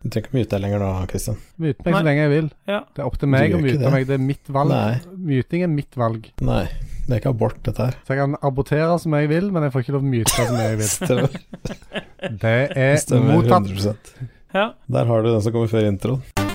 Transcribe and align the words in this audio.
Du 0.00 0.08
trenger 0.08 0.28
ikke 0.30 0.36
mute 0.38 0.50
deg 0.54 0.62
lenger 0.64 0.80
nå, 0.80 0.90
Kristian. 1.10 1.36
Mute 1.60 1.84
meg 1.84 1.92
Nei. 1.92 1.98
så 2.00 2.06
lenge 2.06 2.22
jeg 2.24 2.30
vil. 2.32 2.46
Ja. 2.70 2.78
Det 2.96 3.02
er 3.02 3.08
opp 3.10 3.18
til 3.20 3.28
meg 3.34 3.52
å 3.52 3.60
mute 3.60 3.76
det. 3.82 3.90
meg. 3.92 4.06
Det 4.08 4.14
er 4.16 4.22
mitt 4.24 4.52
valg. 4.56 4.72
Nei. 4.72 5.16
Muting 5.30 5.64
er 5.66 5.72
mitt 5.74 5.98
valg. 6.00 6.30
Nei, 6.40 6.62
det 7.04 7.12
er 7.12 7.20
ikke 7.20 7.32
abort, 7.34 7.58
dette 7.68 7.88
her. 7.90 7.98
Så 8.08 8.16
jeg 8.16 8.22
kan 8.22 8.36
abortere 8.48 8.96
som 9.02 9.16
jeg 9.18 9.28
vil, 9.34 9.50
men 9.52 9.66
jeg 9.68 9.74
får 9.76 9.84
ikke 9.84 9.96
lov 9.98 10.06
å 10.06 10.12
mute 10.16 10.36
som 10.48 10.60
jeg 10.62 10.80
vil. 10.80 10.90
Stemmer, 10.96 11.40
Det 12.40 12.56
er 12.80 12.96
stemmer 13.04 13.42
mottatt. 13.42 13.68
100 13.68 14.30
ja. 14.56 14.70
Der 14.90 15.12
har 15.12 15.22
du 15.22 15.30
den 15.34 15.44
som 15.44 15.52
kommer 15.54 15.68
før 15.70 15.90
introen. 15.92 16.49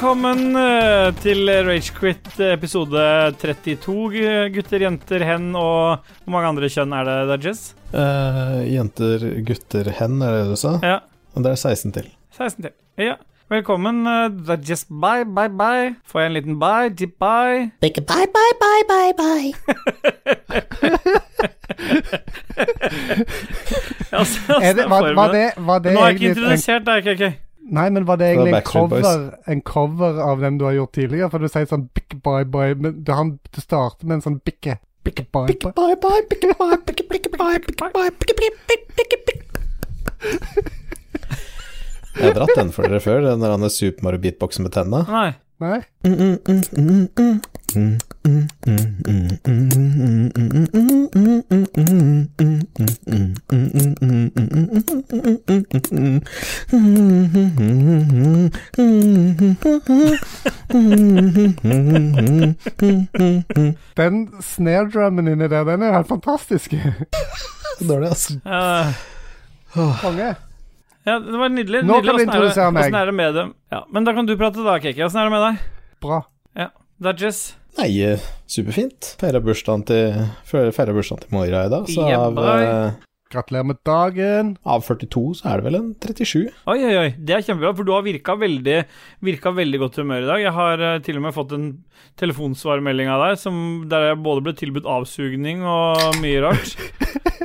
Velkommen 0.00 0.56
eh, 0.56 1.10
til 1.20 1.44
Ragequit 1.44 2.38
episode 2.40 3.02
32, 3.36 4.46
gutter, 4.54 4.80
jenter, 4.80 5.20
hen 5.28 5.50
og 5.52 6.00
Hvor 6.22 6.32
mange 6.32 6.48
andre 6.54 6.70
kjønn 6.72 6.94
er 6.96 7.04
det, 7.04 7.16
Dudges? 7.28 7.60
Uh, 7.92 8.64
jenter, 8.64 9.26
gutter, 9.44 9.90
hen, 9.98 10.14
er 10.24 10.32
det 10.32 10.38
det 10.46 10.54
du 10.54 10.56
sa? 10.56 10.72
Ja, 10.80 10.94
Og 11.36 11.44
det 11.44 11.52
er 11.52 11.60
16 11.60 11.92
til. 11.98 12.08
16 12.32 12.64
til. 12.64 12.72
Ja. 12.96 13.18
Velkommen, 13.52 14.00
uh, 14.08 14.32
Dudges. 14.32 14.86
Bye, 14.88 15.28
bye, 15.28 15.52
bye. 15.52 15.92
Får 16.08 16.24
jeg 16.24 16.32
en 16.32 16.36
liten 16.38 16.56
bye? 16.64 16.88
Dip, 16.88 17.20
bye. 17.20 17.68
Bye 17.84 17.92
bye 18.00 18.24
bye 18.38 18.56
bye 18.64 18.80
bye 18.88 19.12
bye. 19.20 19.52
altså, 24.16 24.60
Er 24.64 24.80
det, 24.80 24.88
var, 24.88 25.12
var 25.12 25.36
det, 25.36 25.52
var 25.60 25.84
det 25.84 25.92
Nå 25.92 26.00
har 26.00 26.16
jeg 26.16 26.22
ikke 26.22 26.32
introdusert 26.32 26.88
deg, 26.88 27.04
KK. 27.04 27.49
Nei, 27.70 27.86
men 27.94 28.06
var 28.06 28.18
det 28.18 28.32
egentlig 28.32 28.56
en 28.58 28.66
cover, 28.66 29.20
en 29.46 29.60
cover, 29.62 30.16
av 30.24 30.40
den 30.42 30.58
du 30.58 30.64
har 30.66 30.74
gjort 30.74 30.94
tidligere? 30.96 31.30
For 31.30 31.42
du 31.42 31.50
sier 31.50 31.68
sånn 31.70 31.86
Big 31.94 32.16
Bye 32.24 32.48
Bye 32.50 32.74
men 32.74 33.04
Det, 33.06 33.14
han, 33.14 33.36
det 33.54 33.62
starter 33.62 34.08
med 34.08 34.18
en 34.18 34.24
sånn 34.24 34.40
bikke. 34.46 34.80
Bikke 35.06 35.24
bye 35.32 35.54
bye. 35.54 35.72
bye, 35.76 35.96
bye, 36.02 36.24
bikke 36.28 36.50
bye, 36.58 36.80
bikke 36.88 37.06
bikke 37.08 37.30
bye, 37.36 37.60
bikke 37.62 37.92
bye, 37.94 38.10
bikke 38.20 38.36
bikke 38.40 38.80
bikke 38.98 39.20
bikke 39.28 39.46
Jeg 42.18 42.26
har 42.26 42.34
dratt 42.36 42.56
den 42.58 42.74
for 42.74 42.84
dere 42.84 43.00
før, 43.00 43.22
den 43.24 43.46
der 43.46 43.70
Super 43.72 44.08
Mario-beatboxen 44.08 44.66
med 44.66 44.74
tenna. 44.74 45.06
Nei. 45.08 45.30
Nei. 45.60 45.78
Mm, 46.04 46.16
mm, 46.16 46.36
mm, 46.48 46.60
mm, 46.72 47.08
mm. 47.20 47.40
Den 63.96 64.42
snare-drummen 64.42 65.28
inni 65.28 65.48
der, 65.48 65.64
den 65.64 65.82
er 65.82 65.92
helt 65.92 66.08
fantastisk. 66.08 66.74
Dårlig, 67.80 68.08
altså. 68.08 68.34
Konge. 70.02 70.34
ja, 71.06 71.18
det 71.18 71.38
var 71.38 71.48
nydelig. 71.48 71.84
Nå 71.84 72.00
nydelig. 72.00 72.06
kan 72.06 72.14
du 72.16 72.20
er 72.20 72.26
introdusere 72.26 72.72
meg. 72.72 72.82
Åssen 72.82 72.94
er 72.94 73.06
det 73.06 73.14
med 73.14 73.34
dem? 73.34 73.54
Ja, 73.70 73.84
men 73.92 74.04
da 74.04 74.12
kan 74.12 74.26
du 74.26 74.36
prate, 74.36 74.66
da, 74.66 74.78
Kiki. 74.82 75.02
Åssen 75.06 75.22
er 75.22 75.30
det 75.30 75.36
med 75.38 75.46
deg? 75.46 75.54
Bra. 76.02 76.22
Dudges? 77.00 77.56
Nei, 77.80 78.02
eh, 78.04 78.20
superfint. 78.44 79.14
Feira 79.16 79.40
bursdagen 79.40 79.86
til, 79.88 80.18
bursdagen 80.52 81.22
til 81.22 81.30
Moira 81.32 81.62
i 81.64 81.70
dag, 81.72 81.86
så 81.88 82.04
av, 82.12 82.36
eh, 82.44 82.90
Gratulerer 83.32 83.64
med 83.64 83.78
dagen. 83.86 84.56
av 84.66 84.82
42 84.82 85.36
så 85.38 85.46
er 85.46 85.56
det 85.56 85.64
vel 85.64 85.76
en 85.76 85.94
37. 85.94 86.50
Oi, 86.66 86.84
oi, 86.84 86.96
oi. 86.98 87.14
Det 87.16 87.30
er 87.30 87.40
kjempebra, 87.46 87.74
for 87.76 87.84
du 87.84 87.92
har 87.92 88.02
virka 88.02 88.36
veldig, 88.36 88.84
virka 89.22 89.54
veldig 89.54 89.78
godt 89.78 89.96
humør 89.96 90.24
i 90.24 90.26
dag. 90.26 90.40
Jeg 90.42 90.52
har 90.52 90.80
eh, 90.80 90.98
til 90.98 91.16
og 91.16 91.22
med 91.22 91.32
fått 91.32 91.52
en 91.52 91.84
telefonsvarmelding 92.18 93.08
av 93.08 93.24
deg 93.24 93.38
som, 93.38 93.88
der 93.88 94.10
jeg 94.10 94.22
både 94.26 94.44
ble 94.44 94.52
tilbudt 94.52 94.84
avsugning 94.84 95.64
og 95.64 96.20
mye 96.20 96.42
rart. 96.42 96.76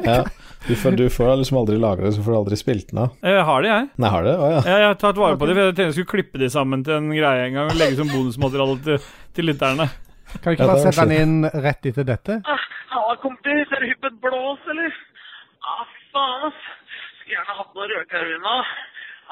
Ja, 0.06 0.26
du 0.68 0.76
får, 0.76 0.98
du 1.00 1.08
får 1.10 1.32
liksom 1.40 1.58
aldri 1.58 1.78
lagra 1.80 2.06
det, 2.06 2.18
så 2.18 2.22
får 2.22 2.34
du 2.34 2.38
aldri 2.38 2.58
spilt 2.60 2.90
den 2.92 3.00
av. 3.06 3.14
Jeg 3.24 3.46
har 3.48 3.64
det, 3.64 3.70
jeg. 3.72 3.88
Nei, 4.04 4.10
har 4.12 4.28
det? 4.28 4.34
Å 4.36 4.50
ja. 4.52 4.60
Jeg, 4.60 4.82
jeg 4.84 4.90
har 4.92 4.98
tatt 5.02 5.18
vare 5.18 5.40
på 5.40 5.48
det, 5.48 5.56
for 5.56 5.64
jeg 5.64 5.72
tenkte 5.72 5.88
jeg 5.88 5.96
skulle 5.96 6.12
klippe 6.12 6.42
de 6.44 6.50
sammen 6.52 6.84
til 6.86 7.00
en 7.00 7.08
greie 7.16 7.48
en 7.48 7.56
gang 7.58 7.72
og 7.72 7.80
legge 7.80 7.98
som 8.02 8.12
bonusmateriale 8.12 8.76
til, 8.86 9.08
til 9.34 9.50
lytterne. 9.50 9.88
Kan 10.42 10.50
du 10.50 10.56
ikke 10.56 10.70
bare 10.70 10.80
det 10.82 10.94
sette 10.94 11.08
den 11.10 11.22
inn 11.22 11.64
rett 11.66 11.90
etter 11.92 12.08
dette? 12.08 12.40
Ja, 12.46 13.04
kompis. 13.22 13.72
Er 13.76 13.84
du 13.84 13.88
hypp 13.90 14.08
et 14.10 14.18
blås, 14.24 14.64
eller? 14.74 14.98
Ah, 15.66 15.86
faen, 16.14 16.48
ass. 16.50 16.64
Skulle 17.20 17.36
gjerne 17.38 17.58
hatt 17.60 17.76
noe 17.78 17.90
rødkar 17.92 18.32
nå. 18.46 18.56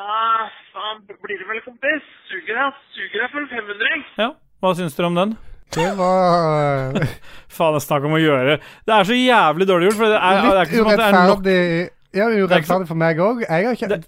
Ah, 0.03 0.45
faen, 0.73 1.01
blir 1.07 1.41
det 1.41 1.47
vel, 1.49 1.63
kompis? 1.65 2.05
Suger 2.29 2.59
jeg, 2.59 2.77
suger 2.97 3.25
jeg 3.25 3.33
for 3.33 3.43
en 3.43 3.49
500 3.51 4.05
Ja, 4.23 4.29
hva 4.63 4.71
syns 4.77 4.95
dere 4.97 5.11
om 5.11 5.19
den? 5.19 5.35
Det 5.73 5.89
var 5.97 6.97
Faen, 7.57 7.73
det 7.75 7.79
er 7.79 7.83
snakk 7.85 8.03
om 8.05 8.13
å 8.13 8.21
gjøre 8.21 8.57
Det 8.61 8.93
er 8.93 9.07
så 9.09 9.15
jævlig 9.17 9.65
dårlig 9.69 9.87
gjort, 9.89 9.99
for 10.01 10.11
det 10.13 10.19
er, 10.19 10.35
det 10.37 10.49
er 10.49 10.57
litt 10.59 10.73
ikke 10.73 10.81
som 10.81 10.91
at 10.91 11.01
det 11.01 11.07
er 11.07 11.29
nok. 11.31 11.99
Ja, 12.13 12.27
urettferdig 12.29 12.87
for 12.91 12.99
meg 13.01 13.21
òg. 13.25 13.39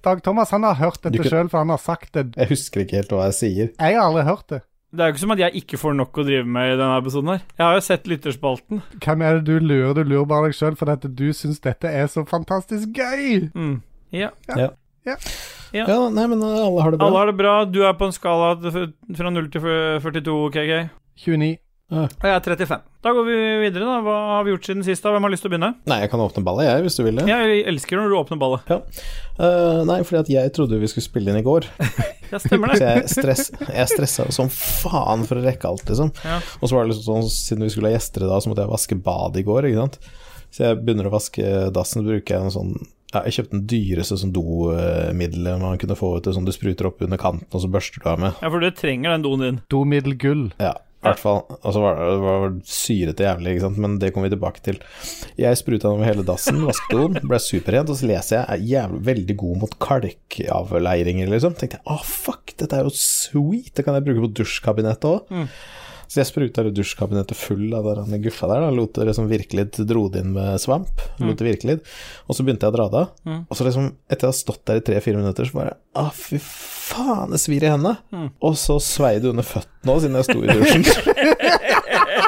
Dag 0.06 0.19
Thomas 0.25 0.51
han 0.53 0.66
har 0.68 0.78
hørt 0.78 1.01
dette 1.01 1.25
sjøl, 1.25 1.50
for 1.50 1.63
han 1.63 1.72
har 1.74 1.81
sagt 1.81 2.12
det. 2.13 2.28
Jeg 2.38 2.51
husker 2.51 2.84
ikke 2.84 3.00
helt 3.01 3.13
hva 3.18 3.29
jeg 3.31 3.38
sier. 3.40 3.72
Jeg 3.74 3.97
har 3.97 4.03
aldri 4.06 4.25
hørt 4.28 4.45
det. 4.53 4.59
Det 4.95 5.03
er 5.03 5.09
jo 5.09 5.16
ikke 5.16 5.23
som 5.25 5.33
at 5.35 5.41
jeg 5.44 5.61
ikke 5.61 5.79
får 5.81 5.95
nok 6.00 6.19
å 6.22 6.25
drive 6.28 6.45
med 6.47 6.72
i 6.72 6.78
denne 6.79 7.00
episoden 7.01 7.33
her. 7.33 7.41
Jeg 7.57 7.66
har 7.66 7.75
jo 7.78 7.83
sett 7.83 8.07
lytterspalten. 8.09 8.81
Hvem 9.03 9.25
er 9.28 9.39
det 9.39 9.44
du 9.50 9.59
lurer? 9.59 9.94
Du 9.97 10.03
lurer 10.07 10.29
bare 10.29 10.50
deg 10.50 10.57
sjøl 10.57 10.78
fordi 10.79 10.95
at 10.95 11.09
du 11.19 11.28
syns 11.35 11.59
dette 11.63 11.91
er 11.91 12.07
så 12.11 12.23
fantastisk 12.29 12.95
gøy. 12.95 13.50
Mm. 13.56 13.75
Ja. 14.16 14.31
Ja. 14.47 14.72
Ja. 15.06 15.17
Ja. 15.75 15.83
Ja, 15.89 15.97
nei, 16.13 16.25
men 16.31 16.39
eh, 16.39 16.56
alle 16.63 16.81
har 16.85 16.94
det 16.94 17.00
bra. 17.01 17.07
Alle 17.09 17.22
har 17.22 17.29
det 17.31 17.38
bra. 17.39 17.53
Du 17.67 17.81
er 17.83 17.95
på 18.00 18.07
en 18.07 18.16
skala 18.16 18.53
fra 18.63 19.31
0 19.35 19.50
til 19.51 19.66
42, 20.01 20.35
KK. 20.56 20.73
29. 21.25 21.57
Og 21.91 22.23
jeg 22.25 22.31
er 22.33 22.39
35. 22.45 22.79
Da 23.05 23.11
går 23.13 23.25
vi 23.27 23.33
videre, 23.61 23.85
da. 23.85 23.99
Hva 24.01 24.13
har 24.31 24.45
vi 24.47 24.49
gjort 24.55 24.66
siden 24.66 24.81
sist? 24.85 25.03
da? 25.05 25.11
Hvem 25.13 25.27
har 25.27 25.29
lyst 25.29 25.43
til 25.45 25.51
å 25.51 25.53
begynne? 25.53 25.67
Nei, 25.85 25.99
jeg 26.01 26.09
kan 26.09 26.23
åpne 26.23 26.41
ballet, 26.47 26.66
jeg, 26.66 26.85
hvis 26.88 26.95
du 26.97 27.03
vil 27.05 27.19
det. 27.19 27.25
Jeg 27.29 27.59
elsker 27.69 27.99
når 28.01 28.09
du 28.09 28.16
åpner 28.17 28.39
ballet. 28.41 28.71
Eh, 29.38 29.81
nei, 29.85 29.99
fordi 30.07 30.21
at 30.23 30.31
jeg 30.33 30.53
trodde 30.55 30.79
vi 30.81 30.89
skulle 30.89 31.05
spille 31.05 31.29
inn 31.33 31.38
i 31.41 31.45
går. 31.45 31.67
Ja, 32.25 32.39
stemmer 32.41 32.71
Så 32.73 32.81
det. 32.81 32.88
jeg, 32.89 33.09
stress, 33.13 33.41
jeg 33.69 33.89
stressa 33.91 34.23
jo 34.25 34.33
som 34.33 34.47
faen 34.49 35.21
for 35.29 35.38
å 35.38 35.44
rekke 35.45 35.69
alt, 35.69 35.83
liksom. 35.85 36.09
Ja. 36.25 36.39
Og 36.57 36.65
så 36.65 36.73
var 36.73 36.88
det 36.88 36.95
liksom 36.95 37.05
sånn, 37.05 37.27
siden 37.29 37.67
vi 37.67 37.69
skulle 37.69 37.91
ha 37.91 37.94
gjester 37.94 38.25
i 38.25 38.29
dag, 38.31 38.41
så 38.41 38.49
måtte 38.49 38.63
jeg 38.65 38.71
vaske 38.71 38.97
badet 39.05 39.44
i 39.44 39.45
går, 39.45 39.67
ikke 39.69 39.83
sant. 39.83 39.99
Så 40.49 40.63
jeg 40.65 40.79
begynner 40.81 41.05
å 41.05 41.13
vaske 41.13 41.51
dassen, 41.75 42.01
så 42.01 42.09
bruker 42.09 42.33
jeg 42.33 42.47
en 42.47 42.55
sånn 42.55 42.73
ja, 43.13 43.21
Jeg 43.27 43.35
kjøpte 43.38 43.53
den 43.59 43.67
dyreste 43.69 44.17
sånn 44.19 44.33
domiddelet 44.35 45.61
man 45.61 45.77
kunne 45.79 45.99
få 46.01 46.15
ut, 46.17 46.31
sånn 46.33 46.49
du 46.49 46.53
spruter 46.55 46.89
opp 46.89 47.05
under 47.05 47.21
kanten, 47.21 47.45
og 47.53 47.61
så 47.61 47.69
børster 47.71 48.01
du 48.01 48.09
av 48.09 48.25
med. 48.25 48.41
Ja, 48.41 48.49
for 48.49 48.65
du 48.65 48.69
trenger 48.73 49.13
den 49.13 49.27
doen 49.29 49.45
din. 49.45 49.61
Domiddel 49.71 50.17
gull. 50.19 50.47
Ja, 50.57 50.73
i 51.05 51.09
hvert 51.11 51.21
fall. 51.21 51.41
Og 51.61 51.75
så 51.75 51.83
var 51.83 51.99
det, 51.99 52.09
det 52.09 52.25
var 52.25 52.57
syrete 52.75 53.27
jævlig, 53.27 53.53
ikke 53.55 53.66
sant, 53.67 53.79
men 53.85 53.97
det 54.01 54.11
kommer 54.16 54.29
vi 54.29 54.35
tilbake 54.35 54.63
til. 54.66 54.81
Jeg 55.39 55.61
spruta 55.61 55.88
den 55.88 55.99
over 55.99 56.09
hele 56.09 56.25
dassen, 56.27 56.59
vasket 56.66 56.97
doen, 56.97 57.19
ble 57.29 57.39
superrent, 57.41 57.93
og 57.93 57.99
så 58.01 58.09
leser 58.09 58.39
jeg 58.39 58.45
er 58.57 58.67
jævlig 58.73 59.01
veldig 59.11 59.38
god 59.45 59.61
mot 59.63 59.77
kalkavleiringer, 59.85 61.31
liksom. 61.31 61.55
Tenkte 61.59 61.79
jeg, 61.79 61.85
ah 61.94 62.03
fuck, 62.05 62.55
dette 62.59 62.79
er 62.79 62.89
jo 62.89 62.94
sweet, 62.97 63.71
det 63.77 63.85
kan 63.85 63.97
jeg 63.97 64.07
bruke 64.09 64.25
på 64.27 64.33
dusjkabinettet 64.41 65.09
òg. 65.13 65.47
Så 66.15 66.21
jeg 66.21 66.29
spruta 66.29 66.63
dusjkabinettet 66.71 67.35
full 67.35 67.73
av 67.75 67.89
den 68.07 68.21
guffa 68.23 68.47
der, 68.47 68.61
da, 68.63 68.69
lot 68.71 68.93
det 68.95 69.03
liksom 69.09 69.25
virke 69.27 69.57
litt, 69.59 69.75
dro 69.83 70.05
det 70.07 70.21
inn 70.23 70.29
med 70.31 70.55
svamp, 70.63 71.01
lot 71.19 71.41
det 71.41 71.47
virke 71.49 71.67
litt, 71.67 71.89
og 72.29 72.37
så 72.37 72.45
begynte 72.47 72.63
jeg 72.63 72.71
å 72.71 72.75
dra 72.77 72.85
det 72.93 73.01
av. 73.01 73.33
Og 73.51 73.59
så 73.59 73.67
liksom, 73.67 73.89
etter 74.07 74.29
jeg 74.29 74.31
har 74.31 74.37
stått 74.37 74.61
der 74.69 74.79
i 74.79 74.83
tre-fire 74.87 75.19
minutter, 75.19 75.49
så 75.49 75.57
bare 75.59 75.73
Å, 75.99 76.05
fy 76.15 76.39
faen, 76.39 77.35
det 77.35 77.41
svir 77.43 77.67
i 77.67 77.73
hendene. 77.73 77.97
Og 78.39 78.55
så 78.59 78.79
svei 78.83 79.17
det 79.19 79.27
under 79.33 79.43
føttene 79.43 79.91
òg, 79.91 80.05
siden 80.05 80.15
jeg 80.21 80.29
sto 80.29 80.39
i 80.39 80.55
dusjen. 80.55 80.87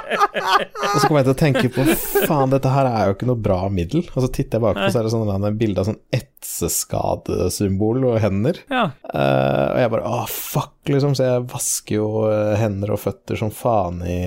og 0.94 1.00
så 1.02 1.08
kom 1.08 1.20
jeg 1.20 1.28
til 1.28 1.34
å 1.34 1.40
tenke 1.40 1.70
på 1.74 1.86
faen, 2.28 2.52
dette 2.54 2.72
her 2.72 2.90
er 2.90 3.10
jo 3.10 3.18
ikke 3.18 3.30
noe 3.30 3.42
bra 3.48 3.60
middel. 3.74 4.06
Og 4.14 4.24
så 4.24 4.30
titter 4.32 4.58
jeg 4.58 4.66
bakpå, 4.68 4.88
så 4.92 5.02
er 5.02 5.08
det 5.08 5.14
sånn 5.14 5.48
et 5.50 5.60
bilde 5.60 5.84
av 5.84 5.90
sånn 5.90 6.00
etseskadesymbol 6.16 8.08
og 8.12 8.18
hender. 8.24 8.62
Ja. 8.72 8.90
Uh, 9.08 9.68
og 9.74 9.80
jeg 9.82 9.94
bare 9.94 10.12
åh, 10.12 10.26
fuck, 10.32 10.76
liksom. 10.92 11.16
Så 11.18 11.28
jeg 11.28 11.46
vasker 11.52 11.98
jo 11.98 12.08
eh, 12.30 12.54
hender 12.60 12.94
og 12.96 13.02
føtter 13.02 13.40
som 13.40 13.52
faen 13.54 14.00
i, 14.08 14.20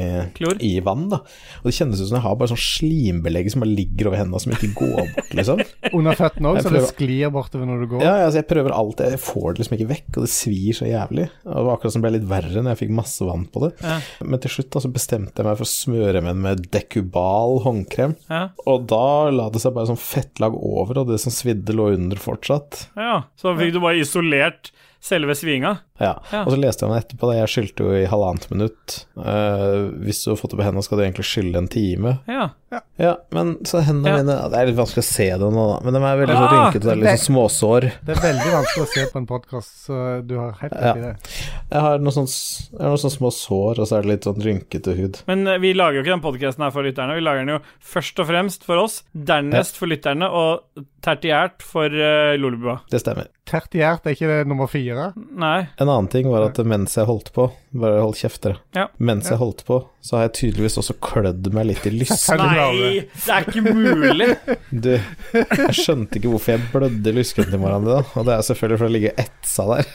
i 0.66 0.72
vann, 0.84 1.06
da. 1.12 1.22
Og 1.62 1.70
det 1.70 1.76
kjennes 1.76 2.00
ut 2.02 2.10
som 2.10 2.18
jeg 2.18 2.26
har 2.26 2.36
bare 2.40 2.52
sånn 2.52 2.60
slimbelegg 2.60 3.50
som 3.52 3.64
bare 3.64 3.72
ligger 3.72 4.10
over 4.10 4.20
hendene, 4.20 4.42
som 4.42 4.54
ikke 4.54 4.72
går 4.76 4.96
bort, 5.14 5.32
liksom. 5.38 5.64
Under 5.96 6.18
føttene 6.18 6.52
òg, 6.52 6.60
så 6.64 6.74
det 6.74 6.84
sklir 6.90 7.32
bortover 7.34 7.70
når 7.70 7.84
du 7.84 7.90
går. 7.94 8.04
Ja, 8.04 8.16
altså, 8.26 8.42
jeg 8.42 8.50
prøver 8.50 8.76
alt, 8.76 9.04
jeg 9.04 9.22
får 9.22 9.48
det 9.54 9.64
liksom 9.64 9.78
ikke 9.78 9.90
vekk, 9.94 10.10
og 10.14 10.26
det 10.26 10.32
svir 10.34 10.80
så 10.80 10.88
jævlig. 10.88 11.28
Og 11.46 11.52
det 11.54 11.66
var 11.68 11.72
akkurat 11.76 11.96
som 11.96 12.02
det 12.02 12.08
ble 12.08 12.16
litt 12.18 12.28
verre 12.30 12.64
når 12.64 12.74
jeg 12.74 12.82
fikk 12.84 12.96
masse 13.00 13.26
vann 13.28 13.46
på 13.50 13.64
det. 13.66 13.72
Ja. 13.84 13.98
Men 14.26 14.42
til 14.44 14.56
slutt 14.56 14.72
da, 14.74 14.84
så 14.84 14.92
bestemte 14.92 15.40
jeg 15.40 15.48
meg 15.48 15.58
for 15.60 15.68
å 15.68 15.69
smøre 15.70 16.22
med 16.24 16.40
med 16.42 16.66
dekubal 16.74 17.60
håndkrem. 17.64 18.16
Ja. 18.30 18.42
Og 18.66 18.86
da 18.90 19.30
la 19.34 19.48
det 19.52 19.62
seg 19.62 19.74
bare 19.76 19.90
sånn 19.92 20.00
fettlag 20.00 20.56
over, 20.56 21.02
og 21.02 21.10
det 21.12 21.20
som 21.22 21.34
svidde 21.34 21.76
lå 21.76 21.92
under 21.96 22.20
fortsatt. 22.20 22.86
ja. 22.98 23.22
Så 23.40 23.54
fikk 23.58 23.74
du 23.76 23.80
bare 23.82 24.02
isolert 24.02 24.72
selve 25.00 25.34
svinga. 25.38 25.78
Ja. 26.00 26.14
Ja. 26.32 26.42
Og 26.46 26.54
så 26.54 26.58
leste 26.60 26.86
jeg 26.86 26.90
meg 26.94 27.02
etterpå, 27.04 27.28
da 27.30 27.38
jeg 27.40 27.50
skyldte 27.52 27.84
jo 27.84 27.90
i 28.00 28.06
halvannet 28.08 28.46
minutt. 28.50 28.94
Uh, 29.20 29.90
hvis 30.04 30.22
du 30.24 30.30
har 30.32 30.38
fått 30.40 30.54
det 30.54 30.60
på 30.60 30.64
hendene, 30.64 30.82
skal 30.86 30.98
du 30.98 31.04
egentlig 31.04 31.26
skylde 31.28 31.60
en 31.60 31.68
time. 31.68 32.14
Ja. 32.30 32.48
Ja, 33.00 33.16
men 33.34 33.56
så 33.66 33.80
hendene 33.82 34.06
Ja. 34.12 34.18
mine 34.22 34.34
Det 34.52 34.54
er 34.60 34.66
litt 34.68 34.76
vanskelig 34.78 35.02
å 35.02 35.08
se 35.08 35.24
det 35.40 35.48
nå, 35.50 35.62
da, 35.72 35.78
men 35.82 35.96
de 35.96 36.00
er 36.06 36.20
veldig 36.20 36.36
så 36.36 36.44
Ah, 36.46 36.52
rynkete. 36.54 36.84
Det 36.86 36.92
er 36.92 37.00
litt 37.00 37.08
sånn 37.18 37.34
småsår. 37.34 37.86
Det 38.06 38.14
er 38.16 38.20
veldig 38.22 38.52
vanskelig 38.54 38.84
å 38.84 38.90
se 38.94 39.06
på 39.10 39.18
en 39.18 39.26
podkast, 39.26 39.72
så 39.88 39.96
du 40.26 40.34
har 40.38 40.52
helt 40.60 40.72
rett 40.78 40.96
i 40.96 41.00
det. 41.00 41.14
Jeg 41.72 41.80
har 41.86 41.98
noen 41.98 42.14
sånne, 42.14 42.30
s- 42.30 42.68
jeg 42.70 42.80
har 42.80 42.92
noen 42.94 43.02
sånne 43.02 43.16
små 43.18 43.32
sår, 43.34 43.80
og 43.82 43.88
så 43.90 43.96
er 43.98 44.02
det 44.06 44.10
litt 44.12 44.28
sånn 44.30 44.44
rynkete 44.46 44.94
hud. 45.00 45.18
Men 45.26 45.46
eh, 45.48 45.58
vi 45.58 45.72
lager 45.74 45.98
jo 45.98 46.04
ikke 46.04 46.14
den 46.14 46.24
podkasten 46.28 46.62
her 46.62 46.70
for 46.70 46.86
lytterne. 46.86 47.18
Vi 47.18 47.26
lager 47.26 47.44
den 47.44 47.54
jo 47.56 47.60
først 47.82 48.22
og 48.22 48.30
fremst 48.30 48.64
for 48.64 48.76
oss, 48.84 49.02
dernest 49.12 49.76
for 49.76 49.90
lytterne, 49.90 50.30
og 50.30 50.86
tertiært 51.02 51.62
for 51.66 51.86
uh, 51.90 52.36
Lolebua. 52.38 52.78
Det 52.92 53.00
stemmer. 53.02 53.26
Tertiært 53.50 54.06
er 54.06 54.14
ikke 54.14 54.28
det 54.30 54.40
nummer 54.46 54.68
fire? 54.70 55.10
Nei. 55.16 55.66
En 55.80 55.89
annen 55.92 56.08
ting 56.12 56.28
var 56.30 56.46
at 56.48 56.58
mens 56.66 56.96
jeg 56.98 57.08
holdt 57.08 57.32
på 57.36 57.48
Bare 57.80 58.00
hold 58.02 58.16
kjeft, 58.18 58.40
dere. 58.42 58.58
Ja. 58.74 58.86
Mens 58.98 59.28
jeg 59.30 59.38
holdt 59.38 59.62
på, 59.68 59.76
så 60.02 60.16
har 60.16 60.24
jeg 60.26 60.32
tydeligvis 60.40 60.78
også 60.80 60.96
klødd 61.04 61.50
meg 61.54 61.68
litt 61.68 61.84
i 61.86 61.92
lysken. 61.94 62.40
Nei, 62.42 63.04
det 63.14 63.34
er 63.36 63.46
ikke 63.46 63.62
mulig! 63.74 64.30
Du, 64.84 64.90
jeg 64.96 65.74
skjønte 65.76 66.18
ikke 66.18 66.32
hvorfor 66.32 66.54
jeg 66.56 66.64
blødde 66.72 67.12
i 67.12 67.14
lysken 67.14 67.46
til 67.46 67.60
hverandre 67.62 68.00
da, 68.00 68.02
og 68.18 68.26
det 68.26 68.34
er 68.34 68.44
selvfølgelig 68.46 68.80
fordi 68.80 68.90
å 68.90 68.96
ligger 68.96 69.22
etsa 69.22 69.66
der. 69.70 69.92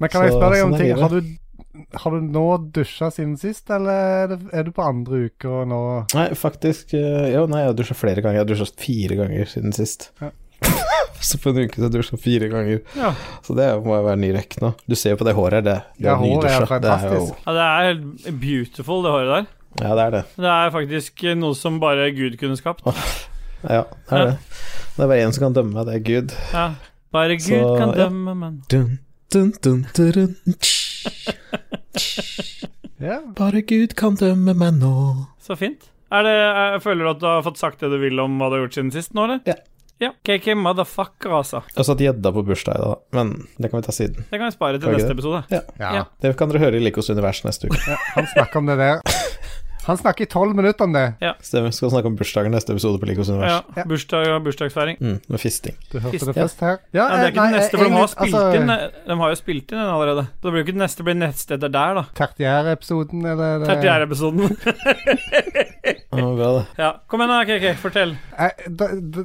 Men 0.00 0.12
kan 0.12 0.26
jeg 0.26 0.34
spørre 0.34 0.56
deg 0.56 0.64
om 0.64 0.74
sånn 0.74 0.80
ting? 0.80 0.92
Har 1.00 1.14
du, 1.14 1.88
har 2.02 2.14
du 2.16 2.28
nå 2.34 2.44
dusja 2.74 3.10
siden 3.14 3.34
sist, 3.40 3.70
eller 3.74 4.14
er, 4.24 4.36
er 4.56 4.66
du 4.66 4.72
på 4.76 4.84
andre 4.84 5.24
uker 5.30 5.66
nå 5.70 5.80
Nei, 6.16 6.28
faktisk 6.38 6.94
eh, 6.98 7.30
Jo, 7.34 7.46
nei, 7.50 7.64
jeg 7.64 7.72
har 7.72 7.78
dusja 7.78 7.98
flere 7.98 8.24
ganger. 8.24 8.40
Jeg 8.40 8.46
har 8.46 8.50
dusja 8.50 8.70
fire 8.80 9.18
ganger 9.20 9.50
siden 9.54 9.76
sist. 9.76 10.10
Ja. 10.22 10.32
så 11.28 11.38
på 11.40 11.52
en 11.52 11.62
uke 11.64 11.76
så 11.76 11.82
har 11.84 11.88
jeg 11.88 11.94
dusja 11.98 12.18
fire 12.20 12.48
ganger. 12.52 12.82
Ja. 12.98 13.12
Så 13.46 13.56
det 13.58 13.68
må 13.84 13.96
jo 13.98 14.04
være 14.06 14.20
ny 14.22 14.30
rekk 14.36 14.58
nå. 14.62 14.72
Du 14.88 14.96
ser 14.98 15.14
jo 15.14 15.20
på 15.20 15.26
det 15.28 15.34
håret 15.38 15.60
her, 15.60 15.66
det. 15.66 15.78
det 15.98 16.08
Ja, 16.08 16.16
håret 16.20 16.50
er 16.50 16.66
nydusja. 16.66 16.78
Det 16.80 16.92
er 16.92 17.16
jo 17.16 17.24
ja, 17.30 17.56
det 17.56 17.64
er 17.66 17.88
helt 17.88 18.04
beautiful, 18.42 19.02
det 19.06 19.14
håret 19.16 19.34
der. 19.34 19.50
Ja, 19.80 19.90
det 19.94 20.04
er 20.04 20.14
det. 20.16 20.22
Det 20.36 20.52
er 20.54 20.72
faktisk 20.74 21.26
noe 21.38 21.54
som 21.58 21.78
bare 21.82 22.10
Gud 22.16 22.38
kunne 22.40 22.58
skapt. 22.58 22.82
Ja, 23.62 23.84
det 24.08 24.16
er 24.16 24.32
det. 24.32 24.36
Det 24.96 25.04
er 25.04 25.12
bare 25.12 25.22
én 25.24 25.32
som 25.36 25.46
kan 25.46 25.54
dømme 25.56 25.76
meg, 25.76 25.86
det 25.86 25.94
er 25.98 26.04
Gud. 26.08 26.34
Ja. 26.54 26.66
Bare 27.14 27.36
Gud 27.38 27.46
Så, 27.46 27.76
kan 27.78 27.94
ja. 27.94 28.04
dømme, 28.04 28.34
men 28.38 28.62
Dun, 28.70 28.98
dun, 29.32 29.52
dun, 29.62 29.86
dun. 29.96 30.36
Ja. 33.00 33.16
Bare 33.32 33.62
Gud 33.64 33.94
kan 33.96 34.18
dømme 34.20 34.52
meg 34.52 34.74
nå. 34.76 34.92
Så 35.40 35.56
fint. 35.56 35.86
Er 36.12 36.26
det, 36.26 36.34
er, 36.36 36.74
føler 36.84 37.06
du 37.06 37.10
at 37.14 37.20
du 37.22 37.26
har 37.30 37.44
fått 37.46 37.60
sagt 37.60 37.80
det 37.80 37.88
du 37.92 37.96
vil 38.02 38.20
om 38.20 38.34
hva 38.36 38.50
du 38.50 38.58
har 38.58 38.66
gjort 38.66 38.76
siden 38.76 38.90
sist 38.92 39.14
nå, 39.16 39.24
eller? 39.24 39.40
Ja. 39.48 39.56
Ja, 40.00 40.12
KK 40.24 40.54
motherfucker, 40.56 41.28
altså. 41.36 41.58
Jeg 41.68 41.76
har 41.82 41.84
satt 41.90 42.00
gjedda 42.00 42.30
på 42.32 42.42
bursdag 42.48 42.78
i 42.78 42.84
dag, 42.86 43.00
men 43.18 43.32
det 43.60 43.68
kan 43.70 43.82
vi 43.82 43.84
ta 43.84 43.92
siden. 43.92 44.24
Det 44.30 44.38
kan 44.40 44.46
vi 44.48 44.54
spare 44.54 44.78
til 44.78 44.88
Kan 44.88 44.96
neste 44.96 45.10
det? 45.10 45.16
episode. 45.18 45.42
Ja. 45.52 45.60
ja. 45.82 45.90
Ja. 45.98 46.04
Det 46.24 46.30
kan 46.40 46.48
dere 46.48 46.62
høre 46.62 46.80
i 46.80 46.84
Likos 46.86 47.10
univers 47.12 47.42
neste 47.44 47.68
uke. 47.68 47.80
ja. 47.84 47.98
Han 48.16 48.26
snakker 48.32 48.62
om 48.62 48.70
det 48.72 48.78
der. 48.80 49.02
Han 49.90 49.98
snakker 50.00 50.24
i 50.26 50.30
tolv 50.30 50.54
minutter 50.56 50.86
om 50.86 50.92
det. 50.94 51.04
Stemmer. 51.42 51.74
Skal 51.74 51.90
snakke 51.90 52.10
om 52.12 52.16
bursdagen 52.18 52.54
neste 52.54 52.74
episode 52.76 53.00
på 53.02 53.08
Likos 53.10 53.28
univers. 53.32 53.50
Ja, 53.58 53.80
Ja. 53.80 53.84
bursdag 53.90 54.28
og 54.36 54.44
bursdagsfeiring. 54.46 54.96
Mm, 55.00 55.16
med 55.28 55.40
fisting. 55.42 55.74
Du 55.90 55.98
hørte 55.98 56.14
Fist, 56.14 56.26
det 56.30 56.34
først 56.38 56.60
her. 56.62 56.78
Ja, 56.94 57.08
det 57.10 57.18
er 57.20 57.32
ikke 57.32 57.40
nei, 57.42 57.50
den 57.50 57.58
neste, 57.60 57.76
for 57.78 57.84
de 57.84 57.90
har 57.98 58.06
spilt 58.12 58.34
altså, 58.34 58.60
inn 58.60 58.70
De 59.10 59.16
har 59.22 59.28
jo 59.34 59.38
spilt 59.40 59.72
inn 59.74 59.78
den 59.82 59.90
allerede. 59.96 60.24
Så 60.30 60.42
det 60.46 60.52
blir 60.54 60.62
jo 60.62 60.66
ikke 60.68 60.76
den 60.78 60.84
neste, 60.86 61.02
det 61.02 61.08
blir 61.10 61.18
neste 61.20 61.58
der, 61.60 61.70
da. 62.00 62.04
Tertiærepisoden, 62.20 63.26
eller 63.34 63.66
Tertiærepisoden. 63.66 64.56
34. 64.56 64.86
episoden. 64.90 66.00
Ja, 66.10 66.64
ja. 66.78 66.90
Kom 67.08 67.20
igjen, 67.22 67.30
da, 67.32 67.44
KK. 67.46 67.66
Fortell. 67.80 68.12
Jeg, 68.36 68.70
da, 68.78 68.86
da, 69.14 69.24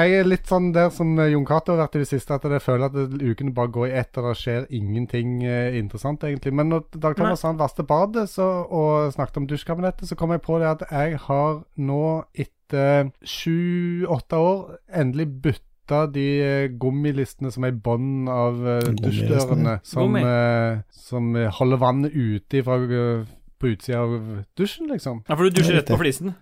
jeg 0.00 0.14
er 0.22 0.28
litt 0.28 0.48
sånn 0.48 0.70
der 0.74 0.88
som 0.94 1.10
Jon 1.20 1.44
Cato 1.48 1.74
har 1.74 1.82
vært 1.84 1.98
i 1.98 2.02
det 2.02 2.08
siste, 2.08 2.34
at 2.38 2.46
jeg 2.48 2.62
føler 2.64 2.86
at 2.88 2.94
det- 2.96 3.20
ukene 3.32 3.52
bare 3.54 3.68
går 3.74 3.88
i 3.90 3.92
ett, 4.00 4.16
og 4.18 4.28
det 4.30 4.36
skjer 4.40 4.66
ingenting 4.70 5.42
eh, 5.44 5.76
interessant, 5.78 6.24
egentlig. 6.24 6.52
Men 6.56 6.70
når 6.72 6.84
Dag 6.98 7.16
Thomas 7.16 7.42
han 7.46 7.58
vasket 7.60 7.86
badet 7.86 8.28
så, 8.32 8.46
og 8.68 9.12
snakket 9.14 9.36
om 9.42 9.46
dusjkabinettet, 9.50 10.01
så 10.08 10.18
kom 10.18 10.32
jeg 10.34 10.42
på 10.44 10.58
det 10.62 10.70
at 10.70 10.86
jeg 10.90 11.18
har 11.26 11.62
nå 11.80 12.04
etter 12.34 13.12
sju-åtte 13.26 14.40
år 14.40 14.62
endelig 14.98 15.28
bytta 15.44 16.06
de 16.14 16.26
eh, 16.42 16.70
gummilistene 16.80 17.52
som 17.52 17.66
er 17.66 17.74
i 17.74 17.80
bunnen 17.84 18.30
av 18.32 18.58
uh, 18.64 18.78
dusjdørene, 18.96 19.78
som, 19.86 20.16
eh, 20.16 20.80
som 20.94 21.34
holder 21.58 21.82
vannet 21.82 22.16
ute 22.16 22.62
fra, 22.64 22.78
eh, 22.82 23.26
på 23.60 23.74
utsida 23.74 24.00
av 24.02 24.14
dusjen, 24.58 24.88
liksom. 24.90 25.22
Ja, 25.28 25.36
For 25.36 25.46
du 25.46 25.58
dusjer 25.60 25.78
rett 25.78 25.92
på 25.92 26.00
flisen. 26.00 26.34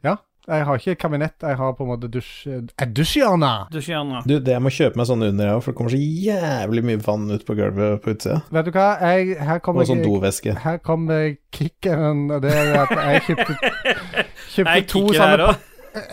Jeg 0.48 0.64
har 0.66 0.78
ikke 0.80 0.94
kabinett, 0.96 1.34
jeg 1.44 1.56
har 1.60 1.72
på 1.76 1.84
en 1.84 1.90
måte 1.92 2.08
dusj... 2.10 2.46
eh, 2.48 2.86
dusjhjørne! 2.96 3.50
Dusjer 3.70 3.92
gjerne. 3.94 4.22
Du, 4.26 4.38
det 4.40 4.54
jeg 4.54 4.62
må 4.64 4.72
kjøpe 4.72 4.98
meg 5.00 5.08
sånne 5.10 5.28
under, 5.34 5.60
for 5.60 5.70
det 5.72 5.78
kommer 5.78 5.92
så 5.92 6.00
jævlig 6.00 6.84
mye 6.88 7.00
vann 7.04 7.26
ut 7.30 7.44
på 7.46 7.56
gulvet 7.58 8.00
på 8.02 8.14
utsida. 8.14 8.40
Vet 8.50 8.70
du 8.70 8.72
hva, 8.74 8.86
jeg, 9.04 9.36
her 9.50 9.60
kommer 9.64 9.84
Og 9.84 9.90
sånn 9.92 10.02
dovæske. 10.04 10.56
Her 10.64 10.80
kommer 10.82 11.34
kickeren, 11.54 12.24
og 12.32 12.42
det 12.46 12.54
er 12.56 12.72
at 12.82 12.94
jeg 12.96 13.26
kjøpte, 13.28 13.74
kjøpte 14.56 14.86
to 14.94 15.04
sånne. 15.14 15.50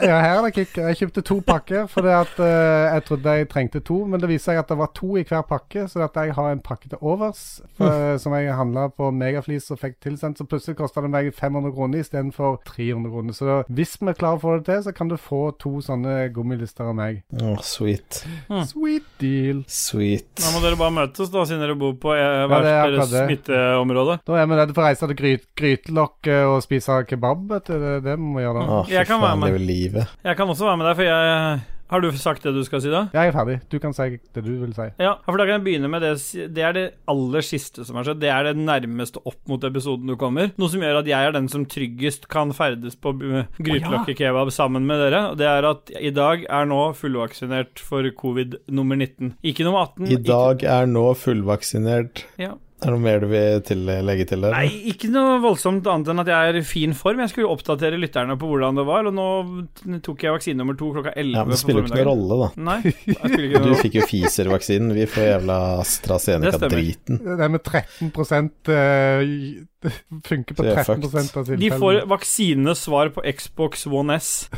Ja, 0.01 0.17
her 0.23 0.39
er 0.39 0.45
det 0.47 0.53
kick. 0.55 0.77
Jeg 0.81 0.97
kjøpte 0.99 1.21
to 1.27 1.35
pakker 1.45 1.85
fordi 1.91 2.09
at 2.13 2.39
eh, 2.41 2.95
jeg 2.95 3.03
trodde 3.07 3.33
jeg 3.37 3.47
trengte 3.51 3.81
to, 3.85 3.97
men 4.09 4.21
det 4.21 4.29
viser 4.31 4.51
seg 4.53 4.61
at 4.61 4.71
det 4.71 4.77
var 4.79 4.89
to 4.97 5.17
i 5.19 5.23
hver 5.27 5.43
pakke, 5.45 5.83
så 5.91 6.01
at 6.05 6.15
jeg 6.17 6.33
har 6.37 6.51
en 6.53 6.61
pakke 6.65 6.89
til 6.89 6.97
overs 7.01 7.41
for, 7.77 8.17
som 8.21 8.33
jeg 8.37 8.55
handla 8.57 8.87
på 8.93 9.09
Megaflis 9.13 9.69
og 9.75 9.79
fikk 9.81 9.97
tilsendt. 10.03 10.39
Så 10.41 10.47
plutselig 10.49 10.77
kosta 10.79 11.03
det 11.05 11.11
meg 11.13 11.29
500 11.35 11.73
kroner 11.75 12.01
istedenfor 12.01 12.57
300 12.69 13.11
kroner. 13.13 13.37
Så 13.37 13.47
da, 13.49 13.57
hvis 13.69 13.95
vi 14.01 14.15
klarer 14.17 14.39
å 14.39 14.43
få 14.43 14.55
det 14.57 14.65
til, 14.71 14.81
så 14.87 14.93
kan 14.97 15.11
du 15.11 15.17
få 15.21 15.41
to 15.61 15.75
sånne 15.85 16.15
gummilister 16.35 16.89
av 16.89 16.97
meg. 16.97 17.21
Oh, 17.41 17.57
sweet. 17.61 18.23
Sweet 18.71 19.05
deal. 19.21 19.61
Sweet. 19.69 20.27
Da 20.41 20.53
må 20.55 20.63
dere 20.63 20.79
bare 20.79 20.95
møtes, 21.03 21.29
da, 21.33 21.45
siden 21.49 21.61
dere 21.65 21.77
bor 21.77 21.93
på 22.01 22.13
hvert 22.15 22.23
Ja, 22.23 22.47
hvert 22.49 22.65
det 22.65 22.73
er 22.73 22.95
deres 22.97 23.11
det. 23.13 23.25
smitteområde. 23.27 24.17
Da 24.27 24.41
er 24.41 24.49
vi 24.49 24.57
redde 24.61 24.73
for 24.77 24.85
å 24.85 24.89
reise 24.89 25.11
til 25.11 25.19
gryt, 25.21 25.45
grytelokket 25.59 26.47
og 26.49 26.61
spise 26.65 27.01
kebab. 27.09 27.45
Vet 27.53 27.69
du. 27.69 27.77
Det 27.77 27.95
det 28.07 28.15
vi 28.17 28.23
må 28.33 28.41
gjøre 28.41 28.61
da. 28.63 28.77
Oh, 28.81 28.89
Jeg 28.91 29.05
kan 29.09 29.21
være 29.21 29.37
med. 29.41 29.66
Livet. 29.67 30.13
Jeg 30.25 30.37
kan 30.39 30.49
også 30.49 30.65
være 30.69 30.79
med 30.81 30.87
deg, 30.91 31.01
for 31.01 31.11
jeg 31.11 31.65
Har 31.87 32.01
du 32.03 32.09
sagt 32.19 32.43
det 32.43 32.51
du 32.51 32.65
skal 32.67 32.81
si, 32.83 32.89
da? 32.91 33.05
Jeg 33.15 33.29
er 33.29 33.31
ferdig. 33.31 33.53
Du 33.71 33.77
kan 33.79 33.93
si 33.95 34.17
det 34.35 34.41
du 34.43 34.49
vil 34.59 34.73
si. 34.75 34.89
Ja, 34.99 35.13
for 35.23 35.39
da 35.39 35.45
kan 35.47 35.55
jeg 35.55 35.63
begynne 35.63 35.87
med 35.87 36.03
det 36.03 36.17
Det 36.51 36.65
er 36.67 36.73
det 36.75 36.83
aller 37.07 37.45
siste 37.47 37.85
som 37.87 37.95
har 37.95 38.03
skjedd. 38.09 38.19
Det 38.19 38.27
er 38.27 38.49
det 38.49 38.57
nærmeste 38.59 39.21
opp 39.23 39.39
mot 39.47 39.63
episoden 39.63 40.11
du 40.11 40.17
kommer. 40.19 40.51
Noe 40.59 40.67
som 40.73 40.83
gjør 40.83 40.99
at 40.99 41.07
jeg 41.07 41.29
er 41.29 41.31
den 41.37 41.47
som 41.47 41.63
tryggest 41.63 42.27
kan 42.27 42.51
ferdes 42.51 42.99
på 42.99 43.15
grytelokkekebab 43.15 44.51
sammen 44.51 44.83
med 44.89 44.99
dere. 45.05 45.23
Og 45.31 45.39
det 45.39 45.47
er 45.47 45.69
at 45.71 45.95
i 45.95 46.11
dag 46.11 46.43
er 46.43 46.67
nå 46.67 46.81
fullvaksinert 46.99 47.79
for 47.79 48.03
covid 48.19 48.59
nummer 48.67 48.99
19. 48.99 49.37
Ikke 49.47 49.63
nummer 49.63 49.87
18. 49.87 50.11
I 50.11 50.21
dag 50.27 50.67
er 50.67 50.91
nå 50.91 51.07
fullvaksinert. 51.23 52.25
Ja. 52.41 52.57
Er 52.77 52.91
det 52.91 52.93
noe 52.93 53.01
mer 53.01 53.23
du 53.23 53.25
vil 53.31 53.61
til, 53.65 53.79
legge 54.05 54.25
til 54.29 54.43
der? 54.45 54.53
Nei, 54.53 54.67
ikke 54.91 55.07
noe 55.09 55.39
voldsomt 55.41 55.87
annet 55.89 56.11
enn 56.13 56.21
at 56.21 56.27
jeg 56.29 56.49
er 56.51 56.57
i 56.59 56.61
fin 56.61 56.91
form. 56.93 57.23
Jeg 57.23 57.31
skulle 57.31 57.49
oppdatere 57.49 57.97
lytterne 57.97 58.35
på 58.37 58.51
hvordan 58.51 58.77
det 58.77 58.85
var, 58.85 59.07
og 59.09 59.15
nå 59.17 59.97
tok 60.05 60.25
jeg 60.27 60.35
vaksine 60.35 60.61
nummer 60.61 60.77
to 60.77 60.91
klokka 60.93 61.15
11 61.17 61.33
Ja, 61.33 61.45
men 61.47 61.55
det 61.55 61.59
spiller 61.63 61.81
jo 61.81 61.89
ikke 61.89 62.03
noen 62.03 62.11
rolle, 62.11 62.37
da. 62.43 62.49
Nei, 62.67 62.77
ikke 63.15 63.63
Du 63.65 63.73
fikk 63.81 63.97
jo 63.97 64.03
Pfizer-vaksinen, 64.11 64.93
vi 64.93 65.07
får 65.09 65.25
jævla 65.25 65.57
AstraZeneca-driten. 65.81 67.17
Det 67.41 67.49
med 67.55 67.65
13 67.65 68.13
uh, 68.13 69.89
funker 70.29 70.61
på 70.61 70.67
er 70.69 70.77
13% 70.77 71.33
tilfellene. 71.33 71.59
De 71.63 71.73
får 71.81 72.03
vaksinesvar 72.13 73.09
på 73.17 73.25
Xbox 73.41 73.87
One 73.89 74.21
S. 74.21 74.31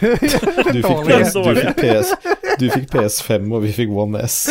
Du 0.00 0.82
fikk, 0.82 1.06
PS, 1.06 1.32
du, 1.34 1.54
fikk 1.54 1.78
PS, 1.78 2.12
du 2.60 2.66
fikk 2.72 2.86
PS5, 2.92 3.46
og 3.54 3.62
vi 3.64 3.72
fikk 3.78 3.94
One 3.94 4.26
S. 4.26 4.42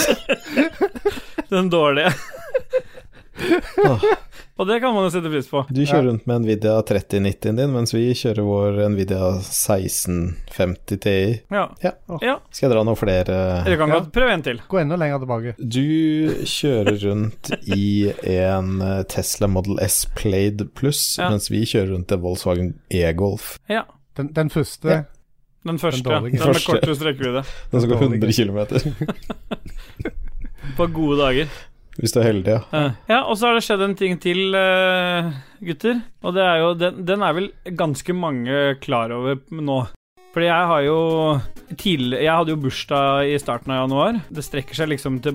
Den 1.49 1.69
dårlige. 1.69 2.13
Og 4.59 4.67
det 4.67 4.81
kan 4.83 4.91
man 4.91 5.05
jo 5.05 5.11
sette 5.13 5.29
pris 5.31 5.47
på. 5.47 5.61
Du 5.71 5.79
kjører 5.87 6.09
rundt 6.09 6.25
med 6.27 6.41
Nvidia 6.43 6.73
3090-en 6.83 7.59
din, 7.61 7.71
mens 7.71 7.93
vi 7.95 8.01
kjører 8.17 8.43
vår 8.43 8.79
Nvidia 8.91 9.29
1650 9.39 10.99
Ti. 11.05 11.13
Ja. 11.55 11.63
Ja. 11.83 11.93
ja. 12.21 12.33
Skal 12.51 12.67
jeg 12.67 12.73
dra 12.75 12.83
noen 12.83 12.99
flere 12.99 13.37
Du 13.63 13.71
kan 13.79 13.87
Ja. 13.87 13.99
godt 14.01 14.09
prøve 14.15 14.33
en 14.35 14.43
til. 14.43 14.59
Gå 14.67 14.81
enda 14.81 14.97
lenger 14.99 15.21
tilbake. 15.23 15.53
Du 15.59 16.35
kjører 16.43 16.97
rundt 17.05 17.51
i 17.71 17.85
en 18.35 18.81
eh, 18.83 19.03
Tesla 19.11 19.47
Model 19.47 19.79
S 19.87 20.01
Plaid 20.19 20.65
Plus, 20.75 21.05
Ja. 21.21 21.29
mens 21.31 21.47
vi 21.51 21.63
kjører 21.63 21.93
rundt 21.95 22.11
en 22.11 22.21
Volkswagen 22.27 22.73
E-Golf. 22.91 23.55
Ja. 23.71 23.85
Den, 24.19 24.33
den 24.35 24.49
første 24.51 24.89
Ja. 24.91 25.01
Den 25.67 25.79
første. 25.79 26.03
Den 26.03 26.11
Den, 26.11 26.21
dårlige. 26.23 26.39
den 26.39 26.47
med 26.55 26.65
kortest 26.65 27.01
rekkevidde. 27.03 27.41
Den 27.71 27.81
som 27.81 27.89
går 27.89 27.99
100 27.99 28.31
km, 28.31 28.59
På 30.77 30.87
gode 30.87 31.17
dager. 31.19 31.47
Hvis 31.99 32.15
du 32.15 32.19
er 32.21 32.29
heldig, 32.29 32.57
ja. 32.57 32.81
Ja, 33.09 33.21
og 33.25 33.35
så 33.37 33.49
har 33.49 33.57
det 33.57 33.65
skjedd 33.65 33.83
en 33.83 33.95
ting 33.99 34.17
til, 34.23 34.55
eh, 34.55 35.31
gutter. 35.67 36.01
Og 36.23 36.35
det 36.37 36.43
er 36.45 36.59
jo 36.63 36.73
Den, 36.79 37.03
den 37.05 37.23
er 37.25 37.33
vel 37.35 37.49
ganske 37.75 38.15
mange 38.15 38.77
klar 38.79 39.11
over 39.11 39.39
nå. 39.51 39.81
Fordi 40.29 40.45
jeg 40.45 40.69
har 40.69 40.81
jo 40.85 40.97
tidlig, 41.75 42.21
Jeg 42.21 42.35
hadde 42.37 42.53
jo 42.53 42.61
bursdag 42.61 43.33
i 43.33 43.37
starten 43.41 43.73
av 43.73 43.83
januar. 43.89 44.21
Det 44.29 44.45
strekker 44.45 44.77
seg 44.77 44.91
liksom 44.93 45.19
til 45.21 45.33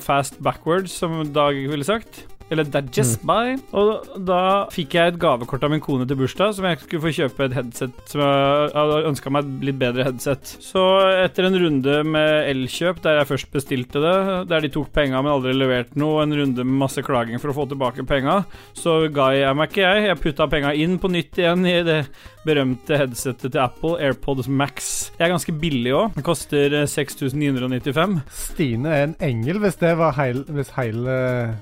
fast 0.00 0.40
backwards, 0.42 0.92
som 0.96 1.32
Dag 1.32 1.54
ville 1.68 1.84
sagt. 1.84 2.24
Eller 2.50 2.66
Digest 2.66 3.22
Buy. 3.26 3.56
Og 3.76 4.10
da 4.26 4.66
fikk 4.74 4.96
jeg 4.98 5.14
et 5.14 5.20
gavekort 5.20 5.64
av 5.66 5.72
min 5.72 5.82
kone 5.82 6.06
til 6.08 6.18
bursdag, 6.20 6.54
som 6.56 6.66
jeg 6.68 6.80
skulle 6.82 7.04
få 7.04 7.14
kjøpe 7.20 7.46
et 7.46 7.56
headset 7.56 8.00
som 8.10 8.22
jeg 8.24 8.72
hadde 8.74 8.98
ønska 9.10 9.32
meg 9.32 9.46
et 9.46 9.66
litt 9.68 9.80
bedre 9.80 10.06
headset. 10.08 10.54
Så 10.64 10.84
etter 11.22 11.48
en 11.48 11.58
runde 11.62 12.00
med 12.06 12.50
Elkjøp, 12.50 13.02
der 13.04 13.20
jeg 13.20 13.30
først 13.30 13.50
bestilte 13.54 14.02
det, 14.02 14.16
der 14.50 14.64
de 14.64 14.72
tok 14.72 14.90
penga, 14.94 15.22
men 15.22 15.34
aldri 15.34 15.54
leverte 15.56 15.98
noe, 16.00 16.24
en 16.24 16.36
runde 16.36 16.66
med 16.66 16.82
masse 16.84 17.02
klaging 17.06 17.40
for 17.42 17.52
å 17.52 17.56
få 17.60 17.68
tilbake 17.70 18.06
penga, 18.08 18.42
så 18.76 19.02
ga 19.14 19.30
jeg 19.36 19.56
meg 19.56 19.70
ikke, 19.70 19.86
jeg. 19.86 20.08
Jeg 20.10 20.22
putta 20.24 20.50
penga 20.50 20.74
inn 20.74 20.98
på 21.00 21.10
nytt 21.12 21.38
igjen 21.40 21.66
i 21.68 21.78
det 21.86 22.00
berømte 22.46 22.96
headsetet 22.96 23.52
til 23.52 23.60
Apple, 23.60 23.96
AirPods 24.00 24.48
Max. 24.48 25.10
Det 25.16 25.26
er 25.26 25.32
ganske 25.34 25.54
billig 25.60 25.92
òg. 25.96 26.14
Det 26.16 26.24
koster 26.24 26.76
eh, 26.80 26.88
6995. 26.88 28.16
Stine 28.32 28.94
er 28.94 29.06
en 29.08 29.16
engel 29.24 29.60
hvis, 29.62 29.76
det 29.80 29.92
var 30.00 30.16
heil, 30.16 30.42
hvis 30.48 30.72
hele 30.78 31.18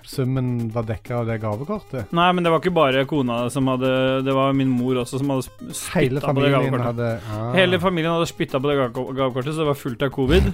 summen 0.07 0.69
var 0.75 0.78
dekka 0.87 1.21
av 1.21 1.29
det 1.29 1.39
gavekortet. 1.43 2.13
Nei, 2.15 2.29
men 2.33 2.45
det 2.45 2.53
var 2.53 2.63
ikke 2.63 2.75
bare 2.77 3.05
kona 3.09 3.39
som 3.51 3.67
hadde 3.73 3.91
Det 4.27 4.35
var 4.37 4.53
min 4.57 4.71
mor 4.71 5.03
også 5.03 5.21
som 5.23 5.33
hadde 5.35 5.75
spytta 5.75 6.33
på 6.33 6.45
det 6.45 6.53
gavekortet. 6.55 6.87
hadde 6.87 7.09
ah. 7.33 7.53
Hele 7.57 7.81
familien 7.83 8.15
hadde 8.15 8.31
spytta 8.31 8.61
på 8.61 8.71
det 8.71 8.77
gavekortet, 8.95 9.53
så 9.55 9.65
det 9.65 9.71
var 9.73 9.81
fullt 9.83 10.05
av 10.07 10.13
covid. 10.15 10.53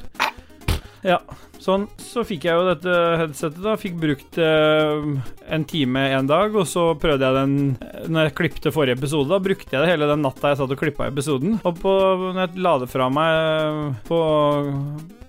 Ja, 1.05 1.19
sånn. 1.65 1.87
Så 2.01 2.25
fikk 2.27 2.47
jeg 2.49 2.59
jo 2.59 2.67
dette 2.69 2.95
headsetet, 3.21 3.63
da. 3.65 3.75
Fikk 3.81 3.97
brukt 4.03 4.39
eh, 4.41 5.09
en 5.57 5.67
time 5.69 6.07
en 6.19 6.31
dag, 6.31 6.55
og 6.55 6.69
så 6.71 6.91
prøvde 7.01 7.27
jeg 7.27 7.39
den 7.39 7.57
eh, 7.81 8.07
Når 8.13 8.29
jeg 8.29 8.37
klipte 8.43 8.75
forrige 8.75 8.99
episode, 9.01 9.31
da 9.33 9.41
brukte 9.43 9.75
jeg 9.75 9.85
det 9.85 9.91
hele 9.93 10.11
den 10.11 10.25
natta 10.25 10.53
jeg 10.53 10.63
satt 10.63 10.77
og 10.77 10.81
klippa 10.81 11.11
episoden. 11.11 11.59
Og 11.65 11.83
på, 11.83 11.99
når 12.31 12.45
jeg 12.47 12.65
la 12.65 12.79
det 12.85 12.91
fra 12.93 13.11
meg 13.13 13.35
eh, 13.35 14.01
på 14.09 14.23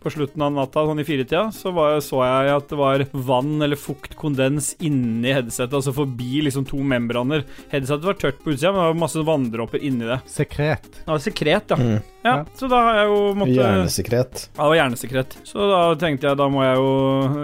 på 0.06 0.12
slutten 0.14 0.44
av 0.46 0.52
natta, 0.54 0.84
sånn 0.86 1.02
i 1.02 1.06
firetida, 1.08 1.48
så 1.50 1.72
var, 1.74 1.96
så 2.06 2.20
jeg 2.22 2.52
at 2.54 2.68
det 2.70 2.78
var 2.78 3.04
vann 3.26 3.56
eller 3.66 3.80
fukt, 3.80 4.14
kondens 4.20 4.76
inni 4.86 5.34
headsetet, 5.34 5.74
altså 5.74 5.96
forbi 5.98 6.44
liksom 6.46 6.68
to 6.70 6.78
membraner. 6.86 7.42
Headsetet 7.72 8.06
var 8.06 8.20
tørt 8.22 8.44
på 8.44 8.54
utsida, 8.54 8.70
men 8.70 8.84
det 8.84 8.92
var 8.92 9.00
masse 9.02 9.24
vanndråper 9.26 9.82
inni 9.82 10.06
det. 10.06 10.20
Sekret. 10.30 10.86
Det 11.00 11.10
var 11.10 11.24
sekret, 11.26 11.74
ja. 11.74 11.80
Mm. 11.82 11.96
ja. 11.98 12.04
Ja. 12.26 12.46
Så 12.58 12.70
da 12.70 12.82
har 12.82 12.96
jeg 13.00 13.10
jo 13.10 13.18
måttet 13.38 13.58
Hjernesekret. 13.60 14.46
ja, 14.50 14.60
det 14.60 14.70
var 14.70 14.78
hjernesekret. 14.80 15.36
Så 15.46 15.68
da 15.70 15.82
tenkte 16.02 16.25
jeg, 16.25 16.25
da 16.34 16.48
må 16.50 16.64
jeg 16.66 16.76
jo 16.80 16.90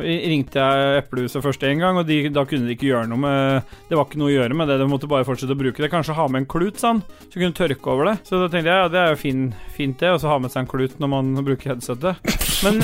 Ringte 0.02 0.58
jeg 0.64 1.02
Eplehuset 1.04 1.44
først 1.46 1.64
en 1.68 1.80
gang, 1.84 1.98
og 2.02 2.08
de, 2.10 2.18
da 2.34 2.44
kunne 2.50 2.66
de 2.66 2.74
ikke 2.76 2.90
gjøre 2.90 3.08
noe 3.12 3.22
med 3.22 3.76
Det 3.92 3.98
var 4.00 4.08
ikke 4.08 4.20
noe 4.22 4.32
å 4.32 4.34
gjøre 4.34 4.58
med 4.58 4.72
det, 4.72 4.80
de 4.82 4.88
måtte 4.90 5.10
bare 5.12 5.28
fortsette 5.28 5.54
å 5.54 5.60
bruke 5.60 5.84
det. 5.84 5.92
Kanskje 5.92 6.16
ha 6.18 6.26
med 6.32 6.42
en 6.44 6.50
klut, 6.50 6.80
sånn, 6.82 7.04
så 7.28 7.36
kunne 7.38 7.54
tørke 7.58 7.92
over 7.94 8.10
det. 8.12 8.16
Så 8.28 8.40
da 8.42 8.48
tenkte 8.50 8.72
jeg 8.72 8.82
ja, 8.82 8.88
det 8.92 9.02
er 9.04 9.14
jo 9.14 9.20
fin, 9.22 9.44
fint, 9.76 9.98
det, 10.02 10.10
og 10.16 10.22
så 10.24 10.32
ha 10.32 10.40
med 10.42 10.54
seg 10.54 10.64
en 10.64 10.72
klut 10.72 10.98
når 11.02 11.12
man 11.12 11.32
bruker 11.46 11.74
headsetet. 11.74 12.34
Men 12.62 12.80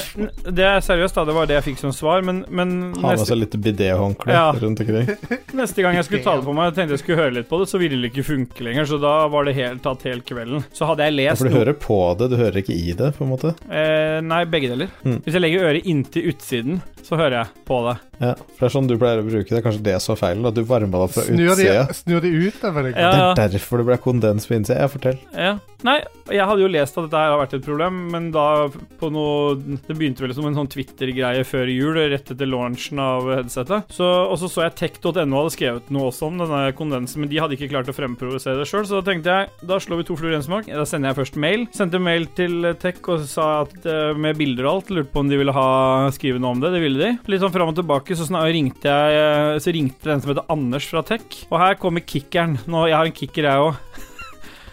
det 0.58 0.66
er 0.66 0.80
seriøst, 0.84 1.16
da, 1.18 1.24
det 1.30 1.36
var 1.38 1.50
det 1.50 1.58
jeg 1.60 1.66
fikk 1.72 1.82
som 1.84 1.92
svar, 1.96 2.24
men, 2.26 2.44
men 2.50 2.72
Ha 3.02 3.14
med 3.16 3.24
seg 3.30 3.38
litt 3.42 3.58
bidéhåndkle 3.62 4.34
Ja. 4.36 4.48
rundt 4.58 4.82
omkring. 4.84 5.12
neste 5.62 5.86
gang 5.86 5.96
jeg 6.00 6.08
skulle 6.08 6.24
ta 6.26 6.36
det 6.40 6.46
på 6.48 6.56
meg, 6.58 6.74
tenkte 6.76 6.98
jeg 6.98 7.04
skulle 7.04 7.22
høre 7.24 7.36
litt 7.40 7.50
på 7.50 7.60
det, 7.62 7.70
så 7.72 7.80
ville 7.82 8.00
det 8.02 8.12
ikke 8.12 8.26
funke 8.28 8.66
lenger, 8.66 8.88
så 8.90 9.00
da 9.02 9.14
var 9.32 9.48
det 9.48 9.56
helt 9.58 9.84
tatt 9.86 10.04
hele 10.10 10.26
kvelden. 10.26 10.66
Så 10.76 10.90
hadde 10.90 11.06
jeg 11.08 11.16
Ja, 11.18 11.18
lest 11.32 11.42
for 11.44 11.48
du 11.50 11.54
noe 11.56 11.62
hører 11.64 11.78
på 11.88 12.00
det, 12.20 12.30
du 12.34 12.38
hører 12.42 12.60
ikke 12.62 12.76
i 12.78 12.92
det, 12.98 13.12
på 13.18 13.24
en 13.26 13.32
måte. 13.32 13.54
eh, 13.72 14.18
Nei, 14.28 14.42
begge 14.50 14.74
deler. 14.74 14.92
Mm. 15.06 15.20
Hvis 15.26 15.38
jeg 15.38 15.44
legger 15.46 15.68
øret 15.70 15.87
inntil 15.90 16.30
utsiden, 16.34 16.82
så 17.08 17.16
hører 17.20 17.38
jeg 17.42 17.64
på 17.68 17.78
det. 17.88 17.96
Ja, 18.18 18.32
for 18.34 18.64
det 18.64 18.68
er 18.68 18.74
sånn 18.74 18.88
du 18.90 18.96
pleier 18.98 19.22
å 19.22 19.26
bruke 19.28 19.54
det. 19.54 19.62
Kanskje 19.64 19.84
det 19.86 19.96
så 20.02 20.16
feil, 20.18 20.42
at 20.50 20.56
du 20.58 20.64
varma 20.68 21.04
deg 21.04 21.12
fra 21.14 21.24
Snur 21.28 21.38
de, 21.38 21.48
utsida. 21.54 21.84
snur 21.94 22.24
de 22.24 22.32
utover 22.48 22.88
deg? 22.90 22.98
Ja. 22.98 23.34
Det 23.38 23.44
er 23.46 23.52
derfor 23.56 23.82
det 23.84 23.86
ble 23.92 23.98
kondens 24.02 24.48
på 24.50 24.56
innsida. 24.58 24.80
Ja, 24.82 24.90
fortell. 24.92 25.20
Ja. 25.38 25.52
Nei, 25.86 26.00
jeg 26.34 26.42
hadde 26.50 26.64
jo 26.64 26.70
lest 26.74 26.96
at 26.98 27.06
dette 27.06 27.20
her 27.22 27.36
har 27.36 27.38
vært 27.44 27.54
et 27.60 27.66
problem, 27.68 28.00
men 28.10 28.32
da 28.34 28.66
på 28.98 29.12
noe 29.14 29.52
Det 29.62 29.94
begynte 29.94 30.24
vel 30.26 30.34
som 30.34 30.48
en 30.50 30.56
sånn 30.58 30.70
Twitter-greie 30.74 31.44
før 31.46 31.70
jul, 31.70 32.00
rett 32.10 32.32
etter 32.34 32.50
launchen 32.50 32.98
av 33.04 33.30
headsetet. 33.30 33.94
Så, 33.94 34.08
og 34.26 34.34
så 34.42 34.50
så 34.50 34.66
jeg 34.66 34.74
tech.no 34.82 35.14
hadde 35.14 35.54
skrevet 35.54 35.92
noe 35.94 36.10
også 36.10 36.32
om 36.32 36.42
denne 36.42 36.64
kondensen, 36.78 37.22
men 37.22 37.30
de 37.30 37.38
hadde 37.40 37.54
ikke 37.60 37.70
klart 37.76 37.92
å 37.94 37.96
fremprovosere 37.96 38.58
det 38.58 38.66
sjøl, 38.68 38.88
så 38.90 38.98
da 39.00 39.06
tenkte 39.12 39.38
jeg 39.38 39.70
da 39.70 39.78
slår 39.84 40.02
vi 40.02 40.08
to 40.10 40.18
fluer 40.18 40.34
i 40.34 40.40
en 40.40 40.48
smak. 40.50 40.66
Da 40.74 40.88
sender 40.90 41.14
jeg 41.14 41.20
først 41.22 41.38
mail. 41.46 41.68
Sendte 41.78 42.02
mail 42.02 42.26
til 42.38 42.72
Tech 42.82 43.00
og 43.14 43.30
sa 43.30 43.48
at 43.68 43.86
eh, 43.86 44.18
med 44.18 44.42
bilder 44.42 44.66
og 44.66 44.74
alt, 44.80 44.92
lurte 44.98 45.14
på 45.14 45.22
om 45.22 45.30
de 45.30 45.38
ville 45.44 45.54
ha 45.56 45.67
skrive 46.16 46.42
noe 46.42 46.56
om 46.56 46.64
det. 46.64 46.74
Det 46.76 46.82
ville 46.84 47.02
de. 47.02 47.14
Litt 47.32 47.44
sånn 47.44 47.54
fram 47.54 47.72
og 47.72 47.78
tilbake, 47.78 48.18
så 48.18 48.28
ringte 48.48 48.92
jeg 48.92 49.22
eh, 49.22 49.60
Så 49.64 49.74
ringte 49.76 50.12
den 50.12 50.24
som 50.24 50.34
heter 50.34 50.52
Anders 50.54 50.90
fra 50.90 51.04
Tech, 51.06 51.26
og 51.50 51.58
her 51.62 51.80
kommer 51.82 52.06
kickeren. 52.06 52.58
Nå, 52.70 52.88
jeg 52.92 52.98
har 53.00 53.10
en 53.10 53.18
kicker, 53.18 53.50
jeg 53.50 53.66
òg. 53.70 54.06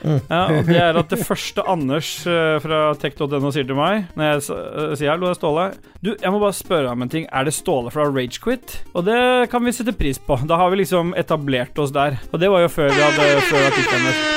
Ja, 0.04 0.42
og 0.52 0.66
det 0.68 0.76
er 0.76 0.98
at 1.00 1.08
det 1.08 1.22
første 1.24 1.62
Anders 1.64 2.10
eh, 2.28 2.58
fra 2.60 2.80
tech.no 3.00 3.48
sier 3.54 3.64
til 3.64 3.78
meg 3.78 4.10
Når 4.12 4.26
jeg 4.26 4.42
eh, 4.52 4.90
sier 5.00 5.14
hallo, 5.14 5.30
det 5.30 5.32
er 5.32 5.38
Ståle 5.38 5.64
Du, 6.04 6.10
jeg 6.12 6.34
må 6.34 6.42
bare 6.42 6.58
spørre 6.58 6.92
om 6.92 7.06
en 7.06 7.12
ting. 7.14 7.24
Er 7.32 7.48
det 7.48 7.54
Ståle 7.56 7.88
fra 7.94 8.04
Ragequit? 8.10 8.82
Og 8.92 9.08
det 9.08 9.18
kan 9.48 9.64
vi 9.64 9.72
sette 9.72 9.96
pris 9.96 10.20
på. 10.20 10.36
Da 10.44 10.60
har 10.60 10.74
vi 10.74 10.82
liksom 10.82 11.16
etablert 11.16 11.80
oss 11.80 11.94
der. 11.96 12.20
Og 12.32 12.40
det 12.42 12.52
var 12.52 12.66
jo 12.66 12.74
før 12.76 12.92
vi 12.92 13.00
hadde 13.00 13.30
Før 13.48 13.70
artikkelen 13.72 14.10
der. 14.10 14.34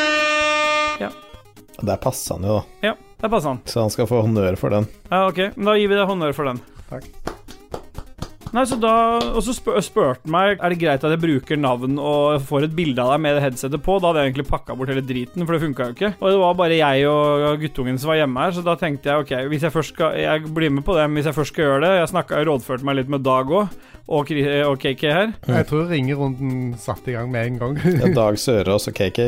Der 1.85 1.99
passer 2.01 2.37
han 2.37 2.47
jo, 2.47 2.55
da. 2.57 2.89
Ja, 2.89 2.93
der 3.21 3.31
passer 3.33 3.53
han. 3.53 3.63
Så 3.65 3.81
han 3.81 3.93
skal 3.93 4.09
få 4.09 4.21
honnør 4.25 4.59
for 4.59 4.73
den. 4.73 4.87
Ja, 5.09 5.25
ok. 5.27 5.49
Men 5.55 5.71
da 5.71 5.77
gir 5.79 5.89
vi 5.89 5.97
deg 5.97 6.09
honnør 6.09 6.37
for 6.37 6.51
den. 6.51 6.61
Takk. 6.91 7.09
Nei, 8.55 8.63
så 8.67 8.77
da 8.79 8.93
Og 9.35 9.41
så 9.45 9.53
spør, 9.55 9.79
spurte 9.83 10.23
han 10.23 10.33
meg 10.33 10.61
Er 10.63 10.73
det 10.73 10.79
greit 10.81 11.03
at 11.03 11.13
jeg 11.13 11.21
bruker 11.21 11.59
navn 11.59 11.97
og 11.99 12.41
får 12.47 12.67
et 12.67 12.75
bilde 12.77 13.03
av 13.03 13.13
deg 13.13 13.23
med 13.25 13.41
headsetet 13.43 13.83
på. 13.83 13.97
Da 13.99 14.11
hadde 14.11 14.23
jeg 14.23 14.31
egentlig 14.31 14.47
pakka 14.49 14.77
bort 14.77 14.91
hele 14.91 15.03
driten, 15.05 15.45
for 15.45 15.55
det 15.55 15.63
funka 15.65 15.89
jo 15.89 15.95
ikke. 15.97 16.11
Og 16.21 16.31
det 16.31 16.39
var 16.41 16.57
bare 16.59 16.79
jeg 16.79 17.07
og 17.11 17.61
guttungen 17.61 17.99
som 18.01 18.11
var 18.13 18.21
hjemme 18.21 18.45
her, 18.45 18.55
så 18.55 18.63
da 18.65 18.77
tenkte 18.79 19.11
jeg 19.11 19.25
ok, 19.25 19.33
hvis 19.51 19.67
jeg 19.67 19.75
først 19.75 19.93
skal 19.95 20.17
Jeg 20.21 20.53
blir 20.55 20.73
med 20.73 20.85
på 20.87 20.95
det, 20.97 21.07
men 21.07 21.19
hvis 21.19 21.29
jeg 21.29 21.37
først 21.37 21.53
skal 21.53 21.67
gjøre 21.67 21.81
det 21.83 21.93
Jeg 21.99 22.11
snakka 22.13 22.43
rådførte 22.47 22.87
meg 22.87 22.99
litt 23.01 23.11
med 23.11 23.25
Dag 23.27 23.51
òg, 23.51 23.73
og, 24.07 24.31
og 24.31 24.79
KK 24.79 25.03
her. 25.11 25.33
Jeg 25.47 25.67
tror 25.67 25.89
ringerunden 25.91 26.77
satte 26.79 27.11
i 27.11 27.17
gang 27.17 27.31
med 27.31 27.45
en 27.45 27.59
gang. 27.59 27.81
ja, 28.01 28.13
Dag 28.15 28.39
Sørås 28.39 28.87
og 28.87 28.95
KK. 28.95 29.19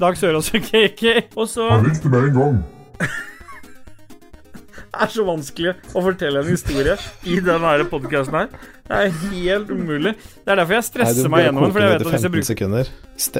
Dag 0.00 0.18
Sørås 0.18 0.50
og 0.54 0.66
KK. 0.66 1.06
Og 1.36 1.46
så 1.46 1.70
Han 1.70 1.86
ringte 1.86 2.10
med 2.10 2.32
en 2.32 2.36
gang. 2.40 2.58
Det 2.98 5.00
er 5.04 5.12
så 5.12 5.24
vanskelig 5.26 5.74
å 5.94 6.02
fortelle 6.02 6.42
en 6.42 6.50
historie 6.50 6.96
i 7.28 7.38
denne 7.44 7.86
podkasten 7.90 8.38
her. 8.40 8.48
Det 8.88 9.00
er 9.04 9.12
helt 9.28 9.70
umulig. 9.70 10.14
Det 10.16 10.54
er 10.54 10.60
derfor 10.62 10.78
jeg 10.78 10.84
Nei, 10.84 10.88
stresser 10.88 11.32
meg 11.32 11.44
gjennom 11.44 11.66
den. 11.66 11.74
For 11.76 11.84
jeg 11.84 11.92
vet 11.92 12.04
at 12.04 12.12
hvis 12.14 12.26
jeg 12.26 12.34
bruker 12.34 12.50
sekunder. 12.50 12.92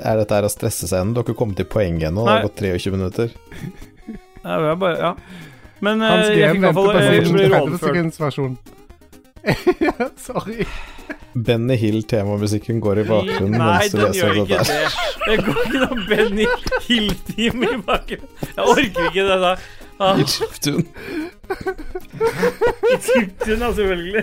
Er 0.03 0.23
dette 0.23 0.39
her 0.39 0.49
å 0.49 0.53
stresse 0.53 0.91
seg 0.91 1.01
gjennom? 1.01 1.15
Du 1.17 1.23
har 1.23 1.29
ikke 1.29 1.39
kommet 1.41 1.61
til 1.61 1.69
poenget 1.73 2.11
ennå. 2.11 2.27
Det 2.29 2.37
har 2.37 2.49
gått 2.51 2.65
23 2.67 2.95
minutter. 2.95 3.37
Nei, 4.45 4.59
jeg 4.69 4.81
bare, 4.85 4.99
ja. 5.01 5.13
Men 5.85 6.03
eh, 6.03 6.13
Hans 6.13 6.29
jeg 6.35 6.53
fikk 6.53 6.59
i 6.59 6.67
hvert 6.67 6.79
fall 6.79 6.91
50 6.99 7.55
rådført. 7.55 8.78
sorry. 10.29 10.67
Benny 11.39 11.77
Hill-temamusikken 11.79 12.81
går 12.83 13.03
i 13.03 13.05
bakgrunnen 13.09 13.59
Nei, 13.61 13.85
mens 13.85 13.93
du 13.93 13.99
leser 14.01 14.39
ikke 14.43 14.59
dette. 14.59 14.73
her. 14.73 14.89
det. 14.89 15.27
Det 15.29 15.37
går 15.47 15.61
ikke 15.67 15.83
noe 15.85 16.07
Benny 16.09 16.47
Hill-team 16.89 17.63
i 17.69 17.75
bakgrunnen. 17.87 18.49
Jeg 18.49 18.65
orker 18.75 19.11
ikke 19.11 19.27
det 19.29 19.39
der. 19.45 19.67
Ah, 19.99 20.15
I 20.19 20.25
chiptune. 20.25 20.85
I 21.49 22.97
chiptune, 23.03 23.61
ja, 23.65 23.71
selvfølgelig. 23.73 24.23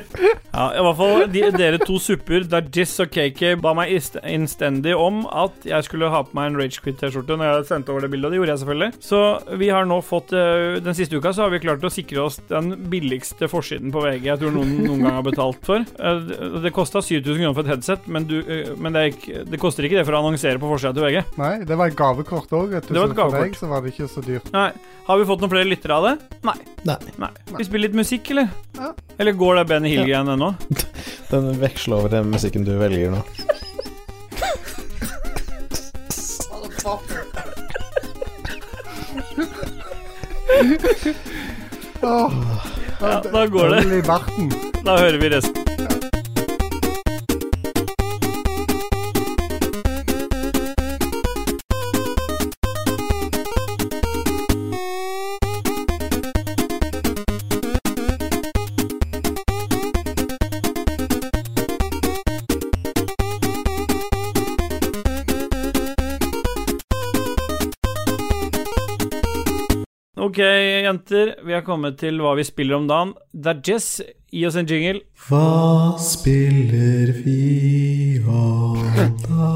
Ja, 0.53 0.65
i 0.77 0.83
hvert 0.85 0.97
fall 0.99 1.23
de, 1.33 1.41
Dere 1.55 1.79
to 1.81 1.97
supper, 2.01 2.45
Dajis 2.49 2.93
og 3.03 3.09
KK, 3.13 3.41
ba 3.63 3.73
meg 3.77 3.91
innstendig 3.95 4.93
om 4.97 5.23
at 5.27 5.65
jeg 5.67 5.87
skulle 5.87 6.09
ha 6.13 6.21
på 6.25 6.35
meg 6.37 6.51
en 6.51 6.59
Ragequit-T-skjorte 6.61 7.37
når 7.39 7.49
jeg 7.51 7.67
sendte 7.71 7.93
over 7.93 8.05
det 8.05 8.11
bildet, 8.13 8.29
og 8.29 8.35
det 8.35 8.39
gjorde 8.39 8.53
jeg 8.55 8.61
selvfølgelig. 8.63 8.89
Så 9.09 9.21
vi 9.61 9.69
har 9.73 9.89
nå 9.89 9.99
fått 10.05 10.33
eh, 10.37 10.77
Den 10.85 10.97
siste 10.97 11.17
uka 11.19 11.33
så 11.35 11.45
har 11.45 11.53
vi 11.53 11.61
klart 11.63 11.83
å 11.85 11.91
sikre 11.93 12.23
oss 12.25 12.39
den 12.49 12.71
billigste 12.91 13.49
forsiden 13.51 13.93
på 13.95 14.03
VG 14.05 14.29
jeg 14.31 14.41
tror 14.41 14.55
noen 14.55 14.73
noen 14.85 15.03
gang 15.05 15.17
har 15.19 15.25
betalt 15.27 15.61
for. 15.65 15.83
Eh, 15.83 16.21
Det, 16.25 16.63
det 16.65 16.73
kosta 16.75 17.01
7000 17.03 17.41
kroner 17.41 17.55
for 17.57 17.65
et 17.67 17.73
headset, 17.75 18.07
men, 18.11 18.25
du, 18.29 18.37
eh, 18.45 18.71
men 18.79 18.95
det, 18.95 19.05
ikke, 19.13 19.43
det 19.51 19.59
koster 19.61 19.85
ikke 19.89 19.99
det 19.99 20.07
for 20.07 20.15
å 20.17 20.23
annonsere 20.23 20.61
på 20.61 20.69
forsida 20.71 20.93
til 20.95 21.05
VG. 21.09 21.23
Nei, 21.41 21.53
det 21.67 21.77
var 21.79 21.91
et 21.91 21.99
gavekort 21.99 22.53
òg. 22.55 22.75
Det 22.77 22.89
var 22.95 23.09
et 23.09 23.15
For 23.15 23.17
gavekort. 23.21 23.41
deg 23.49 23.59
så 23.59 23.69
var 23.71 23.83
det 23.85 23.93
ikke 23.95 24.09
så 24.11 24.23
dyrt. 24.25 24.51
Nei. 24.55 24.69
Har 25.05 25.19
vi 25.21 25.25
fått 25.29 25.43
noen 25.43 25.51
flere 25.51 25.64
lyttere 25.69 25.97
av 25.97 26.07
det? 26.07 26.13
Nei. 26.47 26.55
Nei, 26.87 26.97
Nei. 27.21 27.29
Vi 27.57 27.65
spiller 27.67 27.87
litt 27.87 27.97
musikk, 27.97 28.31
eller? 28.35 28.49
Ja. 28.77 28.93
Eller 29.17 29.31
går 29.37 29.55
det 29.61 29.65
Benny 29.71 29.89
Hill-greien 29.93 30.31
ennå? 30.35 30.53
den 31.31 31.51
veksler 31.61 31.97
over 32.03 32.09
den 32.17 32.31
musikken 32.33 32.65
du 32.67 32.75
velger 32.79 33.15
nå. 33.15 33.21
Åh, 42.01 42.33
Ja, 43.01 43.23
da 43.31 43.47
går 43.47 43.69
det. 43.69 44.01
Da 44.85 44.97
hører 44.97 45.17
vi 45.17 45.29
resten. 45.29 45.74
Ok, 70.35 70.41
jenter. 70.83 71.35
Vi 71.47 71.53
har 71.55 71.61
kommet 71.63 71.95
til 71.95 72.17
hva 72.19 72.33
vi 72.35 72.43
spiller 72.43 72.75
om 72.75 72.89
dagen. 72.89 73.13
Det 73.31 73.53
er 73.53 73.59
Jess. 73.69 73.85
Gi 74.35 74.41
oss 74.43 74.57
en 74.59 74.67
jingle. 74.67 74.99
Hva 75.29 75.95
spiller 76.03 77.13
vi 77.23 78.17
om 78.27 78.81
da? 79.21 79.51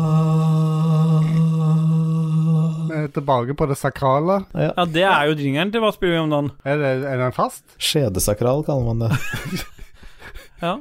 Er 2.95 3.11
tilbake 3.11 3.57
på 3.59 3.67
det 3.67 3.75
sakrale. 3.81 4.39
Ja, 4.55 4.87
det 4.87 5.03
er 5.03 5.27
jo 5.27 5.35
jingelen 5.35 5.75
til 5.75 5.83
Hva 5.83 5.91
spiller 5.97 6.15
vi 6.15 6.23
om 6.23 6.31
dagen? 6.37 6.49
Er, 6.63 6.79
det, 6.79 6.93
er 7.11 7.25
den 7.25 7.35
fast? 7.35 7.67
Skjedesakral 7.75 8.63
kaller 8.69 8.87
man 8.93 9.03
det. 9.03 9.19
Ja. 10.63 10.77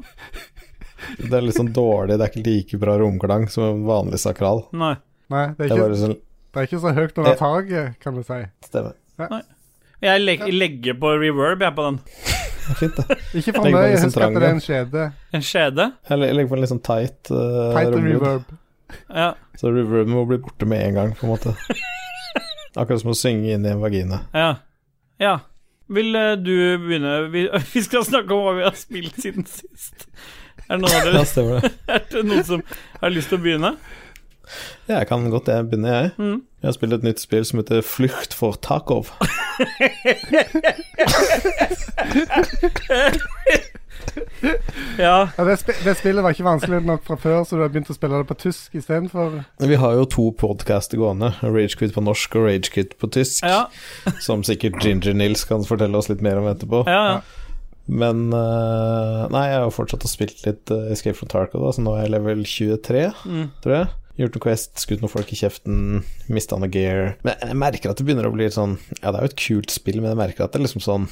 Det 1.19 1.35
er 1.35 1.43
litt 1.43 1.59
sånn 1.59 1.75
dårlig, 1.75 2.17
det 2.19 2.23
er 2.23 2.31
ikke 2.31 2.47
like 2.47 2.83
bra 2.87 2.97
romklang 3.02 3.50
som 3.50 3.67
en 3.67 3.85
vanlig 3.90 4.23
sakral. 4.23 4.62
Nei. 4.71 4.95
Nei, 5.31 5.45
det 5.59 5.67
er 5.67 5.75
Det 5.75 5.83
er 5.83 5.90
ikke, 5.90 6.00
sånn 6.07 6.19
det 6.23 6.62
er 6.62 6.71
ikke 6.71 6.83
så 6.87 6.97
høyt 7.02 7.23
under 7.23 7.38
taket, 7.47 8.02
kan 8.02 8.14
du 8.19 8.23
si. 8.26 8.43
Stemme. 8.71 8.95
Jeg 10.05 10.23
leg 10.23 10.45
legger 10.55 10.95
på 11.00 11.11
reverb, 11.19 11.62
jeg, 11.64 11.75
på 11.75 11.88
den. 11.88 11.99
Fint, 12.78 12.97
det. 13.00 13.19
Ikke 13.40 13.55
for 13.57 13.67
mye, 13.67 13.83
litt 13.90 14.05
sånn 14.05 14.25
at 14.28 14.37
det 14.37 14.47
er 14.47 14.55
en 14.55 14.62
skjede. 14.62 15.05
En 15.35 15.45
skjede. 15.45 15.90
Jeg 16.11 16.23
legger 16.23 16.50
på 16.50 16.59
en 16.59 16.62
litt 16.62 16.73
sånn 16.73 16.85
tight, 16.87 17.21
uh, 17.33 17.75
Tight 17.75 17.97
reverb. 17.97 18.57
Ja. 19.12 19.33
Så 19.59 19.73
reverben 19.75 20.14
må 20.14 20.25
bli 20.28 20.38
borte 20.43 20.69
med 20.69 20.85
en 20.87 20.99
gang, 21.00 21.14
på 21.19 21.26
en 21.26 21.35
måte. 21.35 21.55
Akkurat 22.78 23.02
som 23.02 23.12
å 23.12 23.19
synge 23.19 23.55
inn 23.55 23.67
i 23.67 23.73
en 23.73 23.83
vagina. 23.83 24.23
Ja. 24.37 24.50
ja. 25.23 25.38
Vil 25.88 26.14
eh, 26.21 26.35
du 26.37 26.55
begynne? 26.85 27.14
Vi, 27.33 27.47
vi 27.73 27.85
skal 27.85 28.07
snakke 28.07 28.37
om 28.37 28.45
hva 28.47 28.59
vi 28.61 28.67
har 28.69 28.76
spilt 28.78 29.19
siden 29.19 29.49
sist. 29.49 30.07
Er 30.69 30.76
det 30.76 30.83
noen 30.85 30.95
av 30.95 31.07
dere 31.09 31.25
det. 31.25 31.73
Er 31.88 32.05
det 32.12 32.25
noen 32.28 32.45
som 32.45 32.62
har 33.00 33.14
lyst 33.14 33.33
til 33.33 33.40
å 33.40 33.45
begynne? 33.45 33.75
Ja, 34.88 35.00
jeg 35.00 35.09
kan 35.11 35.26
godt 35.33 35.49
jeg 35.50 35.69
begynne, 35.69 35.93
jeg. 35.93 36.12
Mm. 36.21 36.40
Jeg 36.61 36.69
har 36.69 36.76
spilt 36.76 36.97
et 36.97 37.07
nytt 37.07 37.23
spill 37.23 37.45
som 37.49 37.61
heter 37.62 37.85
Flucht 37.85 38.37
for 38.37 38.61
Takov. 38.64 39.12
Ja. 44.99 45.29
Ja, 45.37 45.45
det, 45.45 45.57
sp 45.61 45.71
det 45.85 45.95
spillet 45.99 46.23
var 46.25 46.33
ikke 46.35 46.47
vanskelig 46.47 46.79
nok 46.87 47.03
fra 47.07 47.17
før, 47.21 47.41
så 47.47 47.57
du 47.59 47.62
har 47.65 47.71
begynt 47.73 47.91
å 47.93 47.97
spille 47.97 48.21
det 48.21 48.29
på 48.31 48.37
tysk 48.38 48.77
istedenfor. 48.79 49.41
Vi 49.62 49.79
har 49.81 49.97
jo 49.99 50.05
to 50.11 50.25
podcaster 50.38 51.00
gående, 51.00 51.33
Ragequit 51.43 51.93
på 51.97 52.03
norsk 52.07 52.37
og 52.38 52.47
Ragequit 52.49 52.95
på 53.00 53.11
tysk, 53.15 53.43
Ja. 53.47 53.65
som 54.27 54.45
sikkert 54.47 54.79
Ginger 54.85 55.15
Nils 55.19 55.45
kan 55.49 55.67
fortelle 55.67 55.99
oss 55.99 56.09
litt 56.11 56.23
mer 56.25 56.41
om 56.41 56.49
etterpå. 56.50 56.85
Ja, 56.88 57.03
ja. 57.19 57.21
Men 57.88 58.27
uh, 58.35 59.25
Nei, 59.33 59.47
jeg 59.49 59.57
har 59.57 59.65
jo 59.65 59.73
fortsatt 59.73 60.05
å 60.05 60.11
spille 60.11 60.35
litt 60.45 60.69
uh, 60.75 60.91
Escape 60.93 61.17
from 61.17 61.31
Tarco, 61.33 61.62
da, 61.65 61.71
så 61.73 61.81
nå 61.85 61.95
er 61.97 62.05
jeg 62.07 62.15
level 62.19 62.43
23, 62.45 63.07
Mm. 63.25 63.47
tror 63.65 63.75
jeg. 63.79 63.87
Gjort 64.19 64.35
noe 64.35 64.43
Quest, 64.43 64.73
skutt 64.83 65.03
noen 65.05 65.13
folk 65.13 65.29
i 65.31 65.37
kjeften, 65.39 66.01
mista 66.35 66.57
noe 66.59 66.71
gear. 66.75 67.13
Men 67.23 67.37
jeg 67.39 67.59
merker 67.61 67.93
at 67.93 68.01
det 68.01 68.07
begynner 68.09 68.27
å 68.27 68.33
bli 68.35 68.49
sånn 68.51 68.75
Ja, 68.99 69.13
det 69.13 69.21
er 69.21 69.27
jo 69.29 69.31
et 69.31 69.37
kult 69.39 69.71
spill, 69.71 70.01
men 70.03 70.11
jeg 70.11 70.19
merker 70.19 70.45
at 70.45 70.53
det 70.57 70.59
er 70.59 70.65
liksom 70.67 70.83
sånn 70.83 71.05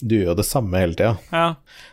Du 0.00 0.14
gjør 0.16 0.30
jo 0.30 0.36
det 0.38 0.46
samme 0.48 0.80
hele 0.80 0.96
tida. 0.96 1.10
ja. 1.34 1.50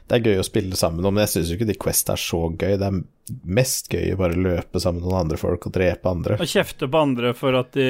Det 0.08 0.16
er 0.16 0.24
gøy 0.30 0.40
å 0.40 0.46
spille 0.48 0.78
sammen 0.80 1.04
om, 1.04 1.12
men 1.18 1.26
jeg 1.26 1.34
syns 1.34 1.50
jo 1.52 1.58
ikke 1.58 1.68
de 1.68 1.74
Quest 1.84 2.08
er 2.14 2.16
så 2.24 2.38
gøy. 2.56 2.78
Det 2.80 2.88
er 2.88 3.02
mest 3.44 3.90
gøy 3.92 4.14
å 4.14 4.20
bare 4.22 4.40
løpe 4.40 4.80
sammen 4.80 5.02
med 5.04 5.10
noen 5.12 5.26
andre 5.26 5.40
folk 5.42 5.68
og 5.68 5.74
drepe 5.76 6.08
andre. 6.14 6.38
Og 6.40 6.48
kjefte 6.48 6.88
på 6.88 7.02
andre 7.04 7.34
for 7.36 7.58
at 7.60 7.74
de 7.76 7.90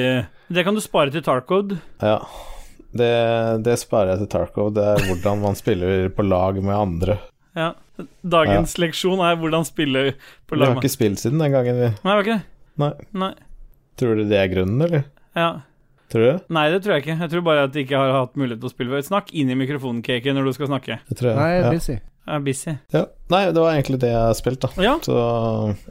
Det 0.50 0.64
kan 0.66 0.74
du 0.74 0.82
spare 0.82 1.14
til 1.14 1.22
Tarcode. 1.22 1.78
Ja. 2.02 2.16
Det, 2.90 3.12
det 3.62 3.76
sparer 3.78 4.16
jeg 4.16 4.24
til 4.24 4.30
Tarkov. 4.32 4.72
Det 4.74 4.82
er 4.82 5.04
hvordan 5.06 5.42
man 5.44 5.54
spiller 5.58 6.08
på 6.10 6.26
lag 6.26 6.58
med 6.58 6.74
andre. 6.74 7.18
Ja. 7.54 7.74
Dagens 8.22 8.76
leksjon 8.78 9.22
er 9.24 9.38
hvordan 9.40 9.66
spille 9.66 10.02
på 10.46 10.58
Vi 10.58 10.64
har 10.64 10.76
ikke 10.78 10.92
spilt 10.92 11.22
siden 11.22 11.42
den 11.42 11.54
gangen. 11.54 11.80
Vi. 11.80 11.88
Nei, 12.04 12.12
var 12.12 12.24
ikke 12.24 12.36
det? 12.38 12.44
Nei. 12.78 12.92
Nei. 13.24 13.32
Tror 13.98 14.20
du 14.20 14.28
det 14.30 14.38
er 14.38 14.52
grunnen, 14.52 14.82
eller? 14.86 15.08
Ja. 15.34 15.48
Tror 16.12 16.22
du 16.24 16.28
det? 16.30 16.36
Nei, 16.54 16.66
det 16.72 16.82
tror 16.84 16.94
jeg 16.94 17.04
ikke. 17.04 17.16
Jeg 17.20 17.32
tror 17.32 17.42
bare 17.44 17.64
at 17.66 17.74
de 17.74 17.82
ikke 17.84 17.98
har 18.00 18.14
hatt 18.14 18.38
mulighet 18.38 18.62
til 18.62 18.70
å 18.70 18.72
spille. 18.72 19.02
Snakk 19.04 19.32
inn 19.36 19.50
i 19.52 19.56
mikrofonen, 19.58 20.00
Cake, 20.06 20.32
når 20.32 20.48
du 20.48 20.54
skal 20.56 20.70
snakke. 20.70 21.00
Det 21.10 21.18
tror 21.18 21.32
jeg. 21.32 21.38
Nei, 21.40 21.48
jeg 21.50 21.60
er 21.60 21.66
ja. 21.66 21.72
busy. 21.74 21.96
Jeg 22.28 22.34
er 22.36 22.44
busy. 22.46 22.74
Ja. 22.94 23.02
Nei, 23.34 23.42
det 23.52 23.64
var 23.64 23.74
egentlig 23.74 24.00
det 24.04 24.12
jeg 24.12 24.20
har 24.22 24.36
spilt, 24.38 24.60
da. 24.64 24.70
Ja. 24.84 24.94
Så, 25.04 25.16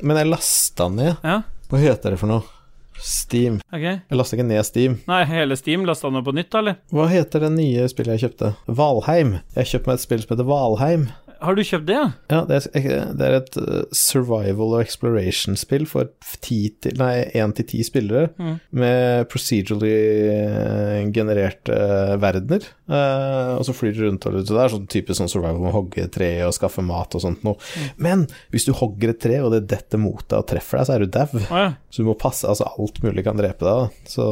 men 0.01 0.21
jeg 0.21 0.31
lasta 0.31 0.87
ned. 0.93 1.13
Ja, 1.25 1.41
Hva 1.67 1.81
heter 1.83 2.15
det 2.15 2.21
for 2.21 2.31
noe? 2.31 2.53
Steam. 2.97 3.59
ok. 3.69 3.83
Jeg 3.83 4.17
lasta 4.17 4.37
ikke 4.37 4.47
ned 4.47 4.65
Steam. 4.65 4.97
Nei, 5.09 5.21
hele 5.29 5.57
Steam 5.59 5.85
lasta 5.85 6.09
ned 6.09 6.25
på 6.25 6.33
nytt, 6.33 6.49
da, 6.53 6.63
eller? 6.63 6.79
Hva 6.89 7.05
heter 7.11 7.45
det 7.45 7.51
nye 7.53 7.85
spillet 7.91 8.15
jeg 8.15 8.25
kjøpte? 8.25 8.53
Valheim. 8.79 9.37
Jeg 9.53 9.73
kjøpte 9.73 9.91
meg 9.91 9.99
et 9.99 10.05
spill 10.07 10.23
som 10.23 10.33
heter 10.33 10.49
Valheim. 10.49 11.09
Har 11.41 11.55
du 11.57 11.61
kjøpt 11.63 11.85
det, 11.89 11.95
ja? 11.97 12.07
Ja, 12.33 12.39
det 12.49 12.57
er, 12.75 13.03
det 13.17 13.27
er 13.27 13.35
et 13.39 13.57
uh, 13.59 13.83
survival 13.95 14.75
og 14.77 14.81
exploration-spill 14.83 15.85
for 15.89 16.09
1 16.47 16.81
til 16.87 17.67
ti 17.67 17.83
spillere, 17.85 18.29
Mm. 18.37 18.59
med 18.71 19.27
procedurally 19.31 19.93
uh, 20.31 21.11
genererte 21.13 21.77
verdener. 22.21 22.65
Uh, 22.87 23.57
og 23.57 23.65
så 23.67 23.73
flyr 23.75 23.95
du 23.97 24.03
rundt 24.05 24.25
og 24.29 24.35
rundt, 24.37 24.47
det 24.47 24.61
er 24.63 24.71
sånn 24.73 24.87
type 24.91 25.15
sånn 25.17 25.29
survival 25.31 25.59
med 25.59 25.71
å 25.73 25.75
hogge 25.81 26.05
tre 26.13 26.29
og 26.45 26.53
skaffe 26.55 26.83
mat 26.85 27.15
og 27.17 27.23
sånt 27.23 27.43
noe. 27.47 27.57
Men 27.99 28.25
hvis 28.53 28.67
du 28.67 28.73
hogger 28.77 29.11
et 29.13 29.21
tre, 29.23 29.39
og 29.43 29.51
det 29.55 29.65
detter 29.71 29.99
mot 30.01 30.23
deg 30.23 30.39
og 30.39 30.47
treffer 30.49 30.79
deg, 30.79 30.87
så 30.89 30.95
er 30.95 31.03
du 31.05 31.11
dau. 31.17 31.27
Oh, 31.47 31.57
ja. 31.59 31.69
Så 31.91 32.03
du 32.03 32.07
må 32.09 32.15
passe, 32.19 32.47
altså 32.47 32.67
alt 32.69 33.01
mulig 33.03 33.23
kan 33.27 33.37
drepe 33.39 33.65
deg. 33.65 33.87
da. 33.87 34.07
Så, 34.07 34.25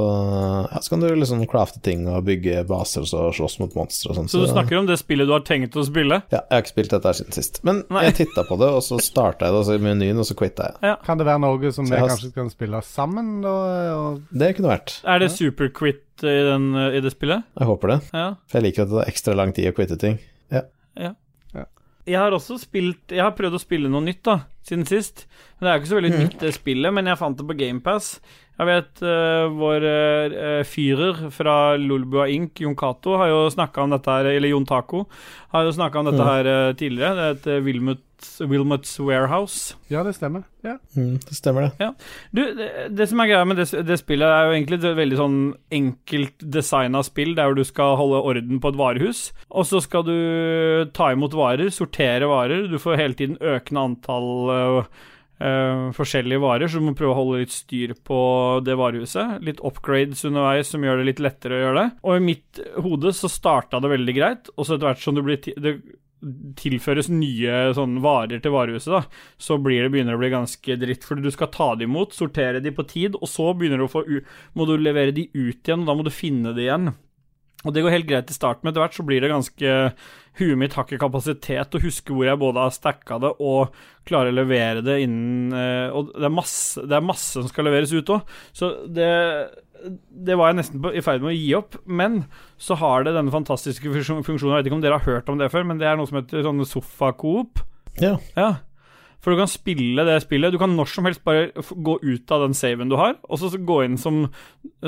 ja, 0.71 0.81
så 0.81 0.93
kan 0.93 1.03
du 1.03 1.09
liksom 1.15 1.43
crafte 1.51 1.81
ting 1.85 2.05
og 2.11 2.23
bygge 2.27 2.63
baser 2.69 3.03
og 3.05 3.09
så 3.11 3.25
slåss 3.35 3.59
mot 3.61 3.75
monstre 3.77 4.11
og 4.13 4.19
sånn. 4.19 4.29
Så 4.31 4.43
du 4.43 4.47
snakker 4.51 4.79
om 4.79 4.87
det 4.89 4.97
spillet 5.01 5.27
du 5.29 5.33
har 5.35 5.43
tenkt 5.47 5.75
å 5.79 5.83
spille? 5.87 6.21
Ja, 6.31 6.41
jeg 6.41 6.53
har 6.55 6.63
ikke 6.65 6.73
spilt 6.75 6.94
dette 6.95 7.11
her 7.11 7.17
siden 7.19 7.35
sist. 7.37 7.59
Men 7.67 7.83
Nei. 7.93 8.03
jeg 8.07 8.15
titta 8.21 8.43
på 8.47 8.57
det, 8.61 8.69
og 8.77 8.81
så 8.85 8.97
starta 9.03 9.45
jeg 9.49 9.55
det 9.55 9.61
også 9.63 9.77
i 9.79 9.83
menyen, 9.85 10.19
og 10.21 10.27
så 10.29 10.35
quitta 10.39 10.71
jeg. 10.81 10.95
Kan 11.05 11.19
det 11.21 11.27
være 11.29 11.43
noe 11.45 11.71
som 11.75 11.85
vi 11.89 11.95
har- 11.95 12.09
kanskje 12.09 12.33
kan 12.35 12.49
spille 12.53 12.81
sammen? 12.87 13.33
Og, 13.45 13.65
og 13.95 14.21
Det 14.31 14.53
kunne 14.57 14.71
vært. 14.73 14.97
Er 15.05 15.19
det 15.19 15.31
superquit 15.35 16.01
i, 16.23 16.37
den, 16.51 16.71
i 16.95 17.01
det 17.03 17.11
spillet? 17.15 17.43
Jeg 17.59 17.67
håper 17.67 17.87
det. 17.95 17.99
Ja. 18.13 18.29
For 18.47 18.59
jeg 18.61 18.69
liker 18.71 18.83
at 18.87 18.89
det 18.93 19.01
tar 19.03 19.11
ekstra 19.11 19.35
lang 19.35 19.53
tid 19.53 19.69
å 19.71 19.75
quitte 19.75 19.99
ting. 19.99 20.17
Jeg 22.05 22.19
har 22.21 22.31
også 22.37 22.59
spilt 22.61 23.09
Jeg 23.09 23.23
har 23.25 23.31
prøvd 23.33 23.57
å 23.57 23.61
spille 23.61 23.89
noe 23.89 24.03
nytt, 24.05 24.21
da, 24.27 24.35
siden 24.65 24.85
sist. 24.85 25.25
Men 25.57 25.65
Det 25.65 25.69
er 25.71 25.75
jo 25.77 25.81
ikke 25.83 25.91
så 25.93 25.99
veldig 25.99 26.11
nytt, 26.19 26.35
det 26.41 26.51
spillet, 26.53 26.93
men 26.93 27.09
jeg 27.09 27.17
fant 27.17 27.37
det 27.39 27.47
på 27.49 27.57
GamePass. 27.57 28.09
Jeg 28.55 28.67
vet 28.69 29.01
uh, 29.03 29.49
vår 29.51 29.83
uh, 29.83 30.61
fyrer 30.63 31.25
fra 31.35 31.55
Lolbua 31.81 32.29
Inc., 32.31 32.61
Jon 32.63 32.75
Cato, 32.79 33.17
har 33.19 33.27
jo 33.27 33.41
snakka 33.51 33.83
om 33.83 33.91
dette 33.91 34.07
her, 34.15 34.29
eller 34.31 34.47
Jon 34.53 34.63
Taco, 34.69 35.01
har 35.51 35.65
jo 35.67 35.73
snakka 35.75 35.99
om 35.99 36.07
dette 36.07 36.23
Ja. 36.23 36.29
her 36.37 36.45
uh, 36.69 36.73
tidligere. 36.79 37.15
Det 37.17 37.25
heter 37.33 37.65
Wilmots, 37.65 38.14
Wilmots 38.41 38.97
Warehouse. 38.99 39.77
Ja, 39.91 40.03
det 40.05 40.15
stemmer. 40.17 40.45
Ja. 40.65 40.77
Mm, 40.97 41.17
det 41.21 41.37
stemmer, 41.37 41.69
det. 41.77 41.89
Du, 42.35 42.41
det, 42.57 42.69
det 42.97 43.09
som 43.11 43.21
er 43.21 43.31
greia 43.31 43.47
med 43.47 43.61
det, 43.61 43.67
det 43.87 43.99
spillet, 44.01 44.27
er 44.27 44.49
jo 44.49 44.55
egentlig 44.57 44.79
et 44.81 44.99
veldig 44.99 45.19
sånn 45.19 45.39
enkelt 45.79 46.45
designa 46.57 47.03
spill, 47.05 47.35
der 47.37 47.49
hvor 47.49 47.59
du 47.59 47.65
skal 47.67 47.97
holde 48.01 48.23
orden 48.33 48.61
på 48.61 48.73
et 48.73 48.79
varehus. 48.79 49.25
Og 49.49 49.67
så 49.69 49.81
skal 49.83 50.07
du 50.07 50.15
ta 50.95 51.11
imot 51.13 51.35
varer, 51.37 51.73
sortere 51.73 52.29
varer. 52.29 52.69
Du 52.71 52.79
får 52.81 53.01
hele 53.01 53.19
tiden 53.19 53.41
økende 53.41 53.89
antall 53.91 54.31
øh, 54.55 54.95
Uh, 55.35 55.91
forskjellige 55.91 56.39
varer, 56.39 56.69
så 56.71 56.79
du 56.79 56.85
må 56.85 56.93
prøve 56.95 57.11
å 57.11 57.17
holde 57.17 57.41
litt 57.41 57.51
styr 57.51 57.91
på 58.07 58.19
det 58.63 58.77
varehuset. 58.79 59.41
Litt 59.43 59.59
upgrades 59.67 60.23
underveis 60.29 60.69
som 60.71 60.85
gjør 60.85 61.01
det 61.01 61.09
litt 61.09 61.19
lettere 61.19 61.57
å 61.57 61.59
gjøre 61.59 61.81
det. 61.81 61.89
Og 62.07 62.15
i 62.15 62.23
mitt 62.23 62.61
hode 62.85 63.11
så 63.17 63.27
starta 63.27 63.81
det 63.83 63.91
veldig 63.91 64.15
greit, 64.15 64.51
og 64.55 64.63
så 64.63 64.77
etter 64.77 64.87
hvert 64.87 65.03
som 65.03 65.17
du 65.17 65.25
blir 65.25 65.41
ti 65.43 65.51
det 65.59 65.75
tilføres 66.59 67.09
nye 67.11 67.73
sånn, 67.77 67.99
varer 68.03 68.41
til 68.43 68.53
varehuset, 68.55 68.91
da, 68.93 69.31
så 69.41 69.57
blir 69.61 69.85
det, 69.85 69.91
begynner 69.93 70.15
det 70.15 70.19
å 70.19 70.23
bli 70.23 70.33
ganske 70.33 70.77
dritt. 70.81 71.07
Fordi 71.07 71.25
du 71.25 71.31
skal 71.33 71.51
ta 71.53 71.71
de 71.77 71.87
imot, 71.87 72.15
sortere 72.17 72.63
de 72.63 72.73
på 72.75 72.87
tid, 72.89 73.17
og 73.19 73.29
så 73.29 73.51
begynner 73.53 73.81
du 73.81 73.87
å 73.87 73.91
få 73.91 74.05
må 74.55 74.67
du 74.69 74.75
levere 74.79 75.15
de 75.15 75.29
ut 75.33 75.59
igjen, 75.59 75.83
og 75.83 75.89
da 75.89 75.97
må 75.97 76.05
du 76.05 76.13
finne 76.13 76.55
de 76.55 76.65
igjen. 76.67 76.93
Og 77.65 77.73
det 77.73 77.81
går 77.81 77.95
helt 77.95 78.09
greit 78.09 78.29
i 78.29 78.35
starten, 78.35 78.61
men 78.63 78.71
etter 78.71 78.83
hvert 78.83 78.97
så 78.97 79.05
blir 79.07 79.23
det 79.23 79.33
ganske 79.33 79.73
Huet 80.35 80.59
mitt 80.59 80.73
har 80.75 80.83
ikke 80.83 80.99
kapasitet 80.99 81.69
til 81.71 81.79
å 81.79 81.85
huske 81.85 82.11
hvor 82.11 82.27
jeg 82.27 82.39
både 82.41 82.65
har 82.65 82.73
stacka 82.75 83.17
det 83.23 83.29
og 83.39 83.75
klarer 84.05 84.33
å 84.33 84.35
levere 84.35 84.81
det 84.83 84.97
innen 85.05 85.55
eh, 85.55 85.95
Og 85.95 86.11
det 86.11 86.27
er 86.27 86.33
masse, 86.35 86.83
det 86.83 86.97
er 86.97 87.05
masse 87.07 87.39
som 87.39 87.47
skal 87.47 87.69
leveres 87.69 87.93
ut 87.95 88.11
òg, 88.17 88.33
så 88.51 88.73
det 88.91 89.07
det 89.83 90.37
var 90.39 90.51
jeg 90.51 90.59
nesten 90.59 90.83
på, 90.83 90.91
i 90.93 91.03
ferd 91.05 91.23
med 91.23 91.33
å 91.33 91.37
gi 91.37 91.49
opp, 91.57 91.79
men 91.85 92.23
så 92.61 92.77
har 92.79 93.05
det 93.05 93.15
denne 93.15 93.33
fantastiske 93.33 93.91
funksjonen 93.91 94.23
Jeg 94.25 94.63
vet 94.63 94.69
ikke 94.69 94.77
om 94.79 94.85
dere 94.85 94.99
har 94.99 95.09
hørt 95.09 95.31
om 95.31 95.41
det 95.41 95.51
før, 95.53 95.67
men 95.67 95.81
det 95.81 95.89
er 95.89 95.99
noe 95.99 96.09
som 96.09 96.19
heter 96.21 96.45
sånn 96.45 96.63
sofa-coop. 96.69 97.61
Ja. 98.01 98.15
Ja. 98.35 98.49
For 99.25 99.33
du 99.33 99.39
kan 99.39 99.49
spille 99.49 100.03
det 100.05 100.19
spillet. 100.21 100.53
Du 100.53 100.59
kan 100.61 100.75
når 100.77 100.89
som 100.91 101.07
helst 101.07 101.23
bare 101.25 101.47
gå 101.57 101.95
ut 102.03 102.33
av 102.35 102.43
den 102.43 102.53
saven 102.53 102.91
du 102.91 102.97
har, 102.99 103.15
og 103.25 103.39
så 103.41 103.49
gå 103.57 103.79
inn 103.81 103.95
som, 103.97 104.27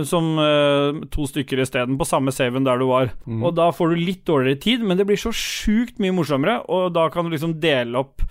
som 0.06 0.28
uh, 0.38 1.00
to 1.14 1.26
stykker 1.26 1.64
isteden, 1.64 1.98
på 1.98 2.06
samme 2.06 2.34
saven 2.36 2.68
der 2.68 2.78
du 2.78 2.86
var. 2.92 3.16
Og 3.26 3.56
da 3.58 3.72
får 3.74 3.96
du 3.96 4.04
litt 4.04 4.28
dårligere 4.30 4.62
tid, 4.62 4.86
men 4.86 5.00
det 5.00 5.08
blir 5.10 5.18
så 5.18 5.34
sjukt 5.34 5.98
mye 6.04 6.14
morsommere, 6.14 6.60
og 6.70 6.94
da 6.94 7.08
kan 7.14 7.26
du 7.26 7.34
liksom 7.34 7.58
dele 7.64 8.06
opp 8.06 8.22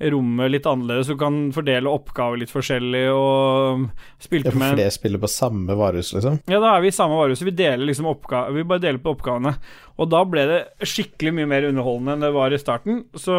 rommet 0.00 0.50
litt 0.50 0.66
annerledes. 0.66 1.06
Du 1.06 1.18
kan 1.18 1.52
fordele 1.54 1.90
oppgaver 1.90 2.40
litt 2.40 2.50
forskjellig, 2.52 3.04
og 3.14 3.84
spilte 4.22 4.50
Ja, 4.50 4.54
for 4.54 4.62
med 4.64 4.76
flere 4.78 4.94
spiller 4.94 5.22
på 5.22 5.30
samme 5.30 5.76
varehus, 5.78 6.12
liksom. 6.16 6.40
ja, 6.50 6.60
da 6.60 6.74
er 6.74 6.84
vi 6.84 6.90
i 6.90 6.96
samme 6.96 7.18
varehus. 7.20 7.44
Vi 7.46 7.54
deler 7.54 7.86
liksom 7.86 8.10
oppgaver 8.10 8.56
vi 8.56 8.66
bare 8.66 8.82
deler 8.82 8.98
på 9.02 9.14
oppgavene. 9.14 9.54
Og 10.00 10.10
da 10.10 10.24
ble 10.26 10.44
det 10.50 10.60
skikkelig 10.82 11.34
mye 11.36 11.50
mer 11.50 11.68
underholdende 11.68 12.16
enn 12.16 12.24
det 12.24 12.32
var 12.34 12.54
i 12.54 12.58
starten, 12.58 13.04
så 13.14 13.36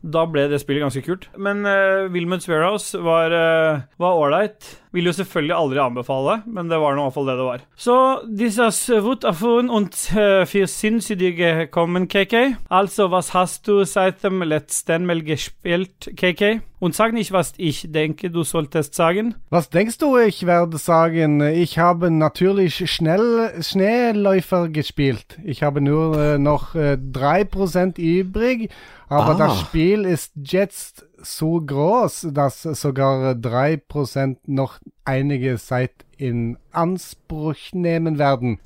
da 0.00 0.26
ble 0.28 0.46
det 0.50 0.60
spillet 0.60 0.84
ganske 0.84 1.04
kult. 1.06 1.28
Men 1.40 1.64
uh, 1.64 2.10
Wilmuts 2.12 2.48
Warehouse 2.50 3.00
var 3.00 3.32
uh, 3.32 4.10
ålreit. 4.10 4.76
Vil 4.92 5.06
jo 5.06 5.14
selvfølgelig 5.14 5.54
aldri 5.54 5.78
anbefale, 5.78 6.40
men 6.50 6.70
det 6.70 6.80
var 6.82 6.96
nå 6.98 7.04
fall 7.14 7.28
det 7.30 7.36
det 7.38 7.46
var. 7.46 7.62
Så 7.78 7.96
dieses 8.26 8.82
Wut 9.04 9.24
erfuhren 9.24 9.70
und 9.70 9.94
uh, 10.12 10.42
für 10.50 10.66
sinnssydige 10.66 11.68
kommen, 11.70 12.08
KK. 12.08 12.56
Also, 12.68 13.10
was 13.10 13.32
hast 13.34 13.68
du 13.68 13.84
seit 13.84 14.24
dem 14.24 14.42
letzten 14.42 15.06
Mal 15.06 15.22
gespielt, 15.22 16.10
KK? 16.16 16.60
Und 16.80 16.94
sag 16.94 17.12
nicht, 17.12 17.30
was 17.30 17.52
ich 17.58 17.92
denke, 17.92 18.30
du 18.30 18.42
solltest 18.42 18.94
sagen. 18.94 19.34
Was 19.50 19.68
denkst 19.68 19.98
du, 19.98 20.16
ich 20.16 20.46
werde 20.46 20.78
sagen? 20.78 21.42
Ich 21.42 21.78
habe 21.78 22.10
natürlich 22.10 22.90
schnell 22.90 23.52
Schneeläufer 23.60 24.70
gespielt. 24.70 25.38
Ich 25.44 25.62
habe 25.62 25.69
nur 25.78 26.18
äh, 26.18 26.38
noch 26.38 26.74
äh, 26.74 26.94
3% 27.00 27.98
übrig, 28.00 28.70
aber 29.08 29.34
Ah. 29.34 29.38
das 29.46 29.60
Spiel 29.60 30.04
ist 30.04 30.32
jetzt 30.42 31.06
so 31.22 31.60
groß, 31.60 32.28
dass 32.32 32.62
sogar 32.62 33.34
3% 33.34 34.38
noch 34.46 34.80
einige 35.04 35.56
Zeit 35.58 35.92
in 36.16 36.58
Anspruch 36.72 37.56
nehmen 37.72 38.18
werden. 38.18 38.58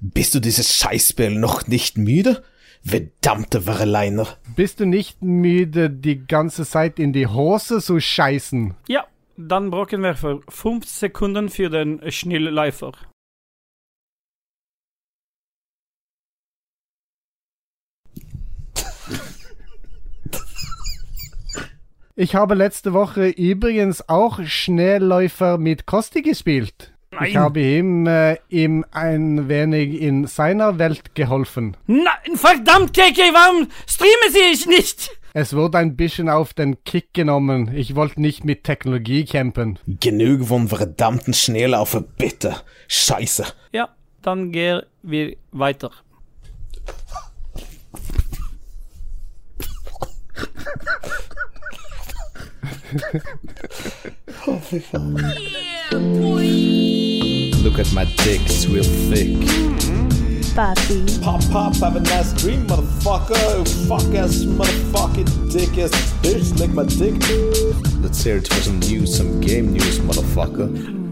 Bist 0.00 0.34
du 0.34 0.40
dieses 0.40 0.74
Scheißspiel 0.74 1.38
noch 1.38 1.66
nicht 1.66 1.98
müde? 1.98 2.42
Verdammte 2.82 3.60
Verleiner. 3.60 4.26
Bist 4.56 4.80
du 4.80 4.86
nicht 4.86 5.20
müde, 5.22 5.90
die 5.90 6.26
ganze 6.26 6.64
Zeit 6.64 6.98
in 6.98 7.12
die 7.12 7.26
Hose 7.26 7.80
zu 7.82 8.00
scheißen? 8.00 8.74
Ja, 8.88 9.04
dann 9.36 9.70
brauchen 9.70 10.02
wir 10.02 10.14
für 10.14 10.40
5 10.48 10.86
Sekunden 10.88 11.48
für 11.50 11.68
den 11.68 12.00
Schnellläufer. 12.10 12.92
Ich 22.22 22.34
habe 22.34 22.54
letzte 22.54 22.92
Woche 22.92 23.28
übrigens 23.28 24.06
auch 24.10 24.40
Schneeläufer 24.44 25.56
mit 25.56 25.86
Kosti 25.86 26.20
gespielt. 26.20 26.92
Ich 27.12 27.18
Nein. 27.18 27.38
habe 27.38 27.60
ihm, 27.60 28.06
äh, 28.06 28.36
ihm 28.50 28.84
ein 28.90 29.48
wenig 29.48 30.02
in 30.02 30.26
seiner 30.26 30.78
Welt 30.78 31.14
geholfen. 31.14 31.78
Nein, 31.86 32.04
verdammt, 32.34 32.92
KK, 32.92 33.32
warum 33.32 33.68
streame 33.86 34.30
sie 34.30 34.52
ich 34.52 34.66
nicht? 34.66 35.18
Es 35.32 35.56
wurde 35.56 35.78
ein 35.78 35.96
bisschen 35.96 36.28
auf 36.28 36.52
den 36.52 36.84
Kick 36.84 37.14
genommen. 37.14 37.74
Ich 37.74 37.94
wollte 37.94 38.20
nicht 38.20 38.44
mit 38.44 38.64
Technologie 38.64 39.24
campen. 39.24 39.78
Genug 39.86 40.46
von 40.46 40.68
verdammten 40.68 41.32
Schneelaufer, 41.32 42.02
bitte. 42.02 42.54
Scheiße. 42.86 43.46
Ja, 43.72 43.88
dann 44.20 44.52
gehen 44.52 44.82
wir 45.02 45.36
weiter. 45.52 45.90
Look 57.62 57.78
at 57.78 57.92
my 57.92 58.04
dick, 58.24 58.40
it's 58.46 58.66
real 58.66 58.84
thick. 58.84 59.36
Papi. 60.54 61.22
Pop, 61.22 61.42
pop, 61.50 61.76
have 61.76 61.96
a 61.96 62.00
nice 62.00 62.32
dream, 62.34 62.66
motherfucker. 62.66 63.66
Fuck 63.88 64.14
ass, 64.14 64.44
motherfucking 64.44 65.52
dick 65.52 65.78
ass 65.78 65.92
bitch, 66.22 66.58
lick 66.58 66.70
my 66.70 66.84
dick. 66.84 67.14
Let's 68.02 68.22
hear 68.24 68.38
it 68.38 68.48
for 68.48 68.60
some 68.60 68.80
news, 68.80 69.16
some 69.16 69.40
game 69.40 69.72
news, 69.72 69.98
motherfucker. 70.00 70.68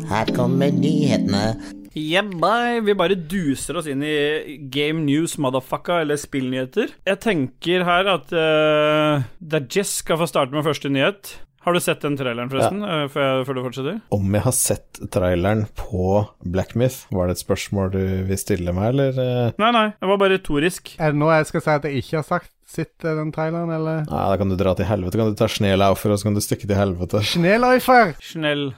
Her 0.08 0.24
kommer 0.34 0.70
nyhetene. 0.70 1.60
Yeah. 1.94 2.80
Vi 2.84 2.94
bare 2.94 3.16
duser 3.16 3.78
oss 3.80 3.88
inn 3.90 4.02
i 4.06 4.56
game 4.70 5.04
news, 5.06 5.36
motherfucka, 5.38 6.00
eller 6.02 6.16
spillnyheter. 6.16 6.94
Jeg 7.06 7.20
tenker 7.24 7.84
her 7.84 8.10
at 8.14 8.32
uh, 8.32 9.26
Dajess 9.38 9.98
skal 10.02 10.20
få 10.20 10.28
starte 10.30 10.54
med 10.54 10.66
første 10.66 10.88
nyhet. 10.92 11.36
Har 11.66 11.74
du 11.74 11.80
sett 11.82 12.00
den 12.04 12.14
traileren, 12.16 12.48
forresten? 12.52 12.80
Ja. 12.86 12.98
før, 13.12 13.24
jeg, 13.26 13.46
før 13.48 13.56
du 13.58 13.62
fortsetter? 13.66 13.96
Om 14.14 14.36
jeg 14.38 14.44
har 14.44 14.54
sett 14.56 15.00
traileren 15.12 15.64
på 15.76 16.04
Black 16.46 16.76
Myth, 16.78 17.02
var 17.12 17.28
det 17.28 17.36
et 17.36 17.42
spørsmål 17.42 17.90
du 17.96 18.00
vil 18.28 18.38
stille 18.40 18.72
meg, 18.76 18.92
eller? 18.94 19.18
eh? 19.18 19.50
Nei, 19.60 19.72
nei, 19.74 19.88
det 19.98 20.08
var 20.12 20.20
bare 20.22 20.38
retorisk. 20.38 20.94
Er 21.02 21.12
det 21.12 21.20
nå 21.20 21.28
jeg 21.34 21.50
skal 21.50 21.64
si 21.66 21.74
at 21.74 21.88
jeg 21.90 22.04
ikke 22.04 22.16
har 22.20 22.28
sagt 22.28 22.52
sett 22.68 23.04
eh, 23.04 23.16
den 23.18 23.34
traileren, 23.34 23.72
eller? 23.74 24.06
Nei, 24.08 24.22
da 24.30 24.38
kan 24.40 24.54
du 24.54 24.56
dra 24.60 24.74
til 24.78 24.88
helvete. 24.88 25.18
Kan 25.20 25.34
du 25.34 25.38
ta 25.40 25.50
Schnelaufer, 25.50 26.14
og 26.14 26.22
så 26.22 26.28
kan 26.30 26.38
du 26.38 26.44
stikke 26.44 26.68
til 26.68 26.78
helvete. 26.78 27.24
Schneeläufer! 27.34 28.14
Snell. 28.30 28.70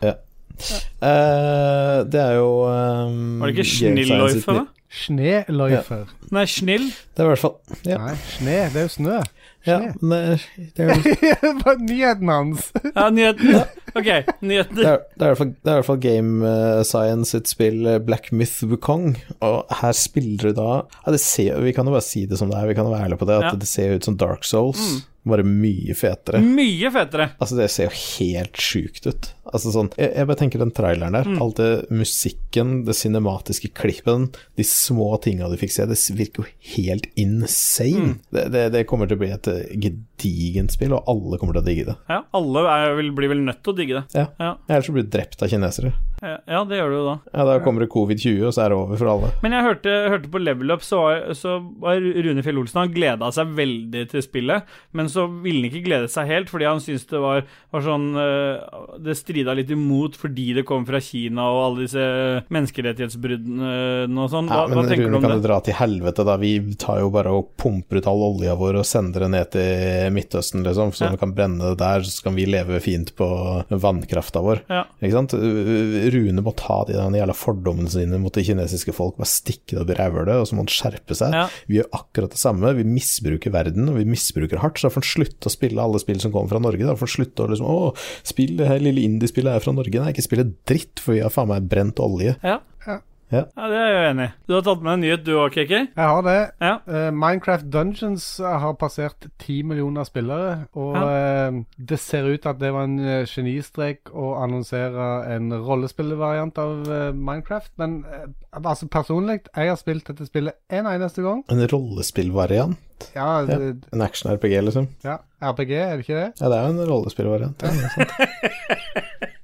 Uh, 1.00 2.02
det 2.10 2.20
er 2.20 2.34
jo 2.36 2.48
um, 2.68 3.38
Var 3.40 3.48
det 3.54 3.62
ikke 3.64 3.94
Game 3.94 4.04
Science 4.04 4.44
Schnillläufer, 4.90 5.98
Ja. 6.06 6.28
Nei, 6.34 6.46
snill. 6.50 6.88
Det 7.14 7.22
er 7.22 7.28
i 7.28 7.30
hvert 7.34 7.42
fall 7.44 7.56
Ja, 7.86 7.98
Nei, 8.02 8.14
sne, 8.36 8.56
det 8.72 8.80
er 8.80 8.86
jo 8.88 8.90
snø. 8.96 9.20
ja 9.66 9.76
men 10.00 10.10
det 10.10 10.18
er, 10.18 10.44
det 10.74 10.84
er 10.86 11.44
jo 11.44 11.52
det 11.62 11.74
nyheten 11.84 12.30
hans. 12.32 12.70
Ja, 12.96 13.04
nyheten. 13.14 13.60
Ok, 13.94 14.08
Det 14.40 14.56
er, 14.58 14.66
det, 14.72 14.86
er 14.86 14.96
i 14.96 15.28
hvert 15.28 15.38
fall, 15.42 15.52
det 15.54 15.70
er 15.70 15.76
i 15.76 15.78
hvert 15.80 15.88
fall 15.90 16.00
Game 16.02 16.46
eh, 16.50 16.82
Science 16.86 17.34
sitt 17.36 17.50
spill 17.50 17.86
eh, 17.86 17.98
Black 18.02 18.30
Myth 18.32 18.64
Wukong, 18.70 19.14
og 19.46 19.70
her 19.82 19.94
spiller 19.98 20.50
du 20.50 20.58
da 20.58 20.68
ja, 20.82 21.12
det 21.14 21.20
ser, 21.22 21.60
Vi 21.62 21.74
kan 21.76 21.86
jo 21.90 21.94
bare 21.94 22.06
si 22.06 22.24
det 22.30 22.38
som 22.40 22.50
det 22.50 22.58
er, 22.58 22.68
vi 22.70 22.76
kan 22.78 22.86
jo 22.88 22.94
være 22.94 23.08
ærlige 23.10 23.22
på 23.22 23.28
det, 23.30 23.38
at 23.42 23.48
Ja. 23.50 23.54
det 23.62 23.68
ser 23.70 23.94
ut 23.98 24.06
som 24.10 24.16
Dark 24.20 24.46
Souls, 24.48 25.04
bare 25.28 25.44
mye 25.44 25.92
fetere. 25.94 26.40
Mye 26.40 26.88
fetere. 26.94 27.30
Altså, 27.38 27.58
det 27.58 27.66
ser 27.70 27.90
jo 27.90 27.96
helt 28.16 28.56
sjukt 28.56 29.06
ut. 29.10 29.30
Altså 29.52 29.72
sånn 29.74 29.88
Jeg, 29.98 30.12
jeg 30.16 30.26
bare 30.28 30.38
tenker 30.38 30.58
den 30.62 30.70
traileren 30.76 31.12
der, 31.16 31.24
Mm. 31.30 31.40
all 31.42 31.50
det 31.58 31.70
musikken, 31.90 32.84
det 32.86 32.94
cinematiske 32.96 33.72
klippen, 33.74 34.28
de 34.56 34.64
små 34.66 35.16
tinga 35.22 35.48
du 35.50 35.56
fikk 35.60 35.72
se, 35.74 35.86
det 35.86 35.98
virker 36.16 36.42
jo 36.44 36.48
helt 36.76 37.06
insane. 37.18 38.00
Mm. 38.10 38.14
Det, 38.32 38.44
det, 38.54 38.62
det 38.74 38.84
kommer 38.90 39.06
til 39.10 39.18
å 39.18 39.22
bli 39.22 39.30
et 39.34 39.48
eh, 39.50 39.64
gedigent 39.80 40.72
spill, 40.74 40.94
og 40.96 41.04
alle 41.10 41.38
kommer 41.40 41.56
til 41.56 41.62
å 41.62 41.66
digge 41.66 41.86
det. 41.90 41.96
Ja, 42.10 42.20
alle 42.36 42.62
er, 42.70 42.94
vil, 42.98 43.10
blir 43.16 43.32
vel 43.32 43.42
nødt 43.46 43.62
til 43.64 43.74
å 43.74 43.76
digge 43.78 43.98
det. 44.00 44.04
Ja. 44.16 44.26
Ja, 44.40 44.52
Ellers 44.68 44.86
så 44.90 44.94
blir 44.96 45.06
du 45.06 45.12
drept 45.14 45.42
av 45.42 45.50
kinesere. 45.52 45.92
ja, 46.22 46.36
ja 46.46 46.62
det 46.68 46.78
gjør 46.80 46.90
du 46.92 46.96
jo 46.98 47.04
da. 47.08 47.16
Ja, 47.34 47.44
Da 47.50 47.58
kommer 47.64 47.84
det 47.84 47.90
covid-20, 47.92 48.46
og 48.48 48.54
så 48.56 48.64
er 48.64 48.72
det 48.74 48.78
over 48.80 49.00
for 49.00 49.12
alle. 49.14 49.30
Men 49.42 49.56
jeg 49.56 49.66
hørte, 49.68 49.96
hørte 50.14 50.30
på 50.32 50.42
Level 50.42 50.70
Up, 50.74 50.82
så 50.86 51.00
så 51.36 51.56
var 51.80 52.00
Rune 52.00 52.42
Fjell 52.44 52.58
Olsen 52.60 52.80
Han 52.82 52.92
gleda 52.94 53.30
seg 53.34 53.50
veldig 53.56 54.04
til 54.12 54.22
spillet, 54.24 54.66
men 54.96 55.08
så 55.10 55.24
ville 55.42 55.62
han 55.64 55.70
ikke 55.70 55.84
glede 55.86 56.08
seg 56.12 56.28
helt, 56.30 56.50
fordi 56.52 56.68
han 56.68 56.80
syntes 56.82 57.06
det 57.10 57.20
var, 57.22 57.42
var 57.74 57.84
sånn 57.86 58.08
Det 58.14 59.10
Det 59.10 59.16
strida 59.40 59.54
litt 59.56 59.70
imot 59.72 60.16
fordi 60.20 60.52
det 60.54 60.64
kom 60.68 60.84
fra 60.88 61.00
Kina 61.02 61.46
og 61.50 61.60
alle 61.64 61.84
disse 61.86 62.04
menneskerettighetsbruddene 62.52 64.20
og 64.24 64.30
sånn. 64.32 64.48
Hva, 64.50 64.60
Ja, 64.60 64.66
hva 64.74 64.84
tenker 64.88 65.06
Rune 65.06 65.10
du 65.10 65.16
om 65.16 65.22
kan 65.24 65.34
det? 65.36 65.44
dra 65.48 65.60
til 65.64 65.74
helvete, 65.74 66.24
da. 66.26 66.36
Vi 66.40 66.74
tar 66.76 67.00
jo 67.00 67.10
bare 67.10 67.32
og 67.32 67.50
pumper 67.56 67.98
ut 68.00 68.06
all 68.10 68.22
olja 68.26 68.54
vår 68.58 68.78
og 68.80 68.86
sender 68.86 69.20
det 69.24 69.30
ned 69.30 69.50
til 69.54 70.10
Midtøsten, 70.14 70.64
liksom, 70.64 70.92
så 70.92 71.06
Ja. 71.06 71.10
vi 71.12 71.16
kan 71.18 71.32
brenne 71.34 71.58
det 71.70 71.78
der, 71.78 72.00
så 72.00 72.22
kan 72.22 72.34
vi 72.34 72.46
leve 72.46 72.80
fint 72.80 73.14
på 73.16 73.64
vannkrafta 73.70 74.42
vår. 74.42 74.62
Ja. 74.68 74.84
Ikke 75.02 75.12
sant? 75.12 75.32
Rune 75.32 76.42
må 76.42 76.54
ta 76.56 76.84
de 76.86 76.92
der 76.94 77.10
jævla 77.20 77.34
fordommene 77.36 77.90
sine 77.90 78.18
mot 78.20 78.32
det 78.32 78.44
kinesiske 78.46 78.92
folk, 78.94 79.16
bare 79.16 79.26
stikke 79.30 79.76
det 79.76 79.80
opp 79.84 79.90
i 79.90 79.98
rævhølet, 79.98 80.40
og 80.40 80.46
så 80.46 80.54
må 80.56 80.64
han 80.66 80.72
skjerpe 80.72 81.14
seg. 81.16 81.32
Ja. 81.32 81.48
Vi 81.68 81.78
gjør 81.80 81.90
akkurat 81.92 82.30
det 82.30 82.38
samme, 82.40 82.74
vi 82.76 82.84
misbruker 82.84 83.50
verden, 83.52 83.88
og 83.88 83.96
vi 83.96 84.04
misbruker 84.04 84.58
hardt, 84.58 84.78
så 84.78 84.88
da 84.88 84.94
får 84.94 85.02
han 85.02 85.10
slutte 85.24 85.46
å 85.48 85.54
spille 85.54 85.80
alle 85.80 85.98
spill 86.02 86.20
som 86.20 86.32
kommer 86.32 86.48
fra 86.50 86.58
Norge. 86.62 86.84
Da 86.86 86.94
får 86.94 87.06
han 87.08 87.14
slutte 87.16 87.44
å 87.46 87.48
liksom 87.50 87.68
Å, 87.70 87.94
spill 88.26 88.56
det 88.58 88.66
her 88.66 88.80
lille 88.82 89.00
indiespillet 89.30 89.54
er 89.54 89.64
fra 89.64 89.74
Norge. 89.74 90.02
Nei, 90.02 90.12
ikke 90.12 90.26
spillet 90.26 90.52
dritt, 90.68 91.00
for 91.02 91.16
vi 91.16 91.22
har 91.24 91.32
faen 91.32 91.50
meg 91.50 91.68
brent 91.70 92.00
olje. 92.02 92.36
Ja. 92.42 92.58
Ja. 92.86 93.00
Ja. 93.30 93.44
ja, 93.54 93.66
det 93.70 93.78
er 93.78 93.86
jeg 93.86 93.94
jo 93.94 94.06
enig 94.10 94.24
i. 94.26 94.32
Du 94.48 94.54
har 94.56 94.64
tatt 94.66 94.82
med 94.82 94.92
en 94.92 95.02
nyhet, 95.04 95.22
du 95.26 95.32
òg, 95.38 95.54
KK? 95.54 95.72
Jeg 95.94 96.08
har 96.12 96.24
det. 96.26 96.38
Ja. 96.62 96.72
Uh, 96.88 97.10
Minecraft 97.14 97.68
Dungeons 97.70 98.26
har 98.42 98.74
passert 98.80 99.28
10 99.44 99.62
millioner 99.70 100.08
spillere, 100.08 100.64
og 100.74 100.96
eh, 100.98 101.60
det 101.78 102.00
ser 102.02 102.26
ut 102.26 102.46
at 102.50 102.58
det 102.60 102.72
var 102.74 102.88
en 102.88 102.98
uh, 102.98 103.22
genistrek 103.30 104.10
å 104.10 104.32
annonsere 104.42 105.08
en 105.30 105.50
rollespillvariant 105.54 106.58
av 106.60 106.90
eh, 106.90 107.08
Minecraft. 107.14 107.72
Men 107.80 108.00
eh, 108.10 108.28
altså 108.60 108.90
personlig, 108.90 109.40
jeg 109.54 109.70
har 109.72 109.78
spilt 109.80 110.10
dette 110.10 110.26
spillet 110.28 110.58
en 110.72 110.90
eneste 110.90 111.24
gang. 111.24 111.44
En 111.50 111.66
rollespillvariant. 111.70 112.78
Ja, 113.14 113.30
Ja. 113.48 113.56
En 113.94 114.02
action-RPG, 114.04 114.58
liksom. 114.66 114.90
ja 115.06 115.20
RPG, 115.40 115.70
er 115.72 115.96
det 115.96 116.04
ikke 116.04 116.18
det? 116.18 116.32
Ja, 116.40 116.50
det 116.52 116.58
er 116.58 116.66
jo 116.66 116.72
en 116.74 116.88
rollespillvariant. 116.90 117.62
Ja. 117.64 119.30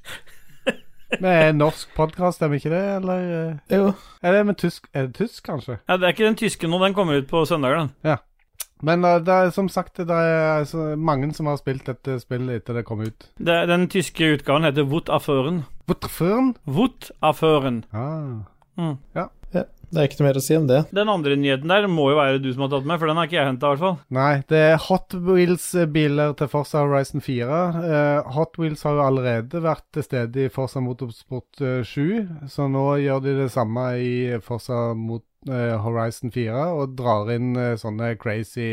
Vi 1.11 1.27
er 1.31 1.49
en 1.53 1.61
norsk 1.61 1.93
podkast, 1.95 2.43
er 2.43 2.51
vi 2.51 2.59
ikke 2.61 2.73
det? 2.73 2.85
Eller 2.97 3.27
eh, 3.37 3.77
Jo. 3.79 3.93
er 4.23 4.33
det 4.35 4.47
med 4.47 4.57
tysk? 4.59 4.89
Er 4.93 5.07
det 5.07 5.15
tysk, 5.15 5.45
kanskje? 5.47 5.79
Ja, 5.89 5.97
det 5.97 6.09
er 6.09 6.15
ikke 6.17 6.27
den 6.27 6.39
tyske 6.41 6.69
nå, 6.69 6.81
den 6.83 6.97
kommer 6.97 7.21
ut 7.21 7.29
på 7.31 7.45
søndag, 7.47 7.77
den. 7.79 8.17
Men 8.83 9.05
eh, 9.05 9.21
det 9.25 9.33
er 9.33 9.53
som 9.55 9.69
sagt 9.73 9.97
det 10.03 10.11
er 10.11 10.59
altså, 10.59 10.97
mange 10.99 11.31
som 11.35 11.47
har 11.47 11.57
spilt 11.61 11.87
dette 11.87 12.19
spillet 12.21 12.61
etter 12.61 12.81
det 12.81 12.85
kom 12.89 13.01
ut. 13.07 13.29
Det, 13.39 13.57
den 13.71 13.87
tyske 13.93 14.33
utgaven 14.35 14.67
heter 14.67 14.89
Wut 14.91 15.09
Afføren. 15.09 15.63
Butterføren? 15.87 16.55
Wut 16.67 17.11
Afføren. 17.23 17.85
Ah. 17.95 18.43
Mm. 18.77 18.99
Det 19.97 20.03
er 20.03 20.11
ikke 20.11 20.19
noe 20.21 20.27
mer 20.27 20.37
å 20.37 20.45
si 20.45 20.57
om 20.59 20.67
det. 20.69 20.79
Den 20.93 21.09
andre 21.09 21.37
nyheten 21.41 21.71
der 21.73 21.87
må 21.89 22.11
jo 22.13 22.19
være 22.19 22.41
du 22.45 22.51
som 22.53 22.67
har 22.67 22.73
tatt 22.75 22.85
med, 22.85 22.99
for 23.01 23.09
den 23.09 23.17
har 23.17 23.31
ikke 23.31 23.39
jeg 23.39 23.49
henta, 23.49 23.71
i 23.71 23.73
hvert 23.73 23.85
fall. 23.87 23.95
Nei, 24.13 24.33
det 24.53 24.59
er 24.61 24.83
Hot 24.91 25.17
Wheels-biler 25.25 26.35
til 26.37 26.51
Forza 26.53 26.83
Horizon 26.85 27.25
4. 27.25 27.61
Eh, 27.81 28.29
Hot 28.37 28.61
Wheels 28.61 28.85
har 28.85 28.99
jo 28.99 29.07
allerede 29.07 29.63
vært 29.65 29.87
til 29.97 30.05
stede 30.05 30.45
i 30.45 30.53
Forza 30.53 30.85
Motorsport 30.85 31.65
eh, 31.65 31.81
7, 31.81 32.51
så 32.53 32.69
nå 32.69 32.85
gjør 33.07 33.25
de 33.25 33.39
det 33.41 33.49
samme 33.57 33.87
i 33.97 34.13
Forza 34.45 34.91
Mot 34.93 35.25
eh, 35.25 35.36
Horizon 35.83 36.33
4 36.35 36.67
og 36.77 36.95
drar 36.99 37.31
inn 37.35 37.55
eh, 37.61 37.75
sånne 37.81 38.15
crazy 38.21 38.67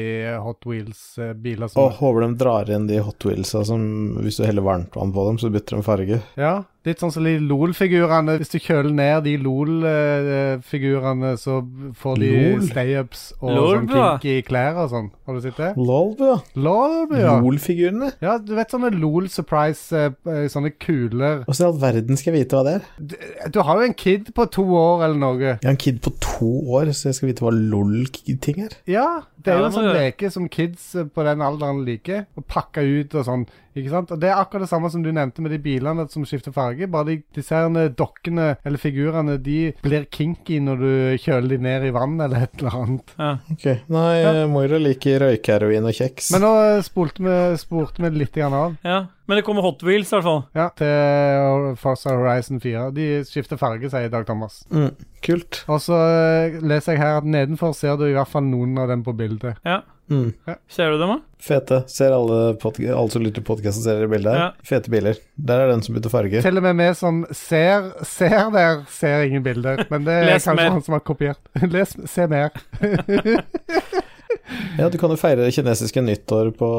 Hot 0.43 0.65
Wheels-biler 0.67 1.71
som 1.71 1.83
Og 1.85 1.97
håper 1.99 2.25
de 2.25 2.29
drar 2.41 2.71
inn 2.73 2.87
de 2.89 3.01
Hot 3.05 3.27
Wheelsa 3.27 3.63
som 3.67 3.83
hvis 4.23 4.39
du 4.39 4.45
heller 4.47 4.65
varmt 4.65 4.95
vann 4.97 5.13
på 5.13 5.27
dem, 5.27 5.39
så 5.41 5.51
bytter 5.53 5.77
de 5.79 5.85
farge. 5.85 6.19
Ja, 6.39 6.53
litt 6.87 6.99
sånn 6.99 7.11
som 7.13 7.23
de 7.25 7.35
LOL-figurene. 7.39 8.37
Hvis 8.41 8.51
du 8.53 8.59
kjøler 8.61 8.91
ned 8.95 9.23
de 9.27 9.35
LOL-figurene, 9.39 11.33
så 11.39 11.59
får 11.99 12.19
de 12.21 12.31
stay-ups 12.67 13.23
og 13.39 13.53
sånn 13.57 13.89
kinky 13.91 14.35
klær 14.47 14.79
og 14.83 14.91
sånn. 14.93 15.09
Har 15.27 15.37
du 15.37 15.43
sett 15.45 15.59
det? 15.59 15.71
Lol, 15.79 16.13
ja. 16.19 16.37
LOL, 16.59 17.13
ja. 17.15 17.35
LOL-figurene. 17.39 18.11
Ja, 18.23 18.37
du 18.41 18.53
vet 18.57 18.73
sånne 18.73 18.91
LOL 18.95 19.29
Surprise, 19.31 20.03
eh, 20.03 20.45
sånne 20.51 20.73
kuler. 20.75 21.43
Åssen 21.47 21.65
i 21.65 21.69
all 21.69 21.79
verden 21.81 22.19
skal 22.19 22.33
jeg 22.33 22.43
vite 22.43 22.59
hva 22.59 22.65
det 22.67 22.75
er? 22.79 22.89
Du, 22.99 23.15
du 23.57 23.61
har 23.65 23.79
jo 23.79 23.87
en 23.89 23.97
kid 23.97 24.33
på 24.35 24.47
to 24.53 24.65
år 24.79 25.07
eller 25.07 25.19
noe. 25.19 25.39
Jeg 25.53 25.63
har 25.63 25.75
en 25.75 25.83
kid 25.83 26.01
på 26.03 26.15
to 26.23 26.51
år, 26.63 26.91
så 26.95 27.09
jeg 27.09 27.17
skal 27.19 27.29
vite 27.31 27.45
hva 27.45 27.53
LOL-ting 27.55 28.61
er. 28.65 28.77
Ja, 28.89 29.07
det 29.43 29.53
er 29.53 29.59
jo 29.61 29.67
en 29.67 29.75
sånn 29.75 29.91
leke 29.93 30.31
som 30.33 30.47
kids 30.51 30.93
eh, 30.95 31.07
på 31.09 31.25
den 31.27 31.43
alderen 31.43 31.83
liker. 31.87 32.25
Å 32.39 32.43
pakke 32.47 32.83
ut 32.85 33.15
og 33.19 33.27
sånn. 33.27 33.45
Ikke 33.73 33.89
sant? 33.89 34.11
Og 34.13 34.19
Det 34.21 34.29
er 34.29 34.37
akkurat 34.37 34.67
det 34.67 34.69
samme 34.69 34.89
som 34.93 35.01
du 35.01 35.09
nevnte 35.15 35.41
med 35.41 35.53
de 35.55 35.59
bilene 35.63 36.05
som 36.11 36.25
skifter 36.29 36.53
farge. 36.53 36.87
Bare 36.93 37.09
de, 37.09 37.15
disse 37.35 37.57
her 37.57 37.89
dokkene 37.97 38.51
eller 38.61 38.81
figurene 38.81 39.39
de 39.41 39.71
blir 39.83 40.05
kinky 40.13 40.59
når 40.61 40.83
du 40.83 40.93
kjøler 41.23 41.55
de 41.55 41.61
ned 41.65 41.87
i 41.89 41.93
vann 41.95 42.19
eller 42.21 42.45
et 42.45 42.61
eller 42.61 42.77
annet. 42.83 43.15
Ja. 43.17 43.31
Ok, 43.55 43.65
Nei, 43.93 44.13
ja. 44.21 44.45
Moira 44.51 44.79
liker 44.81 45.25
røykheroin 45.25 45.89
og 45.89 45.97
kjeks. 45.97 46.29
Men 46.35 46.45
nå 46.45 46.53
spurte 46.85 47.25
vi, 47.25 47.35
spurte 47.61 48.05
vi 48.05 48.13
litt 48.21 48.37
av. 48.45 48.77
ja. 48.85 49.03
Men 49.33 49.39
det 49.39 49.45
kommer 49.47 49.63
Hot 49.65 49.81
Wheels, 49.81 50.11
i 50.11 50.13
hvert 50.13 50.27
fall. 50.27 50.41
Ja, 50.53 50.67
til 50.77 51.71
Forza 51.81 52.11
Horizon 52.13 52.59
4. 52.61 52.83
De 52.93 53.05
skifter 53.25 53.57
farge, 53.57 53.89
sier 53.89 54.11
Dag 54.13 54.27
Thomas. 54.29 54.59
mm, 54.69 54.91
kult. 55.25 55.63
Og 55.73 55.79
så 55.81 55.97
eh, 55.97 56.59
leser 56.61 56.93
jeg 56.93 57.01
her 57.01 57.17
at 57.23 57.25
nedenfor 57.25 57.73
ser 57.73 57.97
du 57.97 58.03
i 58.05 58.13
hvert 58.13 58.29
fall 58.29 58.45
noen 58.45 58.77
av 58.77 58.91
dem 58.93 59.01
på 59.01 59.15
bildet. 59.17 59.57
Ja. 59.65 59.79
Mm. 60.11 60.35
Ser 60.69 60.93
du 60.93 60.99
dem, 61.01 61.15
da? 61.15 61.17
Fete. 61.41 61.79
Ser 61.89 62.13
alle, 62.13 62.37
alle 62.59 63.09
som 63.09 63.23
lytter 63.25 63.39
til 63.41 63.47
podkasten, 63.47 63.81
ser 63.87 64.03
dere 64.03 64.11
bildet 64.11 64.35
her? 64.35 64.43
Ja. 64.43 64.69
Fete 64.69 64.93
biler. 64.93 65.17
Der 65.49 65.63
er 65.65 65.73
den 65.73 65.81
som 65.81 65.97
bytter 65.97 66.13
farge. 66.13 66.45
Til 66.45 66.61
og 66.61 66.67
med 66.67 66.77
vi 66.83 66.89
som 67.01 67.23
ser, 67.33 67.89
ser 68.05 68.51
der, 68.53 68.83
ser 68.93 69.25
ingen 69.25 69.41
bilder. 69.49 69.81
Men 69.89 70.05
det 70.05 70.19
er 70.21 70.29
kanskje 70.35 70.59
mer. 70.61 70.75
han 70.77 70.85
som 70.85 70.99
har 70.99 71.05
kopiert. 71.09 71.41
Les, 71.73 71.97
se 72.13 72.29
mer. 72.29 72.53
Ja, 74.79 74.89
du 74.89 74.97
kan 75.01 75.11
jo 75.13 75.17
feire 75.19 75.49
kinesiske 75.53 76.01
nyttår 76.03 76.51
på 76.57 76.69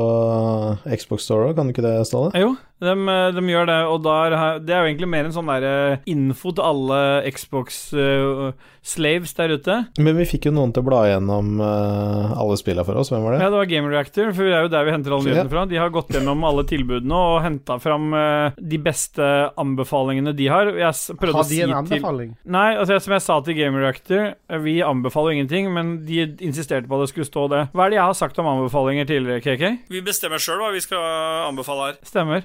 Xbox 0.99 1.27
Store 1.29 1.55
kan 1.55 1.69
du 1.69 1.75
ikke 1.75 1.85
det, 1.85 1.95
Ståle? 2.09 2.33
Jo, 2.39 2.55
de, 2.85 2.95
de 3.39 3.45
gjør 3.51 3.69
det, 3.71 3.79
og 3.91 4.03
da 4.05 4.15
er, 4.29 4.37
det 4.65 4.75
er 4.77 4.85
jo 4.85 4.91
egentlig 4.93 5.11
mer 5.15 5.29
en 5.29 5.35
sånn 5.35 5.51
der 5.51 5.67
info 6.11 6.53
til 6.55 6.65
alle 6.65 7.01
Xbox-slaves 7.35 9.35
der 9.39 9.55
ute. 9.57 9.77
Men 10.03 10.17
vi 10.19 10.27
fikk 10.29 10.49
jo 10.49 10.53
noen 10.55 10.73
til 10.75 10.85
å 10.85 10.87
bla 10.87 11.03
gjennom 11.09 11.61
eh, 11.65 12.35
alle 12.39 12.57
spillene 12.61 12.85
for 12.87 12.99
oss. 13.01 13.11
Hvem 13.13 13.25
var 13.25 13.37
det? 13.37 13.43
Ja, 13.45 13.51
det 13.53 13.61
var 13.61 13.71
Game 13.71 13.91
Reactor, 13.93 14.33
for 14.37 14.49
det 14.49 14.57
er 14.59 14.67
jo 14.67 14.73
der 14.75 14.87
vi 14.89 14.95
henter 14.95 15.15
alle 15.17 15.29
nyhetene 15.31 15.53
fra. 15.53 15.65
De 15.71 15.81
har 15.81 15.93
gått 15.95 16.13
gjennom 16.15 16.45
alle 16.49 16.67
tilbudene 16.69 17.21
og 17.31 17.39
henta 17.45 17.79
fram 17.83 18.11
eh, 18.19 18.59
de 18.75 18.81
beste 18.85 19.29
anbefalingene 19.61 20.35
de 20.37 20.51
har. 20.53 20.73
Jeg 20.75 20.91
s- 20.93 21.11
prøvde 21.15 21.39
Har 21.39 21.47
å 21.47 21.49
de 21.49 21.59
si 21.59 21.63
en 21.65 21.73
til 21.73 21.81
anbefaling? 21.83 22.35
Nei, 22.59 22.67
altså 22.81 23.01
som 23.05 23.17
jeg 23.17 23.27
sa 23.27 23.39
til 23.47 23.59
Game 23.59 23.81
Reactor, 23.83 24.31
eh, 24.51 24.61
vi 24.65 24.79
anbefaler 24.85 25.37
ingenting, 25.39 25.71
men 25.75 25.97
de 26.07 26.25
insisterte 26.45 26.89
på 26.91 26.99
at 27.01 27.07
det 27.07 27.13
skulle 27.15 27.31
stå 27.31 27.47
det. 27.53 27.65
Hva 27.75 27.87
er 27.89 27.95
det 27.95 28.01
jeg 28.01 28.09
har 28.11 28.19
sagt 28.21 28.41
om 28.43 28.51
anbefalinger 28.53 29.09
tidligere, 29.09 29.43
KK? 29.45 29.67
Vi 29.93 30.05
bestemmer 30.05 30.43
sjøl 30.43 30.61
hva 30.63 30.73
vi 30.75 30.83
skal 30.85 31.03
anbefale 31.49 31.91
her. 31.93 32.01
Stemmer. 32.07 32.45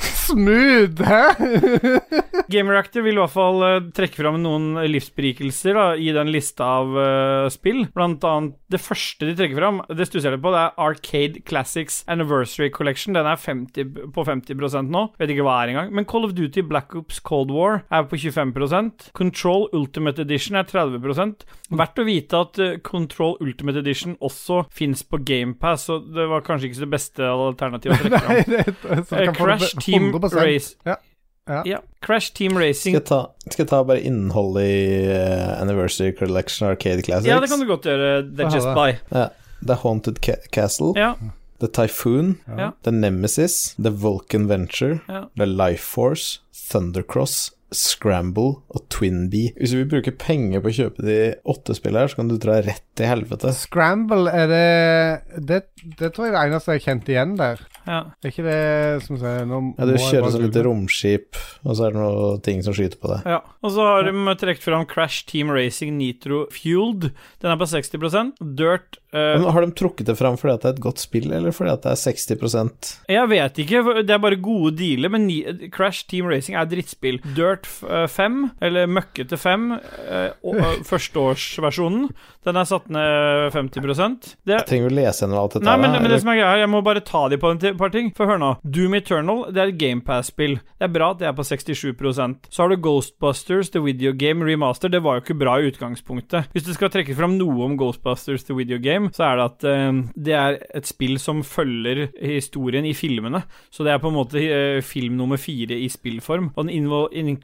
Smooth, 0.00 1.02
hæ? 1.06 1.22
Game 2.52 2.70
Reactor 2.70 3.02
vil 3.02 3.16
i 3.16 3.20
hvert 3.20 3.32
fall 3.32 3.62
eh, 3.66 3.78
trekke 3.94 4.20
fram 4.20 4.38
noen 4.42 4.76
livsberikelser 4.86 5.76
da, 5.76 5.86
i 5.98 6.12
den 6.14 6.30
lista 6.34 6.66
av 6.80 6.94
uh, 6.94 7.46
spill. 7.52 7.84
Blant 7.94 8.24
annet 8.26 8.56
det 8.70 8.80
første 8.82 9.26
de 9.28 9.34
trekker 9.38 9.58
fram, 9.58 9.80
det 9.90 10.06
stusser 10.08 10.30
jeg 10.30 10.36
litt 10.36 10.44
på, 10.44 10.52
det 10.54 10.62
er 10.62 10.80
Arcade 10.82 11.42
Classics 11.46 12.00
Anniversary 12.10 12.70
Collection. 12.74 13.16
Den 13.16 13.28
er 13.30 13.40
50, 13.40 14.10
på 14.14 14.26
50% 14.26 14.92
nå. 14.94 15.06
Vet 15.20 15.32
ikke 15.34 15.46
hva 15.46 15.58
det 15.60 15.66
er 15.66 15.74
engang. 15.74 15.94
Men 15.96 16.08
Call 16.10 16.26
of 16.28 16.36
Duty 16.38 16.64
Black 16.66 16.94
Ops 16.98 17.20
Cold 17.26 17.54
War 17.54 17.82
er 17.90 18.06
på 18.10 18.18
25% 18.20 19.10
Control 19.16 19.68
Ultimate 19.76 20.22
Edition 20.26 20.58
er 20.58 20.66
30 20.68 21.02
Verdt 21.76 21.98
å 21.98 22.06
vite 22.06 22.38
at 22.38 22.60
eh, 22.62 22.76
Control 22.86 23.34
Ultimate 23.42 23.80
Edition 23.82 24.14
også 24.24 24.64
fins 24.74 25.02
på 25.06 25.18
GamePass, 25.26 25.88
så 25.88 25.98
det 25.98 26.26
var 26.30 26.44
kanskje 26.46 26.70
ikke 26.70 26.84
det 26.84 26.90
beste 26.92 27.26
alternativet 27.26 27.96
å 27.96 28.02
trekke 28.04 28.20
fram. 28.22 28.36
Nei, 28.36 28.44
det, 28.50 29.06
så 29.08 29.24
få 29.34 29.46
Crash 29.46 29.85
Team 29.86 30.10
100%. 30.12 30.34
Race. 30.42 30.74
Ja. 30.84 30.96
Ja. 31.46 31.62
Ja. 31.64 31.78
Crash 32.02 32.32
Team 32.34 32.52
Skal 32.56 32.62
Racing 32.64 32.94
jeg 32.96 33.04
ta, 33.06 33.20
skal 33.46 33.62
jeg 33.62 33.70
ta 33.70 33.78
bare 33.86 34.02
innholdet 34.02 34.64
i 34.66 34.86
uh, 35.06 35.60
Anniversary 35.60 36.12
Collection 36.18 36.66
Arcade 36.68 37.04
Classics? 37.06 37.30
Ja, 37.30 37.38
det 37.40 37.50
kan 37.52 37.62
du 37.62 37.66
godt 37.70 37.86
gjøre. 37.86 38.08
Er 38.26 38.50
just 38.50 38.72
by. 38.74 38.96
Ja. 39.14 39.28
The 39.62 39.78
Haunted 39.82 40.18
Ca 40.26 40.36
Castle, 40.52 40.92
Ja. 40.98 41.14
The 41.62 41.68
Typhoon, 41.72 42.34
Ja. 42.58 42.72
The 42.84 42.92
Nemesis, 42.92 43.74
The 43.78 43.90
Vulcan 43.90 44.48
Venture, 44.50 44.98
Ja. 45.08 45.22
The 45.38 45.46
Life 45.46 45.84
Force, 45.86 46.40
Thundercross, 46.70 47.52
Scramble 47.74 48.60
og 48.70 48.84
Twinbee. 48.92 49.52
Hvis 49.58 49.72
du 49.74 49.80
vil 49.80 49.88
bruke 49.96 50.12
penger 50.20 50.62
på 50.62 50.70
å 50.70 50.76
kjøpe 50.76 51.04
de 51.06 51.16
åtte 51.50 51.74
spillene 51.76 52.04
her, 52.04 52.12
så 52.12 52.20
kan 52.20 52.30
du 52.30 52.36
dra 52.40 52.60
rett 52.62 52.84
til 52.96 53.10
helvete. 53.10 53.50
Scramble, 53.56 54.30
er 54.32 54.46
det, 54.50 55.40
det 55.48 55.58
Det 55.98 56.12
tror 56.14 56.28
jeg 56.28 56.32
er 56.34 56.36
det 56.36 56.44
eneste 56.46 56.76
jeg 56.76 56.84
kjente 56.86 57.12
igjen 57.14 57.34
der. 57.40 57.62
Ja. 57.86 57.98
Er 58.22 58.32
ikke 58.32 58.46
det 58.46 59.02
som 59.06 59.18
sier 59.20 59.44
nå 59.46 59.60
Ja, 59.78 59.86
du 59.86 59.94
kjører 59.94 60.32
sånn 60.34 60.46
lite 60.48 60.64
romskip, 60.66 61.40
og 61.62 61.76
så 61.78 61.86
er 61.88 61.94
det 61.94 62.00
noen 62.02 62.40
ting 62.46 62.62
som 62.66 62.74
skyter 62.76 62.98
på 63.02 63.12
deg. 63.12 63.26
ja. 63.36 63.40
Og 63.66 63.74
så 63.74 63.82
har 63.88 64.06
de 64.06 64.36
trukket 64.38 64.62
fram 64.66 64.86
Crash 64.90 65.26
Team 65.26 65.50
Racing 65.54 65.96
Nitro 65.98 66.44
Fueled. 66.54 67.10
Den 67.42 67.50
er 67.52 67.58
på 67.60 67.68
60% 67.70 68.38
Dirt 68.58 69.00
Uh, 69.16 69.38
Men 69.38 69.46
har 69.54 69.62
de 69.64 69.70
trukket 69.72 70.08
det 70.10 70.16
fram 70.18 70.34
fordi 70.36 70.52
at 70.56 70.64
det 70.64 70.68
er 70.68 70.74
et 70.74 70.82
godt 70.82 71.00
spill, 71.00 71.30
eller 71.32 71.54
fordi 71.54 71.70
at 71.72 71.84
det 71.86 71.92
er 71.94 72.00
60% 72.02 72.88
Jeg 73.14 73.28
vet 73.30 73.60
ikke, 73.62 73.82
det 74.04 74.12
er 74.12 74.20
bare 74.20 74.36
gode 74.42 74.74
dealer, 74.76 75.12
men 75.14 75.28
ni- 75.28 75.70
Crash 75.72 76.04
Team 76.10 76.26
Racing 76.28 76.58
er 76.58 76.66
drittspill. 76.68 77.20
Dirt 77.36 77.55
eh, 77.64 78.06
5, 78.10 78.38
eller 78.60 78.90
Møkkete 78.90 79.38
5, 79.40 79.66
eh, 79.72 80.28
og 80.46 80.84
førsteårsversjonen, 80.86 82.10
den 82.46 82.58
er 82.60 82.66
satt 82.68 82.86
ned 82.92 83.50
50% 83.50 84.26
Det 84.46 84.54
Jeg 84.54 84.66
trenger 84.68 84.86
jo 84.86 84.96
lese 85.00 85.24
gjennom 85.24 85.40
alt 85.40 85.56
dette. 85.56 85.66
Nei, 85.66 85.76
men, 85.82 85.96
men 85.98 86.12
det 86.12 86.20
som 86.22 86.30
er 86.30 86.38
greia, 86.38 86.60
jeg 86.62 86.70
må 86.70 86.82
bare 86.86 87.02
ta 87.02 87.24
de 87.32 87.38
på 87.42 87.50
en 87.50 87.62
par 87.80 87.90
ting. 87.94 88.12
For 88.16 88.30
hør 88.30 88.38
nå. 88.38 88.52
Doom 88.62 88.94
Eternal 88.98 89.46
det 89.50 89.62
er 89.62 89.72
et 89.72 89.80
GamePass-spill. 89.80 90.58
Det 90.76 90.86
er 90.86 90.92
bra 90.92 91.10
at 91.14 91.22
det 91.22 91.28
er 91.30 91.34
på 91.36 91.44
67% 91.46 92.50
Så 92.52 92.62
har 92.62 92.70
du 92.70 92.76
Ghostbusters, 92.82 93.72
The 93.74 93.82
Video 93.82 94.12
Game 94.16 94.46
Remaster. 94.46 94.92
Det 94.92 95.02
var 95.02 95.18
jo 95.18 95.24
ikke 95.24 95.38
bra 95.40 95.56
i 95.58 95.70
utgangspunktet. 95.72 96.52
Hvis 96.54 96.66
du 96.68 96.72
skal 96.76 96.92
trekke 96.94 97.16
fram 97.18 97.34
noe 97.40 97.66
om 97.66 97.76
Ghostbusters, 97.80 98.46
The 98.46 98.56
Video 98.58 98.78
Game, 98.82 99.10
så 99.16 99.30
er 99.30 99.40
det 99.40 99.48
at 99.50 99.66
uh, 99.66 100.00
det 100.28 100.38
er 100.38 100.60
et 100.78 100.88
spill 100.88 101.18
som 101.22 101.42
følger 101.46 102.06
historien 102.20 102.86
i 102.86 102.94
filmene. 102.96 103.42
Så 103.74 103.86
det 103.86 103.94
er 103.94 104.02
på 104.02 104.12
en 104.12 104.18
måte 104.18 104.42
uh, 104.42 104.82
film 104.86 105.18
nummer 105.18 105.40
fire 105.40 105.78
i 105.78 105.88
spillform. 105.92 106.52
Og 106.54 106.68
den 106.68 106.74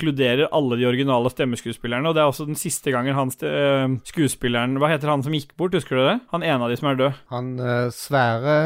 inkluderer 0.02 0.50
alle 0.52 0.78
de 0.80 0.86
originale 0.86 1.30
stemmeskuespillerne. 1.30 2.08
Og 2.08 2.16
det 2.16 2.22
er 2.22 2.30
også 2.30 2.46
den 2.48 2.58
siste 2.58 2.90
gangen 2.90 3.14
han 3.14 3.30
eh, 3.46 3.98
skuespilleren 4.10 4.78
Hva 4.82 4.90
heter 4.90 5.10
han 5.12 5.22
som 5.22 5.34
gikk 5.34 5.54
bort, 5.56 5.74
husker 5.74 5.96
du 5.96 6.02
det? 6.06 6.18
Han 6.32 6.42
ene 6.42 6.66
av 6.66 6.72
de 6.72 6.78
som 6.80 6.90
er 6.90 6.98
død. 6.98 7.20
Han 7.30 7.52
eh, 7.60 7.86
svære 7.94 8.56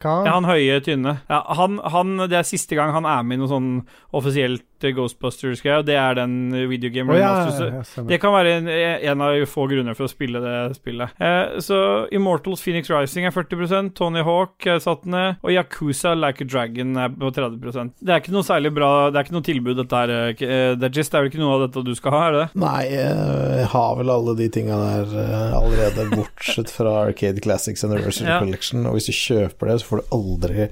karen. 0.00 0.26
Ja, 0.26 0.34
han 0.34 0.48
høye, 0.48 0.80
tynne. 0.84 1.18
Ja, 1.30 1.42
han, 1.56 1.78
han, 1.94 2.16
det 2.26 2.40
er 2.40 2.48
siste 2.48 2.78
gang 2.78 2.92
han 2.96 3.06
er 3.08 3.22
med 3.22 3.38
i 3.38 3.42
noe 3.42 3.52
sånn 3.52 3.70
offisielt 4.16 4.64
eh, 4.84 4.94
Ghostbusters-greia, 4.96 5.82
det 5.86 5.96
er 6.00 6.14
den 6.18 6.34
videogame 6.70 7.14
Å, 7.14 7.18
ja, 7.18 7.30
ja, 7.50 7.68
ja. 7.80 8.04
Det 8.08 8.18
kan 8.22 8.32
være 8.34 8.54
en, 8.60 8.68
en 8.70 9.24
av 9.26 9.36
få 9.50 9.66
grunner 9.70 9.96
for 9.98 10.06
å 10.06 10.10
spille 10.12 10.40
det 10.42 10.56
spillet. 10.78 11.12
Eh, 11.20 11.58
så 11.64 11.80
Immortals 12.14 12.62
Phoenix 12.64 12.90
Rising 12.92 13.26
er 13.28 13.34
40% 13.34 13.94
Tony 13.98 14.22
Hawk 14.26 14.66
er 14.70 14.80
satt 14.82 15.04
ned, 15.10 15.38
og 15.42 15.52
Yakuza 15.54 16.14
Like 16.18 16.44
a 16.44 16.48
Dragon 16.50 16.96
er 17.00 17.12
på 17.12 17.30
30% 17.36 17.94
Det 18.00 18.14
er 18.14 18.22
ikke 18.22 18.34
noe 18.34 18.46
særlig 18.46 18.72
bra 18.76 18.90
Det 19.10 19.20
er 19.20 19.26
ikke 19.28 19.36
noe 19.38 19.46
tilbud, 19.46 19.76
dette 19.80 20.00
her. 20.02 20.14
eh, 20.16 20.44
eh, 20.46 20.74
Det 20.80 20.88
er 20.90 20.98
just, 21.00 21.12
det 21.12 21.22
vel 21.24 21.30
ikke 21.32 21.42
noe 21.42 21.56
av 21.58 21.64
dette 21.66 21.84
du 21.86 21.94
skal 21.98 22.14
ha, 22.16 22.22
er 22.28 22.36
det 22.36 22.42
det? 22.44 22.60
Nei, 22.64 22.84
jeg 22.92 23.66
har 23.74 23.96
vel 23.98 24.12
alle 24.14 24.36
de 24.38 24.48
tinga 24.52 24.78
der 24.80 25.16
eh, 25.24 25.56
allerede, 25.60 26.08
bortsett 26.18 26.70
fra 26.72 26.96
Arcade 27.06 27.40
Classics 27.44 27.84
Anniversary 27.86 28.28
Ja. 28.30 28.38
Collection. 28.42 28.86
Og 28.88 28.96
hvis 28.98 29.10
du 29.10 29.14
kjøper 29.16 29.72
det, 29.72 29.80
så 29.82 29.90
får 29.90 30.02
du 30.04 30.14
aldri 30.16 30.68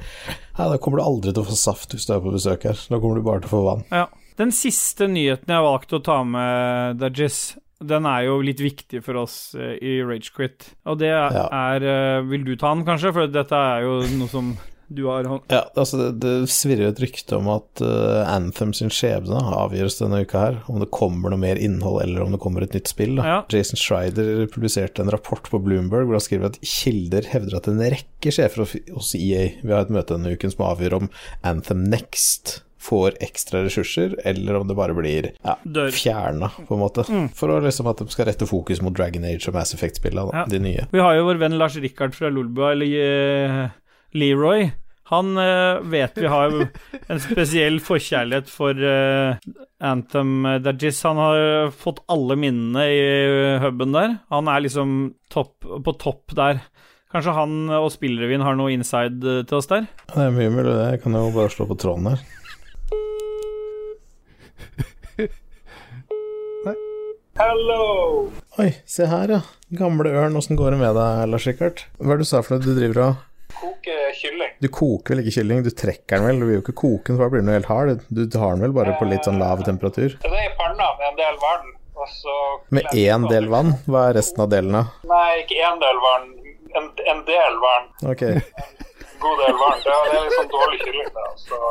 Nei, 0.58 0.66
Da 0.72 0.78
kommer 0.82 0.98
du 0.98 1.04
aldri 1.06 1.30
til 1.34 1.44
å 1.44 1.46
få 1.46 1.54
saft 1.58 1.92
hvis 1.94 2.06
du 2.08 2.14
er 2.16 2.22
på 2.24 2.32
besøk 2.34 2.64
her. 2.66 2.78
Da 2.90 2.98
kommer 2.98 3.20
du 3.20 3.26
bare 3.26 3.42
til 3.44 3.50
å 3.50 3.52
få 3.52 3.60
vann. 3.62 3.84
Ja. 3.94 3.97
Den 4.38 4.52
siste 4.54 5.08
nyheten 5.10 5.50
jeg 5.50 5.66
valgte 5.66 5.98
å 5.98 6.04
ta 6.06 6.20
med 6.26 7.00
Dudges, 7.02 7.56
den 7.82 8.06
er 8.10 8.24
jo 8.28 8.40
litt 8.42 8.62
viktig 8.62 9.02
for 9.06 9.20
oss 9.24 9.54
eh, 9.58 9.76
i 9.82 9.98
Ragequit. 10.06 10.72
Og 10.90 10.98
det 11.02 11.10
er, 11.10 11.34
Ja. 11.34 11.46
eh, 11.76 12.22
Vil 12.26 12.44
du 12.46 12.56
ta 12.56 12.72
den, 12.74 12.84
kanskje? 12.86 13.12
For 13.14 13.26
dette 13.30 13.54
er 13.54 13.82
jo 13.86 14.00
noe 14.18 14.30
som 14.30 14.56
du 14.88 15.02
har. 15.04 15.26
Ja, 15.52 15.66
altså 15.76 15.98
det, 16.00 16.20
det 16.22 16.48
svirrer 16.48 16.88
et 16.88 17.00
rykte 17.02 17.36
om 17.36 17.50
at 17.52 17.82
uh, 17.84 18.24
Anthem 18.32 18.70
sin 18.72 18.88
skjebne 18.88 19.36
avgjøres 19.36 19.98
denne 20.00 20.22
uka 20.24 20.40
her. 20.40 20.56
Om 20.72 20.80
det 20.80 20.88
kommer 20.96 21.28
noe 21.28 21.42
mer 21.42 21.60
innhold, 21.60 22.00
eller 22.06 22.24
om 22.24 22.32
det 22.32 22.40
kommer 22.40 22.64
et 22.64 22.72
nytt 22.72 22.88
spill. 22.88 23.18
Ja. 23.20 23.42
Jason 23.52 23.76
Schreider 23.76 24.46
publiserte 24.48 25.04
en 25.04 25.12
rapport 25.12 25.44
på 25.52 25.60
Bloomberg 25.60 26.08
hvor 26.08 26.16
han 26.16 26.24
skriver 26.24 26.48
at 26.54 26.56
kilder 26.64 27.28
hevder 27.34 27.58
at 27.60 27.68
en 27.68 27.82
rekke 27.84 28.32
sjefer 28.32 28.64
hos 28.64 29.12
EA 29.18 29.50
vil 29.60 29.76
ha 29.76 29.82
et 29.84 29.92
møte 29.92 30.16
denne 30.16 30.32
uken 30.32 30.56
som 30.56 30.64
avgjør 30.70 31.02
om 31.02 31.10
Anthem 31.44 31.84
Next 31.92 32.62
får 32.78 33.16
ekstra 33.24 33.64
ressurser, 33.66 34.14
eller 34.24 34.54
om 34.60 34.68
det 34.68 34.76
bare 34.78 34.94
blir 34.94 35.32
ja, 35.42 35.56
fjerna, 35.94 36.50
på 36.68 36.76
en 36.76 36.82
måte. 36.82 37.04
For 37.34 37.50
å 37.50 37.60
liksom 37.64 37.88
at 37.90 38.02
de 38.02 38.08
skal 38.12 38.28
rette 38.30 38.46
fokus 38.48 38.82
mot 38.84 38.94
Dragon 38.94 39.26
Age 39.26 39.50
og 39.50 39.56
Mass 39.58 39.74
Effect-spillene, 39.74 40.30
Ja. 40.34 40.44
de 40.46 40.60
nye. 40.62 40.86
Vi 40.92 41.02
har 41.02 41.16
jo 41.18 41.26
vår 41.26 41.40
venn 41.42 41.58
Lars 41.58 41.76
Rikard 41.82 42.14
fra 42.14 42.30
Lolbua, 42.30 42.72
eller 42.76 43.66
uh, 43.66 43.74
Leroy. 44.14 44.70
Han 45.10 45.34
uh, 45.40 45.80
vet 45.88 46.18
vi 46.20 46.28
har 46.28 46.52
en 47.08 47.20
spesiell 47.24 47.78
forkjærlighet 47.80 48.50
for 48.52 48.76
uh, 48.76 49.38
Anthem 49.80 50.46
Dajis. 50.62 51.02
Han 51.08 51.16
har 51.22 51.70
fått 51.72 52.02
alle 52.12 52.36
minnene 52.36 52.84
i 52.92 53.04
huben 53.64 53.96
der. 53.96 54.18
Han 54.30 54.50
er 54.52 54.66
liksom 54.66 54.98
topp, 55.32 55.64
på 55.64 55.96
topp 55.98 56.36
der. 56.36 56.60
Kanskje 57.08 57.32
han 57.32 57.70
og 57.72 57.88
Spillrevyen 57.94 58.44
har 58.44 58.58
noe 58.58 58.74
inside 58.74 59.22
til 59.48 59.56
oss 59.56 59.70
der? 59.70 59.86
Det 60.12 60.26
er 60.26 60.34
mye 60.34 60.50
mulig, 60.52 60.74
det. 60.76 60.90
Jeg 60.92 61.00
kan 61.06 61.16
jo 61.16 61.30
bare 61.32 61.54
slå 61.54 61.64
på 61.70 61.78
tråden 61.80 62.10
her. 62.12 62.20
Hello! 67.38 68.30
Oi, 68.58 68.68
se 68.86 69.06
her, 69.10 69.30
ja. 69.32 69.40
Gamle 69.78 70.10
ørn, 70.14 70.36
åssen 70.38 70.58
går 70.58 70.74
det 70.74 70.78
med 70.82 70.94
deg, 70.98 71.24
Lars 71.32 71.46
Rikard? 71.48 71.82
Hva 71.98 72.14
er 72.14 72.20
det 72.20 72.26
du 72.26 72.30
sa 72.30 72.42
for 72.42 72.54
noe 72.54 72.62
du 72.66 72.76
driver 72.76 73.00
og 73.06 73.24
Koke 73.58 73.94
kylling. 74.14 74.52
Du 74.62 74.68
koker 74.70 75.14
vel 75.16 75.22
ikke 75.24 75.40
kylling, 75.40 75.62
du 75.66 75.70
trekker 75.74 76.20
den 76.20 76.26
vel? 76.28 76.38
Du 76.38 76.44
vil 76.46 76.56
jo 76.58 76.62
ikke 76.62 76.74
koke 76.78 77.10
den, 77.10 77.16
for 77.16 77.24
da 77.24 77.30
blir 77.32 77.42
den 77.42 77.50
helt 77.56 77.70
hard. 77.70 78.04
Du 78.14 78.22
tar 78.30 78.52
den 78.54 78.62
vel 78.62 78.74
bare 78.76 78.94
på 79.00 79.08
litt 79.08 79.26
sånn 79.26 79.40
lav 79.42 79.64
temperatur? 79.66 80.14
Det 80.22 80.30
er 80.30 80.44
i 80.44 80.52
panna 80.60 80.86
med 81.00 81.06
en 81.08 81.18
del 81.18 81.36
vann. 81.42 81.66
Og 81.98 82.06
så 82.14 82.34
Med 82.76 82.86
én 82.94 83.26
del 83.32 83.48
vann? 83.50 83.72
Hva 83.88 84.04
er 84.10 84.18
resten 84.20 84.44
av 84.44 84.52
delene? 84.52 84.84
Nei, 85.10 85.28
ikke 85.42 85.58
én 85.66 85.82
del 85.82 85.98
vann. 86.04 86.28
En, 86.78 86.90
en 87.14 87.24
del 87.26 87.58
vann. 87.64 87.90
Ok. 88.12 88.22
God 89.24 89.42
del 89.42 89.58
vann. 89.64 89.78
Det 89.82 89.94
er, 89.96 90.10
det 90.12 90.18
er 90.20 90.26
litt 90.28 90.38
sånn 90.38 90.52
dårlig 90.54 90.82
kylling. 90.84 91.10
Da. 91.16 91.26
Så 91.42 91.62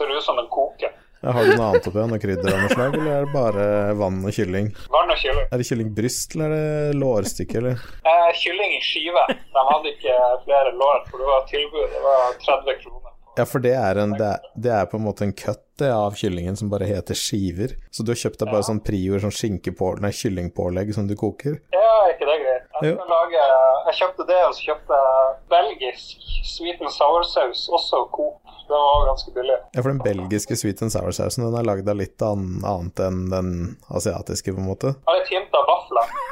ser 0.00 0.10
det 0.10 0.18
ut 0.18 0.26
som 0.26 0.40
den 0.42 0.50
koker. 0.50 0.96
Ja, 1.22 1.32
Har 1.32 1.44
du 1.44 1.56
noe 1.56 1.68
annet 1.70 1.86
oppi? 1.88 2.02
Noe 2.10 2.20
krydder 2.20 2.52
av 2.52 2.60
noe 2.60 2.72
slag, 2.74 2.94
eller 2.98 3.12
er 3.14 3.24
det 3.24 3.32
bare 3.32 3.66
vann 3.98 4.18
og 4.28 4.36
kylling? 4.36 4.68
Vann 4.92 5.10
og 5.14 5.18
kylling. 5.22 5.46
Er 5.48 5.62
det 5.62 5.66
kyllingbryst, 5.70 6.36
eller 6.36 6.52
er 6.52 6.60
det 6.92 7.00
lårstykke, 7.00 7.58
eller? 7.62 7.82
Eh, 8.12 8.28
kylling 8.42 8.76
i 8.76 8.82
skive. 8.84 9.24
De 9.32 9.64
hadde 9.72 9.92
ikke 9.94 10.18
flere 10.44 10.74
lår, 10.76 11.02
for 11.08 11.22
det 11.24 11.30
var 11.32 11.48
tilbud. 11.50 11.86
Det 11.94 12.02
var 12.04 12.36
30 12.44 12.80
kroner. 12.84 13.12
Ja, 13.36 13.44
for 13.44 13.60
det 13.60 13.74
er, 13.76 13.98
en, 14.00 14.14
det, 14.16 14.28
er, 14.32 14.52
det 14.64 14.70
er 14.72 14.86
på 14.88 14.96
en 14.96 15.04
måte 15.04 15.26
en 15.26 15.34
cut 15.36 15.82
av 15.84 16.14
kyllingen 16.16 16.56
som 16.56 16.70
bare 16.72 16.86
heter 16.88 17.16
skiver. 17.18 17.74
Så 17.92 18.04
du 18.04 18.14
har 18.14 18.20
kjøpt 18.20 18.40
deg 18.40 18.48
bare 18.48 18.64
sånn 18.64 18.80
Prior, 18.84 19.20
sånn 19.20 19.34
skinkepål, 19.34 20.00
nei, 20.04 20.12
kyllingpålegg 20.16 20.94
som 20.96 21.08
du 21.08 21.12
koker? 21.20 21.58
Ja, 21.74 21.82
er 22.06 22.14
ikke 22.14 22.28
det 22.30 22.38
greit? 22.44 22.64
Jeg, 22.80 22.94
skal 22.96 23.12
lage, 23.12 23.42
jeg 23.90 23.98
kjøpte 23.98 24.28
det, 24.30 24.38
og 24.46 24.56
så 24.56 24.64
kjøpte 24.70 25.00
jeg 25.02 25.36
belgisk 25.52 26.24
sweet 26.48 26.80
and 26.80 26.92
sour-saus, 26.96 27.66
også 27.76 28.06
Coop. 28.16 28.45
Det 28.66 28.74
var 28.74 29.06
ganske 29.06 29.34
billig. 29.34 29.58
Ja, 29.72 29.82
for 29.82 29.92
den 29.92 30.02
belgiske 30.02 30.56
sweet 30.58 30.82
and 30.82 30.94
sour-sausen 30.94 31.46
den 31.46 31.58
er 31.58 31.66
lagd 31.66 31.88
av 31.88 32.00
litt 32.00 32.22
annet 32.22 33.02
enn 33.02 33.26
den 33.30 33.52
asiatiske, 33.88 34.54
på 34.54 34.62
en 34.62 34.70
måte. 34.70 34.96
Ja, 35.06 35.18
litt 35.20 35.30
hint 35.34 35.60
av 35.60 35.68
vafler. 35.72 36.16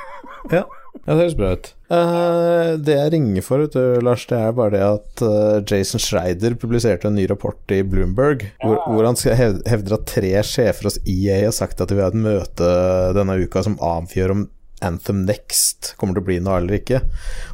Ja, 0.53 0.61
ja 1.07 1.15
det 1.15 1.23
høres 1.23 1.37
bra 1.39 1.51
ut. 1.57 1.71
Uh, 1.89 2.75
det 2.85 2.99
jeg 2.99 3.13
ringer 3.15 3.45
for, 3.47 3.63
du, 3.65 3.79
Lars, 4.05 4.27
det 4.29 4.37
er 4.37 4.57
bare 4.57 4.75
det 4.75 4.83
at 4.85 5.23
uh, 5.25 5.63
Jason 5.65 6.03
Schreider 6.03 6.57
publiserte 6.61 7.09
en 7.09 7.17
ny 7.17 7.25
rapport 7.31 7.73
i 7.73 7.79
Bloomberg, 7.81 8.45
hvor, 8.61 8.83
hvor 8.91 9.09
han 9.09 9.17
hevder 9.25 9.97
at 9.97 10.05
tre 10.11 10.35
sjefer 10.45 10.91
hos 10.91 10.99
EA 11.01 11.47
har 11.47 11.57
sagt 11.57 11.81
at 11.81 11.89
de 11.89 11.97
vil 11.97 12.05
ha 12.05 12.13
et 12.13 12.27
møte 12.27 12.69
denne 13.17 13.39
uka 13.41 13.65
som 13.65 13.81
avgjør 13.81 14.37
om 14.37 14.45
Anthem 14.85 15.25
Next 15.29 15.95
kommer 16.01 16.17
til 16.17 16.25
å 16.25 16.29
bli 16.29 16.37
noe 16.45 16.61
eller 16.61 16.79
ikke. 16.79 17.01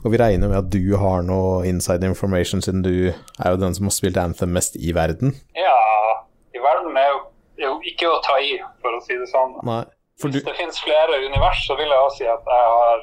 Og 0.05 0.15
vi 0.15 0.21
regner 0.21 0.51
med 0.51 0.59
at 0.59 0.71
du 0.73 0.97
har 1.01 1.25
noe 1.27 1.63
inside 1.69 2.07
information, 2.07 2.63
siden 2.65 2.83
du 2.87 3.11
er 3.11 3.55
jo 3.55 3.61
den 3.61 3.77
som 3.77 3.89
har 3.89 3.97
spilt 3.97 4.21
Anthem 4.21 4.53
mest 4.57 4.77
i 4.77 4.93
verden. 4.97 5.37
Ja, 5.59 5.79
i 6.55 6.63
verden 6.63 6.99
er 6.99 7.09
jo, 7.13 7.23
er 7.61 7.67
jo 7.69 7.79
ikke 7.93 8.11
å 8.11 8.21
ta 8.27 8.37
i, 8.43 8.59
for 8.83 8.99
å 8.99 9.01
si 9.07 9.17
det 9.17 9.31
sånn. 9.31 9.57
Nei, 9.67 9.83
du 10.21 10.29
Hvis 10.29 10.45
det 10.45 10.59
finnes 10.59 10.83
flere 10.85 11.23
univers, 11.25 11.65
så 11.67 11.79
vil 11.81 11.89
jeg 11.89 12.05
også 12.05 12.21
si 12.21 12.29
at 12.29 12.53
jeg 12.53 12.71
har 12.77 13.03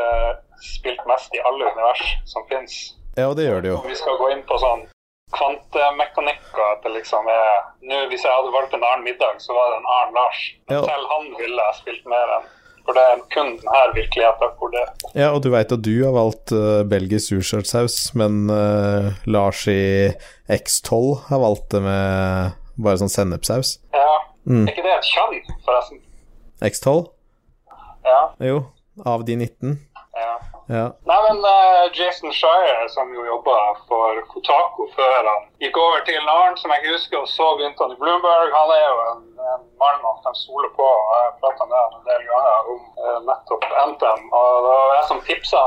eh, 0.00 0.32
spilt 0.74 1.06
mest 1.06 1.34
i 1.36 1.44
alle 1.46 1.70
univers 1.72 2.04
som 2.26 2.46
finnes. 2.50 2.74
Ja, 3.16 3.30
og 3.30 3.36
det 3.38 3.46
gjør 3.46 3.62
det 3.64 3.74
jo. 3.74 3.80
Om 3.84 3.92
vi 3.92 3.98
skal 3.98 4.18
gå 4.20 4.32
inn 4.34 4.44
på 4.48 4.58
sånn 4.60 4.84
kvantemekanikk 5.34 6.52
og 6.54 6.66
at 6.70 6.84
det 6.84 6.92
liksom 6.94 7.26
er 7.30 7.48
Nå, 7.86 7.96
hvis 8.10 8.24
jeg 8.24 8.32
hadde 8.32 8.52
valgt 8.54 8.74
en 8.76 8.84
annen 8.84 9.06
middag, 9.06 9.40
så 9.42 9.54
var 9.56 9.72
det 9.72 9.78
en 9.80 9.90
annen 9.96 10.14
Lars. 10.18 10.42
Ja. 10.70 10.80
Selv 10.86 11.10
han 11.12 11.28
ville 11.38 11.66
jeg 11.68 11.78
spilt 11.80 12.06
mer 12.10 12.32
enn. 12.38 12.46
For 12.86 12.94
det 12.94 13.02
er 13.02 13.22
kun 13.34 13.48
denne 13.58 13.80
virkeligheten 13.96 14.52
hvor 14.60 14.70
det 14.70 14.84
Ja, 15.18 15.32
og 15.32 15.40
du 15.42 15.50
veit 15.50 15.72
at 15.74 15.82
du 15.82 15.94
har 16.04 16.14
valgt 16.14 16.54
uh, 16.54 16.84
belgisk 16.86 17.32
surkjølsaus, 17.32 17.98
men 18.18 18.46
uh, 18.52 19.10
Lars 19.26 19.64
i 19.70 20.12
X12 20.52 21.26
har 21.26 21.42
valgt 21.42 21.68
det 21.74 21.82
med 21.82 22.54
bare 22.78 23.00
sånn 23.00 23.12
sennepsaus. 23.12 23.76
Ja. 23.96 24.14
Mm. 24.46 24.66
Er 24.68 24.72
ikke 24.74 24.86
det 24.86 24.94
et 24.94 25.10
kjønn, 25.10 25.38
forresten? 25.66 26.02
X12? 26.62 27.08
Ja. 28.06 28.20
Jo, 28.46 28.60
av 29.02 29.26
de 29.26 29.34
19. 29.34 29.74
ja. 30.20 30.34
Ja. 30.66 30.86
Nei, 31.06 31.18
men 31.28 31.38
uh, 31.46 31.86
Jason 31.94 32.32
Shire, 32.34 32.88
som 32.90 33.12
jo 33.14 33.22
jobba 33.26 33.54
for 33.86 34.18
Kotako 34.32 34.88
før 34.96 35.28
han 35.30 35.46
gikk 35.62 35.78
over 35.78 36.02
til 36.08 36.18
Narn, 36.26 36.58
som 36.58 36.74
jeg 36.74 36.82
ikke 36.82 36.96
husker, 36.96 37.22
og 37.22 37.30
så 37.30 37.52
begynte 37.54 37.86
han 37.86 37.94
i 37.94 38.00
Bloomberg, 38.02 38.50
han 38.50 38.74
er 38.74 38.84
jo 38.84 39.00
en, 39.12 39.24
en 39.54 39.64
mann 39.78 40.02
man 40.02 40.18
kan 40.26 40.34
stole 40.42 40.70
på. 40.74 40.90
Jeg 41.12 41.22
har 41.22 41.34
prata 41.44 41.70
med 41.70 41.78
han 41.78 41.98
en 42.00 42.06
del 42.10 42.28
ganger 42.32 42.70
om 42.74 42.84
uh, 43.02 43.18
nettopp 43.30 43.68
Anthem, 43.86 44.30
og 44.34 44.62
det 44.66 44.78
var 44.78 44.96
jeg 44.98 45.10
som 45.12 45.26
tipsa 45.30 45.66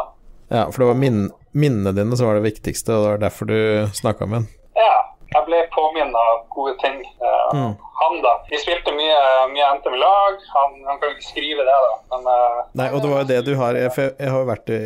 ja, 0.49 0.71
for 0.71 0.79
det 0.79 0.85
var 0.85 0.93
min, 0.93 1.31
minnene 1.51 1.91
dine 1.91 2.17
som 2.17 2.27
var 2.27 2.39
det 2.39 2.47
viktigste, 2.47 2.93
og 2.93 3.03
det 3.03 3.09
var 3.09 3.17
derfor 3.17 3.45
du 3.45 3.89
snakka 3.93 4.25
med 4.25 4.35
han. 4.41 4.47
Ja, 4.73 4.95
jeg 5.29 5.45
ble 5.45 5.59
påminnet 5.75 6.17
av 6.17 6.43
gode 6.55 6.75
ting. 6.83 7.01
Uh, 7.21 7.37
Mm. 7.49 7.73
Han, 7.99 8.21
da. 8.21 8.31
Vi 8.49 8.57
spilte 8.61 8.91
mye, 8.95 9.21
mye 9.51 9.69
i 9.95 9.97
lag. 9.99 10.35
Han, 10.53 10.75
han 10.87 10.99
kan 11.01 11.15
ikke 11.15 11.27
skrive 11.31 11.65
det, 11.67 11.77
da, 11.85 11.95
men 12.13 12.27
uh, 12.29 12.59
Nei, 12.79 12.87
og 12.93 13.01
det 13.03 13.09
var 13.11 13.23
jo 13.23 13.29
det 13.31 13.39
du 13.47 13.55
har 13.59 13.75
Jeg, 13.75 13.91
jeg, 13.97 14.29
har 14.31 14.45
vært 14.47 14.69
i, 14.71 14.81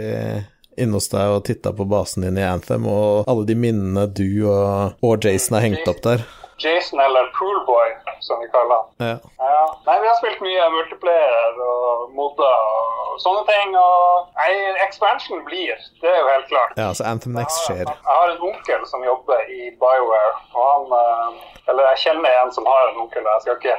inne 0.81 0.97
hos 0.97 1.09
deg 1.11 1.33
og 1.35 1.43
titta 1.45 1.73
på 1.75 1.85
basen 1.85 2.25
din 2.25 2.39
i 2.39 2.45
Anthem, 2.47 2.87
og 2.89 3.27
alle 3.29 3.45
de 3.49 3.57
minnene 3.59 4.07
du 4.07 4.47
og, 4.49 4.95
og 5.03 5.27
Jason 5.27 5.59
har 5.59 5.67
hengt 5.67 5.91
opp 5.91 6.01
der. 6.07 6.25
Jason, 6.63 7.01
eller 7.03 7.29
Poolboy, 7.37 7.93
som 8.25 8.39
vi 8.43 8.47
kaller 8.53 8.81
den. 8.97 9.07
Ja. 9.07 9.15
Ja. 9.43 9.63
Nei, 9.87 9.97
vi 10.03 10.07
har 10.09 10.17
spilt 10.19 10.41
mye 10.45 10.67
multiplayer 10.73 11.61
og 11.67 12.11
modder 12.17 12.67
og 12.73 13.19
sånne 13.23 13.43
ting. 13.49 13.75
Og 13.79 14.29
nei, 14.39 14.51
expansion 14.85 15.43
blir, 15.47 15.75
det 16.01 16.11
er 16.11 16.19
jo 16.21 16.29
helt 16.31 16.47
klart. 16.51 16.77
ja, 16.79 16.89
så 16.97 17.07
Anthem 17.11 17.35
Next 17.37 17.65
skjer. 17.67 17.83
Jeg 17.85 18.05
har 18.07 18.33
en 18.35 18.45
onkel 18.51 18.85
som 18.89 19.03
jobber 19.05 19.43
i 19.51 19.71
Bioware, 19.81 20.37
og 20.53 20.63
han 20.69 20.95
eh, 20.99 21.49
Eller 21.71 21.85
jeg 21.93 21.99
kjenner 22.03 22.33
en 22.41 22.49
som 22.51 22.65
har 22.67 22.89
en 22.89 22.97
onkel, 23.05 23.23
jeg 23.23 23.41
skal 23.45 23.55
ikke 23.55 23.77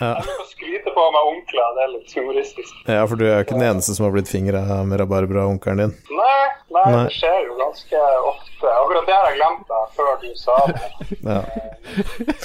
Ja. 0.00 0.10
Jeg 0.24 0.32
å 0.40 0.44
skryte 0.48 0.92
på 0.96 1.02
meg 1.12 1.26
onkler, 1.28 1.72
det 1.76 1.82
er 1.84 1.90
litt 1.92 2.12
humoristisk. 2.16 2.76
Ja, 2.88 3.02
for 3.08 3.20
du 3.20 3.26
er 3.26 3.34
jo 3.34 3.44
ikke 3.44 3.56
den 3.58 3.66
eneste 3.68 3.92
som 3.92 4.06
har 4.06 4.14
blitt 4.14 4.30
fingra 4.32 4.62
med 4.88 4.96
rabarbra-onkelen 5.02 5.82
din. 5.82 5.90
Nei, 6.16 6.46
nei, 6.72 6.84
Nei. 6.94 7.02
det 7.04 7.12
skjer 7.18 7.42
jo 7.50 7.58
ganske 7.58 8.00
ofte. 8.30 8.70
Akkurat 8.70 9.04
det 9.10 9.16
har 9.18 9.28
jeg 9.28 9.36
glemt 9.42 9.66
da, 9.68 9.80
før 9.98 10.14
du 10.22 10.30
sa 10.40 10.56
det. 10.70 10.80
Ja. 11.20 11.40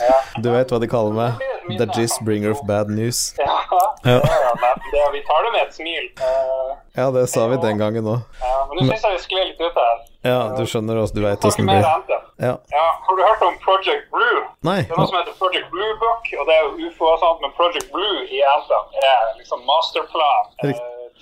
Ja. 0.03 0.17
Du 0.43 0.49
vet 0.51 0.64
hva 0.71 0.79
de 0.83 0.87
kaller 0.91 1.13
meg? 1.17 1.45
The 1.79 1.87
Jizz 1.95 2.19
bringer 2.25 2.51
of 2.53 2.61
bad 2.69 2.89
news. 2.89 3.33
Ja, 3.39 3.45
Ja. 4.05 4.19
ja, 4.21 4.73
det, 4.93 5.05
vi 5.13 5.21
tar 5.25 5.43
det 5.45 5.51
med 5.55 5.61
et 5.67 5.73
smil. 5.73 6.03
Uh, 6.19 6.75
Ja, 6.95 7.09
det 7.11 7.23
sa 7.29 7.47
vi 7.49 7.57
den 7.57 7.77
gangen 7.81 8.05
òg. 8.05 8.19
ja, 8.41 8.51
men 8.69 8.77
nå 8.77 8.91
syns 8.93 9.01
jeg 9.03 9.15
vi 9.17 9.21
sklir 9.23 9.45
litt 9.49 9.59
ut 9.65 9.73
her. 9.81 9.95
Ja, 10.25 10.37
du 10.57 10.61
skjønner 10.69 10.99
også, 11.01 11.13
du 11.17 11.21
veit 11.25 11.41
hvordan 11.41 11.49
åssen 11.51 11.65
det 11.67 11.79
blir. 11.81 12.21
Ja. 12.45 12.53
Ja, 12.75 12.85
har 13.07 13.17
du 13.17 13.21
hørt 13.23 13.41
om 13.47 13.57
Project 13.65 14.05
Blue? 14.13 14.39
Nei. 14.67 14.81
Det 14.85 14.91
er 14.93 14.97
noe 15.01 15.07
som 15.09 15.17
heter 15.19 15.35
Project 15.41 15.67
Blue 15.73 15.93
Book, 16.03 16.29
og 16.39 16.45
det 16.49 16.53
er 16.55 16.61
jo 16.67 16.87
UFO 16.89 17.05
og 17.13 17.19
sånt, 17.23 17.41
men 17.41 17.51
Project 17.57 17.89
Blue 17.93 18.23
i 18.29 18.41
Alta 18.53 18.79
er 19.01 19.33
liksom 19.41 19.61
masterplan 19.65 20.53
eh, 20.65 20.73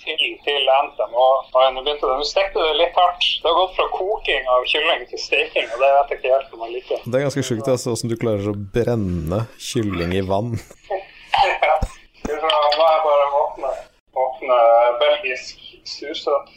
til, 0.02 0.22
til 0.44 0.68
NTM. 0.86 1.14
Og, 1.14 1.48
og 1.54 1.74
nå 1.74 1.82
begynte 1.84 2.08
det, 2.08 2.18
nå 2.20 2.28
stekte 2.28 2.62
det 2.62 2.74
litt 2.80 2.98
hardt. 2.98 3.26
Det 3.42 3.50
har 3.50 3.58
gått 3.60 3.76
fra 3.78 3.88
koking 3.94 4.50
av 4.54 4.66
kylling 4.70 5.06
til 5.10 5.22
steking, 5.22 5.68
og 5.70 5.82
det 5.82 5.90
vet 5.96 6.12
jeg 6.14 6.20
ikke 6.20 6.34
helt 6.34 6.56
om 6.56 6.64
jeg 6.66 6.76
liker. 6.76 7.04
Det 7.06 7.20
er 7.20 7.26
ganske 7.26 7.46
sjukt 7.48 7.72
altså, 7.74 7.94
hvordan 7.94 8.12
du 8.12 8.18
klarer 8.24 8.52
å 8.52 8.56
brenne 8.76 9.40
kylling 9.70 10.16
i 10.18 10.24
vann. 10.30 10.56
Ja. 11.64 11.74
Nå 12.30 12.34
må 12.78 12.84
jeg 12.86 13.00
bare 13.04 13.24
åpne, 13.36 13.70
åpne 14.22 14.58
belgisk 15.00 15.64
sursøt. 15.84 16.52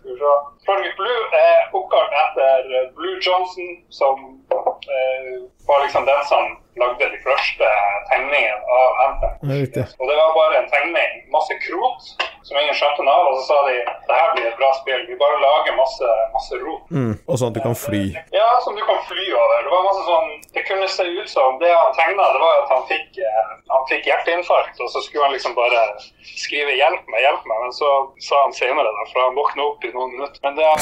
Project 0.68 0.96
Blue 1.00 1.24
er 1.40 1.74
oppkalt 1.76 2.14
etter 2.22 2.70
Blue 2.96 3.18
Johnson, 3.26 3.74
som 3.90 4.22
eh, 4.54 5.34
var 5.68 5.84
liksom 5.84 6.06
den 6.08 6.24
som 6.30 6.54
lagde 6.82 7.10
de 7.14 7.20
første 7.26 7.70
tegningene 8.12 8.80
av 8.80 9.04
Anthem. 9.06 9.34
Det. 9.78 9.86
Og 10.00 10.10
det 10.10 10.18
var 10.22 10.34
bare 10.38 10.62
en 10.62 10.70
tegning, 10.72 11.14
masse 11.34 11.54
krot, 11.66 12.10
som 12.48 12.60
ingen 12.62 12.78
skjønte 12.80 13.04
av, 13.04 13.30
og 13.30 13.40
så 13.40 13.44
sa 13.50 13.58
de 13.68 13.76
det 14.08 14.18
her 14.20 14.30
blir 14.36 14.48
et 14.50 14.60
bra 14.60 14.70
spill. 14.80 15.04
Vi 15.10 15.18
bare 15.20 15.40
lager 15.44 15.76
masse, 15.80 16.12
masse 16.36 16.60
rot. 16.62 16.86
Mm. 16.92 17.14
Og 17.28 17.40
sånn 17.40 17.52
at 17.52 17.58
du 17.58 17.64
kan 17.66 17.76
fly. 17.76 18.04
Ja, 18.36 18.48
som 18.64 18.78
du 18.78 18.84
kan 18.88 19.02
fly 19.10 19.26
over. 19.36 19.66
Det 19.66 19.74
var 19.74 19.88
masse 19.90 20.06
sånn 20.08 20.30
Det 20.56 20.64
kunne 20.66 20.88
se 20.90 21.04
ut 21.06 21.30
som 21.30 21.58
Det 21.62 21.70
han 21.70 21.92
tegna, 21.98 22.24
det 22.34 22.40
var 22.42 22.56
at 22.64 22.72
han 22.72 22.86
fikk, 22.90 23.20
eh, 23.22 23.52
han 23.74 23.84
fikk 23.92 24.08
hjerteinfarkt, 24.10 24.80
og 24.84 24.90
så 24.94 25.04
skulle 25.06 25.28
han 25.28 25.36
liksom 25.36 25.54
bare 25.58 25.82
skrive 26.28 26.74
'hjelp 26.78 27.04
meg, 27.12 27.22
hjelp 27.26 27.44
meg', 27.50 27.62
men 27.66 27.74
så 27.74 27.90
sa 28.28 28.42
han 28.46 28.54
senere, 28.54 28.90
da, 28.98 29.04
for 29.12 29.26
han 29.26 29.38
våkna 29.38 29.68
opp 29.68 29.86
i 29.86 29.92
noen 29.94 30.16
minutter. 30.16 30.40
Men 30.44 30.58
det 30.58 30.66
han 30.66 30.82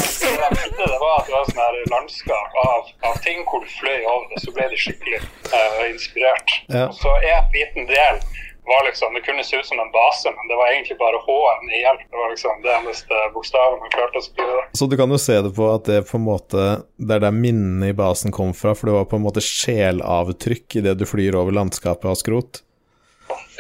det 0.78 0.90
det 0.94 1.00
var 1.02 1.20
at 1.20 1.28
det 1.28 1.36
var 1.36 1.50
sånn 1.50 1.64
her 1.64 1.78
landskap 1.92 2.60
av, 2.66 2.90
av 3.10 3.20
ting 3.26 3.44
hvor 3.50 3.64
du 3.64 3.70
fløy 3.80 4.00
over 4.06 4.26
det, 4.32 4.42
så 4.44 4.54
ble 4.56 4.70
det 4.72 4.82
skikkelig 4.82 5.22
inspirert. 5.92 6.58
Ja. 6.68 6.88
Og 6.88 6.98
så 6.98 7.14
en 7.34 7.54
liten 7.54 7.88
del 7.92 8.24
var 8.66 8.86
liksom, 8.86 9.14
Det 9.14 9.22
kunne 9.22 9.44
se 9.44 9.58
ut 9.58 9.66
som 9.66 9.80
en 9.80 9.92
base, 9.92 10.32
men 10.38 10.48
det 10.50 10.56
var 10.56 10.68
egentlig 10.74 10.98
bare 10.98 11.20
H-en 11.26 11.70
i 11.70 11.82
hjelp. 11.84 12.04
Det 12.12 12.18
var 12.18 12.30
liksom 12.34 12.62
det 12.66 12.72
eneste 12.74 13.20
bokstaven 13.34 13.80
man 13.80 13.94
klarte 13.94 14.22
å 14.22 14.26
skrive. 14.26 14.64
Så 14.74 14.90
du 14.90 14.98
kan 14.98 15.14
jo 15.14 15.20
se 15.22 15.38
det 15.46 15.54
på 15.60 15.70
at 15.70 15.86
det 15.90 16.00
på 16.10 16.18
en 16.18 16.26
måte 16.26 16.64
Det 16.98 17.18
er 17.18 17.26
der 17.28 17.36
minnene 17.36 17.92
i 17.94 17.98
basen 17.98 18.34
kom 18.34 18.54
fra, 18.58 18.74
for 18.74 18.90
det 18.90 18.98
var 18.98 19.10
på 19.12 19.20
en 19.20 19.26
måte 19.28 19.44
sjelavtrykk 19.46 20.80
idet 20.82 20.98
du 20.98 21.06
flyr 21.06 21.38
over 21.38 21.54
landskapet 21.54 22.10
av 22.10 22.18
skrot. 22.18 22.64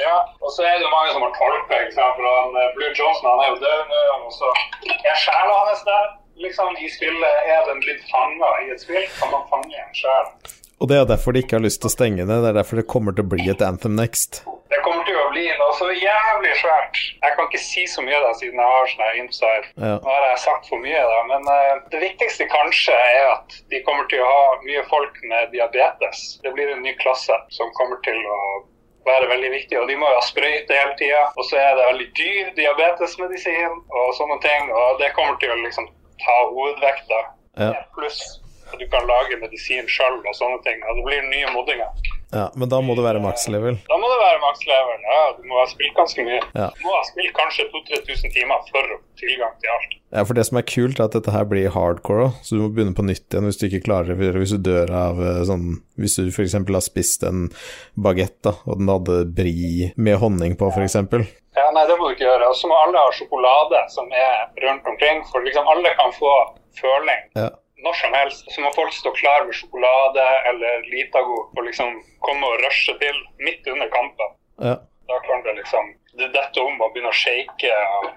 Ja, 0.01 0.17
og 0.41 0.49
så 0.53 0.65
er 0.65 0.77
det 0.77 0.85
jo 0.85 0.91
mange 0.93 1.13
som 1.13 1.23
har 1.25 1.33
tolka, 1.37 1.79
eh, 1.85 2.67
Blue 2.75 2.91
Johnson 2.97 3.29
han 3.29 3.41
er 3.45 3.49
jo 3.53 3.61
død 3.61 3.95
og 4.25 4.33
så 4.33 4.51
er 4.91 5.17
sjela 5.21 5.55
hans 5.61 5.83
der. 5.85 6.05
Liksom 6.43 6.77
I 6.83 6.89
spillet 6.91 7.49
er 7.53 7.61
den 7.69 7.79
blitt 7.79 8.03
fanga 8.11 8.49
i 8.65 8.71
et 8.73 8.81
spill. 8.83 9.05
Kan 9.19 9.31
man 9.31 9.45
fange 9.51 9.77
en 9.79 9.95
sjel? 9.95 10.25
Og 10.85 10.89
det 10.91 10.99
er 11.01 11.07
derfor 11.09 11.33
de 11.33 11.41
ikke 11.41 11.55
har 11.57 11.63
lyst 11.65 11.79
til 11.81 11.89
å 11.89 11.95
stenge 11.95 12.25
det. 12.29 12.35
Det 12.43 12.49
er 12.51 12.57
derfor 12.59 12.77
det 12.77 12.85
kommer 12.85 13.15
til 13.17 13.25
å 13.25 13.29
bli 13.31 13.47
et 13.49 13.61
Anthem 13.65 13.95
Next. 13.97 14.43
Det 14.69 14.77
kommer 14.85 15.07
til 15.07 15.15
å 15.17 15.23
bli 15.31 15.45
noe 15.57 15.73
så 15.73 15.87
jævlig 15.89 16.51
svært. 16.59 16.99
Jeg 17.23 17.33
kan 17.39 17.47
ikke 17.49 17.61
si 17.63 17.85
så 17.89 18.03
mye 18.05 18.19
da, 18.21 18.29
siden 18.37 18.61
jeg 18.61 18.73
har 18.75 18.91
sånn 18.91 19.17
inside. 19.23 19.71
Ja. 19.81 19.95
Nå 20.03 20.11
har 20.11 20.27
jeg 20.27 20.43
sagt 20.43 20.69
for 20.69 20.83
mye, 20.83 21.01
da, 21.09 21.23
men 21.31 21.49
uh, 21.49 21.81
det 21.89 22.03
viktigste 22.03 22.45
kanskje 22.53 22.99
er 23.15 23.31
at 23.31 23.57
de 23.73 23.81
kommer 23.89 24.05
til 24.13 24.21
å 24.21 24.29
ha 24.29 24.45
mye 24.67 24.85
folk 24.93 25.17
med 25.33 25.49
diabetes. 25.57 26.23
Det 26.45 26.53
blir 26.53 26.69
en 26.75 26.85
ny 26.85 26.93
klasse 27.01 27.41
som 27.57 27.73
kommer 27.81 27.97
til 28.05 28.21
å 28.21 28.39
være 29.09 29.33
veldig 29.33 29.53
viktig, 29.57 29.81
og 29.81 29.89
de 29.89 29.97
må 29.97 30.13
jo 30.13 30.21
ha 30.21 30.29
sprøyte 30.29 30.81
hele 30.83 30.93
tida. 31.01 31.25
Og 31.33 31.49
så 31.49 31.63
er 31.65 31.73
det 31.81 31.89
veldig 31.89 32.09
dyr 32.21 32.55
diabetesmedisin 32.61 33.81
og 33.89 34.15
sånne 34.21 34.37
ting, 34.45 34.69
og 34.69 35.01
det 35.01 35.15
kommer 35.17 35.41
til 35.41 35.49
å 35.49 35.61
liksom 35.65 35.89
ta 36.21 36.41
hovedvekta. 36.53 37.27
Ja. 37.57 37.73
Pluss 37.97 38.21
at 38.75 38.83
du 38.83 38.87
kan 38.91 39.07
lage 39.09 39.39
medisin 39.41 39.87
sjøl 39.89 40.19
og 40.21 40.35
sånne 40.37 40.59
ting. 40.67 40.83
Og 40.85 40.99
det 40.99 41.07
blir 41.07 41.25
nye 41.31 41.49
moddinger. 41.55 42.11
ja, 42.35 42.45
men 42.59 42.69
da 42.71 42.81
må 42.83 42.95
det 42.97 43.05
være 43.05 43.21
makslevel? 43.23 43.77
Da 43.87 43.97
må 44.01 44.07
det 44.11 44.17
være 44.21 44.41
makslevel. 44.43 45.03
Ja, 45.07 45.21
du 45.37 45.43
må 45.49 45.59
ha 45.61 45.65
spilt 45.71 45.95
ganske 45.97 46.25
mye. 46.27 46.41
Ja. 46.57 46.69
Du 46.75 46.81
må 46.85 46.95
ha 46.97 47.03
spilt 47.07 47.33
kanskje 47.37 47.67
2000-3000 47.73 48.33
timer 48.35 48.65
for 48.71 48.95
å 48.95 48.97
få 48.99 49.21
tilgang 49.23 49.53
til 49.63 49.71
alt. 49.75 49.95
Ja, 50.15 50.23
for 50.27 50.37
det 50.37 50.45
som 50.47 50.59
er 50.59 50.67
kult, 50.67 50.99
er 50.99 51.07
at 51.09 51.15
dette 51.17 51.31
her 51.33 51.47
blir 51.49 51.71
hardcore 51.73 52.27
òg, 52.27 52.35
så 52.45 52.55
du 52.55 52.61
må 52.65 52.69
begynne 52.75 52.95
på 52.95 53.03
nytt 53.07 53.25
igjen 53.33 53.47
hvis 53.49 53.57
du 53.59 53.65
ikke 53.69 53.83
klarer 53.87 54.13
det. 54.19 54.33
Hvis 54.35 54.53
du 54.55 54.61
dør 54.69 54.91
av 54.95 55.19
eh, 55.23 55.41
sånn 55.47 55.65
Hvis 55.99 56.15
du 56.19 56.29
f.eks. 56.31 56.55
har 56.59 56.83
spist 56.85 57.23
en 57.27 57.47
bagett, 57.95 58.37
da, 58.45 58.55
og 58.67 58.79
den 58.81 58.91
hadde 58.91 59.21
bri 59.35 59.91
med 59.95 60.19
honning 60.21 60.55
på, 60.59 60.69
f.eks. 60.75 60.95
Ja, 61.55 61.69
nei, 61.71 61.85
det 61.87 61.95
må 61.99 62.09
du 62.09 62.15
ikke 62.17 62.27
gjøre. 62.27 62.49
Og 62.51 62.57
så 62.59 62.67
må 62.67 62.75
alle 62.83 62.99
ha 62.99 63.11
sjokolade 63.15 63.83
som 63.95 64.11
er 64.11 64.49
rundt 64.65 64.87
omkring, 64.91 65.23
for 65.31 65.43
liksom 65.47 65.67
alle 65.71 65.93
kan 65.99 66.11
få 66.15 66.33
føling 66.79 67.21
Ja. 67.39 67.49
Når 67.83 67.93
som 68.01 68.13
helst. 68.13 68.47
Så 68.53 68.61
må 68.63 68.71
folk 68.75 68.93
stå 68.93 69.11
klar 69.19 69.45
med 69.45 69.57
sjokolade 69.57 70.25
eller 70.49 70.89
Litago 70.91 71.37
og 71.51 71.63
liksom 71.67 72.01
komme 72.25 72.49
og 72.51 72.59
rushe 72.65 72.93
til 73.01 73.23
midt 73.45 73.63
under 73.75 73.89
kampen. 73.99 74.35
ja. 74.69 74.77
Da 75.05 75.19
kan 75.21 75.43
det 75.45 75.53
liksom 75.53 75.85
det 76.17 76.29
dette 76.33 76.61
om 76.63 76.79
å 76.81 76.87
begynne 76.93 77.11
å 77.11 77.15
shake. 77.15 77.71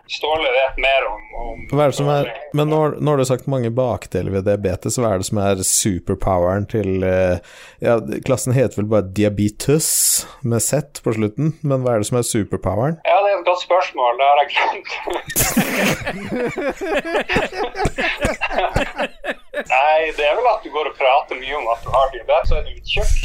Ståle 0.09 0.51
vet 0.55 0.77
mer 0.81 1.07
om, 1.09 1.23
om 1.43 1.65
Hva 1.73 1.83
er 1.85 1.91
det 1.91 1.99
som 1.99 2.09
er 2.13 2.31
Men 2.57 2.71
nå, 2.71 2.79
nå 3.03 3.09
har 3.13 3.19
du 3.21 3.25
sagt 3.29 3.51
mange 3.51 3.71
bakdeler 3.75 4.33
ved 4.37 4.47
diabetes. 4.49 4.97
Hva 5.01 5.09
er 5.13 5.19
det 5.21 5.29
som 5.29 5.41
er 5.43 5.57
superpoweren 5.67 6.65
til 6.71 7.03
eh, 7.07 7.37
Ja, 7.85 7.99
klassen 8.27 8.57
heter 8.57 8.77
vel 8.81 8.91
bare 8.93 9.11
diabetes 9.19 9.89
med 10.41 10.61
Z 10.65 11.03
på 11.05 11.11
slutten, 11.19 11.47
men 11.61 11.83
hva 11.85 11.91
er 11.97 11.99
det 12.05 12.09
som 12.09 12.21
er 12.21 12.31
superpoweren? 12.31 12.97
Ja, 13.05 13.17
det 13.25 13.31
er 13.35 13.37
et 13.41 13.49
godt 13.51 13.63
spørsmål. 13.67 14.13
Det 14.17 14.27
har 14.31 14.37
jeg 14.41 14.49
glemt. 14.55 14.91
Nei, 19.69 20.11
det 20.17 20.25
er 20.29 20.37
vel 20.39 20.47
at 20.53 20.63
du 20.65 20.71
går 20.75 20.91
og 20.93 20.97
prater 20.99 21.39
mye 21.41 21.57
om 21.59 21.69
at 21.73 21.83
du 21.85 21.91
har 21.95 22.11
diabetes, 22.15 22.49
så 22.51 22.59
er 22.59 22.63
du 22.67 22.71
litt 22.75 22.93
tjukk. 22.95 23.17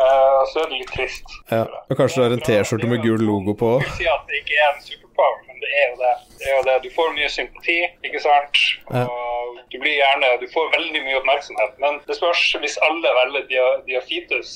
eh, 0.00 0.34
og 0.40 0.46
så 0.52 0.62
er 0.64 0.68
det 0.72 0.78
litt 0.82 0.92
trist. 0.96 1.34
Ja, 1.50 1.64
og 1.90 1.96
kanskje 1.98 2.20
du 2.20 2.24
har 2.26 2.34
en 2.36 2.44
T-skjorte 2.48 2.88
med 2.90 3.02
gul 3.04 3.20
logo 3.26 3.54
på 3.62 3.70
Jeg 3.80 3.88
vil 3.88 3.96
si 4.00 4.08
at 4.12 4.22
det 4.28 4.40
ikke 4.42 4.58
er 4.64 4.70
en 4.74 4.82
superpower, 4.88 5.40
men 5.48 5.60
det 5.64 5.70
er 5.80 5.86
jo 5.90 5.96
det. 6.02 6.12
det, 6.38 6.46
er 6.50 6.56
jo 6.58 6.62
det. 6.68 6.76
Du 6.84 6.90
får 6.96 7.12
mye 7.18 7.28
sympati, 7.38 7.78
ikke 8.08 8.20
sant. 8.24 8.62
Ja. 8.94 9.04
Og 9.04 9.58
du 9.72 9.76
blir 9.82 9.96
gjerne 10.00 10.30
Du 10.40 10.46
får 10.54 10.70
veldig 10.76 11.02
mye 11.06 11.18
oppmerksomhet. 11.20 11.76
Men 11.84 12.00
det 12.08 12.16
spørs 12.20 12.42
hvis 12.62 12.78
alle 12.86 13.12
velger 13.20 13.46
dia, 13.52 13.66
diafitus, 13.90 14.50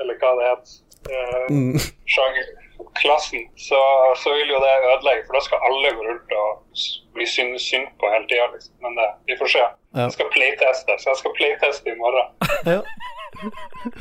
eller 0.00 0.14
hva 0.22 0.34
det 0.40 0.50
heter. 0.50 0.76
uh, 1.08 1.46
Mm. 1.54 1.78
sjangerklassen, 2.14 3.40
så, 3.56 3.78
så 4.22 4.32
vil 4.34 4.50
jo 4.54 4.58
det 4.64 4.72
ødelegge, 4.92 5.22
for 5.26 5.38
da 5.38 5.40
skal 5.46 5.62
alle 5.68 5.92
gå 5.96 6.02
rundt 6.08 6.32
og 6.40 6.82
bli 7.14 7.26
synd, 7.26 7.54
synd 7.62 7.86
på 8.00 8.10
hele 8.12 8.26
tida. 8.30 8.46
Liksom. 8.54 8.74
Men 8.84 8.98
det, 8.98 9.06
vi 9.30 9.36
får 9.40 9.52
se. 9.54 9.64
Ja. 9.94 10.04
Jeg 10.06 10.12
skal 10.18 10.28
playteste, 10.34 10.98
så 11.00 11.12
jeg 11.12 11.20
skal 11.22 11.32
playteste 11.38 11.92
i 11.92 11.96
morgen. 11.98 12.34
Ja. 12.68 12.82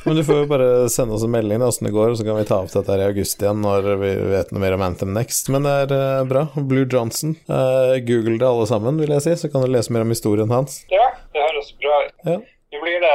Men 0.04 0.16
du 0.18 0.24
får 0.26 0.40
jo 0.42 0.46
bare 0.50 0.68
sende 0.90 1.14
oss 1.14 1.24
en 1.24 1.32
melding 1.32 1.62
åssen 1.62 1.86
det 1.88 1.94
går, 1.94 2.16
så 2.18 2.26
kan 2.26 2.40
vi 2.40 2.46
ta 2.50 2.58
opp 2.64 2.72
dette 2.74 2.90
her 2.90 3.04
i 3.04 3.10
august 3.12 3.42
igjen 3.44 3.60
når 3.62 3.88
vi 4.02 4.10
vet 4.32 4.52
noe 4.52 4.64
mer 4.64 4.74
om 4.78 4.84
Anthem 4.88 5.12
Next. 5.14 5.52
Men 5.54 5.68
det 5.68 5.76
er 5.84 5.94
uh, 5.94 6.26
bra. 6.28 6.48
Blue 6.58 6.88
Johnson. 6.90 7.36
Uh, 7.50 7.96
Google 8.08 8.40
det 8.42 8.48
alle 8.50 8.66
sammen, 8.70 8.98
vil 9.02 9.14
jeg 9.14 9.26
si, 9.28 9.36
så 9.44 9.52
kan 9.54 9.62
du 9.64 9.70
lese 9.72 9.94
mer 9.94 10.06
om 10.08 10.14
historien 10.16 10.52
hans. 10.52 10.80
Ja, 10.92 11.12
det 11.36 11.44
høres 11.46 11.70
bra 11.84 12.00
ut. 12.08 12.16
Ja. 12.32 12.38
Nå 12.74 12.82
blir 12.84 12.98
det 13.06 13.14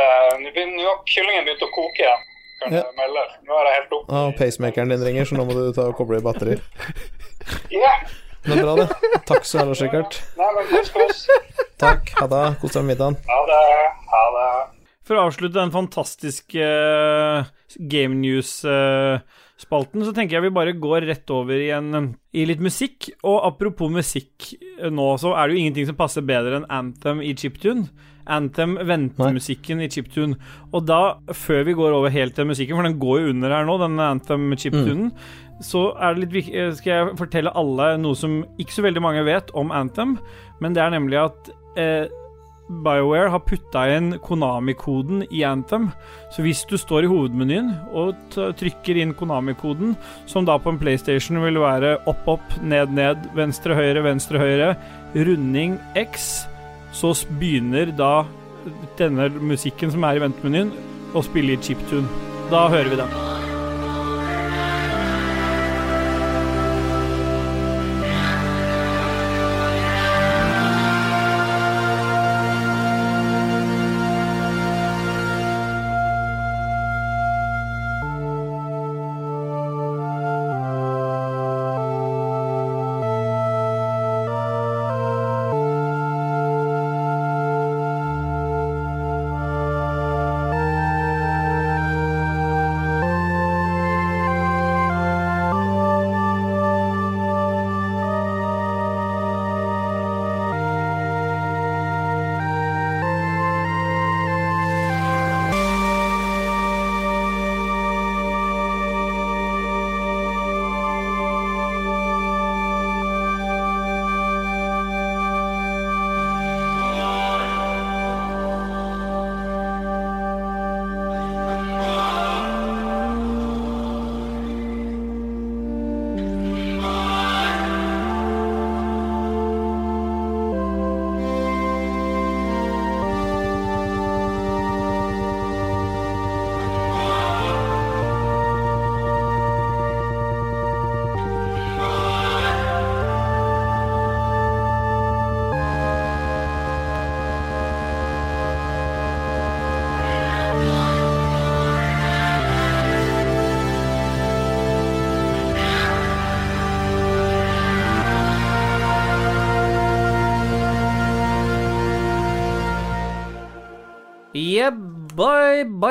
Nå 0.72 0.86
har 0.86 1.02
kyllingen 1.10 1.44
begynt 1.48 1.66
å 1.66 1.72
koke 1.74 2.06
igjen, 2.06 2.24
kan 2.62 2.78
Ja. 2.78 2.86
jeg 2.86 2.98
melde. 3.02 3.26
Nå 3.48 3.58
er 3.58 3.68
det 3.68 3.76
helt 3.80 3.96
opp. 3.98 4.06
Ah, 4.08 4.30
pacemakeren 4.38 4.94
din 4.94 5.04
ringer, 5.04 5.28
så 5.28 5.36
nå 5.36 5.48
må 5.48 5.58
du 5.58 5.64
ta 5.76 5.90
og 5.90 5.98
koble 5.98 6.22
i 6.22 6.24
batterier. 6.24 6.62
Ja. 8.44 8.56
er 8.56 8.62
bra, 8.62 8.74
det. 8.76 9.20
Takk 9.28 9.44
så 9.46 9.60
jævla 9.60 9.74
sikkert. 9.78 10.18
Takk. 11.82 12.12
Ha 12.18 12.26
det. 12.30 12.44
Kos 12.62 12.74
deg 12.74 12.82
med 12.84 12.92
middagen. 12.94 13.18
Ha 13.28 13.40
det. 13.50 13.62
Ha 14.12 14.22
det. 14.36 14.48
For 15.06 15.18
å 15.18 15.26
avslutte 15.28 15.58
den 15.58 15.72
fantastiske 15.74 16.62
eh, 16.62 17.50
Game 17.90 18.18
News-spalten, 19.62 20.02
så 20.04 20.12
tenker 20.14 20.36
jeg 20.36 20.48
vi 20.48 20.54
bare 20.54 20.74
går 20.74 21.06
rett 21.06 21.30
over 21.30 21.54
i, 21.54 21.70
en, 21.70 22.14
i 22.34 22.44
litt 22.46 22.60
musikk. 22.62 23.10
Og 23.22 23.42
apropos 23.46 23.90
musikk 23.92 24.54
eh, 24.78 24.90
nå, 24.90 25.16
så 25.18 25.34
er 25.36 25.48
det 25.48 25.54
jo 25.54 25.62
ingenting 25.62 25.86
som 25.90 25.98
passer 25.98 26.24
bedre 26.26 26.58
enn 26.60 26.68
Anthem 26.68 27.22
i 27.22 27.34
chiptune. 27.34 27.86
Anthem 28.26 28.76
ventemusikken 28.86 29.82
i 29.82 29.90
chiptune. 29.90 30.38
Og 30.72 30.86
da, 30.86 31.18
før 31.34 31.64
vi 31.66 31.76
går 31.78 31.94
over 31.94 32.12
helt 32.14 32.36
til 32.36 32.46
musikken, 32.46 32.76
for 32.78 32.86
den 32.86 33.00
går 33.02 33.22
jo 33.22 33.32
under 33.34 33.54
her 33.54 33.66
nå, 33.66 33.78
den 33.82 34.02
Anthem 34.02 34.52
chiptunen, 34.56 35.12
så 35.62 35.92
er 35.94 36.16
det 36.16 36.24
litt 36.26 36.50
eh, 36.50 36.72
Skal 36.74 36.92
jeg 36.92 37.18
fortelle 37.20 37.54
alle 37.58 37.94
noe 38.02 38.18
som 38.18 38.42
ikke 38.58 38.74
så 38.74 38.86
veldig 38.86 39.04
mange 39.04 39.26
vet 39.28 39.52
om 39.58 39.74
Anthem, 39.74 40.18
men 40.62 40.74
det 40.74 40.82
er 40.82 40.94
nemlig 40.94 41.22
at 41.22 41.52
eh, 41.78 42.10
BioWare 42.82 43.30
har 43.32 43.42
putta 43.46 43.84
inn 43.92 44.14
Konami-koden 44.24 45.26
i 45.30 45.42
Anthem. 45.46 45.90
Så 46.32 46.44
hvis 46.44 46.64
du 46.68 46.76
står 46.80 47.06
i 47.06 47.10
hovedmenyen 47.12 47.72
og 47.92 48.16
trykker 48.32 49.00
inn 49.02 49.14
Konami-koden, 49.18 49.96
som 50.30 50.48
da 50.48 50.56
på 50.58 50.72
en 50.72 50.80
PlayStation 50.80 51.42
vil 51.44 51.60
være 51.62 51.98
opp, 52.10 52.24
opp, 52.38 52.56
ned, 52.62 52.94
ned, 52.96 53.28
venstre, 53.36 53.76
høyre, 53.78 54.04
venstre, 54.06 54.40
høyre, 54.42 54.72
runding 55.14 55.78
X, 55.98 56.46
så 56.96 57.12
begynner 57.38 57.92
da 57.96 58.14
denne 58.98 59.28
musikken 59.42 59.92
som 59.92 60.04
er 60.06 60.18
i 60.18 60.26
ventemenyen, 60.26 60.74
å 61.12 61.24
spille 61.24 61.56
i 61.56 61.62
chiptune. 61.62 62.08
Da 62.52 62.68
hører 62.72 62.92
vi 62.92 63.00
den. 63.00 63.41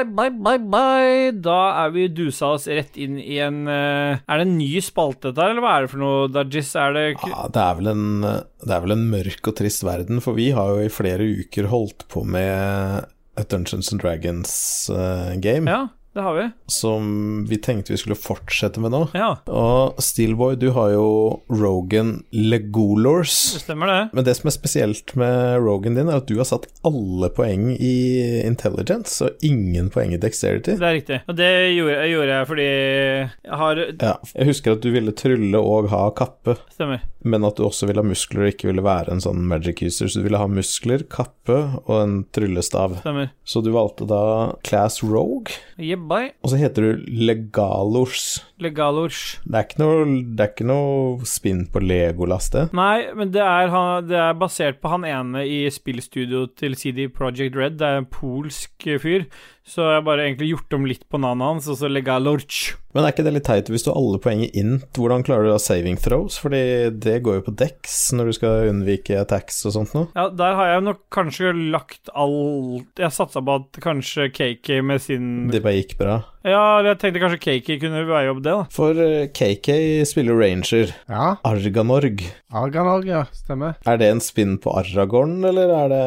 Bye, 0.06 0.30
bye, 0.32 0.58
bye, 0.58 0.60
bye. 0.74 1.32
Da 1.43 1.60
er 1.84 1.93
vi 1.95 2.08
dusa 2.12 2.54
oss 2.56 2.68
rett 2.72 2.97
inn 3.02 3.18
i 3.22 3.38
en 3.43 3.64
eh, 3.72 4.20
Er 4.22 4.41
det 4.41 4.47
en 4.47 4.58
ny 4.58 4.70
spalte 4.84 5.32
der, 5.36 5.54
eller 5.54 5.64
hva 5.64 5.78
er 5.78 5.86
det 5.88 5.93
for 5.93 6.02
noe, 6.04 6.28
Dajis? 6.34 6.74
Er 6.80 6.95
det 6.97 7.06
Ja, 7.28 7.47
det 7.52 7.64
er, 7.64 7.80
vel 7.80 7.91
en, 7.93 8.06
det 8.26 8.76
er 8.76 8.84
vel 8.86 8.95
en 8.97 9.08
mørk 9.14 9.52
og 9.52 9.58
trist 9.62 9.86
verden, 9.88 10.22
for 10.24 10.38
vi 10.38 10.52
har 10.56 10.76
jo 10.76 10.86
i 10.86 10.91
flere 10.93 11.28
uker 11.41 11.70
holdt 11.72 12.08
på 12.12 12.26
med 12.28 13.08
et 13.39 13.49
Dungeons 13.52 13.91
and 13.93 14.04
Dragons-game 14.04 15.70
Ja, 15.72 15.86
det 16.14 16.22
har 16.26 16.36
vi. 16.36 16.45
som 16.68 17.45
vi 17.47 17.57
tenkte 17.57 17.93
vi 17.93 17.97
skulle 18.01 18.18
fortsette 18.20 18.82
med 18.84 18.91
nå. 18.91 19.03
Ja, 19.16 19.38
Og 19.47 19.95
Steelboy, 20.03 20.57
du 20.59 20.70
har 20.76 20.91
jo 20.91 21.41
Rogan 21.49 22.24
Legolors. 22.32 23.53
det 23.53 23.62
stemmer 23.64 23.88
det. 23.88 24.09
Men 24.14 24.26
det 24.28 24.36
som 24.38 24.47
er 24.51 24.55
spesielt 24.55 25.16
med 25.20 25.59
Rogan 25.64 25.95
din, 25.95 26.09
er 26.12 26.20
at 26.22 26.28
du 26.28 26.36
har 26.39 26.47
satt 26.49 26.68
alle 26.88 27.30
poeng 27.36 27.72
i 27.78 27.93
intelligence 28.45 29.22
og 29.26 29.45
ingen 29.45 29.89
poeng 29.93 30.14
i 30.14 30.20
dexterity. 30.22 30.76
Det 30.80 30.88
er 30.89 30.97
riktig. 30.99 31.22
Og 31.32 31.38
det 31.39 31.49
gjorde, 31.78 31.97
gjorde 32.12 32.36
jeg 32.38 32.49
fordi 32.51 32.68
jeg 32.68 33.62
har 33.64 33.82
Ja, 34.01 34.14
jeg 34.36 34.49
husker 34.51 34.76
at 34.78 34.84
du 34.84 34.91
ville 34.93 35.12
trylle 35.16 35.59
og 35.62 35.89
ha 35.93 36.03
kappe, 36.18 36.57
Stemmer. 36.76 37.01
men 37.24 37.45
at 37.47 37.55
du 37.59 37.64
også 37.68 37.88
ville 37.89 38.01
ha 38.03 38.07
muskler 38.07 38.45
og 38.47 38.51
ikke 38.53 38.70
ville 38.72 38.84
være 38.86 39.12
en 39.16 39.24
sånn 39.24 39.41
magic 39.47 39.82
user. 39.86 40.07
Så 40.12 40.20
du 40.22 40.28
ville 40.28 40.41
ha 40.41 40.47
muskler, 40.51 41.03
kappe 41.12 41.57
og 41.86 41.95
en 42.01 42.20
tryllestav. 42.36 42.99
Stemmer. 43.01 43.32
Så 43.45 43.64
du 43.64 43.72
valgte 43.76 44.07
da 44.09 44.22
Class 44.68 45.01
Rogue, 45.03 45.55
Yeah, 45.82 45.97
bye. 46.10 46.32
og 46.41 46.52
så 46.52 46.60
heter 46.62 46.86
du 46.86 47.06
Legalors. 47.08 48.41
Legalors. 48.62 49.39
Det 49.45 49.58
er 49.58 49.68
ikke 49.68 49.82
noe, 49.82 50.06
det 50.36 50.45
er 50.45 50.52
ikke 50.54 50.68
noe 50.70 51.30
spinn 51.30 51.64
på 51.72 51.82
Legolas, 51.84 52.49
det. 52.54 52.68
Nei, 52.78 53.12
men 53.18 53.34
det 53.34 53.41
er, 53.45 53.74
det 54.06 54.20
er 54.22 54.38
basert 54.39 54.82
på 54.82 54.91
han 54.93 55.08
ene 55.08 55.45
i 55.47 55.64
spillstudio 55.74 56.47
til 56.58 56.78
CD 56.78 57.08
Project 57.14 57.58
Red. 57.58 57.80
Det 57.82 57.88
er 57.88 58.02
en 58.02 58.10
polsk 58.10 58.89
fyr. 59.02 59.26
Så 59.68 59.84
jeg 59.86 59.99
har 59.99 60.05
bare 60.05 60.26
egentlig 60.26 60.51
gjort 60.55 60.74
om 60.74 60.86
litt 60.89 61.03
på 61.12 61.20
navnet 61.22 61.45
hans, 61.47 61.68
og 61.70 61.78
så 61.78 61.89
legga 61.91 62.18
jeg 62.18 62.26
lorch. 62.26 62.62
Men 62.91 63.05
er 63.05 63.14
ikke 63.14 63.24
det 63.24 63.34
litt 63.38 63.45
teit 63.47 63.70
hvis 63.72 63.86
du 63.86 63.91
har 63.91 63.99
alle 64.01 64.20
poenget 64.20 64.55
int? 64.57 64.88
Hvordan 64.97 65.24
klarer 65.24 65.47
du 65.47 65.51
da 65.53 65.59
saving 65.62 65.95
throws? 66.01 66.36
Fordi 66.41 66.89
det 66.91 67.22
går 67.24 67.38
jo 67.38 67.43
på 67.45 67.53
dex 67.62 67.99
når 68.18 68.32
du 68.32 68.36
skal 68.36 68.72
unnvike 68.72 69.16
attacks 69.22 69.62
og 69.70 69.76
sånt 69.78 69.93
noe. 69.95 70.09
Ja, 70.18 70.26
der 70.34 70.57
har 70.59 70.74
jeg 70.74 70.86
nok 70.89 71.03
kanskje 71.14 71.53
lagt 71.72 72.12
alt 72.12 72.99
Jeg 72.99 73.16
satsa 73.16 73.43
på 73.45 73.55
at 73.62 73.80
kanskje 73.84 74.28
KK 74.34 74.82
med 74.84 75.03
sin 75.05 75.30
Det 75.53 75.64
bare 75.64 75.78
gikk 75.80 75.95
bra. 76.01 76.20
Ja, 76.43 76.82
jeg 76.84 76.97
tenkte 76.99 77.22
kanskje 77.22 77.41
KK 77.45 77.78
kunne 77.86 78.03
veie 78.09 78.32
opp 78.34 78.41
det, 78.43 78.55
da. 78.57 78.66
For 78.74 78.97
eh, 78.97 79.28
KK 79.30 79.70
spiller 80.09 80.41
ranger. 80.41 80.91
Ja. 81.07 81.36
Arganorg. 81.47 82.26
Arganorg, 82.51 83.05
ja. 83.07 83.28
Stemmer. 83.43 83.78
Er 83.88 84.01
det 84.01 84.09
en 84.09 84.24
spinn 84.26 84.57
på 84.59 84.74
Aragorn, 84.82 85.38
eller 85.47 85.72
er 85.78 85.93
det 85.93 86.05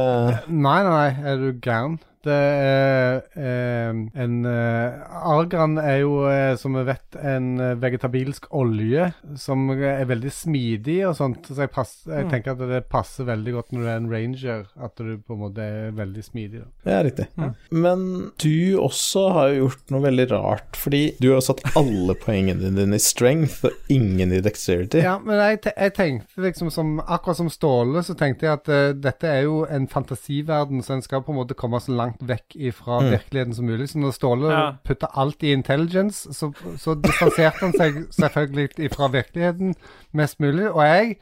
Nei, 0.51 0.81
nei, 0.85 0.91
nei, 0.91 1.31
er 1.31 1.41
du 1.41 1.53
gæren? 1.63 2.03
Det 2.25 2.35
er 2.35 3.19
eh, 3.37 4.01
en 4.25 4.37
eh, 4.49 5.03
Argan 5.35 5.77
er 5.81 6.01
jo, 6.03 6.15
eh, 6.31 6.55
som 6.61 6.77
vi 6.79 6.85
vet, 6.89 7.19
en 7.21 7.51
eh, 7.61 7.75
vegetabilsk 7.81 8.49
olje 8.57 9.11
som 9.41 9.67
er 9.75 10.05
veldig 10.09 10.33
smidig 10.33 11.01
og 11.09 11.17
sånt. 11.19 11.51
Så 11.51 11.67
jeg, 11.67 11.73
pass, 11.75 11.97
jeg 12.09 12.29
tenker 12.33 12.55
at 12.55 12.65
det 12.71 12.83
passer 12.93 13.29
veldig 13.29 13.57
godt 13.59 13.75
når 13.75 13.85
du 13.85 13.91
er 13.91 14.01
en 14.01 14.11
ranger, 14.13 14.65
at 14.75 14.97
du 15.01 15.17
på 15.19 15.37
en 15.37 15.43
måte 15.45 15.65
er 15.65 15.95
veldig 15.97 16.25
smidig. 16.25 16.63
Da. 16.65 16.97
er 16.97 17.09
riktig. 17.09 17.29
Men 17.75 18.07
du 18.41 18.81
også 18.81 19.27
har 19.37 19.53
jo 19.53 19.65
gjort 19.65 19.95
noe 19.95 20.05
veldig 20.07 20.29
rart, 20.33 20.81
fordi 20.81 21.03
du 21.21 21.31
har 21.35 21.45
satt 21.45 21.63
alle 21.79 22.17
poengene 22.19 22.73
dine 22.75 22.99
i 22.99 23.03
strength 23.03 23.67
og 23.69 23.93
ingen 23.93 24.33
i 24.33 24.41
dexterity. 24.45 25.03
Ja, 25.05 25.19
men 25.23 25.41
jeg, 25.41 25.63
te 25.67 25.75
jeg 25.75 25.97
tenkte 25.97 26.45
liksom 26.45 26.71
som 26.73 26.97
Akkurat 27.05 27.39
som 27.39 27.51
Ståle, 27.53 28.03
så 28.07 28.17
tenkte 28.19 28.47
jeg 28.47 28.59
at 28.59 28.71
uh, 28.71 28.95
dette 28.97 29.29
er 29.29 29.45
jo 29.47 29.63
en 29.69 29.87
fantasiverden, 29.91 30.83
så 30.85 30.97
en 30.97 31.05
skal 31.05 31.25
på 31.25 31.35
en 31.35 31.41
måte 31.43 31.57
komme 31.59 31.81
så 31.83 31.95
langt 31.95 32.14
vekk 32.23 32.57
ifra 32.71 33.01
virkeligheten 33.11 33.55
som 33.55 33.67
mulig. 33.67 33.89
Så 33.89 33.99
når 33.99 34.13
Ståle 34.17 34.51
Ja. 34.51 34.73
putta 34.85 35.07
alt 35.15 35.43
i 35.43 35.53
intelligence, 35.53 36.33
så, 36.33 36.53
så 36.79 36.95
distanserte 36.95 37.61
han 37.61 37.73
seg 37.73 38.05
selvfølgelig 38.15 38.69
ifra 38.91 39.09
virkeligheten 39.09 39.75
mest 40.13 40.41
mulig. 40.41 40.69
Og 40.71 40.83
jeg 40.85 41.17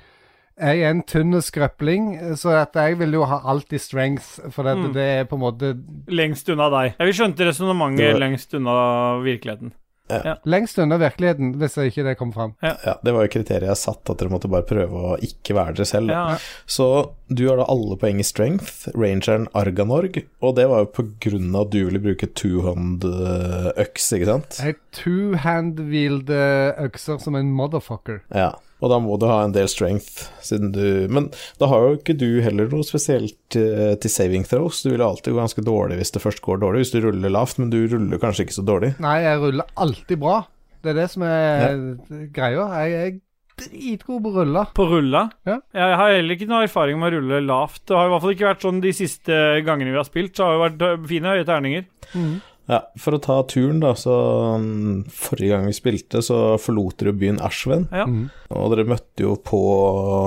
jeg 0.61 0.83
er 0.85 0.91
en 0.93 1.03
tynn 1.03 1.33
skrøpling, 1.43 2.37
så 2.37 2.53
at 2.61 2.75
jeg 2.77 2.99
vil 3.01 3.13
jo 3.17 3.25
ha 3.25 3.41
alt 3.49 3.73
i 3.73 3.79
strength, 3.79 4.39
for 4.53 4.63
det, 4.63 4.93
det 4.95 5.03
er 5.03 5.25
på 5.25 5.35
en 5.39 5.41
måte 5.41 5.71
Lengst 6.13 6.49
unna 6.53 6.69
deg. 6.71 6.95
vi 7.01 7.13
skjønte 7.17 7.47
resonnementet 7.49 8.19
lengst 8.21 8.53
unna 8.55 8.75
virkeligheten. 9.25 9.73
Lengst 10.49 10.79
unna 10.83 10.97
virkeligheten, 11.01 11.47
hvis 11.61 11.77
ikke 11.81 12.05
det 12.07 12.17
kom 12.21 12.31
fram. 12.35 12.53
Ja, 12.65 12.95
det 13.03 13.13
var 13.15 13.21
jo 13.27 13.35
kriteriet 13.35 13.71
jeg 13.71 13.81
satt, 13.81 14.11
at 14.11 14.19
dere 14.21 14.33
måtte 14.33 14.53
bare 14.53 14.69
prøve 14.69 14.97
å 15.13 15.15
ikke 15.23 15.53
være 15.59 15.73
dere 15.79 15.89
selv. 15.89 16.09
Ja. 16.13 16.25
Så 16.67 16.87
du 17.33 17.49
har 17.49 17.57
da 17.61 17.65
alle 17.73 17.95
poeng 18.01 18.19
i 18.21 18.27
strength, 18.27 18.73
rangeren 18.97 19.47
Arganorg, 19.57 20.15
og 20.45 20.51
det 20.59 20.67
var 20.71 20.79
jo 20.85 20.95
på 20.99 21.05
grunn 21.25 21.51
av 21.55 21.61
at 21.67 21.73
du 21.75 21.81
ville 21.87 22.03
bruke 22.03 22.27
two-hand-øks, 22.39 24.05
ikke 24.19 24.29
sant? 24.29 24.51
Jeg 24.61 24.75
two-hand-wield-økser 24.99 27.17
som 27.23 27.35
en 27.39 27.51
motherfucker. 27.57 28.19
Ja, 28.35 28.53
og 28.83 28.91
da 28.91 28.99
må 29.03 29.17
du 29.21 29.29
ha 29.31 29.41
en 29.47 29.55
del 29.55 29.69
strength, 29.71 30.27
siden 30.43 30.73
du 30.75 31.09
Men 31.13 31.31
da 31.63 31.69
har 31.71 31.87
jo 31.87 31.97
ikke 32.01 32.17
du 32.19 32.43
heller 32.43 32.71
noe 32.73 32.87
spesielt 32.87 33.57
eh, 33.59 33.95
til 34.03 34.11
saving 34.11 34.47
throws. 34.49 34.83
Du 34.83 34.91
vil 34.91 35.05
alltid 35.05 35.33
gå 35.33 35.39
ganske 35.39 35.65
dårlig 35.67 36.01
hvis 36.01 36.15
det 36.15 36.25
først 36.25 36.43
går 36.45 36.63
dårlig, 36.65 36.85
hvis 36.85 36.95
du 36.97 37.03
ruller 37.07 37.33
lavt, 37.33 37.61
men 37.63 37.71
du 37.73 37.81
ruller 37.87 38.23
kanskje 38.23 38.49
ikke 38.49 38.59
så 38.59 38.67
dårlig. 38.67 38.95
Nei, 39.03 39.21
jeg 39.23 39.43
ruller 39.43 39.77
alltid 39.87 40.23
bra. 40.23 40.41
Det 40.83 40.91
er 40.91 40.99
det 40.99 41.11
som 41.13 41.23
er 41.27 41.77
greia. 42.35 42.67
Jeg 42.83 42.99
er 42.99 43.21
dritgod 43.63 44.23
på 44.25 44.33
å 44.33 44.37
rulle. 44.41 44.65
På 44.75 44.87
rulla? 44.91 45.27
Ja. 45.47 45.59
Jeg 45.77 45.99
har 46.01 46.15
heller 46.17 46.37
ikke 46.37 46.49
noe 46.51 46.65
erfaring 46.67 46.99
med 46.99 47.13
å 47.13 47.21
rulle 47.21 47.43
lavt. 47.47 47.85
Det 47.87 47.97
har 47.97 48.09
i 48.09 48.13
hvert 48.15 48.25
fall 48.25 48.35
ikke 48.35 48.49
vært 48.49 48.67
sånn 48.67 48.81
de 48.83 48.95
siste 48.97 49.43
gangene 49.67 49.93
vi 49.93 50.01
har 50.01 50.09
spilt. 50.09 50.35
Så 50.35 50.49
har 50.49 50.57
det 50.59 50.65
vært 50.65 51.07
fine 51.13 51.37
høye 51.37 51.47
terninger. 51.49 51.87
Ja, 52.71 52.79
for 53.03 53.17
å 53.17 53.19
ta 53.23 53.41
turen, 53.51 53.81
da, 53.83 53.91
så 53.99 54.13
mm, 54.63 55.09
Forrige 55.11 55.57
gang 55.57 55.65
vi 55.67 55.73
spilte, 55.75 56.21
så 56.23 56.37
forlot 56.63 57.01
dere 57.01 57.13
byen 57.19 57.41
Ashven. 57.43 57.89
Ja. 57.91 58.05
Og 58.55 58.69
dere 58.75 58.85
møtte 58.87 59.25
jo 59.25 59.33
på 59.43 59.59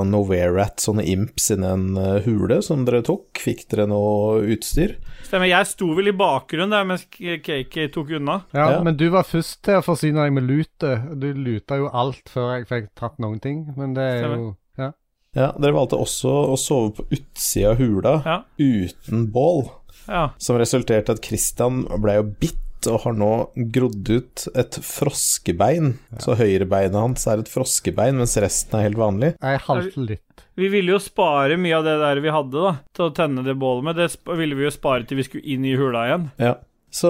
Noverat, 0.09 0.81
sånne 0.83 1.05
imps 1.07 1.47
inni 1.55 1.69
en 1.69 1.85
eh, 2.01 2.17
hule 2.25 2.59
som 2.65 2.83
dere 2.87 3.01
tok. 3.07 3.39
Fikk 3.41 3.65
dere 3.71 3.87
noe 3.89 4.41
utstyr? 4.55 4.97
Stemmer. 5.25 5.47
Jeg 5.49 5.69
sto 5.71 5.87
vel 5.97 6.11
i 6.11 6.15
bakgrunnen 6.17 6.75
der 6.75 6.85
mens 6.91 7.05
KK 7.09 7.87
tok 7.95 8.11
unna. 8.19 8.41
Ja, 8.55 8.67
Ja. 8.75 8.81
Men 8.83 8.97
du 8.99 9.07
var 9.13 9.23
først 9.27 9.61
til 9.65 9.79
å 9.79 9.85
forsyne 9.85 10.25
deg 10.25 10.35
med 10.35 10.47
lutet. 10.49 11.07
Du 11.21 11.29
luta 11.33 11.79
jo 11.79 11.87
alt 11.93 12.29
før 12.33 12.57
jeg 12.57 12.67
fikk 12.69 12.91
tatt 12.99 13.17
noen 13.23 13.39
ting, 13.41 13.63
men 13.77 13.95
det 13.95 14.03
er 14.03 14.27
jo 14.35 14.51
ja. 14.77 14.91
Ja, 15.35 15.49
dere 15.59 15.75
valgte 15.75 15.97
også 15.99 16.31
å 16.53 16.59
sove 16.59 16.93
på 16.99 17.07
utsida 17.15 17.71
av 17.73 17.79
hula, 17.81 18.13
Ja. 18.25 18.37
uten 18.59 19.25
bål. 19.35 19.65
Ja. 20.07 20.29
Som 20.37 20.59
resulterte 20.61 21.13
i 21.13 21.17
at 21.17 21.25
Christian 21.25 21.83
ble 22.01 22.19
jo 22.19 22.29
bitt 22.43 22.61
og 22.91 23.01
har 23.05 23.15
nå 23.17 23.31
grodd 23.73 24.09
ut 24.11 24.45
et 24.53 24.77
froskebein. 24.85 25.95
Så 26.21 26.35
høyrebeinet 26.37 26.97
hans 26.99 27.25
er 27.29 27.41
et 27.41 27.49
froskebein, 27.49 28.19
mens 28.19 28.37
resten 28.41 28.77
er 28.77 28.87
helt 28.89 28.99
vanlig. 28.99 29.33
Jeg 29.39 29.63
halter 29.65 30.11
litt. 30.11 30.45
Vi 30.55 30.69
ville 30.71 30.93
jo 30.93 31.01
spare 31.03 31.57
mye 31.59 31.79
av 31.79 31.87
det 31.87 31.97
der 31.99 32.21
vi 32.23 32.31
hadde, 32.31 32.61
da, 32.61 32.75
til 32.95 33.09
å 33.09 33.15
tenne 33.15 33.43
det 33.43 33.57
bålet 33.59 33.89
med. 33.89 33.99
Det 33.99 34.37
ville 34.39 34.55
vi 34.55 34.67
jo 34.67 34.73
spare 34.73 35.07
til 35.07 35.19
vi 35.19 35.27
skulle 35.27 35.55
inn 35.55 35.65
i 35.67 35.75
hula 35.79 36.05
igjen. 36.07 36.29
Ja. 36.39 36.55
Så, 36.95 37.09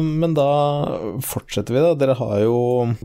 men 0.00 0.32
da 0.32 0.48
fortsetter 1.20 1.74
vi, 1.74 1.80
da. 1.84 1.90
Dere 1.98 2.14
har 2.16 2.38
jo 2.40 2.60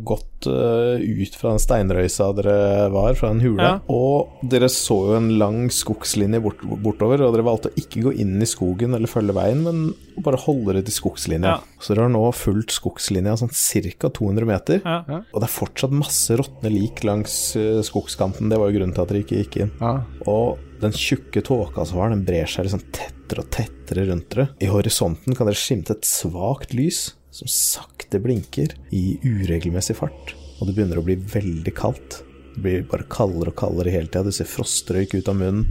gått 0.07 0.47
uh, 0.47 0.95
ut 0.95 1.35
fra 1.35 1.51
den 1.51 1.59
steinrøysa 1.59 2.29
dere 2.37 2.87
var, 2.93 3.17
fra 3.19 3.33
en 3.33 3.41
hule. 3.43 3.65
Ja. 3.65 3.73
Og 3.91 4.47
dere 4.53 4.69
så 4.71 4.95
jo 5.09 5.17
en 5.17 5.27
lang 5.41 5.65
skogslinje 5.75 6.39
bort, 6.43 6.63
bortover, 6.85 7.25
og 7.25 7.35
dere 7.35 7.47
valgte 7.49 7.73
å 7.73 7.83
ikke 7.83 8.05
gå 8.07 8.15
inn 8.23 8.37
i 8.39 8.47
skogen 8.47 8.95
eller 8.95 9.11
følge 9.11 9.35
veien, 9.35 9.65
men 9.67 10.23
bare 10.23 10.39
holde 10.45 10.71
dere 10.71 10.85
til 10.87 10.95
skogslinja. 11.01 11.57
Ja. 11.57 11.83
Så 11.83 11.91
dere 11.91 12.07
har 12.07 12.15
nå 12.15 12.23
fulgt 12.37 12.77
skogslinja 12.77 13.35
sånn 13.41 13.51
ca. 13.51 14.07
200 14.07 14.47
meter. 14.47 14.83
Ja. 14.87 15.21
Og 15.33 15.37
det 15.43 15.49
er 15.49 15.55
fortsatt 15.59 15.99
masse 15.99 16.39
råtne 16.39 16.71
lik 16.71 17.03
langs 17.07 17.57
uh, 17.59 17.83
skogskanten. 17.83 18.47
Det 18.47 18.61
var 18.61 18.71
jo 18.71 18.79
grunnen 18.79 18.95
til 18.95 19.03
at 19.03 19.11
dere 19.11 19.25
ikke 19.25 19.43
gikk 19.43 19.63
inn. 19.65 19.75
Ja. 19.83 19.97
Og 20.31 20.70
den 20.81 20.95
tjukke 20.97 21.43
tåka 21.45 21.85
som 21.87 22.01
var, 22.01 22.11
den 22.13 22.25
brer 22.27 22.49
seg 22.49 22.67
liksom 22.67 22.83
tettere 22.93 23.45
og 23.45 23.51
tettere 23.53 24.07
rundt 24.09 24.29
dere. 24.33 24.49
I 24.63 24.69
horisonten 24.71 25.37
kan 25.37 25.49
dere 25.49 25.59
skimte 25.59 25.95
et 25.97 26.07
svakt 26.07 26.75
lys 26.77 27.11
som 27.31 27.47
sakte 27.51 28.19
blinker 28.19 28.75
i 28.91 29.17
uregelmessig 29.23 29.95
fart. 29.99 30.35
Og 30.59 30.67
det 30.67 30.75
begynner 30.75 30.99
å 30.99 31.05
bli 31.05 31.15
veldig 31.15 31.73
kaldt. 31.77 32.21
Det 32.55 32.63
blir 32.65 32.89
bare 32.89 33.07
kaldere 33.09 33.53
og 33.53 33.59
kaldere 33.61 33.93
hele 33.93 34.11
tida. 34.11 34.27
Du 34.27 34.35
ser 34.35 34.49
frostrøyk 34.49 35.15
ut 35.15 35.29
av 35.31 35.37
munnen. 35.39 35.69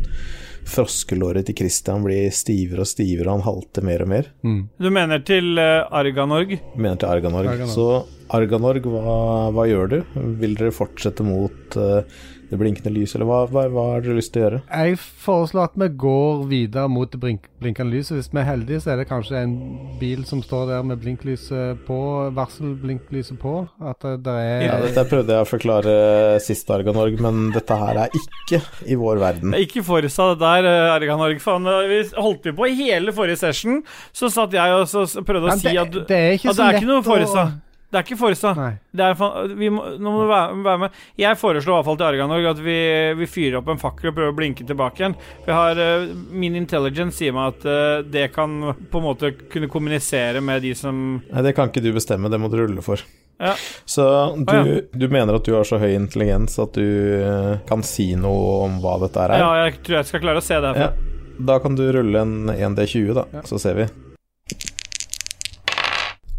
Froskelåret 0.71 1.47
til 1.49 1.57
Christian 1.57 2.03
blir 2.05 2.31
stivere 2.35 2.85
og 2.85 2.89
stivere, 2.89 3.27
og 3.29 3.41
han 3.41 3.47
halter 3.47 3.85
mer 3.87 4.05
og 4.05 4.11
mer. 4.13 4.29
Du 4.43 4.89
mener 4.93 5.23
til 5.27 5.59
Arganorg? 5.59 6.53
Du 6.75 6.81
Mener 6.81 7.01
til 7.01 7.11
Arganorg. 7.11 7.49
Arganorg. 7.53 7.73
Så 7.75 8.35
Arganorg, 8.37 8.87
hva, 8.87 9.15
hva 9.57 9.65
gjør 9.67 9.95
du? 9.95 9.97
Vil 10.41 10.55
dere 10.59 10.75
fortsette 10.75 11.25
mot 11.27 11.79
uh, 11.81 12.05
det 12.51 12.59
blinkende 12.59 12.91
lys, 12.93 13.15
eller 13.15 13.29
hva, 13.29 13.45
hva, 13.51 13.63
hva 13.71 13.85
har 13.93 14.03
dere 14.05 14.17
lyst 14.19 14.33
til 14.35 14.43
å 14.43 14.45
gjøre? 14.47 14.61
Jeg 14.75 14.97
foreslår 15.23 15.69
at 15.69 15.77
vi 15.79 15.89
går 16.03 16.41
videre 16.51 16.89
mot 16.91 17.11
det 17.13 17.21
blink 17.23 17.47
blinkende 17.61 17.93
lyset. 17.95 18.17
Hvis 18.17 18.31
vi 18.33 18.41
er 18.41 18.47
heldige, 18.49 18.81
så 18.83 18.95
er 18.95 19.01
det 19.03 19.07
kanskje 19.11 19.39
en 19.45 19.55
bil 20.01 20.25
som 20.27 20.41
står 20.43 20.67
der 20.73 20.87
med 20.89 20.99
blinklyset 21.03 21.83
på, 21.87 21.99
varselblinklyset 22.35 23.39
på. 23.41 23.55
At 23.85 24.03
det, 24.25 24.35
er 24.35 24.65
Ja, 24.67 24.79
dette 24.83 25.05
prøvde 25.11 25.37
jeg 25.37 25.47
å 25.47 25.51
forklare 25.51 25.95
sist, 26.43 26.71
Arganorg, 26.75 27.21
men 27.23 27.51
dette 27.55 27.77
her 27.85 28.05
er 28.07 28.17
ikke 28.17 28.63
i 28.91 28.99
vår 28.99 29.21
verden. 29.23 29.55
Det 29.55 29.61
er 29.61 29.67
Ikke 29.69 29.85
Forsa, 29.87 30.33
det 30.33 30.41
der, 30.43 30.71
eh, 30.71 30.95
Arganorg. 30.97 31.41
Faen, 31.45 31.67
eh, 31.71 31.87
vi 31.91 32.03
holdt 32.17 32.49
vi 32.49 32.57
på 32.57 32.69
i 32.71 32.77
hele 32.81 33.15
forrige 33.17 33.39
session, 33.45 33.83
så 34.13 34.31
satt 34.33 34.57
jeg 34.57 34.75
og 34.75 34.89
prøvde 35.27 35.47
å 35.47 35.53
Men 35.55 35.63
si 35.63 35.69
det, 35.69 35.79
at 35.79 35.93
det 36.09 36.21
er 36.21 36.39
ikke 36.39 36.51
at 36.51 36.57
det 36.57 36.67
er 36.67 36.81
ikke 36.81 36.95
noe 36.95 37.05
Forsa. 37.07 37.45
å 37.47 37.70
Det 37.91 37.99
er 37.99 38.05
ikke 38.07 38.21
Forsa. 38.21 38.53
Det 38.95 39.03
er 39.03 39.55
vi 39.59 39.69
må, 39.73 39.83
nå 39.99 40.11
må 40.15 40.23
du 40.23 40.29
være, 40.31 40.59
være 40.63 40.81
med. 40.85 40.99
Jeg 41.19 41.39
foreslår 41.41 41.73
i 41.73 41.77
hvert 41.77 41.89
fall 41.89 41.97
til 41.99 42.07
Arganorg 42.07 42.51
at 42.53 42.61
vi, 42.63 42.77
vi 43.19 43.27
fyrer 43.27 43.57
opp 43.59 43.71
en 43.73 43.81
fakkel 43.83 44.13
og 44.13 44.19
prøver 44.19 44.31
å 44.31 44.37
blinke 44.37 44.67
tilbake 44.67 45.03
igjen. 45.03 45.17
Har, 45.49 45.81
eh, 45.83 46.05
min 46.31 46.55
intelligence 46.59 47.19
sier 47.19 47.35
meg 47.35 47.57
at 47.57 47.67
uh, 47.67 48.05
det 48.07 48.29
kan 48.35 48.55
på 48.79 49.01
en 49.01 49.07
måte 49.09 49.33
kunne 49.51 49.71
kommunisere 49.73 50.43
med 50.45 50.63
de 50.63 50.71
som 50.79 51.01
Nei, 51.19 51.43
det 51.43 51.57
kan 51.59 51.73
ikke 51.73 51.83
du 51.83 51.91
bestemme, 51.97 52.31
det 52.31 52.39
må 52.39 52.51
du 52.53 52.61
rulle 52.61 52.85
for. 52.87 53.03
Ja. 53.41 53.57
Så 53.89 54.05
du, 54.37 54.53
ah, 54.53 54.69
ja. 54.69 54.83
du 54.93 55.09
mener 55.11 55.41
at 55.41 55.49
du 55.49 55.55
har 55.57 55.67
så 55.67 55.81
høy 55.81 55.95
intelligens 55.97 56.59
at 56.63 56.77
du 56.77 56.87
eh, 57.17 57.55
kan 57.67 57.83
si 57.87 58.13
noe 58.21 58.61
om 58.69 58.79
hva 58.85 59.01
dette 59.03 59.25
er? 59.25 59.35
Ja, 59.41 59.51
jeg 59.65 59.81
tror 59.81 59.99
jeg 59.99 60.11
skal 60.13 60.23
klare 60.29 60.45
å 60.45 60.47
se 60.47 60.61
det 60.63 60.77
Ja. 60.79 60.93
Da 61.41 61.57
kan 61.59 61.73
du 61.73 61.87
rulle 61.89 62.21
en 62.21 62.53
1D20, 62.53 63.15
da, 63.17 63.27
Ja. 63.33 63.43
så 63.49 63.59
ser 63.59 63.79
vi. 63.81 63.89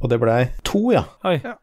Og 0.02 0.10
det 0.10 0.20
blei 0.22 0.40
to, 0.68 0.90
ja. 0.96 1.06
Oi. 1.28 1.38
Ja. 1.44 1.58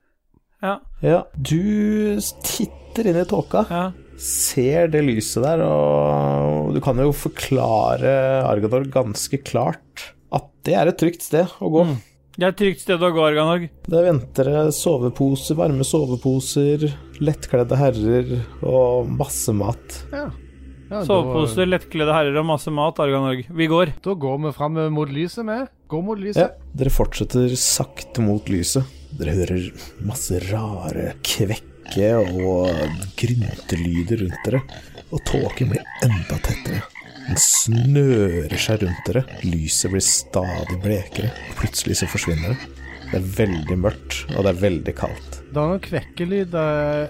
Ja. 0.62 0.74
Ja, 1.05 1.22
du 1.34 2.18
titter 2.43 3.07
inn 3.07 3.18
i 3.20 3.26
tåka, 3.30 3.62
ja. 3.70 3.82
ser 4.18 4.89
det 4.91 5.05
lyset 5.07 5.45
der, 5.45 5.62
og 5.62 6.72
du 6.74 6.80
kan 6.82 6.99
jo 6.99 7.12
forklare 7.14 8.43
Arganor 8.43 8.89
ganske 8.91 9.39
klart 9.47 10.09
at 10.34 10.49
det 10.66 10.74
er 10.74 10.91
et 10.91 10.99
trygt 10.99 11.22
sted 11.26 11.47
å 11.62 11.70
gå. 11.70 11.84
Mm. 11.86 11.97
Det 12.39 12.47
er 12.47 12.53
et 12.53 12.59
trygt 12.59 12.82
sted 12.84 13.03
å 13.03 13.12
gå, 13.14 13.22
Arganor. 13.22 13.64
Det 13.91 14.03
venter 14.07 14.51
soveposer, 14.74 15.59
varme 15.59 15.86
soveposer, 15.86 16.89
lettkledde 17.22 17.78
herrer 17.78 18.36
og 18.66 19.11
masse 19.11 19.55
mat. 19.55 20.03
Ja. 20.14 20.28
Ja, 20.89 21.03
Soveposer, 21.05 21.68
lettkledde 21.68 22.14
herrer 22.16 22.39
og 22.41 22.47
masse 22.49 22.72
mat, 22.72 22.97
Arganorg. 23.05 23.43
Vi 23.53 23.66
går. 23.68 23.91
Da, 24.05 24.14
går 24.16 24.39
vi 24.47 24.53
fram 24.57 24.78
mot 24.95 25.11
lyset, 25.12 25.45
vi. 25.45 25.59
Gå 25.93 26.01
mot 26.05 26.18
Ja, 26.18 26.24
lyset. 26.24 26.55
dere 26.80 26.93
fortsetter 26.93 27.53
sakte 27.61 28.24
mot 28.24 28.49
lyset. 28.49 28.84
Dere 29.18 29.34
hører 29.36 29.66
masse 30.05 30.39
rare 30.51 31.14
kvekke 31.24 32.09
og 32.20 32.72
gryntelyder 33.20 34.22
rundt 34.24 34.45
dere. 34.49 34.62
Og 35.12 35.22
tåken 35.28 35.70
blir 35.72 35.84
enda 36.05 36.36
tettere. 36.45 36.82
Den 37.28 37.36
snører 37.36 38.57
seg 38.61 38.82
rundt 38.84 39.05
dere. 39.09 39.24
Lyset 39.45 39.93
blir 39.93 40.05
stadig 40.05 40.78
blekere. 40.84 41.30
Plutselig 41.61 41.99
så 42.01 42.09
forsvinner 42.09 42.55
det. 42.57 42.74
Det 43.09 43.20
er 43.20 43.28
veldig 43.45 43.76
mørkt, 43.80 44.22
og 44.36 44.45
det 44.45 44.51
er 44.55 44.62
veldig 44.64 44.95
kaldt. 44.97 45.38
Det 45.59 45.65
er 45.65 45.71
noen 45.73 45.81
kvekkelyder. 45.83 46.69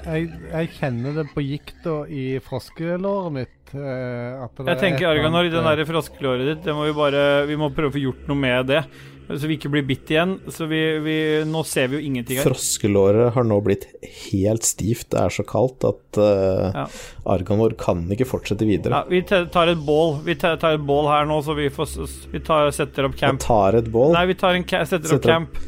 Jeg, 0.09 0.29
jeg 0.49 0.69
kjenner 0.79 1.19
det 1.19 1.27
på 1.35 1.43
gikta 1.45 1.99
i 2.09 2.23
froskelåret 2.41 3.35
mitt. 3.35 3.75
eh, 3.77 4.41
At 4.41 4.57
det 4.57 4.71
Jeg 4.73 4.81
tenker, 4.81 5.05
er 5.05 5.19
Arganor, 5.19 5.51
den 5.53 5.61
eh, 5.61 5.77
der 5.77 5.85
froskelåret 5.91 6.49
ditt, 6.49 6.63
det 6.65 6.73
må 6.73 6.87
vi 6.89 6.95
bare 6.97 7.45
Vi 7.45 7.59
må 7.61 7.69
prøve 7.77 7.93
å 7.93 7.97
få 7.99 8.01
gjort 8.07 8.25
noe 8.31 8.41
med 8.41 8.71
det. 8.73 8.81
Så 9.29 9.45
vi 9.45 9.59
ikke 9.59 9.69
blir 9.69 9.85
bitt 9.85 10.09
igjen. 10.09 10.39
Så 10.49 10.65
vi, 10.71 10.81
vi 11.05 11.19
Nå 11.45 11.61
ser 11.69 11.93
vi 11.93 11.99
jo 11.99 12.09
ingenting 12.09 12.41
her. 12.41 12.49
Froskelåret 12.49 13.35
har 13.37 13.45
nå 13.45 13.61
blitt 13.69 13.85
helt 14.31 14.65
stivt. 14.65 15.11
Det 15.13 15.21
er 15.21 15.35
så 15.35 15.45
kaldt 15.45 15.85
at 15.85 16.21
uh, 16.25 16.73
Ja. 16.73 16.89
Arganor 17.37 17.77
kan 17.77 18.07
ikke 18.09 18.25
fortsette 18.33 18.65
videre. 18.65 18.97
Ja, 18.97 19.05
vi 19.13 19.21
tar 19.29 19.69
et 19.69 19.85
bål. 19.85 20.23
Vi 20.25 20.41
tar 20.41 20.57
et 20.57 20.87
bål 20.89 21.13
her 21.13 21.29
nå, 21.29 21.43
så 21.45 21.53
vi 21.59 21.69
får 21.69 21.99
Vi 22.33 22.41
tar, 22.41 22.73
setter 22.73 23.13
opp 23.13 23.21
camp. 23.21 23.43
Vi 23.43 23.51
tar 23.51 23.77
et 23.83 23.93
bål. 23.93 24.17
Nei, 24.17 24.25
vi 24.33 24.39
tar 24.41 24.57
en 24.57 24.65
setter, 24.65 24.89
setter 24.97 25.21
opp 25.21 25.29
camp. 25.29 25.61
opp. 25.61 25.68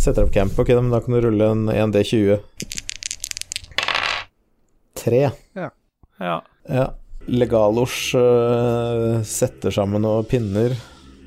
Setter 0.00 0.24
opp 0.24 0.32
camp. 0.32 0.58
Ok, 0.58 0.68
men 0.68 0.90
da 0.90 1.00
kan 1.04 1.12
du 1.12 1.20
rulle 1.20 1.46
en 1.52 1.68
1D20. 1.68 2.38
Tre. 4.96 5.30
Ja. 5.52 5.70
Ja. 6.64 6.86
Legalos 7.28 8.14
uh, 8.16 9.20
setter 9.28 9.74
sammen 9.76 10.00
noen 10.00 10.24
pinner, 10.24 10.72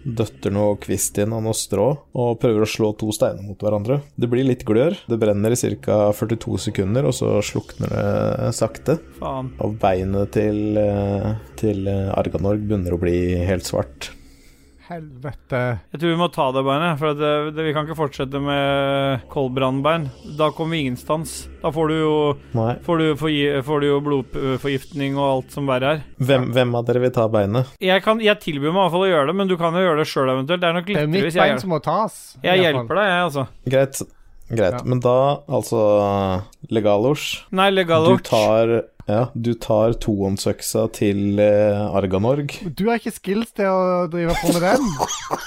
døtter 0.04 0.50
noe 0.52 0.80
kvist 0.82 1.20
inn 1.22 1.36
og 1.38 1.44
noe 1.46 1.54
strå, 1.54 1.86
og 2.18 2.40
prøver 2.42 2.66
å 2.66 2.70
slå 2.70 2.90
to 2.98 3.12
steiner 3.14 3.46
mot 3.46 3.62
hverandre. 3.62 4.00
Det 4.18 4.32
blir 4.32 4.50
litt 4.50 4.66
glør. 4.66 4.98
Det 5.06 5.22
brenner 5.22 5.54
i 5.54 5.60
ca. 5.78 6.00
42 6.18 6.58
sekunder, 6.66 7.06
og 7.06 7.14
så 7.14 7.36
slukner 7.46 7.94
det 7.94 8.52
sakte. 8.58 8.98
Faen. 9.22 9.54
Og 9.62 9.78
beinet 9.86 10.34
til, 10.34 10.82
øh, 10.82 11.30
til 11.62 11.86
Arganorg 11.94 12.66
begynner 12.66 12.98
å 12.98 13.02
bli 13.06 13.18
helt 13.46 13.70
svart. 13.70 14.16
Helvete. 14.84 15.60
Jeg 15.94 16.00
tror 16.02 16.12
vi 16.12 16.18
må 16.20 16.28
ta 16.34 16.46
det 16.52 16.64
beinet, 16.68 16.98
for 17.00 17.14
at 17.14 17.20
det, 17.22 17.32
det, 17.56 17.66
vi 17.70 17.74
kan 17.76 17.86
ikke 17.88 17.96
fortsette 17.96 18.40
med 18.44 19.22
koldbrannbein. 19.32 20.10
Da 20.40 20.50
kommer 20.56 20.76
vi 20.76 20.82
ingenstans. 20.84 21.36
Da 21.62 21.72
får 21.72 21.94
du 21.94 21.96
jo, 22.02 22.16
får 22.84 23.00
du, 23.00 23.06
forgi, 23.22 23.46
får 23.64 23.80
du 23.84 23.88
jo 23.88 24.00
blodforgiftning 24.04 25.16
og 25.16 25.28
alt 25.30 25.56
som 25.56 25.70
verre 25.72 25.94
er. 25.96 26.04
Hvem, 26.20 26.50
hvem 26.58 26.76
av 26.80 26.90
dere 26.90 27.04
vil 27.06 27.14
ta 27.16 27.30
beinet? 27.32 27.72
Jeg, 27.84 28.04
kan, 28.04 28.20
jeg 28.24 28.42
tilbyr 28.44 28.70
meg 28.74 28.76
i 28.76 28.82
hvert 28.82 28.96
fall 28.98 29.06
å 29.08 29.12
gjøre 29.14 29.30
det, 29.32 29.38
men 29.40 29.54
du 29.54 29.56
kan 29.62 29.78
jo 29.80 29.86
gjøre 29.86 30.02
det 30.04 30.10
sjøl 30.12 30.34
eventuelt. 30.36 30.66
Det 30.66 30.70
er 30.72 30.78
nok 30.82 30.90
Det 30.90 30.98
er 30.98 31.00
lettere 31.00 31.14
mitt 31.16 31.30
hvis 31.30 31.40
jeg 31.40 31.44
bein 31.46 31.54
gjør 31.54 31.62
det. 31.62 31.66
som 31.68 31.74
må 31.78 31.82
tas. 31.88 32.20
Jeg 32.44 32.66
hjelper 32.66 33.00
deg, 33.00 33.08
jeg, 33.14 33.24
altså. 33.30 33.48
Greit. 33.76 34.04
Greit. 34.54 34.76
Ja. 34.76 34.84
Men 34.86 35.00
da, 35.02 35.16
altså 35.48 35.80
Legalos 36.70 37.24
Nei, 37.56 37.70
Du 37.74 38.18
tar, 38.28 38.74
ja, 39.10 39.24
du 39.36 39.52
tar 39.60 39.98
tohåndsøksa 40.00 40.86
til 40.96 41.40
eh, 41.44 41.82
Arganorg. 41.98 42.56
Du 42.78 42.86
har 42.88 43.02
ikke 43.02 43.16
skills 43.16 43.52
til 43.58 43.68
å 43.68 44.06
drive 44.12 44.36
på 44.40 44.54
med 44.56 44.64
den. 44.64 44.88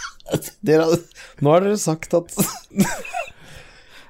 Dere, 0.67 0.89
nå 1.41 1.53
har 1.55 1.63
dere 1.63 1.79
sagt 1.79 2.17
at 2.19 2.33
Nå 2.75 2.85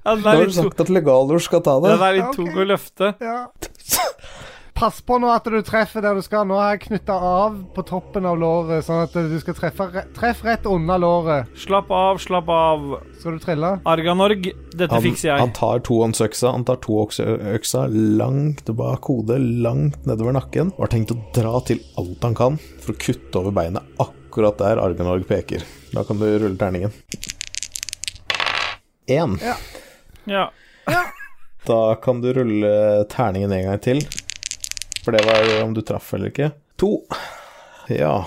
har 0.06 0.16
er 0.16 0.46
dere 0.46 0.54
sagt 0.54 0.80
at 0.80 0.90
Legalor 0.90 1.42
skal 1.44 1.60
ta 1.66 1.74
det. 1.82 1.92
den 1.92 2.04
er 2.06 2.16
litt 2.16 2.36
tung 2.38 2.50
å 2.56 2.66
løfte. 2.72 3.12
Ja. 3.20 3.38
Pass 4.76 4.98
på 5.00 5.16
nå 5.16 5.30
at 5.32 5.46
du 5.48 5.54
treffer 5.64 6.02
der 6.04 6.18
du 6.18 6.20
skal. 6.20 6.44
Nå 6.44 6.58
har 6.60 6.74
jeg 6.74 6.82
knytta 6.82 7.14
av 7.16 7.54
på 7.72 7.80
toppen 7.88 8.26
av 8.28 8.36
låret, 8.36 8.84
sånn 8.84 9.06
at 9.06 9.14
du 9.16 9.36
skal 9.40 9.56
treffe 9.56 9.86
re 9.88 10.02
Treff 10.18 10.42
rett 10.44 10.66
under 10.68 11.00
låret. 11.00 11.48
Slapp 11.56 11.88
av, 11.96 12.18
slapp 12.20 12.50
av. 12.52 12.84
Skal 13.16 13.38
du 13.38 13.40
trille? 13.40 13.70
Arganorg, 13.88 14.50
dette 14.76 14.92
Han, 14.92 15.00
fikser 15.06 15.30
jeg. 15.30 15.38
han 15.40 15.54
tar 15.56 15.80
tohåndsøksa 15.86 16.52
Han 16.52 16.66
tar 16.68 16.76
toøksa 16.84 17.86
langt 17.88 18.68
bak 18.76 19.08
hodet, 19.08 19.40
langt 19.64 20.04
nedover 20.04 20.36
nakken, 20.36 20.74
og 20.76 20.84
har 20.84 20.92
tenkt 20.92 21.14
å 21.16 21.18
dra 21.36 21.54
til 21.64 21.80
alt 21.96 22.28
han 22.28 22.36
kan 22.36 22.60
for 22.84 22.92
å 22.92 23.00
kutte 23.00 23.40
over 23.40 23.56
beinet 23.56 23.96
akkurat 24.04 24.60
der 24.60 24.82
Arganorg 24.84 25.24
peker. 25.30 25.64
Da 25.96 26.04
kan 26.04 26.20
du 26.20 26.28
rulle 26.28 26.60
terningen. 26.60 26.92
Én. 29.08 29.40
Ja. 30.28 30.44
Da 31.66 31.80
kan 32.04 32.20
du 32.20 32.28
rulle 32.36 32.76
terningen 33.08 33.56
en 33.56 33.68
gang 33.70 33.80
til. 33.88 34.04
For 35.06 35.14
det 35.14 35.22
var 35.22 35.62
om 35.62 35.70
du 35.70 35.84
traff 35.86 36.08
eller 36.16 36.32
ikke. 36.32 36.48
To. 36.82 36.96
Ja. 37.86 38.26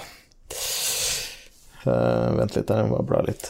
uh, 1.83 2.27
vent 2.39 2.55
litt, 2.55 2.69
jeg 2.71 2.87
må 2.87 3.01
bare 3.01 3.07
bla 3.09 3.19
litt. 3.27 3.49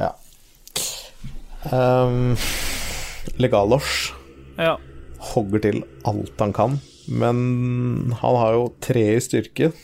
Ja. 0.00 0.14
Um, 1.68 2.38
Legalos 3.36 4.14
ja. 4.56 4.78
hogger 5.34 5.60
til 5.66 5.82
alt 6.08 6.40
han 6.40 6.56
kan, 6.56 6.80
men 7.04 8.16
han 8.22 8.40
har 8.40 8.56
jo 8.56 8.64
tre 8.80 9.04
i 9.18 9.20
styrke. 9.20 9.74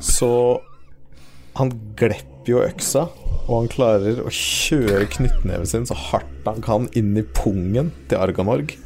Så 0.00 0.32
han 1.60 1.76
glepper 2.40 2.52
jo 2.54 2.60
øksa, 2.64 3.08
og 3.48 3.54
han 3.60 3.68
klarer 3.70 4.20
å 4.22 4.30
kjøre 4.30 5.08
knyttneven 5.12 5.66
sin 5.66 5.86
så 5.86 5.94
hardt 5.94 6.46
han 6.46 6.62
kan 6.62 6.88
inn 6.96 7.16
i 7.18 7.22
pungen 7.22 7.90
til 8.08 8.18
Arganorg. 8.20 8.76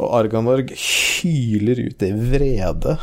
Og 0.00 0.08
Arganorg 0.14 0.70
hyler 0.72 1.82
ut 1.88 2.02
i 2.02 2.12
vrede. 2.14 2.96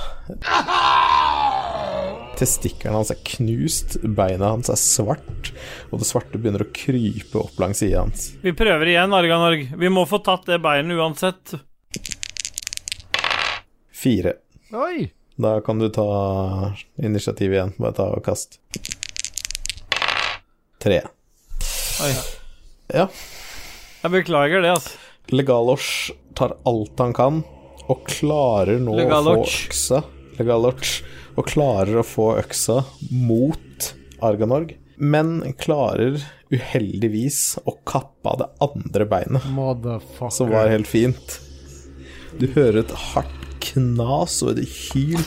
Testiklene 2.38 3.00
hans 3.00 3.12
er 3.12 3.22
knust, 3.26 3.98
beina 4.04 4.54
hans 4.54 4.70
er 4.70 4.78
svart, 4.78 5.52
og 5.92 6.02
det 6.02 6.08
svarte 6.10 6.38
begynner 6.38 6.66
å 6.66 6.72
krype 6.72 7.42
opp 7.42 7.58
langs 7.62 7.82
sida 7.82 8.06
hans. 8.06 8.32
Vi 8.44 8.54
prøver 8.58 8.94
igjen, 8.94 9.14
Arganorg. 9.14 9.68
Vi 9.78 9.94
må 9.94 10.06
få 10.10 10.22
tatt 10.26 10.48
det 10.50 10.62
beinet 10.64 10.98
uansett. 10.98 11.58
Fire. 13.98 14.38
oi! 14.78 15.17
Da 15.38 15.62
kan 15.62 15.80
du 15.80 15.90
ta 15.94 16.06
initiativ 16.98 17.54
igjen. 17.54 17.74
Bare 17.78 17.94
ta 17.94 18.08
og 18.10 18.24
kast. 18.26 18.58
Tre. 20.82 21.02
Oi. 22.06 22.14
Ja. 22.94 23.08
Jeg 24.04 24.14
beklager 24.14 24.64
det, 24.64 24.72
altså. 24.78 24.98
Legalos 25.34 25.88
tar 26.38 26.54
alt 26.70 27.02
han 27.02 27.14
kan, 27.18 27.42
og 27.90 28.06
klarer 28.08 28.80
nå 28.80 28.96
Legaloch. 28.98 29.44
å 29.44 29.46
få 29.46 29.68
øksa 29.68 30.02
Legaloch. 30.40 30.92
Og 31.38 31.46
klarer 31.52 32.00
å 32.02 32.06
få 32.08 32.28
øksa 32.42 32.80
mot 33.14 33.92
Arganorg, 34.26 34.72
men 34.98 35.42
klarer 35.62 36.18
uheldigvis 36.50 37.60
å 37.70 37.76
kappe 37.86 38.32
av 38.32 38.40
det 38.42 38.48
andre 38.66 39.06
beinet, 39.12 39.46
Motherfucker. 39.54 40.34
som 40.34 40.50
var 40.50 40.72
helt 40.74 40.90
fint. 40.90 41.38
Du 42.40 42.48
hører 42.56 42.80
et 42.86 42.96
hardt 43.12 43.37
knas 43.68 44.40
og 44.46 44.56
et 44.56 44.64
hyl, 44.66 45.22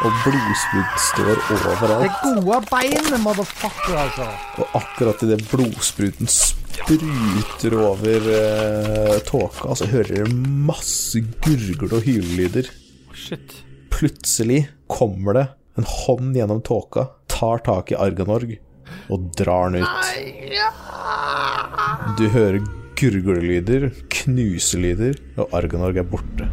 og 0.00 0.18
blodsprut 0.24 1.04
står 1.06 1.32
overalt. 1.56 2.18
Det 2.24 2.44
gode 2.46 2.60
beinet, 2.70 3.20
motherfucker, 3.24 3.98
altså. 4.06 4.28
Og 4.60 4.78
akkurat 4.80 5.24
idet 5.26 5.44
blodspruten 5.50 6.30
spruter 6.30 7.76
over 7.78 8.28
uh, 8.30 9.16
tåka, 9.28 9.74
så 9.76 9.90
hører 9.90 10.14
dere 10.14 10.34
masse 10.70 11.22
gurgle- 11.44 11.92
og 11.98 12.06
hylelyder. 12.06 12.70
Shit. 13.14 13.60
Plutselig 13.92 14.64
kommer 14.88 15.36
det 15.36 15.46
en 15.78 15.86
hånd 15.86 16.34
gjennom 16.36 16.60
tåka, 16.64 17.08
tar 17.30 17.62
tak 17.66 17.92
i 17.92 17.98
Arganorg 17.98 18.56
og 19.10 19.30
drar 19.38 19.70
den 19.70 19.84
ut. 19.84 20.10
Du 22.18 22.26
hører 22.32 22.60
gurglelyder, 23.00 23.90
knuselyder, 24.12 25.16
og 25.40 25.54
Arganorg 25.56 25.96
er 26.02 26.08
borte. 26.10 26.48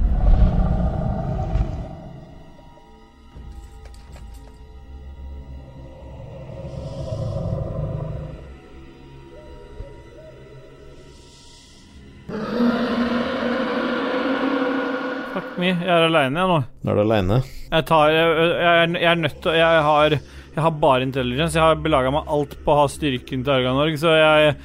Jeg 15.88 15.96
er 15.96 16.04
aleine, 16.10 16.42
jeg 16.42 16.52
nå. 16.52 16.56
Nå 16.84 16.92
er 16.92 16.98
du 16.98 17.02
aleine. 17.06 17.36
Jeg 17.72 17.86
tar 17.88 18.10
Jeg, 18.12 18.32
jeg, 18.60 18.88
jeg 19.00 19.08
er 19.08 19.20
nødt 19.22 19.38
til 19.44 19.56
Jeg 19.56 19.84
har 19.86 20.16
Jeg 20.18 20.64
har 20.66 20.74
bare 20.82 21.06
intelligence. 21.06 21.56
Jeg 21.56 21.64
har 21.64 21.80
belaga 21.80 22.12
meg 22.12 22.28
alt 22.34 22.58
på 22.66 22.74
å 22.74 22.80
ha 22.82 22.88
styrken 22.92 23.46
til 23.46 23.54
Arganorg, 23.54 23.96
så 24.02 24.16
jeg 24.18 24.56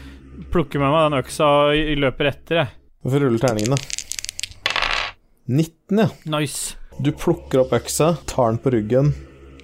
plukker 0.51 0.83
med 0.83 0.91
meg 0.91 1.05
den 1.05 1.18
øksa 1.20 1.51
og 1.68 1.91
løper 2.03 2.31
etter, 2.33 2.62
jeg. 2.62 2.73
Hvorfor 3.03 3.18
får 3.18 3.25
rulle 3.27 3.43
terningen, 3.43 3.77
da. 3.77 3.79
19, 5.53 6.01
ja. 6.01 6.09
Nice. 6.33 6.79
Du 6.99 7.12
plukker 7.12 7.62
opp 7.62 7.77
øksa, 7.77 8.14
tar 8.27 8.51
den 8.51 8.61
på 8.64 8.73
ryggen, 8.73 9.12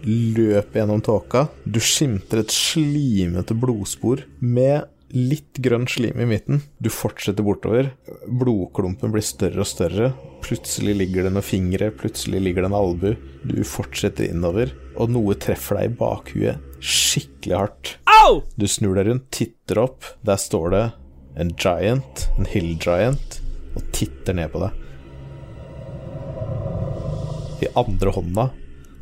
løper 0.04 0.82
gjennom 0.82 1.02
tåka. 1.04 1.46
Du 1.64 1.80
skimter 1.82 2.44
et 2.44 2.54
slimete 2.54 3.56
blodspor 3.58 4.22
med 4.44 4.84
litt 5.14 5.60
grønn 5.64 5.86
slim 5.88 6.20
i 6.20 6.28
midten. 6.28 6.62
Du 6.78 6.90
fortsetter 6.92 7.44
bortover. 7.46 7.92
Blodklumpen 8.28 9.12
blir 9.14 9.24
større 9.24 9.64
og 9.64 9.70
større. 9.70 10.12
Plutselig 10.44 10.96
ligger 11.00 11.26
det 11.26 11.34
noen 11.34 11.46
fingre, 11.46 11.90
plutselig 11.94 12.42
ligger 12.44 12.64
det 12.64 12.72
en 12.72 12.78
albu. 12.78 13.10
Du 13.48 13.58
fortsetter 13.66 14.28
innover, 14.28 14.74
og 14.98 15.12
noe 15.14 15.36
treffer 15.40 15.80
deg 15.80 15.90
i 15.90 15.98
bakhuet 16.00 16.64
skikkelig 16.80 17.56
hardt. 17.56 17.98
Au! 18.04 18.42
Du 18.56 18.66
snur 18.68 18.96
deg 18.98 19.08
rundt, 19.08 19.30
titter 19.34 19.82
opp. 19.82 20.04
Der 20.26 20.38
står 20.40 20.70
det 20.74 20.84
en 21.38 21.54
giant, 21.54 22.28
en 22.38 22.48
hill 22.50 22.76
giant, 22.82 23.40
og 23.76 23.90
titter 23.94 24.36
ned 24.38 24.52
på 24.52 24.62
deg. 24.64 24.84
I 27.58 27.72
andre 27.78 28.14
hånda 28.14 28.48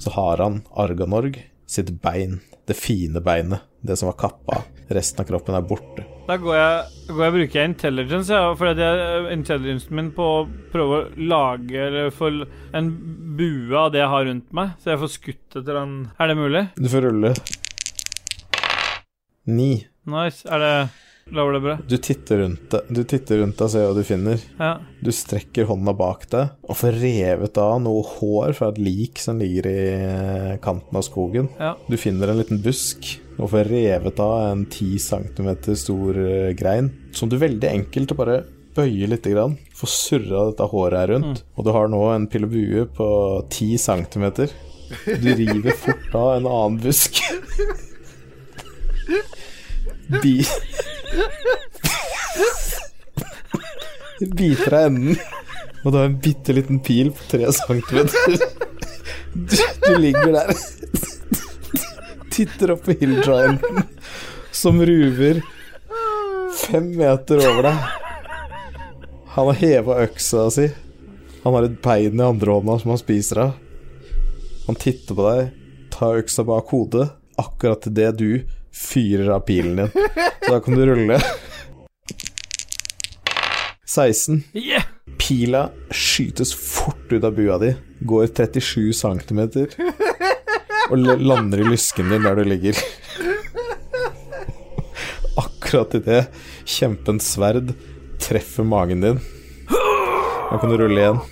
så 0.00 0.12
har 0.14 0.40
han 0.40 0.62
Arganorg 0.76 1.38
sitt 1.68 1.90
bein, 2.00 2.40
det 2.68 2.76
fine 2.78 3.20
beinet, 3.20 3.64
det 3.84 3.98
som 3.98 4.10
var 4.10 4.20
kappa. 4.20 4.62
Resten 4.88 5.22
av 5.22 5.26
kroppen 5.28 5.56
er 5.58 5.64
borte. 5.66 6.04
Da 6.28 6.36
går 6.38 6.56
jeg, 6.58 7.06
går 7.10 7.24
jeg 7.24 7.34
bruker 7.36 7.58
jeg 7.60 7.70
intelligence, 7.72 8.34
ja, 8.34 8.52
for 8.58 8.78
det 8.78 8.86
er 8.86 9.30
intelligencen 9.34 9.98
min 9.98 10.12
på 10.14 10.26
å 10.26 10.44
prøve 10.72 11.00
å 11.00 11.08
lage 11.18 11.80
eller 11.88 12.12
få 12.14 12.30
en 12.76 12.92
bue 13.38 13.74
av 13.78 13.90
det 13.94 14.04
jeg 14.04 14.12
har 14.12 14.28
rundt 14.30 14.54
meg, 14.54 14.76
så 14.82 14.92
jeg 14.92 15.02
får 15.02 15.12
skutt 15.16 15.58
etter 15.60 15.80
den. 15.80 15.96
Er 16.18 16.30
det 16.30 16.38
mulig? 16.38 16.62
Du 16.78 16.90
får 16.92 17.08
rulle. 17.08 17.34
Ni. 19.46 19.72
Nice. 20.06 20.46
Er 20.46 20.62
det 20.62 20.72
Lover 21.34 21.56
det 21.56 21.60
bra? 21.60 21.74
Du 21.90 21.96
titter 21.98 22.38
rundt 22.38 22.68
deg, 22.70 22.90
du 22.94 23.00
titter 23.02 23.40
rundt 23.40 23.56
deg 23.58 23.66
og 23.66 23.70
ser 23.72 23.88
hva 23.88 23.94
du 23.96 24.06
finner. 24.06 24.42
Ja. 24.60 24.76
Du 25.02 25.10
strekker 25.10 25.66
hånda 25.66 25.90
bak 25.98 26.28
deg 26.30 26.52
og 26.62 26.78
får 26.78 26.98
revet 27.02 27.58
av 27.58 27.80
noe 27.82 28.04
hår 28.06 28.54
fra 28.54 28.68
et 28.70 28.78
lik 28.78 29.18
som 29.18 29.40
ligger 29.42 29.66
i 29.66 29.80
kanten 30.62 30.94
av 30.94 31.02
skogen. 31.02 31.50
Ja. 31.58 31.72
Du 31.90 31.98
finner 31.98 32.30
en 32.30 32.38
liten 32.38 32.62
busk 32.62 33.16
og 33.36 33.50
får 33.52 33.68
revet 33.68 34.20
av 34.22 34.34
en 34.46 34.62
10 34.64 34.98
cm 35.02 35.50
stor 35.76 36.20
eh, 36.20 36.52
grein, 36.56 36.90
som 37.12 37.28
du 37.28 37.36
veldig 37.40 37.68
enkelt 37.68 38.14
bare 38.16 38.42
bøyer 38.76 39.08
litt, 39.08 39.26
grann, 39.32 39.56
får 39.76 39.92
surra 39.92 40.46
dette 40.50 40.68
håret 40.68 41.00
her 41.00 41.12
rundt. 41.14 41.42
Og 41.56 41.64
du 41.64 41.72
har 41.72 41.88
nå 41.88 42.00
en 42.12 42.26
pil 42.28 42.44
og 42.44 42.52
bue 42.52 42.86
på 42.96 43.08
10 43.48 43.78
cm. 43.80 44.26
Du 45.22 45.30
river 45.32 45.72
fort 45.80 46.12
av 46.14 46.28
en 46.36 46.48
annen 46.50 46.76
busk. 46.84 47.22
Bi 50.22 50.38
Biter 54.36 54.72
av 54.72 54.86
enden, 54.86 55.18
og 55.82 55.90
du 55.90 55.98
har 55.98 56.06
en 56.06 56.20
bitte 56.22 56.54
liten 56.56 56.78
pil 56.84 57.10
på 57.12 57.26
3 57.34 57.50
cm. 57.58 57.82
Du, 59.36 59.56
du 59.58 59.92
ligger 60.00 60.32
der 60.32 60.54
titter 62.36 62.70
opp 62.74 62.84
på 62.84 62.96
Hill 63.00 63.20
Gianten, 63.24 63.82
som 64.52 64.80
ruver 64.86 65.40
fem 66.56 66.90
meter 66.96 67.40
over 67.40 67.70
deg. 67.70 67.76
Han 69.36 69.48
har 69.50 69.60
heva 69.60 70.00
øksa 70.04 70.50
si. 70.52 70.66
Han 71.44 71.56
har 71.56 71.68
et 71.68 71.78
bein 71.84 72.20
i 72.20 72.24
andre 72.24 72.58
hånda 72.58 72.78
som 72.82 72.92
han 72.92 73.00
spiser 73.00 73.40
av. 73.46 73.54
Han 74.66 74.76
titter 74.80 75.16
på 75.16 75.26
deg, 75.30 75.50
tar 75.94 76.20
øksa 76.20 76.44
bak 76.44 76.72
hodet, 76.74 77.08
akkurat 77.40 77.86
idet 77.88 78.12
du 78.18 78.30
fyrer 78.74 79.30
av 79.36 79.44
pilen 79.48 79.80
din. 79.80 79.92
Så 80.42 80.52
da 80.52 80.60
kan 80.60 80.76
du 80.76 80.86
rulle. 80.88 81.20
16. 83.86 84.42
Yeah! 84.52 84.84
Pila 85.16 85.70
skytes 85.90 86.52
fort 86.54 87.12
ut 87.12 87.24
av 87.24 87.36
bua 87.36 87.56
di, 87.62 87.72
går 88.00 88.26
37 88.26 88.92
cm 88.92 89.40
og 90.90 91.02
lander 91.02 91.62
i 91.62 91.68
lysken 91.70 92.10
din 92.12 92.24
der 92.26 92.38
du 92.38 92.44
ligger. 92.46 92.78
Akkurat 95.36 95.94
idet 95.98 96.24
kjempens 96.66 97.32
sverd 97.34 97.74
treffer 98.22 98.66
magen 98.66 99.04
din. 99.04 99.22
Da 99.68 100.58
kan 100.60 100.70
du 100.70 100.76
rulle 100.78 101.00
igjen. 101.02 101.22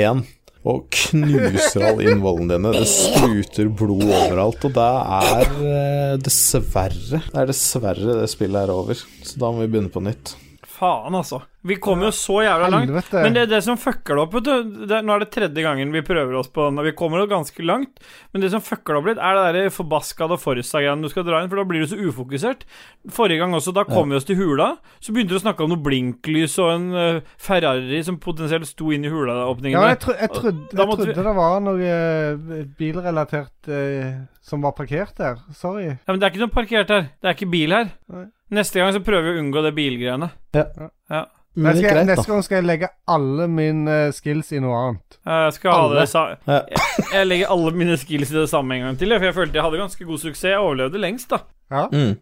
Én. 0.00 0.22
Og 0.60 0.84
knuser 0.92 1.86
all 1.88 2.02
innvollene 2.04 2.58
dine. 2.58 2.72
Det 2.76 2.88
spruter 2.88 3.70
blod 3.72 4.04
overalt. 4.04 4.64
Og 4.68 4.74
det 4.76 4.88
er 5.16 5.54
eh, 5.70 6.14
dessverre 6.20 7.20
Det 7.30 7.38
er 7.40 7.48
dessverre 7.48 8.18
det 8.20 8.28
spillet 8.32 8.66
er 8.66 8.72
over. 8.74 9.00
Så 9.24 9.40
da 9.40 9.48
må 9.48 9.64
vi 9.64 9.70
begynne 9.72 9.92
på 9.92 10.02
nytt. 10.04 10.34
Faen, 10.68 11.16
altså. 11.16 11.42
Vi 11.62 11.76
kommer 11.76 12.08
jo 12.08 12.12
så 12.16 12.38
jævla 12.40 12.68
langt. 12.72 12.88
Helvete. 12.88 13.20
Men 13.20 13.34
det 13.36 13.42
er 13.42 13.50
det 13.50 13.60
som 13.66 13.76
fucker 13.76 14.16
det 14.16 14.22
opp. 14.22 14.36
Det 14.46 14.96
er, 14.96 15.02
nå 15.04 15.12
er 15.12 15.24
det 15.24 15.28
tredje 15.34 15.64
gangen 15.64 15.92
vi 15.92 16.00
prøver 16.04 16.38
oss 16.40 16.48
på 16.48 16.64
den, 16.66 16.80
vi 16.86 16.94
kommer 16.96 17.20
jo 17.20 17.28
ganske 17.28 17.66
langt. 17.66 18.00
Men 18.32 18.44
det 18.44 18.52
som 18.54 18.64
fucker 18.64 18.96
det 18.96 19.00
opp 19.00 19.10
litt, 19.10 19.20
er 19.20 19.36
det 19.36 19.50
der 19.58 19.74
forbaskede 19.74 20.38
Forsa-greiene 20.40 21.04
du 21.04 21.12
skal 21.12 21.26
dra 21.28 21.42
inn, 21.42 21.50
for 21.52 21.60
da 21.60 21.66
blir 21.68 21.84
du 21.84 21.90
så 21.90 21.98
ufokusert. 22.00 22.64
Forrige 23.12 23.42
gang 23.42 23.56
også, 23.58 23.74
da 23.76 23.84
kom 23.88 24.08
vi 24.08 24.16
oss 24.16 24.28
til 24.28 24.40
hula, 24.40 24.70
så 25.04 25.12
begynte 25.12 25.36
du 25.36 25.40
å 25.40 25.44
snakke 25.44 25.66
om 25.66 25.74
noe 25.74 25.84
blinklys 25.84 26.56
og 26.64 26.72
en 26.72 26.88
uh, 26.96 27.34
Ferrari 27.40 28.00
som 28.06 28.16
potensielt 28.22 28.68
sto 28.70 28.88
inn 28.96 29.04
i 29.04 29.12
hulaåpningen. 29.12 29.76
Ja, 29.76 29.92
jeg, 29.92 30.00
tro, 30.06 30.16
jeg, 30.16 30.32
trodde, 30.32 30.68
jeg 30.72 30.96
trodde 30.96 31.26
det 31.28 31.36
var 31.36 31.60
noe 31.66 31.96
uh, 32.00 32.60
bilrelatert 32.80 33.68
uh, 33.68 34.22
som 34.40 34.64
var 34.64 34.72
parkert 34.78 35.12
der. 35.20 35.44
Sorry. 35.56 35.90
Ja, 35.92 36.08
men 36.08 36.22
det 36.22 36.30
er 36.30 36.32
ikke 36.32 36.46
noe 36.46 36.56
parkert 36.56 36.94
her. 36.94 37.10
Det 37.20 37.28
er 37.28 37.36
ikke 37.36 37.50
bil 37.52 37.76
her. 37.76 37.92
Nei. 38.08 38.30
Neste 38.50 38.80
gang 38.80 38.90
så 38.90 39.02
prøver 39.04 39.28
vi 39.28 39.36
å 39.36 39.42
unngå 39.44 39.62
det 39.62 39.76
bilgreiene. 39.76 40.32
Ja. 40.56 40.64
Men 41.06 41.28
Skal, 41.60 41.82
greit, 41.84 42.08
neste 42.08 42.24
da. 42.24 42.32
gang 42.32 42.44
skal 42.46 42.58
jeg 42.60 42.66
legge 42.68 42.88
alle 43.10 43.46
mine 43.52 43.96
skills 44.16 44.52
i 44.56 44.60
noe 44.64 44.78
annet. 44.80 45.18
Jeg 45.28 45.54
skal 45.58 45.76
ha 45.76 45.88
det 45.92 46.06
jeg, 46.08 46.80
jeg 47.12 47.28
legger 47.28 47.52
alle 47.54 47.72
mine 47.76 47.96
skills 48.00 48.32
i 48.32 48.38
det 48.38 48.48
samme 48.50 48.78
en 48.78 48.86
gang 48.88 49.00
til, 49.00 49.12
for 49.16 49.28
jeg 49.28 49.36
følte 49.36 49.60
jeg 49.60 49.66
hadde 49.66 49.80
ganske 49.82 50.08
god 50.08 50.22
suksess. 50.22 50.50
Jeg 50.52 50.62
overlevde 50.62 51.02
lengst, 51.02 51.34
da. 51.34 51.42
Ja. 51.70 51.86
Mm. 51.92 52.16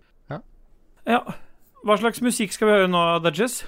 Ja. 1.09 1.21
Hva 1.87 1.97
slags 1.97 2.21
musikk 2.21 2.53
skal 2.53 2.69
vi 2.69 2.75
høre 2.77 2.89
nå, 2.91 3.03
Dudges? 3.25 3.63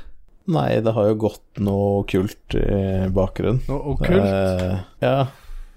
Nei, 0.51 0.81
det 0.85 0.93
har 0.97 1.07
jo 1.13 1.19
gått 1.29 1.61
noe 1.63 2.03
kult 2.11 2.57
i 2.59 3.07
bakgrunnen. 3.15 3.63
Noe 3.71 3.95
okkult. 3.95 4.25
Eh, 4.25 4.81
ja. 5.05 5.15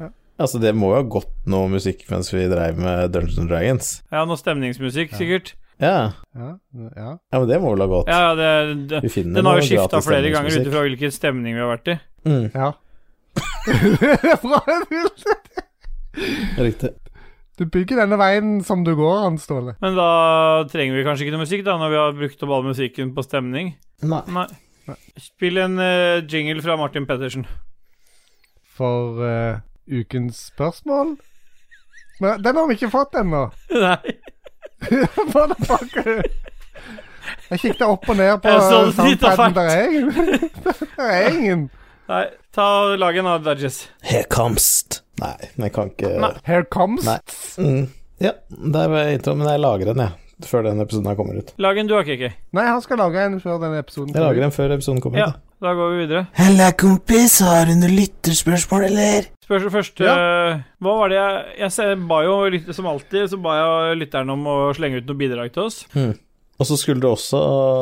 Ja. 0.02 0.10
Altså, 0.42 0.60
det 0.60 0.74
må 0.76 0.90
jo 0.92 1.02
ha 1.02 1.06
gått 1.20 1.34
noe 1.48 1.70
musikk 1.72 2.04
mens 2.10 2.32
vi 2.34 2.48
dreiv 2.52 2.80
med 2.82 3.14
Dungeons 3.14 3.40
and 3.40 3.52
Dragons. 3.52 3.92
Ja, 4.12 4.26
noe 4.28 4.40
stemningsmusikk, 4.40 5.14
sikkert. 5.20 5.54
Ja. 5.82 6.14
Ja, 6.34 6.58
ja. 6.96 7.18
ja, 7.32 7.40
men 7.40 7.48
det 7.50 7.60
må 7.62 7.74
vel 7.74 7.84
ha 7.84 7.88
gått. 7.92 8.12
Ja, 8.12 8.20
ja, 8.30 8.34
det, 8.38 8.50
det, 8.92 8.98
den 9.26 9.50
har 9.50 9.60
jo 9.60 9.68
skifta 9.68 10.02
flere 10.06 10.32
ganger 10.34 10.52
ut 10.54 10.68
ifra 10.68 10.82
hvilken 10.86 11.12
stemning 11.14 11.54
vi 11.58 11.64
har 11.64 11.72
vært 11.74 11.88
i. 11.94 11.96
Mm, 12.30 12.46
ja. 12.54 12.70
Riktig. 16.68 16.92
Du 17.58 17.66
bygger 17.70 18.00
denne 18.02 18.18
veien 18.18 18.56
som 18.66 18.82
du 18.86 18.96
går, 18.98 19.20
Hans 19.28 19.44
Ståle. 19.46 19.76
Men 19.84 19.98
da 19.98 20.08
trenger 20.72 20.98
vi 20.98 21.06
kanskje 21.06 21.28
ikke 21.28 21.36
noe 21.36 21.46
musikk, 21.46 21.66
da, 21.68 21.78
når 21.82 21.94
vi 21.94 22.00
har 22.02 22.16
brukt 22.18 22.46
opp 22.46 22.54
all 22.56 22.66
musikken 22.66 23.14
på 23.14 23.26
stemning. 23.26 23.76
Nei. 24.02 24.24
Nei. 24.34 24.48
Spill 25.22 25.62
en 25.62 25.78
uh, 25.80 26.24
jingle 26.26 26.64
fra 26.66 26.80
Martin 26.82 27.06
Pettersen. 27.08 27.46
For 28.74 29.22
uh, 29.22 29.62
ukens 29.86 30.48
spørsmål 30.50 31.12
Men 32.24 32.42
den 32.42 32.58
har 32.58 32.66
vi 32.68 32.78
ikke 32.80 32.90
fått 32.94 33.14
ennå. 33.20 33.46
Nei. 33.86 34.18
Motherfucker. 35.34 36.24
Jeg 37.50 37.60
kikket 37.62 37.84
opp 37.86 38.08
og 38.10 38.18
ned 38.20 38.38
på 38.44 38.54
soundpaden. 38.68 39.56
Der 39.56 39.70
er 39.70 39.84
ingen. 39.88 40.10
Der 40.98 41.10
er 41.10 41.28
ingen. 41.30 41.68
Nei. 42.10 42.24
Ta 42.54 42.66
og 42.84 42.98
Lag 43.02 43.18
en 43.18 43.30
av 43.32 43.46
Dudges. 43.46 43.84
Here 44.06 44.28
comes 44.30 44.66
Nei, 45.22 45.32
jeg 45.58 45.72
kan 45.74 45.90
ikke 45.94 46.10
Nei. 46.22 46.32
Here 46.46 46.66
comes. 46.74 47.06
Nei. 47.08 47.20
Mm. 47.64 47.86
Ja, 48.22 48.32
der 48.50 48.92
var 48.92 49.08
jeg 49.08 49.18
intro, 49.20 49.34
men 49.40 49.48
jeg 49.50 49.60
lager 49.62 49.90
den, 49.92 50.02
jeg. 50.04 50.20
Før 50.48 50.66
den 50.66 50.82
episoden 50.84 51.08
her 51.10 51.16
kommer 51.18 51.38
ut. 51.40 51.52
Lag 51.62 51.78
en 51.80 51.88
du 51.90 51.94
har, 51.96 52.06
KK. 52.08 52.24
Nei, 52.58 52.66
han 52.68 52.82
skal 52.84 53.00
lage 53.02 53.24
en 53.26 53.40
før 53.44 53.60
denne 53.62 53.80
episoden. 53.84 54.14
Jeg 54.16 54.24
lager 54.24 54.46
den 54.46 54.54
før 54.56 54.74
episoden 54.76 55.02
kommer 55.04 55.22
Ja, 55.22 55.28
ut. 55.34 55.42
Da 55.64 55.72
går 55.78 55.94
vi 55.94 56.00
videre. 56.04 56.26
Halla, 56.38 56.70
kompis. 56.76 57.38
Har 57.46 57.66
du 57.70 57.74
noe 57.80 57.90
lytterspørsmål, 57.94 58.86
eller? 58.90 59.30
Spørs 59.44 59.66
først 59.74 60.02
eh, 60.04 60.60
Hva 60.84 60.92
var 61.00 61.12
det 61.12 61.18
jeg 61.18 61.40
Jeg 61.66 61.72
ser- 61.76 62.04
ba 62.08 62.22
jo 62.24 62.36
som 62.72 62.86
alltid 62.88 63.26
Så 63.32 63.40
ba 63.44 63.58
jeg 63.60 63.98
lytteren 64.00 64.30
om 64.32 64.46
å 64.48 64.54
slenge 64.76 65.02
ut 65.02 65.10
noe 65.10 65.20
bidrag 65.20 65.52
til 65.56 65.66
oss. 65.66 65.82
Og 65.94 66.64
så 66.70 66.78
skulle 66.80 67.04
du 67.04 67.10
også 67.10 67.42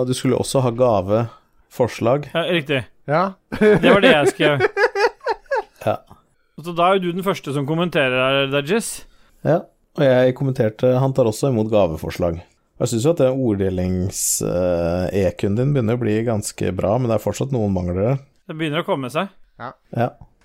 Du 0.10 0.14
skulle 0.18 0.40
også 0.42 0.62
ha 0.66 0.72
gaveforslag. 0.74 2.30
Ja, 2.34 2.44
riktig. 2.50 2.82
Ja. 3.10 3.24
Det 3.60 3.86
var 3.92 4.02
det 4.02 4.14
jeg 4.16 4.34
skrev. 4.36 4.66
Ja. 5.82 5.96
Så 6.62 6.76
da 6.78 6.92
er 6.92 7.00
jo 7.00 7.08
du 7.08 7.16
den 7.18 7.26
første 7.26 7.54
som 7.56 7.66
kommenterer 7.66 8.14
her, 8.22 8.50
Dajis. 8.54 9.00
ja. 9.44 9.64
Og 9.98 10.04
jeg 10.06 10.36
kommenterte 10.38 10.92
Han 11.02 11.12
tar 11.18 11.26
også 11.28 11.50
imot 11.50 11.68
gaveforslag. 11.72 12.38
Jeg 12.82 12.90
syns 12.90 13.04
jo 13.06 13.12
at 13.14 13.20
den 13.22 13.38
orddelings-EQ-en 13.46 15.58
din 15.60 15.74
begynner 15.76 16.00
å 16.00 16.02
bli 16.02 16.16
ganske 16.26 16.72
bra, 16.74 16.96
men 16.98 17.12
det 17.12 17.20
er 17.20 17.22
fortsatt 17.22 17.52
noen 17.54 17.70
mangler 17.76 18.00
der. 18.02 18.16
Det 18.50 18.56
begynner 18.58 18.82
å 18.82 18.88
komme 18.88 19.06
seg. 19.14 19.30
Ja. 19.62 19.70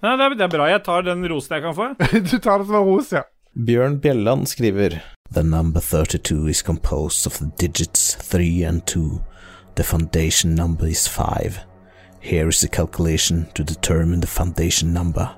Nei, 0.04 0.12
det 0.20 0.24
er, 0.26 0.36
det 0.36 0.44
er 0.44 0.52
bra. 0.52 0.66
Jeg 0.68 0.84
tar 0.84 1.00
den 1.06 1.24
rosen 1.32 1.56
jeg 1.56 1.64
kan 1.64 1.72
få. 1.78 1.86
Du 2.28 2.36
tar 2.36 2.60
det 2.60 2.68
som 2.68 2.76
en 2.76 2.84
ros, 2.90 3.08
ja. 3.16 3.24
Bjørn 3.56 3.96
Bjelland 4.04 4.44
skriver 4.52 5.00
The 5.32 5.40
number 5.42 5.80
32 5.80 6.44
is 6.52 6.60
composed 6.62 7.26
of 7.26 7.38
the 7.40 7.48
digits 7.56 8.14
3 8.28 8.64
and 8.68 8.84
2. 8.84 9.16
The 9.80 9.84
foundation 9.84 10.54
number 10.54 10.86
is 10.92 11.08
5. 11.08 11.56
Here 12.20 12.48
is 12.48 12.60
the 12.60 12.68
calculation 12.68 13.46
to 13.54 13.64
determine 13.64 14.20
the 14.20 14.26
foundation 14.26 14.92
number. 14.92 15.30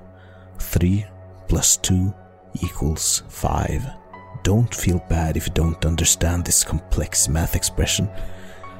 3 0.59 1.05
plus 1.47 1.77
2 1.77 2.13
equals 2.61 3.23
5. 3.29 3.98
Don't 4.43 4.73
feel 4.73 4.99
bad 5.09 5.37
if 5.37 5.47
you 5.47 5.53
don't 5.53 5.85
understand 5.85 6.45
this 6.45 6.63
complex 6.63 7.27
math 7.27 7.55
expression. 7.55 8.09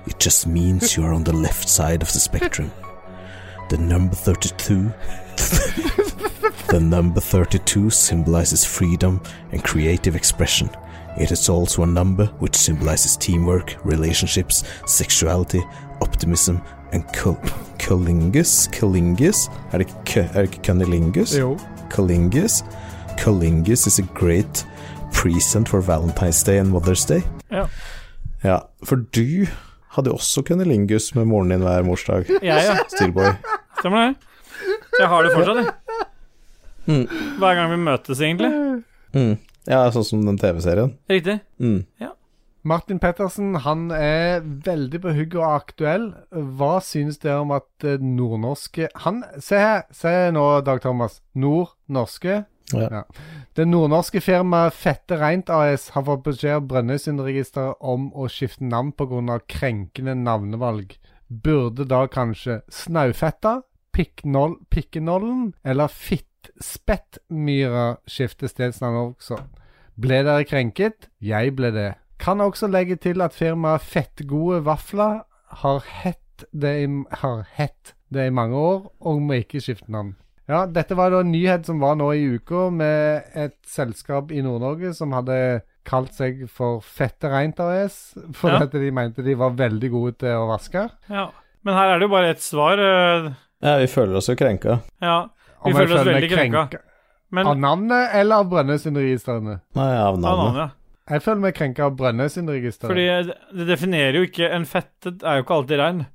It 0.07 0.19
just 0.19 0.47
means 0.47 0.95
you 0.95 1.03
are 1.03 1.13
on 1.13 1.23
the 1.23 1.35
left 1.35 1.69
side 1.69 2.01
of 2.01 2.11
the 2.13 2.19
spectrum. 2.19 2.71
The 3.69 3.77
number 3.77 4.15
32 4.15 4.91
The 6.69 6.79
number 6.79 7.19
32 7.19 7.89
symbolizes 7.89 8.63
freedom 8.63 9.21
and 9.51 9.63
creative 9.63 10.15
expression. 10.15 10.69
It 11.19 11.31
is 11.31 11.49
also 11.49 11.81
a 11.81 11.87
number 11.87 12.27
which 12.37 12.55
symbolizes 12.55 13.17
teamwork, 13.17 13.75
relationships, 13.83 14.63
sexuality, 14.85 15.63
optimism, 16.01 16.61
and 16.91 17.11
cul 17.11 17.37
cullingus. 17.79 18.69
Cullingus? 18.71 19.49
Er 19.73 19.77
det 19.79 19.87
ikke? 19.87 20.29
Jo. 21.39 21.57
Cullingus? 21.89 22.63
Cullingus 23.17 23.87
is 23.87 23.99
a 23.99 24.03
great 24.13 24.65
present 25.19 25.69
for 25.69 25.81
Valentine's 25.81 26.43
Day 26.45 26.57
and 26.59 26.71
Mother's 26.71 27.05
Day. 27.07 27.21
Ja. 27.51 27.65
Ja, 28.43 28.59
for 28.83 28.95
du 28.95 29.47
hadde 29.95 30.11
jo 30.13 30.15
også 30.15 30.43
kunnelingus 30.47 31.11
med 31.15 31.27
moren 31.27 31.51
din 31.51 31.65
hver 31.65 31.83
morsdag. 31.83 32.29
Ja, 32.43 32.61
ja. 32.63 32.77
Steelboy. 32.87 33.33
Stemmer 33.81 34.05
det. 34.05 34.15
Jeg 34.99 35.07
har 35.11 35.23
det 35.23 35.33
fortsatt, 35.35 35.59
jeg. 35.63 35.73
Mm. 36.89 37.03
Hver 37.39 37.55
gang 37.57 37.71
vi 37.71 37.81
møtes, 37.83 38.21
egentlig. 38.23 38.49
Mm. 39.13 39.35
Ja, 39.69 39.83
sånn 39.93 40.07
som 40.07 40.23
den 40.25 40.39
TV-serien. 40.39 40.95
Riktig. 41.11 41.39
Mm. 41.61 41.83
Martin 42.67 42.99
Pettersen 42.99 43.53
han 43.63 43.87
er 43.95 44.41
veldig 44.43 44.99
på 45.03 45.13
hugget 45.15 45.37
og 45.39 45.47
aktuell. 45.47 46.07
Hva 46.31 46.79
synes 46.83 47.19
dere 47.23 47.43
om 47.45 47.53
at 47.55 47.85
eh, 47.87 48.01
nordnorske 48.03 48.89
Han, 49.05 49.21
Se 49.39 49.61
her, 49.61 49.85
se 49.95 50.11
nå, 50.35 50.43
Dag 50.67 50.81
Thomas. 50.83 51.21
Nordnorske. 51.39 52.41
Ja. 52.73 53.03
Det 53.57 53.65
nordnorske 53.67 54.21
firmaet 54.21 54.73
Fette 54.77 55.17
Reint 55.19 55.49
AS 55.49 55.89
har 55.95 56.03
fått 56.05 56.23
beskjed 56.27 56.55
av 56.59 56.67
Brønnøysundregisteret 56.69 57.75
om 57.81 58.13
å 58.13 58.27
skifte 58.29 58.65
navn 58.65 58.91
pga. 58.93 59.39
krenkende 59.47 60.15
navnevalg. 60.15 60.97
Burde 61.29 61.85
da 61.85 62.07
kanskje 62.07 62.61
Snaufetta, 62.69 63.61
Pikknoll, 63.93 64.55
Pikkenollen 64.69 65.53
eller 65.63 65.87
Fittspettmyra 65.87 67.97
skifte 68.07 68.47
stedsnavn 68.47 69.13
også? 69.13 69.37
Ble 69.99 70.23
dere 70.23 70.43
krenket? 70.47 71.09
Jeg 71.19 71.55
ble 71.55 71.71
det. 71.75 71.93
Kan 72.19 72.41
også 72.41 72.67
legge 72.67 72.95
til 72.95 73.21
at 73.21 73.33
firmaet 73.33 73.81
Fettgode 73.81 74.65
Vafler 74.65 75.19
har 75.63 75.83
hett 75.85 76.45
det 76.53 76.73
i, 76.83 76.87
har 77.21 77.45
hett 77.57 77.95
det 78.13 78.27
i 78.27 78.33
mange 78.33 78.55
år, 78.55 78.91
og 78.99 79.21
må 79.21 79.41
ikke 79.41 79.61
skifte 79.61 79.91
navn. 79.91 80.15
Ja, 80.49 80.63
dette 80.65 80.95
var 80.97 81.11
da 81.13 81.19
en 81.21 81.31
nyhet 81.31 81.67
som 81.69 81.79
var 81.79 81.95
nå 81.99 82.07
i 82.17 82.23
uka, 82.39 82.69
med 82.73 83.27
et 83.37 83.57
selskap 83.69 84.31
i 84.33 84.41
Nord-Norge 84.41 84.95
som 84.97 85.11
hadde 85.13 85.61
kalt 85.85 86.13
seg 86.17 86.47
for 86.49 86.81
Fette 86.81 87.29
Reint 87.29 87.59
AS, 87.61 88.15
fordi 88.33 88.65
Ja. 88.65 88.65
de 88.73 88.91
mente 88.91 89.23
de 89.25 89.35
var 89.37 89.51
veldig 89.51 89.91
gode 89.93 90.17
til 90.17 90.29
å 90.33 90.47
vaske. 90.49 90.87
Ja. 91.09 91.29
Men 91.63 91.75
her 91.75 91.93
er 91.93 91.99
det 91.99 92.07
jo 92.09 92.13
bare 92.15 92.29
ett 92.33 92.41
svar. 92.41 92.79
eh, 92.79 93.31
ja, 93.61 93.77
vi 93.77 93.85
føler 93.87 94.15
oss 94.17 94.27
jo 94.29 94.35
krenka. 94.35 94.81
Ja. 95.01 95.27
Vi 95.65 95.71
Om 95.71 95.77
føler 95.77 95.95
oss 95.99 96.07
veldig 96.07 96.29
krenka. 96.31 96.67
krenka- 96.69 96.83
Men 97.31 97.45
Av 97.47 97.57
navnet 97.57 98.09
eller 98.15 98.35
av 98.37 98.49
Brønnøysundregistrene? 98.49 99.61
Nei, 99.75 99.95
av 99.97 100.17
navnet. 100.17 100.25
av 100.25 100.37
navnet. 100.55 100.71
Jeg 101.09 101.21
føler 101.21 101.39
meg 101.41 101.53
krenka 101.55 101.79
av 101.85 101.95
Brønnøysundregisteret. 101.97 102.87
Fordi 102.89 103.33
det 103.57 103.67
definerer 103.67 104.13
jo 104.15 104.25
ikke 104.25 104.51
En 104.51 104.65
fette 104.65 105.13
er 105.23 105.37
jo 105.37 105.43
ikke 105.43 105.55
alltid 105.61 105.77
rein. 105.79 106.05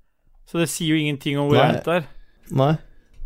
Så 0.46 0.58
det 0.58 0.68
sier 0.68 0.88
jo 0.96 0.96
ingenting 0.96 1.38
om 1.38 1.48
hvor 1.50 1.58
reint 1.62 1.84
det 1.84 1.94
er. 1.94 2.04
Nei. 2.50 2.76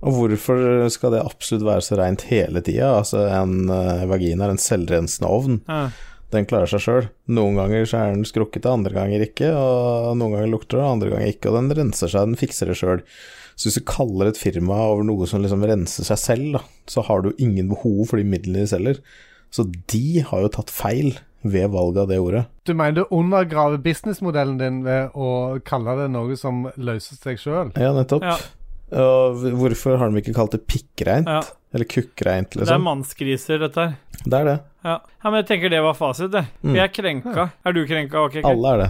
Og 0.07 0.15
hvorfor 0.15 0.87
skal 0.95 1.17
det 1.17 1.25
absolutt 1.25 1.67
være 1.67 1.85
så 1.85 1.99
reint 1.99 2.27
hele 2.31 2.63
tida? 2.63 2.93
Altså, 3.01 3.25
en 3.33 3.67
uh, 3.71 4.07
vagina 4.11 4.47
er 4.47 4.55
en 4.55 4.63
selvrensende 4.63 5.31
ovn. 5.31 5.59
Ja. 5.67 5.89
Den 6.35 6.45
klarer 6.49 6.69
seg 6.69 6.85
sjøl. 6.85 7.09
Noen 7.33 7.57
ganger 7.57 7.87
så 7.89 8.03
er 8.03 8.13
den 8.13 8.27
skrukkete, 8.29 8.69
andre 8.71 8.93
ganger 8.95 9.25
ikke. 9.25 9.49
Og 9.57 10.17
noen 10.21 10.37
ganger 10.37 10.53
lukter 10.53 10.79
det, 10.79 10.87
andre 10.87 11.13
ganger 11.15 11.33
ikke. 11.33 11.51
Og 11.51 11.57
den 11.57 11.77
renser 11.81 12.13
seg, 12.13 12.29
den 12.29 12.41
fikser 12.41 12.71
det 12.71 12.77
sjøl. 12.79 13.01
Så 13.59 13.67
hvis 13.67 13.79
du 13.81 13.87
kaller 13.89 14.31
et 14.31 14.39
firma 14.39 14.77
over 14.93 15.07
noe 15.09 15.27
som 15.27 15.43
liksom 15.43 15.65
renser 15.67 16.07
seg 16.07 16.21
selv, 16.21 16.51
da, 16.59 16.61
så 16.87 17.03
har 17.09 17.25
du 17.25 17.33
ingen 17.43 17.73
behov 17.73 18.05
for 18.11 18.21
de 18.21 18.29
midlene 18.29 18.63
de 18.63 18.71
selger. 18.71 19.01
Så 19.51 19.65
de 19.91 20.21
har 20.29 20.45
jo 20.45 20.53
tatt 20.53 20.71
feil 20.71 21.17
ved 21.43 21.71
valget 21.73 22.03
av 22.05 22.13
det 22.13 22.21
ordet. 22.21 22.45
Du 22.69 22.75
mener 22.77 23.01
du 23.01 23.15
undergraver 23.15 23.81
businessmodellen 23.83 24.61
din 24.61 24.83
ved 24.85 25.17
å 25.17 25.59
kalle 25.67 25.97
det 26.03 26.09
noe 26.13 26.37
som 26.39 26.67
løser 26.77 27.19
seg 27.19 27.41
sjøl? 27.41 27.73
Ja, 27.79 27.95
nettopp. 27.97 28.27
Ja. 28.27 28.37
Og 28.93 29.43
hvorfor 29.61 29.99
har 30.01 30.11
de 30.11 30.21
ikke 30.23 30.35
kalt 30.37 30.55
det 30.57 30.63
pikkreint? 30.71 31.29
Ja. 31.29 31.43
Eller 31.75 31.85
kukkreint, 31.85 32.51
Det 32.55 32.63
er 32.63 32.65
liksom? 32.65 32.85
mannsgriser, 32.87 33.59
dette 33.61 33.77
her. 33.83 33.97
Det 34.25 34.39
er 34.39 34.45
det. 34.49 34.55
Ja. 34.85 34.95
ja, 35.05 35.31
men 35.31 35.43
jeg 35.43 35.47
tenker 35.51 35.71
det 35.75 35.83
var 35.85 35.95
fasit, 35.99 36.31
det. 36.33 36.47
Mm. 36.65 36.73
Vi 36.73 36.81
er 36.81 36.89
krenka. 36.89 37.49
Er 37.67 37.73
du 37.77 37.83
krenka 37.87 38.23
Okay, 38.25 38.41
okay. 38.41 38.49
Alle 38.51 38.71
er 38.73 38.79
det. 38.87 38.89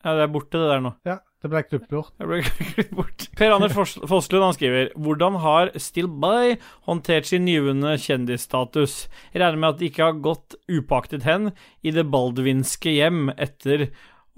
Ja, 0.00 0.14
det 0.16 0.22
er 0.24 0.30
borte, 0.32 0.56
det 0.56 0.70
der 0.70 0.80
nå. 0.80 0.94
Ja, 1.04 1.18
det 1.44 1.50
ble 1.52 1.60
klippet 1.68 1.90
bort. 1.92 2.12
Jeg 2.16 2.30
ble 2.30 2.38
klippet 2.46 2.94
bort. 2.96 3.26
Per 3.36 3.52
Anders 3.52 3.74
Fos- 3.76 3.98
Fosslund 4.08 4.46
han 4.46 4.56
skriver 4.56 4.88
Hvordan 4.96 5.36
har 5.44 5.70
Still 5.76 6.08
By 6.08 6.54
håndtert 6.88 7.28
sin 7.28 7.44
nyvunne 7.44 7.98
kjendisstatus? 8.00 9.02
Jeg 9.34 9.42
regner 9.42 9.60
med 9.60 9.74
at 9.74 9.82
det 9.82 9.90
ikke 9.92 10.06
har 10.08 10.22
gått 10.24 10.56
upaktet 10.72 11.28
hen 11.28 11.50
i 11.84 11.92
det 11.92 12.06
baldvinske 12.12 12.96
hjem 12.96 13.28
etter 13.36 13.90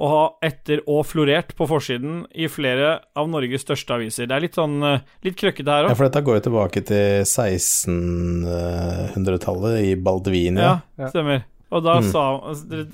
å 0.03 0.09
ha 0.11 0.23
etter 0.43 0.81
og 0.91 1.05
florert 1.07 1.53
på 1.55 1.63
forsiden 1.71 2.25
i 2.35 2.49
flere 2.51 2.97
av 3.15 3.29
Norges 3.31 3.63
største 3.63 3.95
aviser. 3.95 4.27
Det 4.27 4.35
er 4.35 4.43
litt 4.49 4.59
sånn 4.59 4.83
eh, 4.83 4.99
litt 5.23 5.37
krøkkete 5.39 5.71
her 5.71 5.87
Ja, 5.87 5.95
for 5.95 6.03
dette 6.09 6.19
går 6.27 6.41
jo 6.41 6.45
tilbake 6.49 6.83
til 6.89 7.23
1600-tallet 7.23 9.79
i 9.87 9.95
Baldivinia. 10.03 10.67
Ja, 10.67 10.83
Ja. 10.99 11.07
stemmer. 11.15 11.47
Og 11.73 11.83
da 11.87 11.95
Mm. 12.01 12.05
sa, 12.13 12.23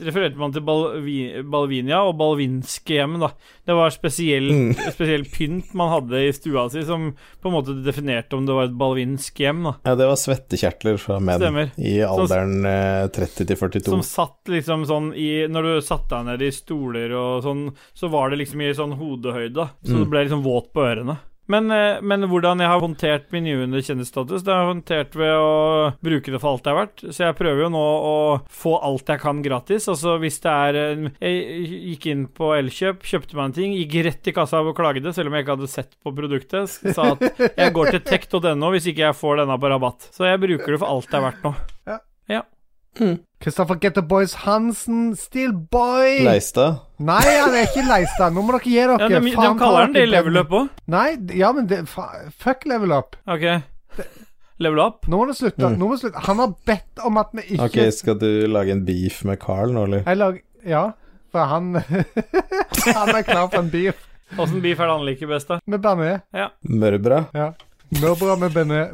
refererte 0.07 0.37
man 0.39 0.53
til 0.55 0.63
Balvi, 0.63 1.43
Balvinia 1.43 1.99
og 2.07 2.17
balvinske 2.21 2.95
hjem, 2.95 3.17
da. 3.21 3.33
Det 3.67 3.75
var 3.75 3.91
spesiell, 3.91 4.47
Mm. 4.53 4.75
spesiell 4.95 5.25
pynt 5.27 5.75
man 5.75 5.91
hadde 5.91 6.21
i 6.29 6.31
stua 6.33 6.69
si, 6.71 6.85
som 6.87 7.11
på 7.43 7.51
en 7.51 7.57
måte 7.57 7.75
definerte 7.85 8.39
om 8.39 8.47
det 8.47 8.55
var 8.55 8.69
et 8.69 8.77
balvinsk 8.79 9.35
hjem, 9.43 9.65
da. 9.67 9.73
Ja, 9.85 9.95
det 9.99 10.07
var 10.07 10.15
svettekjertler 10.21 10.99
fra 11.03 11.19
menn 11.19 11.43
Stemmer. 11.43 11.73
i 11.77 11.99
alderen 12.07 12.55
eh, 12.65 13.09
30 13.09 13.47
til 13.51 13.57
42. 13.57 13.91
Som 13.91 14.03
satt 14.07 14.47
liksom 14.55 14.87
sånn 14.87 15.11
i 15.19 15.47
Når 15.49 15.63
du 15.63 15.81
satte 15.83 16.15
deg 16.15 16.27
ned 16.27 16.43
i 16.47 16.51
stoler 16.55 17.13
og 17.19 17.43
sånn, 17.43 17.73
så 17.95 18.09
var 18.11 18.31
det 18.31 18.39
liksom 18.39 18.63
i 18.63 18.73
sånn 18.79 18.95
hodehøyde, 18.99 19.55
da. 19.55 19.71
Så 19.85 19.95
Mm. 19.97 20.05
du 20.05 20.11
ble 20.11 20.25
liksom 20.25 20.43
våt 20.45 20.73
på 20.73 20.85
ørene. 20.87 21.19
Men, 21.49 21.71
eh, 21.73 22.01
men 22.05 22.27
hvordan 22.29 22.61
jeg 22.61 22.69
har 22.69 22.83
håndtert 22.83 23.31
min 23.33 23.47
nyvunne 23.47 23.81
kjendisstatus, 23.85 24.45
det 24.45 24.53
har 24.53 24.67
jeg 24.67 24.73
håndtert 24.75 25.17
ved 25.17 25.33
å 25.33 25.95
bruke 26.05 26.35
det 26.35 26.41
for 26.43 26.53
alt 26.53 26.67
det 26.67 26.73
er 26.73 26.79
verdt. 26.79 27.05
Så 27.09 27.25
jeg 27.25 27.39
prøver 27.39 27.65
jo 27.65 27.71
nå 27.73 27.85
å 28.11 28.17
få 28.53 28.75
alt 28.85 29.09
jeg 29.15 29.23
kan 29.23 29.41
gratis. 29.45 29.89
Altså 29.89 30.19
hvis 30.21 30.39
det 30.45 30.53
er 30.53 30.79
Jeg 30.79 31.71
gikk 31.95 32.07
inn 32.13 32.27
på 32.35 32.53
Elkjøp, 32.59 33.01
kjøpte 33.09 33.39
meg 33.39 33.49
en 33.49 33.57
ting, 33.57 33.75
gikk 33.79 33.97
rett 34.05 34.29
i 34.29 34.37
kassa 34.37 34.61
og 34.61 34.77
klagde, 34.77 35.15
selv 35.17 35.33
om 35.33 35.39
jeg 35.39 35.47
ikke 35.47 35.57
hadde 35.57 35.73
sett 35.73 35.97
på 36.05 36.13
produktet. 36.15 36.69
Sa 36.69 37.15
at 37.15 37.25
jeg 37.49 37.75
går 37.77 37.95
til 37.97 38.05
tech.no 38.13 38.75
hvis 38.75 38.93
ikke 38.93 39.07
jeg 39.09 39.17
får 39.17 39.43
denne 39.43 39.59
på 39.59 39.73
rabatt. 39.73 40.11
Så 40.13 40.29
jeg 40.29 40.45
bruker 40.45 40.77
det 40.77 40.83
for 40.85 40.93
alt 40.93 41.09
det 41.09 41.21
er 41.21 41.29
verdt 41.31 41.49
nå. 41.49 41.57
Christopher 43.39 43.77
Get 43.79 43.95
the 43.95 44.03
Boys 44.03 44.35
Hansen, 44.43 45.15
Steel 45.17 45.53
Boy. 45.53 46.25
Leistad. 46.27 46.81
Nei, 46.99 47.21
han 47.23 47.55
er 47.55 47.69
ikke 47.69 47.85
Leistad. 47.87 48.35
Nå 48.35 48.43
må 48.43 48.57
dere 48.57 48.65
gi 48.67 48.75
dere. 48.81 48.97
Ja, 48.99 49.21
de, 49.21 49.31
de 49.31 49.53
kaller 49.61 49.85
han 49.87 49.95
det 49.95 50.03
i 50.07 50.11
level 50.11 50.41
up 50.41 50.55
òg. 50.59 50.69
Nei, 50.91 51.09
ja, 51.39 51.53
men 51.55 51.69
det, 51.71 51.85
fa 51.91 52.09
Fuck 52.43 52.67
level 52.71 52.95
up. 52.97 53.15
Ok. 53.31 53.45
Level 54.59 54.81
up? 54.83 55.07
Nå 55.07 55.21
må 55.21 55.29
du 55.29 55.35
slutte. 55.39 55.71
Nå 55.71 55.87
må 55.87 55.95
du 55.95 56.03
slutte. 56.03 56.19
Han 56.27 56.43
har 56.43 56.55
bedt 56.67 57.05
om 57.07 57.21
at 57.23 57.31
vi 57.39 57.45
ikke 57.55 57.69
Ok, 57.69 57.79
skal 57.95 58.19
du 58.19 58.27
lage 58.51 58.75
en 58.75 58.83
beef 58.89 59.21
med 59.29 59.39
Carl 59.43 59.71
nå, 59.77 59.85
eller? 59.87 60.03
Jeg 60.09 60.19
lager, 60.19 60.43
Ja, 60.67 60.83
for 61.31 61.47
han 61.47 61.69
Han 62.99 63.13
er 63.15 63.23
klar 63.23 63.47
for 63.53 63.61
en 63.63 63.69
beef 63.71 64.01
Åssen 64.35 64.59
beef 64.65 64.81
er 64.83 64.89
det 64.91 64.95
han 64.99 65.05
liker 65.07 65.31
best, 65.31 65.49
da? 65.49 65.61
med 65.65 65.81
Bernet. 65.81 66.27
Mørbra? 66.69 67.23
Ja. 67.33 67.53
Mørbra 68.03 68.35
med 68.43 68.53
Bernet. 68.53 68.91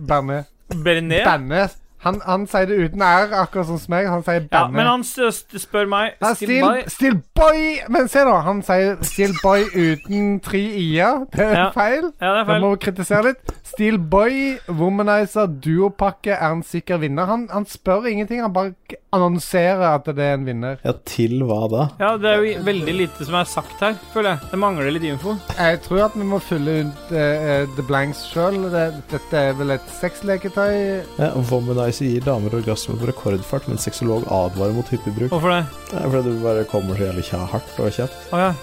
Bernet. 0.84 1.74
Han, 2.04 2.20
han 2.26 2.46
sier 2.46 2.66
det 2.68 2.76
uten 2.84 3.02
r, 3.02 3.30
akkurat 3.32 3.66
som 3.66 3.78
meg. 3.88 4.06
Han 4.12 4.22
sier 4.26 4.46
Ja, 4.52 4.66
men 4.68 4.86
han 4.86 5.02
spør 5.04 5.86
meg 5.88 6.12
Still 6.34 6.64
still, 6.92 7.16
boy 7.34 7.78
Men 7.88 8.08
se 8.12 8.20
da, 8.28 8.34
han 8.44 8.62
sier 8.62 8.96
still 9.02 9.32
boy 9.42 9.64
uten 9.74 10.40
tre 10.44 10.60
i-er. 10.60 11.24
Det 11.32 11.40
er 11.40 11.54
Ja. 11.58 11.70
feil. 11.70 12.10
Ja, 12.20 12.26
det 12.34 12.40
er 12.40 12.44
Da 12.44 12.52
feil. 12.52 12.60
må 12.60 12.70
vi 12.74 12.76
kritisere 12.84 13.22
litt. 13.30 13.54
Steel 13.74 13.96
boy, 13.98 14.54
womanizer, 14.70 15.48
duopakke 15.50 16.30
er 16.36 16.52
en 16.52 16.60
sikker 16.62 17.00
vinner. 17.02 17.26
Han, 17.26 17.48
han 17.50 17.64
spør 17.66 18.04
ingenting, 18.06 18.38
han 18.44 18.52
bare 18.54 18.70
annonserer 19.14 19.82
at 19.88 20.06
det 20.14 20.22
er 20.22 20.36
en 20.36 20.44
vinner. 20.46 20.76
Ja, 20.86 20.92
til 21.10 21.42
hva 21.42 21.56
da? 21.72 21.86
Ja, 21.98 22.12
det 22.22 22.28
er 22.30 22.44
jo 22.44 22.52
veldig 22.68 22.94
lite 23.00 23.26
som 23.26 23.34
er 23.40 23.48
sagt 23.50 23.82
her, 23.82 23.96
føler 24.12 24.36
jeg. 24.36 24.50
Det 24.52 24.60
mangler 24.62 24.94
litt 24.94 25.06
info. 25.08 25.34
Jeg 25.58 25.80
tror 25.88 26.04
at 26.04 26.14
vi 26.14 26.26
må 26.30 26.38
fylle 26.38 26.76
ut 26.84 27.10
uh, 27.10 27.64
the 27.74 27.86
blanks 27.88 28.22
sjøl. 28.30 28.60
Det, 28.70 28.84
dette 29.10 29.42
er 29.48 29.58
vel 29.58 29.74
et 29.74 29.90
sexleketøy. 29.98 30.76
Ja, 31.18 31.32
Womanizer 31.50 32.12
gir 32.12 32.28
damer 32.28 32.54
orgasme 32.60 32.94
på 33.00 33.10
rekordfart, 33.10 33.66
men 33.66 33.82
sexolog 33.82 34.28
advarer 34.30 34.78
mot 34.78 34.94
hyppig 34.94 35.16
bruk. 35.18 35.34
Hvorfor 35.34 35.50
det? 35.56 35.64
Det 35.90 35.98
er 35.98 36.14
fordi 36.14 36.36
du 36.36 36.46
bare 36.46 36.68
kommer 36.70 36.94
så 36.94 37.10
jævlig 37.10 37.26
hardt 37.34 37.82
og 37.82 37.90
kjapt. 37.98 38.22
Oh, 38.30 38.38
ja. 38.38 38.54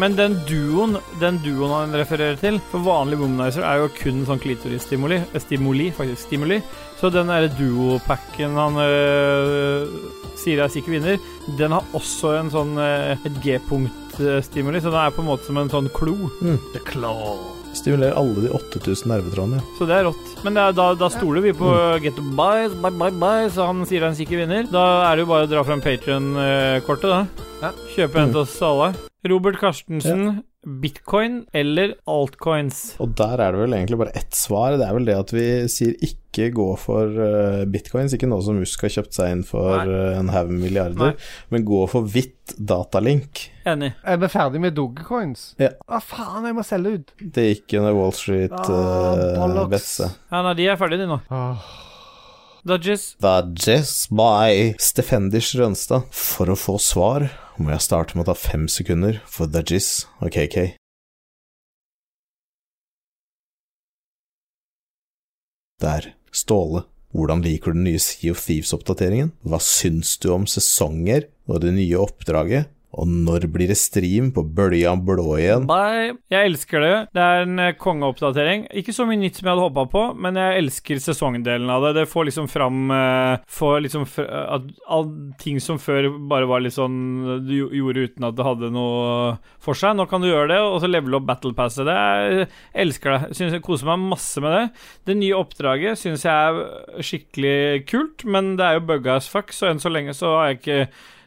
Men 0.00 0.14
den 0.16 0.38
duoen 0.48 0.96
Den 1.20 1.36
duoen 1.44 1.70
han 1.74 1.92
refererer 1.92 2.38
til, 2.40 2.56
for 2.70 2.80
vanlig 2.86 3.18
womanizer, 3.20 3.62
er 3.66 3.82
jo 3.82 3.90
kun 3.98 4.22
sånn 4.26 4.40
klitorisstimuli. 4.40 5.18
eh, 5.20 5.40
Stimuli, 5.42 5.90
faktisk. 5.92 6.26
Stimuli. 6.28 6.62
Så 7.00 7.10
den 7.12 7.28
derre 7.28 7.50
duopacken 7.58 8.54
han 8.56 8.78
øh, 8.80 9.88
sier 10.38 10.62
er 10.64 10.70
sikker 10.72 10.94
vinner, 10.96 11.18
den 11.58 11.74
har 11.76 11.84
også 11.92 12.32
en 12.38 12.50
sånn 12.54 12.72
øh, 12.78 13.12
et 13.26 13.36
G-punkt-stimuli, 13.44 14.80
så 14.80 14.90
den 14.94 15.00
er 15.02 15.10
på 15.14 15.22
en 15.22 15.28
måte 15.28 15.46
som 15.48 15.58
en 15.60 15.70
sånn 15.72 15.90
klo. 15.94 16.14
Stimulerer 17.76 18.16
alle 18.20 18.46
de 18.46 18.50
8000 18.54 19.08
nervetrådene. 19.10 19.62
Så 19.78 19.86
det 19.88 19.96
er 19.98 20.04
rått. 20.08 20.32
Men 20.44 20.54
det 20.56 20.62
er, 20.66 20.74
da, 20.76 20.90
da 21.00 21.08
stoler 21.12 21.40
vi 21.44 21.54
på 21.56 21.70
Get 22.04 22.16
to 22.18 22.24
buy, 22.36 22.68
buy, 22.68 22.90
buy, 23.00 23.10
buy, 23.22 23.46
så 23.54 23.68
han 23.70 23.84
sier 23.88 24.04
han 24.06 24.16
sikker 24.18 24.42
vinner. 24.44 24.68
Da 24.72 24.82
er 25.10 25.16
det 25.16 25.24
jo 25.26 25.30
bare 25.32 25.48
å 25.48 25.52
dra 25.52 25.64
fram 25.68 25.80
Patrion-kortet, 25.84 27.08
da. 27.08 27.48
Ja. 27.62 27.72
Kjøpe 27.96 28.22
en 28.22 28.34
til 28.36 28.44
oss 28.46 28.58
alle. 28.62 28.92
Robert 29.28 29.60
Carstensen, 29.60 30.42
bitcoin 30.82 31.44
eller 31.54 31.94
altcoins? 32.10 32.96
Og 33.02 33.12
der 33.18 33.38
er 33.38 33.54
det 33.54 33.60
vel 33.60 33.76
egentlig 33.76 33.98
bare 34.00 34.14
ett 34.18 34.34
svar. 34.34 34.74
Det 34.78 34.86
er 34.86 34.96
vel 34.96 35.06
det 35.06 35.14
at 35.14 35.34
vi 35.34 35.44
sier 35.70 35.94
ikke 36.02 36.48
gå 36.56 36.66
for 36.80 37.12
uh, 37.20 37.62
bitcoins, 37.70 38.16
ikke 38.16 38.26
noe 38.30 38.42
som 38.42 38.58
Musk 38.58 38.82
har 38.82 38.94
kjøpt 38.96 39.14
seg 39.14 39.34
inn 39.36 39.44
for 39.46 39.76
Nei. 39.76 39.84
eh, 39.94 40.18
en 40.18 40.32
haug 40.32 40.50
milliarder, 40.50 40.96
milliarder, 40.96 41.30
men 41.54 41.66
gå 41.68 41.84
for 41.92 42.08
hvitt 42.10 42.56
datalink. 42.58 43.44
Enig. 43.68 43.92
Er 44.02 44.18
vi 44.22 44.32
ferdig 44.32 44.62
med 44.64 44.74
Dogecoins? 44.78 45.52
Ja. 45.62 45.70
Hva 45.86 46.02
faen, 46.02 46.48
jeg 46.48 46.58
må 46.58 46.66
selge 46.66 46.96
ut. 46.96 47.14
Det 47.22 47.46
gikk 47.50 47.78
under 47.78 47.94
Wall 47.98 48.16
Street 48.16 48.58
Ah, 48.58 49.46
uh. 49.46 49.78
Ja, 49.78 50.42
nei, 50.48 50.56
de 50.58 50.66
er 50.72 50.80
ferdige, 50.80 51.04
de 51.04 51.12
nå. 51.14 51.20
Ah. 51.30 51.62
Dodges. 52.66 53.16
Dodges 53.22 54.06
by 54.14 54.74
Stefendish 54.78 55.56
Rønstad. 55.58 56.06
For 56.14 56.50
å 56.52 56.58
få 56.58 56.76
svar 56.82 57.26
må 57.58 57.72
jeg 57.74 57.84
starte 57.84 58.16
med 58.16 58.24
å 58.24 58.32
ta 58.32 58.36
fem 58.38 58.68
sekunder 58.70 59.20
for 59.28 59.50
Dodges 59.50 60.06
og 60.20 60.32
KK. 60.34 60.74
Der. 65.82 66.12
Ståle. 66.32 66.86
Hvordan 67.12 67.42
liker 67.44 67.74
du 67.74 67.80
den 67.80 67.88
nye 67.90 68.00
Sea 68.00 68.32
of 68.32 68.40
Thieves-oppdateringen? 68.40 69.34
Hva 69.44 69.58
syns 69.60 70.14
du 70.22 70.30
om 70.32 70.46
sesonger 70.48 71.26
og 71.44 71.60
det 71.64 71.74
nye 71.76 71.98
oppdraget? 72.00 72.70
Og 72.92 73.08
når 73.08 73.46
blir 73.52 73.70
det 73.70 73.78
stream 73.80 74.30
på 74.36 74.42
Bølja 74.44 74.92
blå 75.00 75.38
igjen? 75.40 75.64
Nei, 75.68 76.12
Jeg 76.32 76.50
elsker 76.50 76.84
det. 76.84 76.92
Det 77.16 77.22
er 77.24 77.46
en 77.46 77.62
eh, 77.62 77.72
kongeoppdatering. 77.80 78.66
Ikke 78.76 78.92
så 78.92 79.06
mye 79.08 79.20
nytt 79.20 79.38
som 79.38 79.48
jeg 79.48 79.54
hadde 79.54 79.64
håpa 79.64 79.84
på, 79.92 80.02
men 80.20 80.36
jeg 80.36 80.58
elsker 80.60 81.00
sesongdelen 81.00 81.72
av 81.72 81.86
det. 81.86 81.94
Det 82.00 82.06
får 82.10 82.28
liksom 82.28 82.50
fram 82.52 82.92
eh, 82.92 83.46
Får 83.52 83.78
liksom 83.86 84.04
fr 84.08 84.28
at 84.32 84.68
all 84.92 85.08
ting 85.40 85.58
som 85.62 85.78
før 85.80 86.10
bare 86.28 86.48
var 86.50 86.62
litt 86.64 86.76
sånn 86.76 87.42
du 87.46 87.54
gjorde 87.72 88.06
uten 88.08 88.26
at 88.26 88.36
det 88.36 88.46
hadde 88.46 88.70
noe 88.74 89.36
for 89.62 89.78
seg. 89.78 89.96
Nå 89.96 90.06
kan 90.10 90.22
du 90.22 90.28
gjøre 90.28 90.50
det, 90.52 90.60
og 90.60 90.78
så 90.82 90.90
levele 90.90 91.18
opp 91.20 91.28
battle 91.30 91.54
passet. 91.56 91.88
Jeg 91.88 92.48
elsker 92.84 93.14
det. 93.16 93.38
Synes 93.38 93.56
jeg 93.56 93.64
koser 93.64 93.88
meg 93.88 94.04
masse 94.12 94.42
med 94.44 94.56
det. 94.56 94.64
Det 95.08 95.18
nye 95.18 95.38
oppdraget 95.40 96.00
syns 96.00 96.26
jeg 96.28 96.32
er 96.32 97.02
skikkelig 97.04 97.56
kult, 97.88 98.26
men 98.28 98.54
det 98.60 98.68
er 98.68 98.78
jo 98.78 98.86
bugga 98.92 99.16
as 99.16 99.30
fuck, 99.32 99.52
så 99.54 99.70
enn 99.70 99.82
så 99.82 99.92
lenge 99.92 100.14
så 100.16 100.36
har 100.36 100.52
jeg 100.52 100.60
ikke 100.60 100.80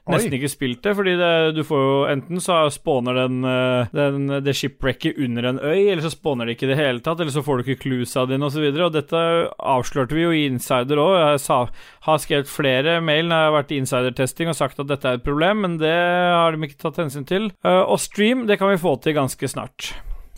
Nesten 0.06 0.36
ikke 0.38 0.51
spilt 0.51 0.84
det, 0.86 0.91
fordi 0.97 1.16
det, 1.18 1.32
du 1.58 1.64
får 1.66 1.80
jo 1.82 1.95
enten 2.12 2.41
så 2.43 2.60
spåner 2.70 3.18
den, 3.24 3.39
eh, 3.49 3.89
den 3.95 4.36
det 4.45 4.53
shipwrecket 4.53 5.18
under 5.18 5.49
en 5.49 5.60
øy, 5.60 5.89
eller 5.89 6.03
så 6.06 6.14
spåner 6.14 6.45
det 6.45 6.56
ikke 6.56 6.68
i 6.68 6.72
det 6.74 6.78
hele 6.78 7.01
tatt, 7.01 7.24
eller 7.24 7.34
så 7.34 7.41
får 7.45 7.58
du 7.58 7.66
ikke 7.66 7.82
cluesa 7.88 8.28
dine 8.30 8.45
osv. 8.45 8.68
Og, 8.70 8.78
så 8.78 8.86
og 8.86 8.93
dette 8.93 9.24
avslørte 9.58 10.18
vi 10.18 10.28
jo 10.28 10.34
i 10.36 10.45
Insider 10.45 11.01
òg. 11.01 11.16
Jeg 11.24 11.43
sa, 11.47 11.60
har 12.06 12.22
skrevet 12.22 12.51
flere 12.51 12.99
mail 13.01 13.32
når 13.32 13.41
jeg 13.41 13.49
har 13.49 13.58
vært 13.58 13.74
i 13.74 13.82
insidertesting 13.82 14.53
og 14.53 14.60
sagt 14.62 14.84
at 14.84 14.91
dette 14.93 15.10
er 15.10 15.18
et 15.18 15.26
problem, 15.26 15.66
men 15.66 15.80
det 15.82 15.95
har 15.95 16.53
de 16.53 16.70
ikke 16.70 16.84
tatt 16.86 17.01
hensyn 17.01 17.26
til. 17.26 17.49
Eh, 17.66 17.82
og 17.82 17.97
stream, 18.03 18.45
det 18.45 18.62
kan 18.62 18.76
vi 18.76 18.82
få 18.82 18.99
til 19.01 19.18
ganske 19.18 19.56
snart. 19.58 19.95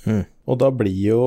Mm. 0.08 0.24
Og 0.48 0.56
da 0.62 0.70
blir 0.72 0.96
jo 1.10 1.24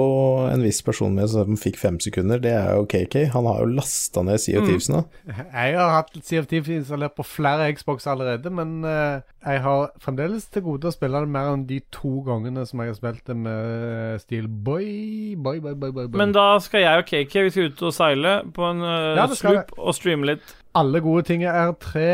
en 0.48 0.62
viss 0.64 0.78
person 0.80 1.12
med 1.12 1.28
som 1.28 1.56
fikk 1.60 1.76
fem 1.76 1.98
sekunder, 2.00 2.40
det 2.40 2.54
er 2.56 2.70
jo 2.78 2.86
KK. 2.88 3.26
Han 3.34 3.44
har 3.44 3.58
jo 3.60 3.66
lasta 3.76 4.22
ned 4.24 4.40
Sea 4.40 4.56
of 4.56 4.64
Mm. 4.64 4.68
Thieves 4.70 4.88
nå. 4.88 5.02
Jeg 5.28 5.74
har 5.76 5.90
hatt 5.92 6.14
Sea 6.24 6.40
of 6.40 6.46
Thieves 6.48 6.70
installert 6.72 7.12
på 7.18 7.26
flere 7.28 7.66
Xbox 7.76 8.06
allerede, 8.08 8.48
men 8.48 8.80
eh, 8.88 9.20
jeg 9.44 9.60
har 9.66 9.90
fremdeles 10.00 10.46
til 10.48 10.64
gode 10.64 10.88
å 10.88 10.94
spille 10.94 11.20
det 11.20 11.28
mer 11.34 11.50
enn 11.52 11.66
de 11.68 11.82
to 11.92 12.22
gangene 12.24 12.64
som 12.66 12.80
jeg 12.80 12.94
har 12.94 12.96
spilt 12.96 13.26
det 13.28 13.36
med 13.36 14.22
Steel 14.24 14.48
Boy. 14.48 14.88
Boy, 15.36 15.60
boy, 15.60 15.74
boy, 15.74 15.92
boy, 15.92 16.06
boy. 16.08 16.16
Men 16.22 16.32
da 16.32 16.46
skal 16.64 16.80
jeg 16.86 17.04
og 17.04 17.06
KK 17.12 17.36
vi 17.44 17.52
skal 17.52 17.68
ut 17.74 17.84
og 17.90 17.94
seile 17.98 18.34
på 18.56 18.64
en 18.70 18.80
uh, 18.80 19.20
Ja, 19.20 19.28
sloop 19.28 19.76
og 19.76 19.92
streame 20.00 20.32
litt 20.32 20.56
Alle 20.80 21.04
gode 21.04 21.26
ting 21.28 21.44
er 21.44 21.74
tre, 21.82 22.08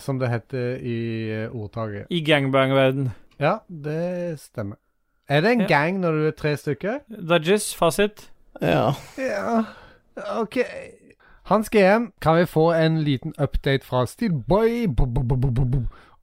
som 0.00 0.16
det 0.22 0.32
heter 0.32 0.80
i 0.80 0.98
eh, 1.42 1.52
ordtaket. 1.52 2.08
i 2.08 2.24
gangbang-verden. 2.24 3.12
Ja, 3.42 3.58
det 3.68 4.38
stemmer. 4.40 4.80
Er 5.28 5.40
det 5.40 5.52
en 5.52 5.60
Ja. 5.60 5.66
gang 5.66 6.00
når 6.00 6.12
du 6.12 6.26
er 6.26 6.30
tre 6.30 6.56
stykker? 6.56 6.98
Dudges, 7.28 7.74
fasit. 7.74 8.30
Ja. 8.62 8.92
Ja, 9.18 9.64
OK. 10.40 10.58
Hans 11.46 11.68
GM, 11.70 12.12
kan 12.20 12.36
vi 12.38 12.44
få 12.46 12.72
en 12.74 13.00
liten 13.04 13.32
update 13.38 13.84
fra 13.86 14.04
Steelboy 14.06 14.86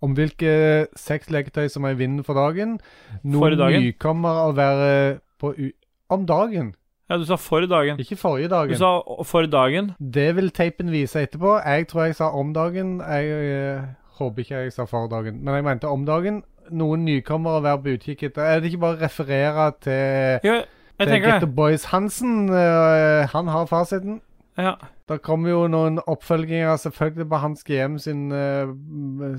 om 0.02 0.14
hvilke 0.18 0.88
seks 1.00 1.30
leketøy 1.32 1.68
som 1.72 1.84
er 1.88 1.90
i 1.96 2.00
vinden 2.02 2.24
for 2.28 2.34
dagen? 2.34 2.80
For 3.22 3.28
Noen 3.28 3.58
dagen? 3.58 3.82
nykommer 3.84 4.50
å 4.50 4.56
være 4.56 5.20
på 5.40 5.54
u... 5.58 5.70
Om 6.10 6.26
dagen, 6.28 6.74
Ja, 7.10 7.18
du 7.18 7.26
sa 7.26 7.36
for 7.36 7.62
dagen. 7.68 7.98
ikke 8.00 8.16
forrige 8.18 8.50
dagen. 8.50 8.70
Du 8.74 8.78
sa 8.80 9.02
for 9.24 9.46
dagen. 9.46 9.94
Det 10.00 10.36
vil 10.36 10.50
teipen 10.52 10.90
vise 10.92 11.20
etterpå. 11.24 11.58
Jeg 11.66 11.88
tror 11.88 12.04
jeg 12.06 12.16
sa 12.16 12.30
om 12.32 12.54
dagen. 12.54 13.00
Jeg 13.00 13.26
jeg 13.28 13.82
håper 14.20 14.40
ikke 14.44 14.56
jeg 14.64 14.74
sa 14.74 14.86
for 14.86 15.08
dagen, 15.08 15.40
men 15.44 15.56
jeg 15.56 15.64
mente 15.64 15.88
om 15.88 16.06
dagen. 16.06 16.44
Noen 16.72 17.06
nykommere 17.06 17.64
være 17.64 17.82
på 17.82 17.96
utkikk 17.98 18.24
etter. 18.30 18.42
Er 18.44 18.60
det 18.60 18.72
ikke 18.72 18.84
bare 18.86 18.98
å 18.98 19.04
referere 19.04 19.70
til, 19.84 20.48
jo, 20.48 20.60
til 21.02 21.22
Get 21.24 21.42
the. 21.44 21.48
Boys 21.48 21.90
Hansen? 21.92 22.50
Eh, 22.50 23.28
han 23.34 23.48
har 23.48 23.66
fasiten. 23.66 24.22
Ja. 24.58 24.76
Det 25.10 25.18
kommer 25.26 25.50
jo 25.50 25.64
noen 25.68 25.98
oppfølginger 26.08 26.78
selvfølgelig 26.80 27.26
på 27.30 27.40
Hans 27.42 27.64
GM 27.68 27.98
sin, 28.00 28.32
eh, 28.32 28.70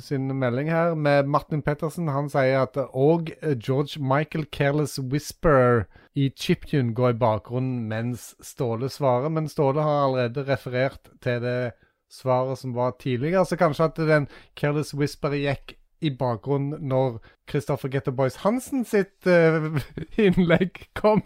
sin 0.02 0.26
melding 0.38 0.70
her, 0.70 0.94
med 0.94 1.26
Martin 1.26 1.62
Pettersen. 1.62 2.08
Han 2.08 2.28
sier 2.28 2.66
at 2.66 2.76
eh, 2.76 3.54
George 3.56 4.02
Michael 4.02 4.44
Careless 4.52 4.98
Whisperer 4.98 5.86
i 6.14 6.30
chiptune 6.36 6.94
går 6.94 7.14
i 7.14 7.18
bakgrunnen 7.18 7.88
mens 7.88 8.34
Ståle 8.42 8.90
svarer. 8.90 9.28
Men 9.28 9.48
Ståle 9.48 9.82
har 9.82 10.04
allerede 10.04 10.44
referert 10.50 11.10
til 11.22 11.40
det 11.42 11.72
svaret 12.10 12.58
som 12.58 12.74
var 12.74 12.94
tidligere, 13.00 13.46
så 13.46 13.56
kanskje 13.56 13.84
at 13.84 13.96
den 13.96 14.28
Careless 14.56 14.94
Whisperer 14.94 15.40
gikk 15.40 15.74
i 16.00 16.10
bakgrunnen 16.10 16.80
når 16.88 17.18
Kristoffer 17.48 17.88
Getter 17.92 18.12
Boys 18.12 18.36
Hansen 18.42 18.84
sitt 18.84 19.26
uh, 19.26 19.78
innlegg 20.18 20.86
kom. 20.94 21.22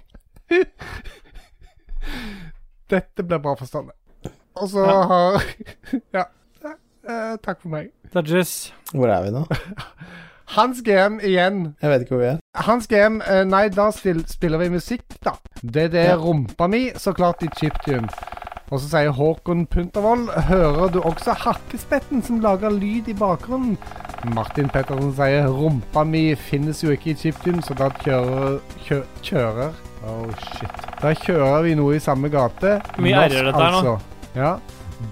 Dette 2.91 3.23
blir 3.23 3.39
bra 3.45 3.55
forstående. 3.59 3.93
Og 4.59 4.69
så 4.73 4.85
Ja. 4.87 5.03
har 5.07 5.43
Ja. 6.15 6.25
Uh, 7.09 7.37
takk 7.41 7.61
for 7.63 7.69
meg. 7.73 7.91
Dodges. 8.13 8.75
Hvor 8.93 9.09
er 9.09 9.23
vi 9.25 9.31
nå? 9.33 9.45
Hans 10.57 10.83
GM 10.85 11.21
igjen. 11.25 11.75
Jeg 11.83 11.91
vet 11.91 12.01
ikke 12.05 12.15
hvor 12.17 12.21
vi 12.25 12.29
er. 12.35 12.39
Hans 12.67 12.87
GM 12.89 13.21
uh, 13.25 13.45
Nei, 13.49 13.69
da 13.73 13.91
spiller 13.93 14.59
vi 14.61 14.69
musikk, 14.69 15.05
da. 15.25 15.31
Det 15.63 15.83
er 15.85 15.89
det 15.95 16.05
Ja. 16.05 16.17
rumpa 16.21 16.67
mi, 16.69 16.91
så 16.97 17.13
klart 17.13 17.43
i 17.43 17.49
chiptune. 17.57 18.09
Og 18.69 18.83
så 18.83 18.89
sier 18.91 19.15
Håkon 19.17 19.63
Puntervold 19.73 20.27
Hører 20.51 20.91
du 20.93 20.99
også 21.01 21.33
hakkespetten 21.41 22.21
som 22.25 22.43
lager 22.45 22.75
lyd 22.75 23.09
i 23.09 23.17
bakgrunnen? 23.17 23.79
Martin 24.35 24.69
Pettersen 24.73 25.13
sier 25.17 25.47
rumpa 25.49 26.03
mi 26.05 26.35
finnes 26.37 26.83
jo 26.83 26.91
ikke 26.93 27.13
i 27.13 27.19
chiptune, 27.21 27.63
så 27.63 27.77
da 27.79 27.89
kjører 28.03 28.59
kjø, 28.85 29.03
Kjører 29.25 29.77
Oh 30.07 30.29
shit. 30.53 30.85
Da 31.03 31.11
kjører 31.17 31.65
vi 31.67 31.75
noe 31.79 31.97
i 31.97 32.03
samme 32.03 32.31
gate. 32.31 32.77
Mye 33.03 33.25
R-er 33.27 33.49
dette 33.51 33.59
her 33.59 33.75
nå. 33.75 33.81
altså. 33.81 33.97
Ja. 34.39 34.53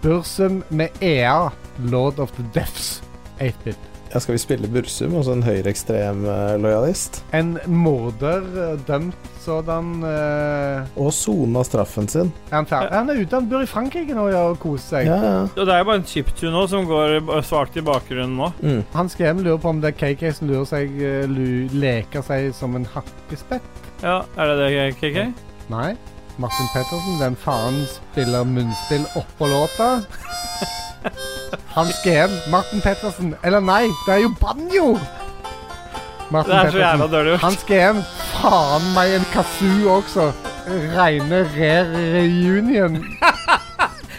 Bursum 0.02 0.62
med 0.70 1.02
EA. 1.02 1.48
Lord 1.90 2.20
of 2.22 2.32
the 2.38 2.46
Deaths. 2.54 3.00
8-bit. 3.40 3.95
Ja, 4.17 4.21
skal 4.21 4.33
vi 4.33 4.41
spille 4.41 4.69
Bursum, 4.73 5.12
altså 5.19 5.35
en 5.37 5.43
høyreekstrem 5.45 6.23
eh, 6.25 6.55
lojalist? 6.57 7.19
En 7.37 7.59
morder 7.69 8.47
eh, 8.62 8.79
dømt 8.89 9.27
sådan 9.45 9.91
eh, 10.09 10.89
Og 10.97 11.11
sona 11.12 11.61
straffen 11.69 12.09
sin. 12.09 12.31
Er 12.49 12.62
han 12.62 12.71
ja. 12.71 12.79
Han 12.95 13.12
er 13.12 13.21
ute, 13.21 13.37
han 13.37 13.51
bor 13.51 13.61
i 13.61 13.69
Frankrike 13.69 14.17
nå 14.17 14.25
ja, 14.33 14.47
og 14.55 14.57
koser 14.62 14.87
seg. 15.03 15.11
Ja, 15.11 15.21
ja. 15.21 15.45
ja 15.53 15.69
det 15.69 15.77
er 15.77 15.85
jo 15.85 15.89
bare 15.91 16.01
en 16.01 16.09
chiptune 16.09 16.55
nå 16.57 16.64
som 16.73 16.89
går 16.89 17.29
svakt 17.45 17.77
i 17.77 17.85
bakgrunnen 17.85 18.41
nå. 18.41 18.51
Mm. 18.64 18.83
Han 18.97 19.12
skrev 19.12 19.45
lurer 19.45 19.61
på 19.61 19.75
om 19.75 19.85
det 19.85 19.93
er 19.93 20.01
KK 20.01 20.27
som 20.41 20.49
lurer 20.49 20.64
seg, 20.73 20.97
eh, 20.97 21.39
leker 21.77 22.25
seg 22.25 22.55
som 22.57 22.81
en 22.81 22.89
hakkespett. 22.97 23.87
Ja, 24.01 24.23
er 24.33 24.55
det 24.55 24.59
det, 24.64 24.91
KK? 25.03 25.27
Nei. 25.77 25.91
Martin 26.41 26.73
Pettersen, 26.73 27.21
den 27.21 27.37
faen 27.45 27.83
spiller 27.99 28.49
munnspill 28.49 29.05
oppå 29.12 29.53
låta? 29.53 29.99
Han 31.74 31.92
skrev 31.92 32.30
Martin 32.51 32.80
Pettersen 32.80 33.34
Eller 33.44 33.61
nei, 33.61 33.84
det 34.07 34.14
er 34.14 34.22
jo 34.24 34.30
banjo! 34.40 34.99
Martin 36.30 36.51
Det 36.51 36.59
er 36.59 36.70
så 36.70 36.78
jævla 36.80 37.07
dårlig 37.07 37.30
gjort. 37.34 37.42
Hans 37.44 37.61
skrev 37.62 38.01
faen 38.32 38.86
meg 38.97 39.12
en 39.14 39.26
kazoo 39.30 39.92
også. 40.01 40.24
Reine 40.97 41.44
Rare 41.55 42.01
Reunion. 42.16 42.97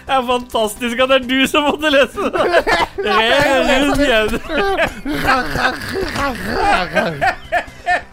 Det 0.07 0.15
er 0.15 0.21
fantastisk 0.30 1.01
at 1.03 1.09
det 1.11 1.17
er 1.17 1.25
du 1.28 1.41
som 1.51 1.65
måtte 1.67 1.91
lese 1.91 2.30
det! 2.32 2.61
Reunion. 3.67 4.32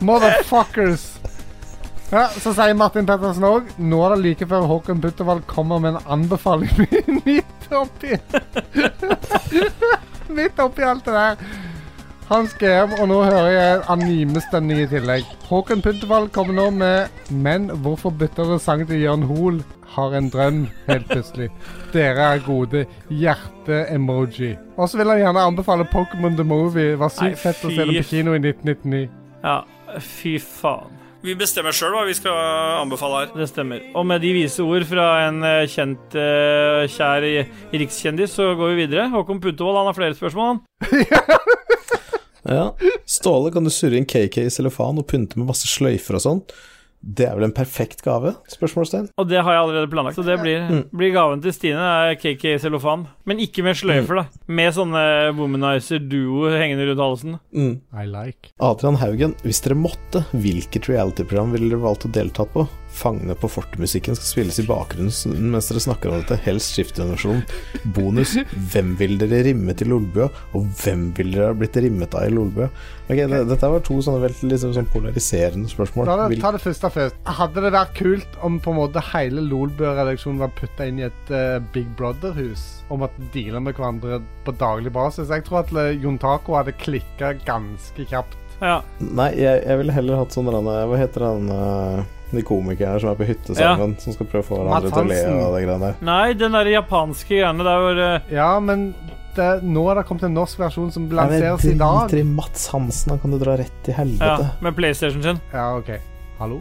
Motherfuckers. 0.01 1.05
Ja, 2.11 2.27
Så 2.29 2.53
sier 2.55 2.75
Martin 2.79 3.07
Pettersen 3.09 3.47
òg 3.49 3.71
Nå 3.81 3.99
er 4.07 4.13
det 4.15 4.21
like 4.23 4.47
før 4.47 4.67
Håkon 4.71 5.01
Buttervald 5.03 5.47
kommer 5.51 5.81
med 5.83 5.97
en 5.97 6.11
anbefaling 6.19 6.71
midt 7.25 7.54
oppi 7.77 8.17
Midt 10.35 10.59
oppi 10.59 10.83
alt 10.83 11.05
det 11.05 11.15
der. 11.15 11.37
Han 12.31 12.47
skrev, 12.49 12.95
og 13.01 13.09
nå 13.11 13.19
hører 13.27 13.51
jeg 13.53 13.81
animestemning 13.93 14.81
i 14.81 14.87
tillegg. 14.89 15.27
Håkon 15.45 15.83
Puntervald 15.85 16.31
kommer 16.33 16.57
nå 16.57 16.71
med 16.73 17.13
'Men 17.31 17.69
hvorfor 17.85 18.11
bytter 18.11 18.49
dere 18.49 18.59
sang 18.59 18.87
til 18.89 19.03
Jørn 19.03 19.23
Hoel?' 19.29 19.65
Har 19.95 20.15
en 20.17 20.31
drøm, 20.31 20.67
helt 20.89 21.07
plutselig. 21.07 21.51
Dere 21.93 22.35
er 22.35 22.41
gode. 22.47 22.87
Hjerte-emoji. 23.11 24.57
Og 24.77 24.89
så 24.89 24.99
vil 24.99 25.07
han 25.13 25.19
gjerne 25.19 25.45
anbefale 25.47 25.87
Pokémon 25.93 26.35
The 26.35 26.45
Movie. 26.45 26.91
Det 26.91 26.99
Var 26.99 27.09
sykt 27.15 27.39
fett 27.39 27.63
å 27.65 27.71
se 27.71 27.87
det 27.87 28.01
på 28.01 28.09
kino 28.09 28.35
i 28.35 28.41
1999. 28.43 29.09
Ja, 29.45 29.61
fy 30.01 30.39
faen. 30.43 30.94
Vi 31.25 31.33
bestemmer 31.41 31.73
sjøl 31.73 31.95
hva 31.97 32.03
vi 32.05 32.13
skal 32.19 32.37
anbefale 32.83 33.23
her. 33.23 33.31
Det 33.33 33.47
stemmer. 33.49 33.81
Og 33.97 34.05
med 34.05 34.21
de 34.21 34.35
vise 34.37 34.61
ord 34.61 34.85
fra 34.85 35.07
en 35.25 35.39
eh, 35.49 35.63
kjent, 35.73 36.17
eh, 36.21 36.85
kjær 36.93 37.25
rikskjendis, 37.73 38.35
så 38.37 38.51
går 38.59 38.75
vi 38.75 38.83
videre. 38.83 39.07
Håkon 39.15 39.41
Puntervold 39.41 39.81
han 39.81 39.89
har 39.89 39.97
flere 39.97 40.19
spørsmål. 40.19 40.53
han. 40.53 41.41
Ja. 42.45 42.75
Ståle, 43.09 43.49
kan 43.55 43.65
du 43.65 43.71
surre 43.73 43.97
inn 43.97 44.05
KK 44.05 44.43
i 44.43 44.51
cellofan 44.53 44.99
og 45.01 45.07
pynte 45.09 45.39
med 45.41 45.49
masse 45.49 45.65
sløyfer 45.65 46.19
og 46.19 46.21
sånn? 46.21 46.43
Det 47.05 47.27
er 47.29 47.35
vel 47.37 47.49
en 47.49 47.55
perfekt 47.55 48.01
gave? 48.05 48.33
Spørsmålstegn. 48.49 49.11
Og 49.21 49.29
det 49.29 49.43
har 49.45 49.57
jeg 49.57 49.63
allerede 49.67 49.91
planlagt. 49.93 50.17
Så 50.17 50.25
det 50.25 50.39
blir, 50.41 50.65
blir 50.95 51.13
gaven 51.13 51.43
til 51.45 51.53
Stine. 51.53 51.85
er 51.85 52.17
KK 52.17 52.57
Cellofan. 52.63 53.05
Men 53.29 53.43
ikke 53.45 53.65
med 53.67 53.77
sløyfer, 53.77 54.23
da. 54.23 54.25
Med 54.49 54.73
sånne 54.77 55.05
Womanizer 55.37 56.01
Duo 56.01 56.49
hengende 56.53 56.89
rundt 56.89 57.05
halsen. 57.05 57.37
Mm. 57.53 57.75
I 57.93 58.07
like. 58.09 58.55
Adrian 58.63 58.99
Haugen, 59.03 59.37
hvis 59.45 59.61
dere 59.65 59.77
måtte, 59.79 60.25
hvilket 60.33 60.89
reality-program 60.89 61.53
ville 61.55 61.69
dere 61.73 61.85
valgt 61.85 62.09
å 62.09 62.15
delta 62.15 62.49
på? 62.49 62.65
Fangene 62.95 63.35
på 63.39 63.51
fortet-musikken 63.51 64.17
skal 64.17 64.29
spilles 64.29 64.61
i 64.63 64.67
bakgrunnen 64.69 65.51
mens 65.51 65.71
dere 65.71 65.83
snakker 65.83 66.11
om 66.11 66.21
dette, 66.21 66.39
helst 66.45 66.77
skiftgenerasjon. 66.77 67.43
Bonus, 67.97 68.37
hvem 68.73 68.95
vil 69.01 69.17
dere 69.21 69.43
rimme 69.49 69.75
til 69.77 69.91
Lolbua, 69.91 70.29
og 70.55 70.69
hvem 70.83 71.09
vil 71.17 71.35
dere 71.35 71.51
ha 71.51 71.57
blitt 71.59 71.79
rimmet 71.83 72.15
av 72.15 72.29
i 72.29 72.35
Lolbua? 72.35 72.71
Okay, 73.05 73.27
det, 73.29 73.43
Dette 73.51 73.69
var 73.69 73.83
to 73.85 73.99
sånne 74.01 74.23
veldig 74.23 74.49
liksom, 74.49 74.73
sånn 74.77 74.89
polariserende 74.93 75.69
spørsmål. 75.69 76.09
Ta 76.09 76.17
det, 76.23 76.39
ta 76.41 76.53
det 76.55 76.63
første 76.63 76.91
først. 76.95 77.19
Hadde 77.41 77.65
det 77.67 77.75
vært 77.75 77.93
kult 77.99 78.39
om 78.47 78.57
på 78.63 78.73
en 78.73 78.79
måte 78.79 79.03
hele 79.11 79.45
Lolbua-redaksjonen 79.45 80.41
var 80.41 80.55
putta 80.57 80.89
inn 80.89 81.03
i 81.03 81.09
et 81.11 81.35
uh, 81.35 81.59
Big 81.75 81.91
Brother-hus? 81.99 82.65
Om 82.95 83.05
at 83.05 83.19
de 83.19 83.29
dealer 83.35 83.65
med 83.65 83.77
hverandre 83.77 84.23
på 84.47 84.57
daglig 84.61 84.95
basis? 84.95 85.29
Jeg 85.33 85.45
tror 85.45 85.65
at 85.65 85.75
eh, 85.77 85.93
Jon 86.01 86.17
Taco 86.21 86.57
hadde 86.57 86.77
klikka 86.81 87.35
ganske 87.45 88.09
kjapt. 88.09 88.41
Ja. 88.63 88.79
Nei, 89.03 89.33
jeg, 89.37 89.65
jeg 89.67 89.81
ville 89.81 89.95
heller 89.95 90.21
hatt 90.23 90.35
sånn 90.35 90.49
Hva 90.49 90.97
heter 90.97 91.27
han 91.27 91.49
eh, 91.53 92.13
de 92.37 92.43
komikerne 92.47 93.01
som 93.01 93.11
er 93.11 93.19
på 93.19 93.27
hytte 93.29 93.57
Ja. 93.59 93.75
som 93.77 94.13
skal 94.17 94.27
prøve 94.27 94.43
å 94.45 94.49
få 94.49 94.59
hverandre 94.63 94.91
til 94.91 95.03
å 95.03 95.09
le 95.09 95.45
av 95.45 95.55
det 95.57 95.65
greiene 95.67 95.81
der? 95.89 95.95
Nei, 96.03 96.33
den 96.35 96.53
der 96.53 96.67
japanske 96.73 97.29
greiene 97.39 97.65
der 97.67 97.79
hvor 97.85 98.03
eh, 98.07 98.21
Ja, 98.35 98.61
men 98.61 98.95
det, 99.37 99.49
nå 99.67 99.83
er 99.91 99.95
det 99.99 100.07
kommet 100.07 100.23
en 100.29 100.35
norsk 100.35 100.59
versjon 100.63 100.93
som 100.95 101.09
lanseres 101.11 101.65
i 101.67 101.75
dag. 101.75 102.09
driter 102.09 102.21
i 102.23 102.29
Mats 102.29 102.69
Hansen, 102.71 103.11
han 103.11 103.19
kan 103.19 103.31
du 103.35 103.39
dra 103.43 103.57
rett 103.59 103.89
i 103.91 103.97
Ja, 104.21 104.37
med 104.63 104.77
PlayStation 104.77 105.23
sin. 105.23 105.41
Ja, 105.53 105.77
OK. 105.77 105.91
Hallo? 106.39 106.61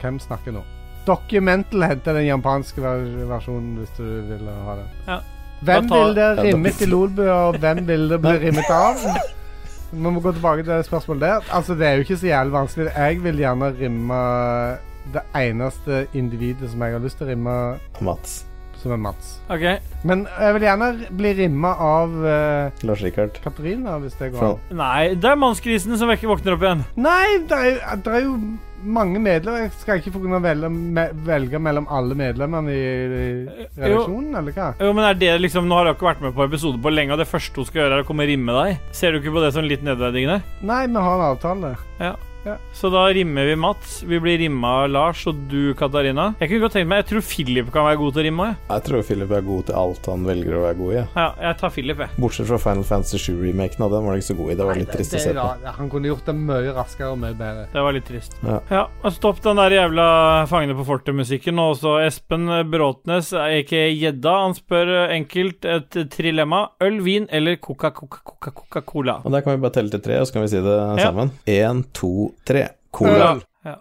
Hvem 0.00 0.18
snakker 0.20 0.52
nå? 0.52 0.62
Documental 1.06 1.82
heter 1.86 2.14
den 2.18 2.26
japanske 2.26 2.80
versjonen, 3.28 3.76
hvis 3.78 3.92
du 3.96 4.04
vil 4.26 4.48
ha 4.48 4.74
den. 4.80 4.88
Ja. 5.06 5.20
Hvem 5.62 5.88
tar- 5.88 6.04
vil 6.04 6.14
det 6.14 6.44
rimme 6.44 6.70
til 6.76 6.88
Lolbø, 6.90 7.28
og 7.32 7.54
hvem 7.62 7.86
vil 7.86 8.08
det 8.08 8.18
bli 8.20 8.32
rimmet 8.42 8.70
av? 8.70 8.96
Vi 9.92 9.98
må 10.02 10.10
gå 10.20 10.32
tilbake 10.34 10.64
til 10.64 10.72
det 10.72 10.84
spørsmålet 10.88 11.20
der. 11.20 11.40
Altså, 11.54 11.74
Det 11.78 11.86
er 11.86 11.94
jo 11.96 12.02
ikke 12.04 12.16
så 12.18 12.26
jævlig 12.26 12.52
vanskelig. 12.52 12.90
Jeg 12.96 13.22
vil 13.22 13.36
gjerne 13.38 13.70
rimme 13.78 14.18
det 15.14 15.22
eneste 15.38 16.04
individet 16.18 16.70
som 16.72 16.82
jeg 16.86 16.96
har 16.96 17.02
lyst 17.04 17.18
til 17.20 17.28
å 17.28 17.30
rimme, 17.30 17.56
Mats. 18.04 18.44
som 18.82 18.92
er 18.92 19.00
Mats. 19.00 19.32
OK. 19.50 19.64
Men 20.06 20.26
jeg 20.38 20.54
vil 20.58 20.66
gjerne 20.68 20.90
bli 21.18 21.32
rimma 21.40 21.72
av 21.82 22.12
uh, 22.22 22.84
Lars 22.86 23.02
Rikard. 23.02 23.38
Katarina, 23.42 23.96
hvis 24.02 24.14
det 24.20 24.32
går 24.34 24.44
an. 24.52 24.60
Nei, 24.78 25.14
det 25.16 25.30
er 25.32 25.40
mannskrisen 25.40 25.96
som 25.98 26.10
vekker 26.12 26.30
våkner 26.30 26.54
opp 26.58 26.62
igjen. 26.68 26.84
Nei, 27.00 27.38
det 27.48 27.56
er, 27.58 27.70
jo- 27.72 27.98
det 28.04 28.12
er 28.20 28.24
jo 28.28 28.36
mange 28.86 29.18
medlemmer. 29.18 29.64
Jeg 29.64 29.72
skal 29.80 29.98
ikke 29.98 30.12
få 30.14 30.20
kunne 30.22 30.38
velge, 30.44 30.68
me, 30.70 31.06
velge 31.26 31.58
mellom 31.58 31.88
alle 31.90 32.14
medlemmene 32.20 32.70
i, 32.76 32.84
i 32.84 33.66
redaksjonen, 33.80 34.36
eller 34.38 34.54
hva? 34.54 34.68
Jo, 34.78 34.92
men 34.94 35.08
er 35.08 35.18
det 35.18 35.32
liksom 35.42 35.66
Nå 35.66 35.80
har 35.80 35.88
jeg 35.90 35.96
ikke 35.98 36.10
vært 36.12 36.22
med 36.28 36.36
på 36.36 36.46
episode 36.46 36.78
på 36.84 36.92
lenge, 36.92 37.16
og 37.16 37.24
det 37.24 37.30
første 37.32 37.58
hun 37.58 37.66
skal 37.66 37.82
gjøre, 37.86 37.98
er 37.98 38.04
å 38.04 38.08
komme 38.12 38.28
og 38.28 38.30
rimme 38.30 38.54
deg. 38.60 38.78
Ser 38.94 39.16
du 39.16 39.22
ikke 39.22 39.34
på 39.34 39.42
det 39.42 39.50
som 39.56 39.66
litt 39.66 39.82
nedverdigende? 39.88 40.38
Nei, 40.68 40.84
vi 40.86 41.02
har 41.08 41.18
en 41.18 41.28
avtale. 41.32 41.74
Så 42.76 42.90
da 42.92 43.06
rimmer 43.10 43.44
vi 43.48 43.56
Mats. 43.56 44.02
Vi 44.06 44.18
blir 44.22 44.38
rimma 44.38 44.68
av 44.84 44.90
Lars, 44.90 45.22
og 45.26 45.34
du, 45.50 45.72
Katarina. 45.78 46.28
Jeg 46.40 46.48
kunne 46.50 46.60
godt 46.66 46.74
tenkt 46.76 46.88
meg 46.90 47.00
Jeg 47.02 47.06
tror 47.10 47.24
Philip 47.26 47.70
kan 47.74 47.86
være 47.88 47.96
god 48.00 48.12
til 48.14 48.22
å 48.22 48.24
rimme. 48.26 48.46
jeg. 48.46 48.56
jeg 48.70 48.84
tror 48.88 49.02
Philip 49.08 49.30
er 49.38 49.42
god 49.46 49.64
til 49.66 49.74
alt 49.80 50.06
han 50.12 50.24
velger 50.28 50.56
å 50.58 50.62
være 50.66 50.78
god 50.78 50.92
i. 50.92 51.02
Ja, 51.16 51.26
jeg 51.46 51.58
tar 51.62 51.70
Philip, 51.74 51.98
jeg. 52.04 52.08
Bortsett 52.22 52.46
fra 52.50 52.58
Final 52.62 52.84
Fantasy 52.84 53.18
7-remaken, 53.24 53.82
og 53.86 53.90
den 53.96 54.04
var 54.06 54.12
han 54.14 54.20
ikke 54.22 54.28
så 54.30 54.36
god 54.38 54.50
i. 54.52 54.54
Det 54.60 54.66
var 54.68 54.80
litt 54.80 54.92
trist 54.94 55.14
å 55.16 55.22
se 55.24 55.32
på. 55.34 55.46
ja, 55.66 55.72
han 55.80 55.90
kunne 55.90 56.10
gjort 56.12 56.26
det 56.30 56.36
mye 56.38 56.74
raskere 56.76 57.10
og 57.14 57.18
mye 57.24 57.34
bedre. 57.38 57.66
Det 57.72 57.82
var 57.88 57.92
litt 57.98 58.06
trist. 58.12 58.38
Ja. 58.70 58.84
og 59.02 59.12
Stopp 59.16 59.42
den 59.42 59.56
der 59.62 59.70
jævla 59.78 60.06
Fangene 60.50 60.76
på 60.78 60.86
fortet-musikken. 60.86 61.58
Og 61.58 61.74
også 61.76 61.96
Espen 62.06 62.46
Bråtnes, 62.70 63.32
aka 63.32 63.82
Gjedda, 63.90 64.36
han 64.46 64.54
spør 64.54 64.94
enkelt 65.16 65.64
et 65.64 65.98
trilemma. 66.14 66.68
Øl, 66.84 67.00
vin 67.02 67.26
eller 67.30 67.56
Coca-Cola? 67.56 69.20
Og 69.24 69.32
der 69.32 69.40
kan 69.42 69.56
vi 69.56 69.62
bare 69.64 69.74
telle 69.80 69.90
til 69.90 70.02
tre, 70.04 70.20
og 70.20 70.26
så 70.28 70.36
kan 70.36 70.42
vi 70.46 70.48
si 70.54 70.60
det 70.62 70.76
Ja. 70.76 71.10
sammen. 71.10 71.30
Én, 71.46 71.84
to, 71.92 72.32
tre. 72.44 72.68
Cola. 72.92 73.32
Øl. 73.36 73.42
Ja. 73.64 73.76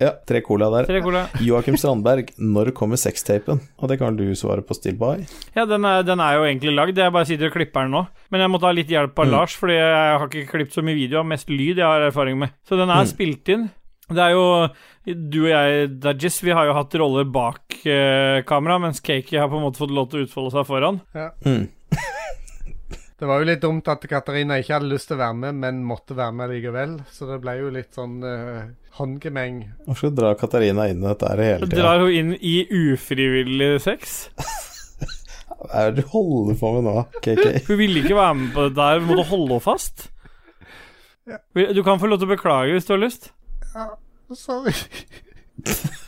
Ja, 0.00 0.10
tre 0.26 0.40
cola 0.42 0.66
der. 0.74 0.86
Tre 0.88 1.00
cola. 1.04 1.20
Joakim 1.46 1.76
Strandberg, 1.78 2.32
når 2.42 2.72
kommer 2.74 2.98
sextapen? 2.98 3.60
Og 3.78 3.88
det 3.88 3.98
kan 4.00 4.16
du 4.18 4.24
svare 4.34 4.60
på 4.66 4.74
Still 4.74 4.96
By. 4.98 5.22
Ja, 5.54 5.64
den 5.70 5.84
er, 5.86 6.02
den 6.02 6.20
er 6.20 6.34
jo 6.40 6.42
egentlig 6.48 6.74
lagd. 6.74 6.98
Jeg 6.98 7.12
bare 7.14 7.24
sitter 7.28 7.46
og 7.48 7.54
klipper 7.54 7.86
den 7.86 7.94
nå. 7.94 8.02
Men 8.34 8.40
jeg 8.42 8.50
måtte 8.50 8.66
ha 8.66 8.72
litt 8.74 8.90
hjelp 8.90 9.18
av 9.22 9.26
Mm. 9.26 9.32
Lars, 9.36 9.54
fordi 9.56 9.76
jeg 9.78 10.18
har 10.18 10.26
ikke 10.28 10.50
klippet 10.50 10.74
så 10.74 10.82
mye 10.82 10.98
video. 10.98 11.14
Jeg 11.18 11.22
har 11.22 11.30
mest 11.30 11.48
lyd 11.48 11.78
jeg 11.78 11.86
har 11.86 12.00
erfaring 12.10 12.38
med. 12.42 12.50
Så 12.66 12.76
den 12.76 12.90
er 12.90 13.04
Mm. 13.04 13.12
spilt 13.14 13.48
inn. 13.54 13.70
Det 14.10 14.18
er 14.20 14.30
jo 14.34 14.68
Du 15.06 15.44
og 15.44 15.48
jeg, 15.50 16.00
Dajis, 16.00 16.40
vi 16.42 16.50
har 16.50 16.64
jo 16.66 16.72
hatt 16.74 16.94
roller 16.94 17.24
bak 17.24 17.74
eh, 17.86 18.42
kamera, 18.42 18.78
mens 18.80 19.00
Cakey 19.00 19.38
har 19.38 19.48
på 19.48 19.56
en 19.56 19.62
måte 19.62 19.76
fått 19.78 19.90
lov 19.92 20.08
til 20.10 20.20
å 20.20 20.26
utfolde 20.26 20.50
seg 20.52 20.64
foran. 20.66 21.00
Mm. 21.44 21.68
Det 23.14 23.28
var 23.30 23.40
jo 23.40 23.46
litt 23.46 23.62
dumt 23.62 23.86
at 23.92 24.02
Katarina 24.10 24.56
ikke 24.58 24.74
hadde 24.74 24.90
lyst 24.90 25.06
til 25.06 25.16
å 25.16 25.20
være 25.20 25.36
med, 25.38 25.58
men 25.62 25.84
måtte 25.86 26.16
være 26.18 26.34
med 26.34 26.50
likevel. 26.50 26.96
Så 27.14 27.28
det 27.28 27.38
ble 27.44 27.54
jo 27.60 27.70
litt 27.72 27.94
sånn 27.94 28.16
uh, 28.26 28.64
håndgemeng. 28.98 29.60
Hvorfor 29.86 30.00
skal 30.00 30.14
du 30.14 30.18
dra 30.18 30.32
Katarina 30.38 30.88
inn 30.90 31.04
i 31.04 31.06
dette 31.06 31.30
her 31.30 31.42
hele 31.46 31.68
tida? 31.68 31.78
drar 31.78 32.02
hun 32.02 32.10
inn 32.10 32.32
i 32.34 32.56
ufrivillig 32.66 33.70
sex. 33.86 34.16
Hva 35.64 35.70
er 35.80 35.94
det 35.94 36.02
du 36.02 36.10
holder 36.10 36.58
på 36.60 36.72
med 36.74 36.88
nå, 36.90 36.96
KK? 37.24 37.44
Hun 37.70 37.78
ville 37.80 38.02
ikke 38.02 38.18
være 38.18 38.34
med 38.36 38.50
på 38.52 38.66
det 38.66 38.74
der. 38.76 39.00
Må 39.06 39.16
du 39.16 39.22
holde 39.22 39.54
henne 39.54 39.64
fast? 39.64 40.08
Du 41.56 41.80
kan 41.86 42.02
få 42.02 42.10
lov 42.10 42.20
til 42.20 42.28
å 42.28 42.34
beklage 42.34 42.74
hvis 42.74 42.90
du 42.90 42.96
har 42.96 43.04
lyst. 43.06 43.30
Ja, 43.72 43.94
Sorry. 44.34 44.74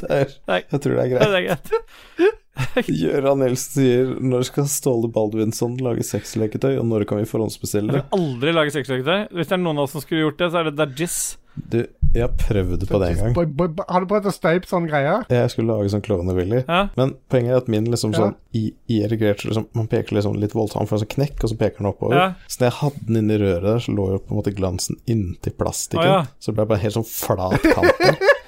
Det 0.00 0.10
er, 0.10 0.32
Nei. 0.50 0.62
jeg 0.72 0.80
tror 0.84 0.96
det 0.98 1.04
er 1.04 1.12
greit. 1.12 1.28
det 1.30 1.42
er 1.42 1.46
greit. 1.50 2.40
Gøran 2.86 3.40
Nilsen 3.42 3.72
sier 3.80 4.10
når 4.22 4.44
skal 4.50 4.66
Ståle 4.70 5.08
Baldvinsson 5.14 5.76
lage 5.82 6.04
sexleketøy, 6.06 6.76
og 6.78 6.86
når 6.90 7.06
kan 7.10 7.18
vi 7.18 7.26
forhåndsbestille 7.30 7.90
Jeg 7.90 8.02
det? 8.02 8.04
vil 8.10 8.20
aldri 8.20 8.52
lage 8.54 8.74
sexleketøy. 8.76 9.24
Hvis 9.34 9.50
det 9.50 9.56
er 9.58 9.62
noen 9.64 9.80
av 9.80 9.88
oss 9.88 9.96
som 9.96 10.04
skulle 10.04 10.26
gjort 10.26 10.38
det, 10.42 10.50
så 10.52 10.60
er 10.62 10.70
det 10.70 10.76
Dajis. 10.78 11.18
Du, 11.54 11.80
jeg 12.14 12.22
har 12.24 12.32
prøvd 12.34 12.82
på 12.90 12.98
det 12.98 13.08
en 13.12 13.20
gang. 13.34 13.76
Har 13.86 14.02
du 14.02 14.08
prøvd 14.10 14.26
å 14.26 14.32
støype 14.34 14.66
sånn 14.66 14.88
greie? 14.90 15.20
Jeg 15.30 15.50
skulle 15.52 15.70
lage 15.76 15.92
sånn 15.92 16.02
Klovne-Willy. 16.02 16.64
Ja. 16.66 16.80
Men 16.98 17.12
poenget 17.30 17.54
er 17.54 17.60
at 17.62 17.70
min 17.70 17.86
liksom 17.92 18.14
sånn 18.16 18.34
i, 18.58 18.64
i 18.90 19.00
erigert 19.06 19.44
liksom, 19.46 19.68
Man 19.78 19.86
peker 19.90 20.18
liksom 20.18 20.34
litt 20.42 20.54
voldsomt, 20.54 20.82
han 20.82 20.90
får 20.90 20.98
en 20.98 21.04
sånn 21.04 21.12
knekk, 21.14 21.36
og 21.46 21.52
så 21.52 21.58
peker 21.60 21.82
den 21.82 21.90
oppover. 21.92 22.18
Ja. 22.18 22.26
Så 22.50 22.58
når 22.62 22.70
jeg 22.72 22.78
hadde 22.80 23.06
den 23.10 23.20
inni 23.22 23.38
røret 23.42 23.66
der, 23.68 23.82
så 23.86 23.94
lå 23.94 24.08
jo 24.16 24.22
på 24.24 24.34
en 24.34 24.40
måte 24.40 24.54
glansen 24.54 24.98
inntil 25.10 25.54
plastikken. 25.58 26.06
Å, 26.10 26.18
ja. 26.22 26.24
Så 26.42 26.50
det 26.50 26.58
ble 26.58 26.68
bare 26.74 26.82
helt 26.86 26.98
sånn 26.98 27.06
flat 27.10 27.70
kant. 27.70 28.24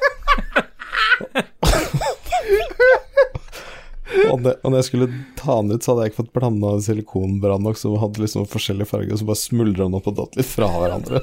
og, 4.31 4.43
det, 4.45 4.53
og 4.63 4.71
når 4.71 4.79
jeg 4.79 4.87
skulle 4.89 5.09
ta 5.39 5.57
den 5.61 5.75
ut, 5.75 5.83
så 5.83 5.93
hadde 5.93 6.05
jeg 6.05 6.13
ikke 6.13 6.21
fått 6.23 6.35
blanda 6.37 6.71
silikonbrann 6.85 7.67
så 7.79 7.91
hadde 8.01 8.23
liksom 8.23 8.47
forskjellige 8.51 8.89
farger, 8.91 9.15
og 9.17 9.21
så 9.21 9.29
bare 9.29 9.41
smuldra 9.41 9.87
den 9.89 9.99
opp 9.99 10.09
og 10.11 10.19
datt 10.21 10.39
litt 10.39 10.49
fra 10.49 10.69
hverandre. 10.71 11.23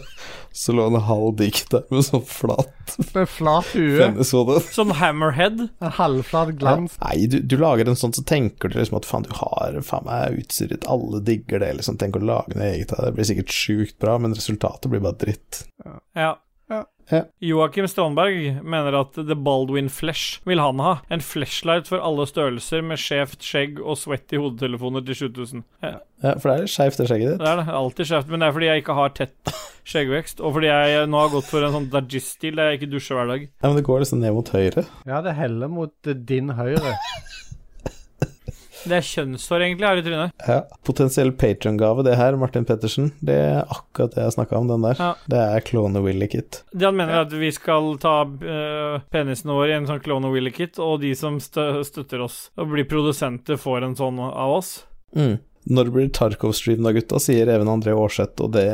Så 0.54 0.76
lå 0.76 0.86
en 0.90 1.00
halv 1.08 1.32
dick 1.40 1.64
der 1.72 1.86
med 1.90 2.04
sånn 2.06 2.22
flat 2.30 2.92
Med 3.16 3.30
flat 3.32 3.72
hue. 3.74 3.96
penneshode. 3.98 4.60
Sånn 4.76 4.92
hammerhead. 5.00 5.64
En 5.82 5.96
halvflat 5.98 6.52
glans. 6.62 6.98
Nei, 7.02 7.16
du, 7.32 7.40
du 7.42 7.56
lager 7.62 7.90
en 7.90 7.98
sånn, 8.00 8.14
så 8.14 8.26
tenker 8.28 8.70
du 8.70 8.78
liksom 8.78 9.00
at 9.00 9.08
faen, 9.10 9.26
du 9.26 9.34
har 9.40 9.80
faen 9.88 10.06
meg 10.10 10.42
utstyret, 10.44 10.86
alle 10.92 11.24
digger 11.26 11.64
det, 11.64 11.72
liksom. 11.80 11.98
Tenk 12.02 12.20
å 12.20 12.26
lage 12.26 12.60
noe 12.60 12.70
eget 12.76 12.94
av 12.94 13.06
det. 13.06 13.14
Det 13.14 13.18
blir 13.22 13.30
sikkert 13.32 13.56
sjukt 13.56 13.98
bra, 14.04 14.20
men 14.22 14.36
resultatet 14.38 14.92
blir 14.92 15.02
bare 15.04 15.18
dritt. 15.24 15.64
Ja. 16.18 16.36
Ja. 17.12 17.24
Joakim 17.44 17.88
Strandberg 17.92 18.62
mener 18.64 18.96
at 19.02 19.14
The 19.18 19.36
Baldwin 19.36 19.90
Flesh 19.92 20.40
vil 20.48 20.62
han 20.64 20.80
ha. 20.80 20.94
En 21.12 21.20
flashlight 21.22 21.88
for 21.92 22.00
alle 22.00 22.26
størrelser 22.30 22.82
med 22.86 23.02
skjevt 23.02 23.44
skjegg 23.44 23.82
og 23.84 23.98
sweaty 24.00 24.40
hodetelefoner 24.40 25.04
til 25.06 25.16
7000. 25.28 25.64
Ja, 25.84 25.98
Ja, 26.24 26.38
for 26.40 26.54
det 26.54 26.64
er 26.64 26.72
skeivt, 26.72 26.98
det 27.02 27.10
skjegget 27.10 27.32
ditt. 27.34 27.40
det 27.44 27.50
er 27.52 27.58
det. 27.60 27.68
Alltid 27.76 28.08
skjevt. 28.08 28.30
Men 28.32 28.40
det 28.40 28.48
er 28.48 28.54
fordi 28.56 28.68
jeg 28.70 28.82
ikke 28.86 28.94
har 28.96 29.10
tett 29.18 29.54
skjeggvekst. 29.92 30.40
Og 30.40 30.54
fordi 30.56 30.70
jeg 30.72 31.08
nå 31.12 31.20
har 31.20 31.34
gått 31.34 31.50
for 31.52 31.66
en 31.68 31.74
sånn 31.76 31.90
Dajis-stil 31.92 32.56
der 32.56 32.72
jeg 32.72 32.80
ikke 32.80 32.92
dusjer 32.94 33.20
hver 33.20 33.28
dag. 33.34 33.44
Ja, 33.52 33.68
men 33.68 33.76
det 33.82 33.84
går 33.90 34.06
liksom 34.06 34.24
ned 34.24 34.32
mot 34.38 34.54
høyre. 34.56 34.86
Ja, 35.10 35.20
det 35.26 35.36
heller 35.36 35.68
mot 35.68 36.14
din 36.32 36.54
høyre. 36.56 36.96
Det 38.84 38.98
er 38.98 39.06
kjønnshår, 39.08 39.64
egentlig, 39.66 39.88
her 39.88 40.02
i 40.02 40.06
trynet. 40.06 40.34
Ja. 40.48 40.60
Potensiell 40.88 41.32
patron-gave, 41.40 42.04
det 42.08 42.18
her, 42.20 42.38
Martin 42.40 42.68
Pettersen, 42.68 43.12
det 43.24 43.38
er 43.40 43.62
akkurat 43.64 44.16
det 44.16 44.26
jeg 44.26 44.36
snakka 44.38 44.60
om, 44.60 44.70
den 44.72 44.86
der. 44.88 45.00
Ja. 45.00 45.12
Det 45.30 45.44
er 45.44 45.66
klone 45.68 46.04
Willy 46.04 46.28
Kit. 46.32 46.64
Det 46.74 46.90
han 46.90 46.98
mener 47.00 47.20
er 47.22 47.28
at 47.28 47.38
vi 47.38 47.52
skal 47.56 47.96
ta 48.04 48.16
uh, 48.28 49.00
penisen 49.14 49.54
vår 49.54 49.72
i 49.72 49.78
en 49.78 49.90
sånn 49.90 50.04
klone 50.04 50.32
Willy 50.34 50.54
Kit, 50.56 50.82
og 50.84 51.00
de 51.04 51.14
som 51.18 51.40
stø 51.44 51.70
støtter 51.88 52.24
oss 52.26 52.48
og 52.60 52.74
blir 52.74 52.88
produsenter, 52.90 53.60
får 53.60 53.88
en 53.88 53.98
sånn 54.00 54.20
av 54.24 54.60
oss. 54.60 54.76
Mm. 55.16 55.38
Når 55.72 55.92
blir 55.94 56.10
Tarkov-stream 56.14 56.84
da, 56.84 56.92
gutta, 56.96 57.20
sier 57.24 57.48
Even 57.54 57.72
André 57.72 57.94
Aarseth, 57.96 58.36
og 58.44 58.52
det, 58.56 58.66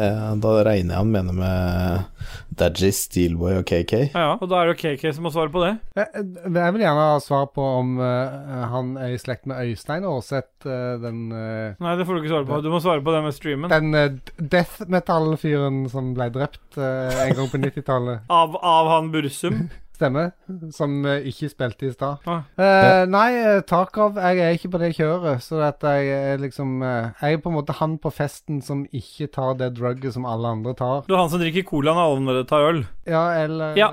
da 0.42 0.54
regner 0.66 0.96
jeg 0.96 1.04
han 1.04 1.12
mener 1.14 1.36
med 1.38 2.30
Dajis, 2.60 3.04
Steelboy 3.06 3.60
og 3.60 3.68
KK. 3.70 3.94
Ja, 4.10 4.24
ja. 4.26 4.32
Og 4.40 4.50
da 4.50 4.60
er 4.60 4.70
det 4.70 4.76
jo 4.76 4.80
KK 4.82 5.14
som 5.16 5.28
må 5.28 5.34
svare 5.34 5.54
på 5.54 5.62
det. 5.64 5.74
Jeg, 6.00 6.26
jeg 6.50 6.76
vil 6.76 6.84
gjerne 6.84 7.06
ha 7.12 7.20
svar 7.24 7.46
på 7.54 7.68
om 7.80 7.96
uh, 8.02 8.66
han 8.74 8.96
er 9.00 9.14
i 9.14 9.22
slekt 9.22 9.48
med 9.50 9.62
Øystein 9.70 10.08
Aarseth, 10.10 10.66
uh, 10.66 10.98
den 11.04 11.28
uh, 11.32 11.78
Nei, 11.80 11.96
det 12.00 12.08
får 12.08 12.18
du 12.18 12.24
ikke 12.24 12.34
svare 12.34 12.50
på. 12.50 12.62
Du 12.66 12.72
må 12.74 12.82
svare 12.84 13.06
på 13.06 13.16
det 13.16 13.22
med 13.26 13.38
streamen. 13.38 13.72
Den 13.72 13.94
uh, 13.96 14.34
death 14.40 14.90
metal-fyren 14.90 15.84
som 15.94 16.14
ble 16.18 16.30
drept 16.34 16.80
eh, 16.80 17.22
en 17.28 17.36
gang 17.38 17.52
på 17.52 17.62
90-tallet. 17.66 18.26
Av, 18.34 18.58
av 18.58 18.92
han 18.96 19.14
Bursum. 19.14 19.68
Stemmer. 20.00 20.30
Som 20.72 21.02
eh, 21.04 21.26
ikke 21.28 21.50
spilte 21.52 21.90
i 21.90 21.92
stad. 21.92 22.24
Ah. 22.30 22.46
Eh, 22.56 23.02
nei, 23.12 23.28
uh, 23.44 23.58
Tarkov 23.68 24.16
Jeg 24.16 24.40
er 24.46 24.56
ikke 24.56 24.72
på 24.72 24.80
det 24.80 24.94
kjøret. 24.96 25.44
Så 25.44 25.60
at 25.66 25.84
jeg 25.84 26.14
er 26.16 26.40
liksom 26.40 26.78
eh, 26.88 27.10
Jeg 27.20 27.36
er 27.36 27.42
på 27.44 27.52
en 27.52 27.58
måte 27.58 27.76
han 27.82 27.98
på 28.00 28.12
festen 28.16 28.62
som 28.64 28.86
ikke 28.96 29.28
tar 29.36 29.58
det 29.60 29.74
drugget 29.76 30.16
som 30.16 30.28
alle 30.30 30.54
andre 30.56 30.72
tar. 30.80 31.04
Du 31.10 31.12
er 31.18 31.20
han 31.20 31.32
som 31.34 31.44
drikker 31.44 31.68
cola 31.68 31.98
når 31.98 32.06
alle 32.06 32.22
andre 32.24 32.46
tar 32.48 32.70
øl. 32.70 32.82
Ja, 33.10 33.26
eller 33.44 33.76
Ja. 33.80 33.92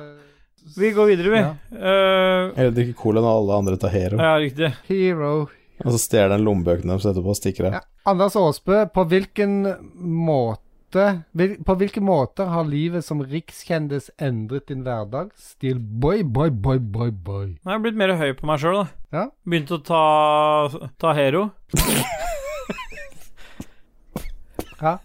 Vi 0.77 0.89
går 0.91 1.07
videre, 1.13 1.31
vi. 1.31 1.39
Ja. 1.39 1.51
Uh, 1.79 2.55
Eller 2.59 2.73
drikker 2.75 2.97
cola 2.99 3.23
når 3.23 3.37
alle 3.41 3.59
andre 3.63 3.77
tar 3.79 3.93
Hero. 3.95 4.19
ja, 4.19 4.33
riktig. 4.43 4.73
Hero. 4.89 5.35
Og 5.85 5.93
så 5.93 6.01
stjeler 6.01 6.35
den 6.35 6.47
lommebøkene 6.47 6.95
deres 6.95 7.07
etterpå 7.07 7.35
og 7.35 7.39
stikker 7.39 7.69
av. 7.69 7.77
Ja. 7.79 7.83
Anders 8.11 8.35
Aasbø, 8.39 8.81
på 8.95 9.05
hvilken 9.11 9.61
måte 9.95 10.66
hvil, 11.37 11.57
På 11.67 11.75
hvilke 11.79 12.01
måter 12.05 12.49
har 12.53 12.67
livet 12.69 13.05
som 13.07 13.21
rikskjendis 13.25 14.11
endret 14.23 14.69
din 14.71 14.83
hverdag? 14.87 15.31
Stil 15.41 15.79
boy, 15.81 16.23
boy, 16.23 16.51
boy, 16.51 16.79
boy, 16.79 17.11
boy. 17.11 17.47
Jeg 17.61 17.73
har 17.73 17.83
blitt 17.85 17.99
mer 17.99 18.15
høy 18.19 18.33
på 18.39 18.49
meg 18.49 18.63
sjøl, 18.63 18.83
da. 18.83 18.87
Ja. 19.17 19.25
Begynt 19.47 19.73
å 19.75 19.81
ta, 19.85 20.03
ta 21.03 21.17
Hero. 21.19 21.49
Ja. 24.77 24.99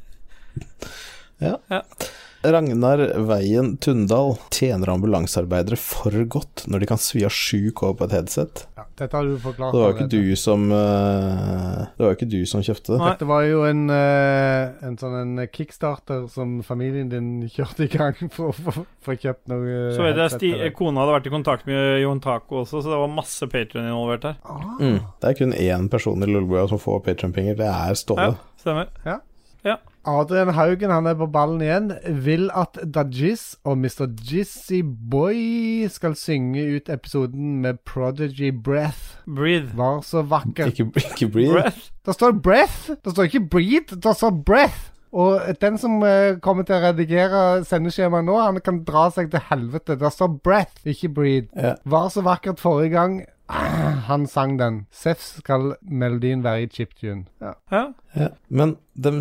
Ja. 1.39 1.53
Ja. 1.71 1.77
Ragnar 2.43 3.01
Veien 3.29 3.75
Tundal 3.77 4.35
tjener 4.49 4.89
ambulansearbeidere 4.95 5.77
for 5.77 6.15
godt 6.25 6.63
når 6.71 6.81
de 6.81 6.87
kan 6.89 6.97
svi 7.01 7.21
av 7.27 7.33
7K 7.35 7.91
på 7.99 8.07
et 8.07 8.15
headset. 8.17 8.63
ja. 8.77 8.85
Dette 9.01 9.17
har 9.17 9.25
du 9.25 9.37
forklart. 9.41 9.73
Det 9.73 9.79
var 9.81 9.87
jo 9.91 9.95
ikke 9.95 10.09
du 10.11 10.35
som 10.37 10.65
eh, 10.75 11.77
Det 11.97 12.03
var 12.03 12.11
jo 12.11 12.17
ikke 12.19 12.27
du 12.29 12.41
som 12.45 12.61
kjøpte 12.61 12.91
det. 12.91 12.97
Nei. 13.01 13.13
det 13.17 13.27
var 13.31 13.45
jo 13.47 13.61
en, 13.65 13.79
eh, 13.89 14.85
en 14.85 14.97
sånn 15.01 15.15
en 15.21 15.47
kickstarter 15.49 16.27
som 16.29 16.59
familien 16.65 17.09
din 17.09 17.29
kjørte 17.49 17.87
i 17.87 17.89
gang 17.89 18.29
for 18.29 18.51
å 18.51 18.53
få- 18.53 19.15
kjøpt 19.21 19.47
noe 19.49 19.79
Så 19.95 20.05
vet 20.05 20.19
jeg 20.21 20.35
sti 20.35 20.51
kona 20.77 21.01
hadde 21.01 21.15
vært 21.17 21.29
i 21.31 21.33
kontakt 21.33 21.65
med 21.69 22.01
Jon 22.03 22.21
Taco 22.21 22.61
også, 22.61 22.83
så 22.83 22.93
det 22.93 22.99
var 23.01 23.09
masse 23.15 23.47
Patrion 23.49 23.89
involvert 23.89 24.23
her. 24.29 24.37
Ah. 24.45 24.77
Mm. 24.79 24.99
Det 25.21 25.29
er 25.31 25.39
kun 25.39 25.53
én 25.57 25.89
person 25.89 26.21
i 26.21 26.29
Lolbua 26.29 26.67
som 26.69 26.77
får 26.81 27.01
Patrion-penger. 27.07 27.57
Det 27.57 27.71
er 27.71 27.97
Ståle. 27.97 28.35
Ja, 28.35 28.53
stemmer. 28.61 28.93
Adrian 30.07 30.49
Haugen 30.57 30.89
han 30.89 31.05
er 31.05 31.13
på 31.19 31.27
ballen 31.29 31.61
igjen. 31.61 31.91
Vil 32.25 32.47
at 32.57 32.79
Dajis 32.95 33.55
og 33.63 33.77
Mr. 33.77 34.07
Jizzy 34.31 34.81
Boy 34.85 35.87
skal 35.93 36.15
synge 36.17 36.63
ut 36.75 36.89
episoden 36.89 37.59
med 37.61 37.81
Prodigy 37.85 38.49
Breath. 38.51 39.19
Breathe. 39.25 39.71
Var 39.77 40.01
så 40.01 40.21
vakker. 40.25 40.71
Ikke, 40.71 40.89
ikke 40.95 41.29
breathe. 41.31 41.53
Breath. 41.53 41.91
Det 42.05 42.15
står 42.17 42.31
breath. 42.31 42.79
Det 43.05 43.13
står 43.13 43.29
ikke 43.29 43.45
breathe. 43.49 43.99
Det 44.01 44.15
står 44.17 44.41
breath. 44.45 44.87
Og 45.11 45.41
den 45.61 45.77
som 45.77 45.99
eh, 46.07 46.37
kommer 46.39 46.63
til 46.63 46.77
å 46.77 46.85
redigere 46.85 47.39
sendeskjemaet 47.67 48.23
nå, 48.23 48.37
han 48.39 48.59
kan 48.63 48.79
dra 48.87 49.09
seg 49.11 49.27
til 49.33 49.43
helvete. 49.49 49.97
Det 49.99 50.11
står 50.15 50.37
breath, 50.39 50.79
ikke 50.87 51.09
breathe. 51.11 51.49
Ja. 51.55 51.73
Var 51.83 52.07
så 52.13 52.23
vakkert 52.23 52.63
forrige 52.63 52.93
gang. 52.95 53.17
Ah, 53.51 54.07
Han 54.07 54.23
sang 54.31 54.55
den. 54.59 54.85
Seff 54.95 55.19
skal 55.41 55.73
melodien 55.81 56.43
være 56.45 56.63
i 56.63 56.69
chiptune. 56.71 57.25
Ja. 57.43 57.51
Ja. 57.71 57.83
Ja. 58.15 58.29
Men 58.47 58.77
de, 58.95 59.11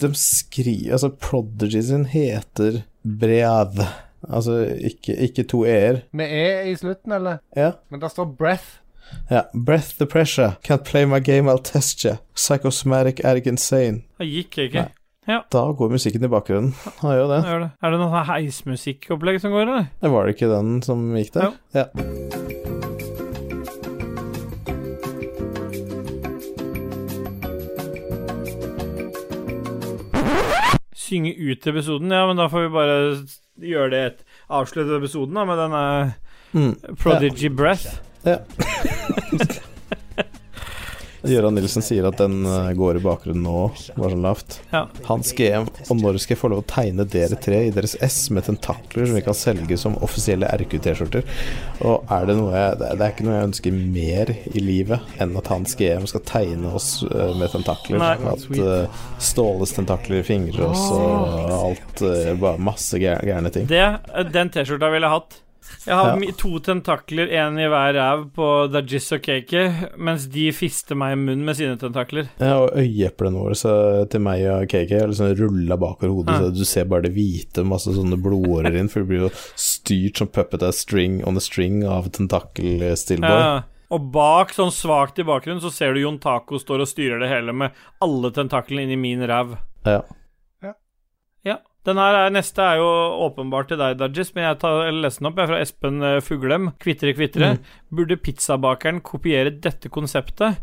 de 0.00 0.10
skriver 0.14 0.92
Altså, 0.92 1.08
Prodigy 1.08 1.80
sin 1.86 2.04
heter 2.10 2.82
Breath. 3.04 3.80
Altså 4.28 4.58
ikke, 4.84 5.14
ikke 5.16 5.42
to 5.48 5.62
e-er. 5.64 6.02
Med 6.12 6.28
E 6.32 6.70
i 6.70 6.74
slutten, 6.76 7.12
eller? 7.16 7.38
Ja. 7.56 7.70
Men 7.90 8.00
det 8.02 8.10
står 8.10 8.24
breath. 8.38 8.64
ja. 9.30 9.40
Breath 9.66 9.96
the 9.98 10.06
pressure. 10.06 10.52
Can't 10.68 10.84
play 10.84 11.04
my 11.04 11.20
game, 11.24 11.50
I'll 11.50 11.62
test 11.64 12.04
you. 12.04 12.14
Psychosomatic 12.34 13.20
Erg 13.24 13.46
insane. 13.46 14.02
Det 14.18 14.26
gikk 14.28 14.58
ikke. 14.58 14.86
Ja 15.28 15.40
Da 15.52 15.62
går 15.78 15.90
musikken 15.92 16.24
i 16.24 16.28
bakgrunnen. 16.28 16.72
Han 17.00 17.12
gjør 17.16 17.28
det. 17.34 17.42
Det 17.44 17.50
gjør 17.52 17.60
det. 17.64 17.70
Er 17.82 17.90
det 17.94 18.00
noe 18.00 18.22
heismusikkopplegg 18.32 19.40
som 19.40 19.52
går, 19.54 19.62
eller? 19.68 19.90
Det 20.02 20.10
var 20.10 20.26
det 20.26 20.34
ikke 20.36 20.52
den 20.54 20.82
som 20.82 21.04
gikk 21.16 21.34
der? 21.36 21.52
Ja. 21.76 21.86
Synge 31.10 31.34
ut 31.34 31.66
episoden? 31.66 32.12
Ja, 32.14 32.22
men 32.30 32.38
da 32.38 32.46
får 32.52 32.68
vi 32.68 32.72
bare 32.74 32.98
gjøre 33.60 33.90
det 33.92 34.02
et 34.06 34.20
avsluttet 34.48 34.94
episoden 35.00 35.34
da, 35.40 35.44
med 35.50 35.58
denne 35.66 35.84
Mm. 36.50 36.72
Prodigy 36.98 37.46
Breath. 37.54 38.00
ja. 38.26 38.38
Gøran 41.22 41.54
Nilsen 41.58 41.84
sier 41.84 42.06
at 42.08 42.16
den 42.20 42.38
eh, 42.48 42.70
går 42.78 42.96
i 42.98 43.02
bakgrunnen 43.04 43.42
nå, 43.44 43.64
bare 43.96 44.10
sånn 44.14 44.24
lavt. 44.24 44.56
Ja. 44.72 44.86
Hans 45.08 45.32
GM, 45.36 45.66
og 45.90 45.98
når 46.00 46.18
skal 46.22 46.34
jeg 46.36 46.40
få 46.40 46.50
lov 46.52 46.62
å 46.62 46.66
tegne 46.70 47.04
dere 47.12 47.36
tre 47.40 47.58
i 47.68 47.72
deres 47.74 47.96
S 48.02 48.16
med 48.34 48.46
tentakler 48.48 49.06
som 49.08 49.18
vi 49.18 49.24
kan 49.26 49.36
selge 49.36 49.76
som 49.80 49.98
offisielle 50.04 50.48
RQ-T-skjorter? 50.62 51.26
Og 51.84 52.08
er 52.12 52.26
det 52.30 52.36
noe 52.38 52.54
jeg, 52.54 52.78
det 52.80 52.90
er- 52.94 53.06
ikke 53.10 53.26
noe 53.26 53.36
jeg 53.38 53.48
ønsker 53.50 53.76
mer 53.98 54.32
i 54.54 54.60
livet 54.64 55.14
enn 55.20 55.36
at 55.40 55.50
Hans 55.52 55.74
GM 55.78 56.06
skal 56.10 56.24
tegne 56.28 56.72
oss 56.78 56.88
eh, 57.10 57.34
med 57.36 57.50
tentakler. 57.52 57.98
Nei. 58.00 58.14
At 58.30 58.46
uh, 58.54 59.04
Ståles 59.20 59.72
tentakler 59.76 60.22
fingrer 60.26 60.68
oss 60.70 60.86
og 60.94 61.52
alt 61.60 62.02
eh, 62.06 62.32
Bare 62.40 62.60
masse 62.62 62.96
gær- 63.02 63.24
gærne 63.26 63.50
ting. 63.52 63.66
Det, 63.70 63.84
den 64.32 64.50
T-skjorta 64.54 64.88
ville 64.94 65.08
jeg 65.10 65.16
hatt. 65.18 65.40
Jeg 65.86 65.94
har 65.96 66.18
Ja. 66.20 66.30
to 66.36 66.58
tentakler, 66.60 67.30
én 67.32 67.56
i 67.58 67.66
hver 67.68 67.94
ræv 67.96 68.24
på 68.36 68.70
Dajis 68.70 69.12
og 69.16 69.22
Kaki, 69.22 69.62
mens 69.98 70.26
de 70.28 70.50
fister 70.52 70.94
meg 70.94 71.12
i 71.12 71.20
munnen 71.20 71.44
med 71.44 71.56
sine 71.56 71.76
tentakler. 71.80 72.28
Ja, 72.38 72.58
og 72.66 72.72
øyeeplene 72.76 73.40
våre 73.40 73.54
så, 73.56 74.06
til 74.10 74.20
meg 74.20 74.44
og 74.46 74.68
KK 74.68 74.92
er 74.92 75.06
liksom 75.08 75.32
rulla 75.40 75.76
bakover 75.80 76.12
hodet, 76.14 76.34
Ja. 76.34 76.38
så 76.50 76.54
du 76.58 76.64
ser 76.64 76.84
bare 76.84 77.02
det 77.02 77.14
hvite, 77.14 77.64
masse 77.64 77.86
sånne 77.96 78.20
blodårer 78.20 78.76
inn, 78.76 78.88
for 78.88 79.00
det 79.00 79.08
blir 79.08 79.20
jo 79.28 79.30
styrt 79.56 80.18
som 80.18 80.28
puppet 80.28 80.62
av 80.62 80.72
string 80.72 81.22
on 81.26 81.36
a 81.36 81.40
string 81.40 81.82
av 81.84 82.10
tentakel-stillboy. 82.10 83.28
Ja, 83.40 83.62
Og 83.90 84.12
bak, 84.12 84.52
sånn 84.54 84.70
svakt 84.70 85.18
i 85.18 85.24
bakgrunnen, 85.24 85.60
så 85.60 85.72
ser 85.72 85.94
du 85.94 86.00
Jon 86.00 86.18
Taco 86.22 86.58
står 86.58 86.82
og 86.84 86.86
styrer 86.86 87.18
det 87.18 87.28
hele 87.28 87.52
med 87.52 87.72
alle 88.00 88.30
tentaklene 88.30 88.82
inn 88.84 88.92
i 88.92 88.96
min 88.96 89.20
ræv. 89.26 89.56
Ja. 89.84 90.02
Den 91.88 91.96
her 91.96 92.16
er, 92.18 92.32
neste 92.34 92.60
er 92.60 92.76
jo 92.76 92.88
åpenbart 93.24 93.70
til 93.70 93.80
deg, 93.80 93.96
Dajis, 94.00 94.34
men 94.34 94.44
jeg 94.44 94.58
tar 94.60 94.90
leser 94.92 95.22
den 95.22 95.30
opp. 95.30 95.38
Jeg 95.40 95.46
er 95.46 95.52
fra 95.54 95.60
Espen 95.64 96.02
eh, 96.04 96.20
Fuglem. 96.20 96.70
Kvitre, 96.82 97.14
kvitre. 97.16 97.54
Burde 97.88 98.18
pizzabakeren 98.20 99.00
kopiere 99.00 99.54
dette 99.64 99.88
konseptet? 99.92 100.60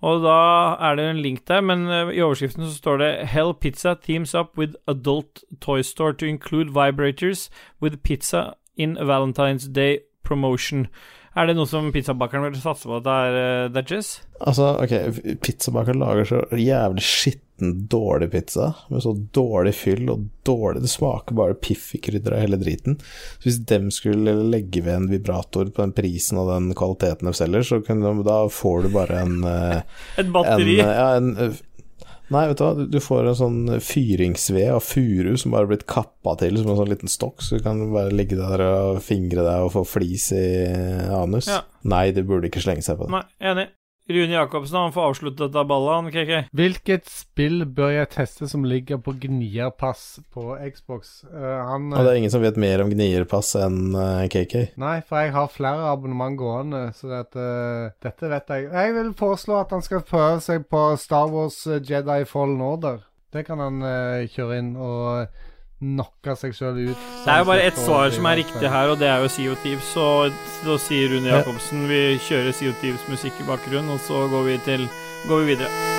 Og 0.00 0.22
da 0.24 0.36
er 0.80 0.94
det 0.96 1.08
en 1.10 1.22
link 1.24 1.42
der, 1.50 1.60
men 1.60 1.88
eh, 1.90 2.14
i 2.14 2.22
overskriften 2.22 2.68
så 2.68 2.76
står 2.76 3.02
det 3.02 3.10
Hell 3.34 3.52
Pizza 3.54 3.96
teams 3.98 4.34
up 4.34 4.56
with 4.58 4.78
adult 4.86 5.42
toy 5.60 5.82
store 5.82 6.14
to 6.14 6.26
include 6.26 6.70
vibrators 6.70 7.50
with 7.82 7.98
pizza 8.04 8.52
in 8.76 8.96
Valentine's 8.96 9.66
Day 9.66 9.98
promotion. 10.22 10.86
Er 11.38 11.46
det 11.46 11.54
noe 11.54 11.68
som 11.70 11.92
pizzabakeren 11.94 12.48
vil 12.48 12.58
satse 12.58 12.88
på 12.90 12.98
der, 13.06 13.36
uh, 13.38 13.68
Dudges? 13.70 14.16
Altså, 14.42 14.72
ok, 14.82 15.38
pizzabakeren 15.44 16.02
lager 16.02 16.26
så 16.26 16.40
jævlig 16.58 17.04
skitten, 17.06 17.74
dårlig 17.92 18.30
pizza, 18.32 18.70
med 18.90 19.04
så 19.04 19.12
dårlig 19.36 19.74
fyll 19.76 20.08
og 20.10 20.24
dårlig 20.48 20.80
Det 20.82 20.90
smaker 20.90 21.36
bare 21.36 21.58
piff 21.60 21.90
i 21.94 22.00
krydder 22.02 22.34
av 22.34 22.42
hele 22.42 22.58
driten. 22.58 22.96
Så 23.38 23.46
hvis 23.46 23.60
dem 23.70 23.90
skulle 23.94 24.34
legge 24.48 24.82
ved 24.82 24.96
en 24.96 25.10
vibrator 25.12 25.70
på 25.70 25.84
den 25.84 25.94
prisen 25.94 26.40
og 26.40 26.50
den 26.50 26.72
kvaliteten 26.74 27.28
de 27.28 27.34
selger, 27.36 27.66
så 27.68 27.82
kunne 27.84 28.08
de, 28.08 28.26
da 28.26 28.40
får 28.50 28.88
du 28.88 28.92
bare 28.96 29.22
en 29.22 29.44
eh, 29.44 29.82
Et 30.18 30.24
en, 30.24 30.32
batteri? 30.34 30.78
ja, 30.80 31.10
en 31.20 31.34
eh, 31.36 31.60
Nei, 32.30 32.44
vet 32.46 32.58
du 32.60 32.64
hva, 32.64 32.86
du- 32.90 33.00
får 33.02 33.26
en 33.28 33.34
sånn 33.34 33.80
fyringsved 33.82 34.68
av 34.76 34.82
furu 34.86 35.32
som 35.40 35.50
bare 35.50 35.66
er 35.66 35.70
blitt 35.72 35.86
kappa 35.90 36.36
til 36.38 36.56
som 36.60 36.70
en 36.70 36.76
sånn 36.78 36.92
liten 36.92 37.10
stokk, 37.10 37.42
så 37.42 37.58
du 37.58 37.64
kan 37.64 37.80
bare 37.92 38.12
ligge 38.14 38.36
der 38.38 38.62
og 38.62 39.00
fingre 39.02 39.42
deg 39.42 39.64
og 39.66 39.72
få 39.74 39.82
flis 39.86 40.28
i 40.36 40.44
anus. 41.10 41.48
Ja. 41.50 41.62
Nei, 41.90 42.10
du 42.14 42.22
burde 42.22 42.46
ikke 42.50 42.62
slenge 42.62 42.84
seg 42.86 42.98
på 43.00 43.08
det. 43.08 43.10
Nei, 43.16 43.24
enig. 43.50 43.66
Rune 44.10 44.34
Jacobsen, 44.34 44.80
han 44.80 44.94
får 44.96 45.12
avsluttet 45.12 45.42
dette 45.46 45.64
ballet, 45.70 45.94
han, 45.94 46.10
KK. 46.14 46.50
Hvilket 46.56 47.08
spill 47.10 47.64
bør 47.64 47.94
jeg 47.94 48.10
teste 48.16 48.50
som 48.50 48.66
ligger 48.66 49.00
på 49.02 49.14
gnierpass 49.22 50.04
på 50.34 50.56
Xbox? 50.66 51.20
Uh, 51.30 51.60
han 51.70 51.92
Og 51.92 52.02
det 52.02 52.10
er 52.10 52.20
ingen 52.20 52.34
som 52.34 52.42
vet 52.44 52.58
mer 52.60 52.82
om 52.84 52.90
gnierpass 52.92 53.54
enn 53.60 53.94
uh, 53.94 54.26
KK. 54.30 54.74
Nei, 54.80 54.98
for 55.06 55.22
jeg 55.22 55.34
har 55.36 55.52
flere 55.54 55.90
abonnement 55.92 56.38
gående, 56.40 56.84
så 56.96 57.10
det 57.10 57.20
at, 57.20 57.36
eh, 57.36 57.90
dette 58.02 58.30
vet 58.30 58.50
jeg. 58.54 58.68
Jeg 58.72 58.94
vil 58.96 59.12
foreslå 59.14 59.60
at 59.60 59.70
han 59.74 59.84
skal 59.84 60.04
prøve 60.06 60.40
seg 60.44 60.66
på 60.70 60.82
Star 61.00 61.30
Wars 61.30 61.62
eh, 61.66 61.80
Jedi 61.82 62.24
Fallen 62.28 62.60
Order. 62.60 63.04
Det 63.30 63.44
kan 63.46 63.60
han 63.62 63.78
uh, 63.84 64.26
kjøre 64.26 64.56
inn 64.58 64.72
og 64.74 65.28
knocke 65.80 66.36
seg 66.36 66.54
sjøl 66.56 66.80
ut. 66.90 67.04
Det 67.24 67.32
er 67.32 67.40
jo 67.40 67.48
bare 67.48 67.68
ett 67.68 67.78
svar 67.80 68.12
som 68.12 68.28
er 68.28 68.42
riktig 68.42 68.72
her, 68.72 68.92
og 68.92 69.00
det 69.00 69.08
er 69.08 69.24
jo 69.24 69.54
Thieves. 69.62 69.92
Så 69.94 70.30
da 70.66 70.76
sier 70.78 71.08
Rune 71.08 71.28
Ja. 71.30 71.40
Jacobsen 71.40 71.88
vi 71.88 72.18
kjører 72.28 72.52
Thieves 72.52 73.08
musikk 73.08 73.40
i 73.40 73.48
bakgrunnen, 73.48 73.90
og 73.90 74.00
så 74.00 74.28
går 74.28 74.44
vi 74.44 74.58
til 74.68 74.88
Går 75.28 75.40
vi 75.44 75.54
videre. 75.54 75.98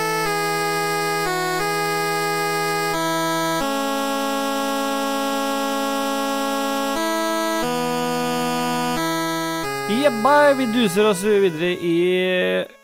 Jebba, 9.91 10.53
vi 10.57 10.65
duser 10.71 11.05
oss 11.05 11.21
videre 11.23 11.75
i 11.75 11.95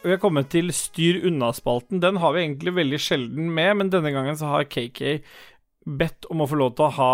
Vi 0.05 0.11
er 0.13 0.19
kommet 0.21 0.49
til 0.53 0.69
Styr 0.75 1.23
unna-spalten. 1.25 2.01
Den 2.03 2.19
har 2.21 2.33
vi 2.35 2.43
egentlig 2.43 2.75
veldig 2.75 2.99
sjelden 3.01 3.49
med, 3.53 3.73
men 3.79 3.89
denne 3.93 4.11
gangen 4.13 4.37
så 4.37 4.51
har 4.51 4.67
KK 4.69 5.19
bedt 5.87 6.27
om 6.31 6.43
å 6.43 6.49
få 6.49 6.59
lov 6.59 6.75
til 6.77 6.87
å 6.87 6.93
ha 6.97 7.13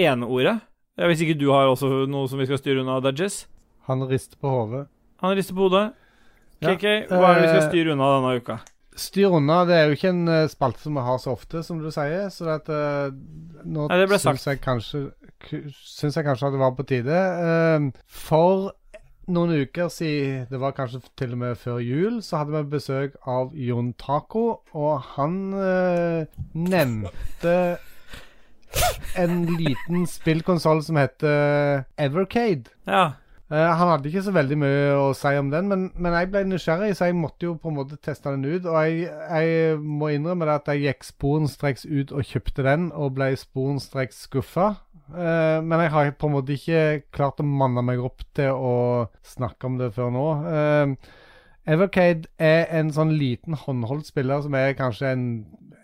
eneordet. 0.00 0.58
Ja, 0.94 1.08
Hvis 1.10 1.24
ikke 1.24 1.38
du 1.38 1.48
har 1.50 1.66
også 1.66 2.06
noe 2.10 2.30
som 2.30 2.38
vi 2.38 2.46
skal 2.46 2.60
styre 2.60 2.84
unna, 2.84 3.00
Dudges? 3.02 3.44
Han 3.88 4.04
rister 4.08 4.38
på 4.40 4.50
hodet. 4.50 4.86
Han 5.24 5.34
rister 5.34 5.56
på 5.56 5.66
hodet. 5.66 5.88
Ja, 6.62 6.70
KK, 6.70 6.86
hva 7.10 7.32
er 7.32 7.40
det 7.40 7.42
vi 7.42 7.50
skal 7.50 7.60
eh, 7.60 7.68
styre 7.72 7.96
unna 7.96 8.12
denne 8.14 8.36
uka? 8.38 8.58
Styr 8.94 9.34
unna, 9.34 9.64
det 9.66 9.74
er 9.76 9.90
jo 9.90 9.98
ikke 9.98 10.12
en 10.12 10.30
eh, 10.30 10.46
spalte 10.52 10.84
som 10.84 10.94
vi 10.96 11.04
har 11.04 11.18
så 11.20 11.34
ofte, 11.34 11.64
som 11.66 11.82
du 11.82 11.90
sier. 11.92 12.30
Så 12.32 12.46
at, 12.52 12.70
uh, 12.70 13.10
nå 13.66 13.88
Nei, 13.90 13.98
det 14.00 14.08
ble 14.12 14.20
syns 14.22 14.46
jeg 14.48 14.62
kanskje 14.64 15.08
Syns 15.44 16.14
jeg 16.16 16.24
kanskje 16.24 16.48
at 16.48 16.54
det 16.54 16.60
var 16.62 16.72
på 16.78 16.86
tide. 16.88 17.18
Uh, 17.18 17.90
for 18.08 18.70
noen 19.26 19.54
uker 19.64 19.88
siden, 19.92 20.44
det 20.50 20.60
var 20.60 20.76
kanskje 20.76 21.02
til 21.18 21.34
og 21.36 21.40
med 21.40 21.58
før 21.60 21.80
jul, 21.84 22.20
så 22.22 22.42
hadde 22.42 22.54
vi 22.56 22.76
besøk 22.76 23.16
av 23.26 23.54
Jon 23.56 23.92
Taco, 24.00 24.44
og 24.76 24.94
han 25.14 25.40
eh, 25.58 26.38
nevnte 26.54 27.56
en 29.18 29.44
liten 29.58 30.06
spillkonsoll 30.10 30.82
som 30.84 30.98
heter 30.98 31.84
Evercade. 32.00 32.72
Ja. 32.86 33.12
Eh, 33.52 33.76
han 33.78 33.90
hadde 33.90 34.08
ikke 34.08 34.24
så 34.24 34.32
veldig 34.34 34.56
mye 34.58 34.94
å 34.96 35.10
si 35.16 35.34
om 35.38 35.50
den, 35.52 35.68
men, 35.70 35.88
men 36.00 36.16
jeg 36.16 36.30
ble 36.32 36.44
nysgjerrig, 36.48 36.94
så 36.96 37.10
jeg 37.10 37.18
måtte 37.18 37.50
jo 37.50 37.56
på 37.60 37.70
en 37.70 37.76
måte 37.76 37.98
teste 38.02 38.32
den 38.32 38.46
ut. 38.46 38.64
Og 38.64 38.78
jeg, 38.80 39.10
jeg 39.10 39.78
må 39.78 40.10
innrømme 40.14 40.48
det 40.48 40.56
at 40.58 40.70
jeg 40.72 40.86
gikk 40.88 41.08
sporenstreks 41.10 41.84
ut 41.86 42.14
og 42.14 42.26
kjøpte 42.30 42.64
den, 42.66 42.88
og 42.92 43.14
ble 43.18 43.34
sporenstreks 43.38 44.24
skuffa. 44.28 44.74
Eh, 45.12 45.58
men 45.60 45.82
jeg 45.84 45.92
har 45.92 46.10
på 46.16 46.28
en 46.30 46.34
måte 46.38 46.56
ikke 46.56 47.04
klart 47.14 47.42
å 47.42 47.46
manne 47.46 47.84
meg 47.84 48.00
opp 48.02 48.24
til 48.36 48.56
å 48.56 48.74
snakke 49.26 49.68
om 49.68 49.78
det 49.80 49.92
før 49.96 50.12
nå. 50.14 50.26
Uh, 50.48 51.20
Evercade 51.68 52.28
er 52.40 52.68
en 52.76 52.92
sånn 52.92 53.14
liten 53.16 53.56
håndholdt 53.56 54.08
spiller 54.10 54.42
som 54.44 54.56
er 54.56 54.76
kanskje 54.76 55.12
en, 55.14 55.26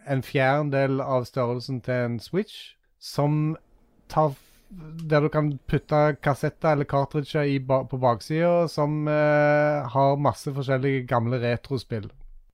en 0.09 0.23
fjerdedel 0.25 1.01
av 1.05 1.25
størrelsen 1.29 1.81
til 1.85 2.07
en 2.07 2.21
Switch, 2.21 2.75
som 3.01 3.57
tar 4.13 4.35
der 4.71 5.25
du 5.25 5.29
kan 5.33 5.55
putte 5.67 6.01
kassetter 6.23 6.77
eller 6.77 6.87
cartridger 6.87 7.49
ba 7.67 7.81
på 7.91 7.99
baksida, 7.99 8.69
som 8.71 9.09
uh, 9.09 9.89
har 9.91 10.21
masse 10.23 10.53
forskjellige 10.55 11.09
gamle 11.11 11.41
retrospill. 11.43 12.07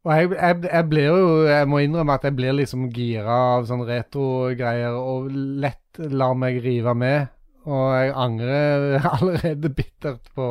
Og 0.07 0.13
jeg, 0.15 0.29
jeg, 0.37 0.59
jeg 0.71 0.87
blir 0.87 1.07
jo 1.11 1.31
Jeg 1.49 1.69
må 1.69 1.81
innrømme 1.83 2.15
at 2.15 2.27
jeg 2.29 2.37
blir 2.39 2.55
liksom 2.55 2.91
gira 2.95 3.39
av 3.57 3.65
sånne 3.67 3.89
retrogreier, 3.89 4.95
og 4.95 5.33
lett 5.35 5.99
lar 5.99 6.37
meg 6.39 6.61
rive 6.65 6.95
med. 6.95 7.33
Og 7.67 7.89
jeg 7.97 8.13
angrer 8.15 9.01
allerede 9.17 9.73
bittert 9.75 10.31
på, 10.37 10.51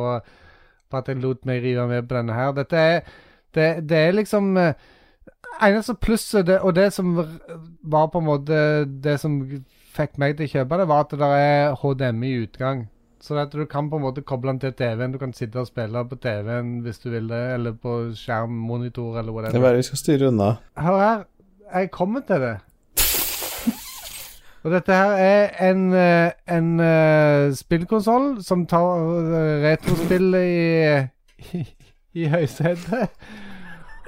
på 0.90 1.00
at 1.00 1.08
jeg 1.08 1.22
lot 1.22 1.46
meg 1.48 1.64
rive 1.64 1.86
med 1.88 2.04
på 2.08 2.18
denne 2.18 2.36
her. 2.36 2.52
Dette 2.56 2.76
er 2.76 3.00
Det, 3.56 3.88
det 3.88 3.96
er 3.96 4.12
liksom 4.12 4.56
eh, 4.60 4.74
Eneste 5.62 5.94
plusset, 5.96 6.44
det, 6.46 6.58
og 6.60 6.74
det 6.76 6.90
som 6.92 7.14
var 7.16 8.10
på 8.12 8.20
en 8.20 8.26
måte 8.26 8.58
det 8.84 9.14
som 9.22 9.38
fikk 9.96 10.18
meg 10.20 10.36
til 10.36 10.44
å 10.44 10.52
kjøpe 10.52 10.76
det, 10.76 10.88
var 10.90 11.06
at 11.06 11.14
det 11.16 11.28
er 11.32 11.78
HDMI 11.80 12.32
i 13.30 13.34
utgang. 13.34 13.48
Så 13.48 13.48
at 13.48 13.52
du 13.52 13.66
kan 13.66 13.90
på 13.90 13.96
en 13.96 14.02
måte 14.02 14.22
koble 14.22 14.52
den 14.52 14.60
til 14.60 14.72
TV-en. 14.72 15.12
Du 15.12 15.18
kan 15.18 15.32
sitte 15.32 15.58
og 15.58 15.66
spille 15.66 16.08
på 16.08 16.16
TV-en 16.16 16.80
hvis 16.82 16.98
du 16.98 17.10
vil 17.10 17.28
det, 17.28 17.54
eller 17.54 17.72
på 17.72 18.12
skjermmonitor 18.14 19.18
eller 19.18 19.32
eller 19.32 19.50
Det 19.50 19.56
er 19.56 19.60
bare 19.60 19.76
vi 19.76 19.82
skal 19.82 19.98
styre 19.98 20.28
unna. 20.28 20.56
Hør 20.76 20.98
her, 20.98 21.24
jeg 21.74 21.90
kommer 21.90 22.20
til 22.26 22.40
det. 22.40 22.58
Og 24.64 24.72
dette 24.72 24.92
her 24.92 25.10
er 25.14 25.70
en, 25.70 25.92
eh, 25.94 26.32
en 26.48 26.80
uh, 26.80 27.54
spillkonsoll 27.54 28.42
som 28.42 28.66
tar 28.66 28.98
eh, 28.98 29.62
retrospill 29.62 30.34
i, 30.34 31.06
i, 31.54 31.66
i 32.20 32.26
høysetet. 32.26 33.08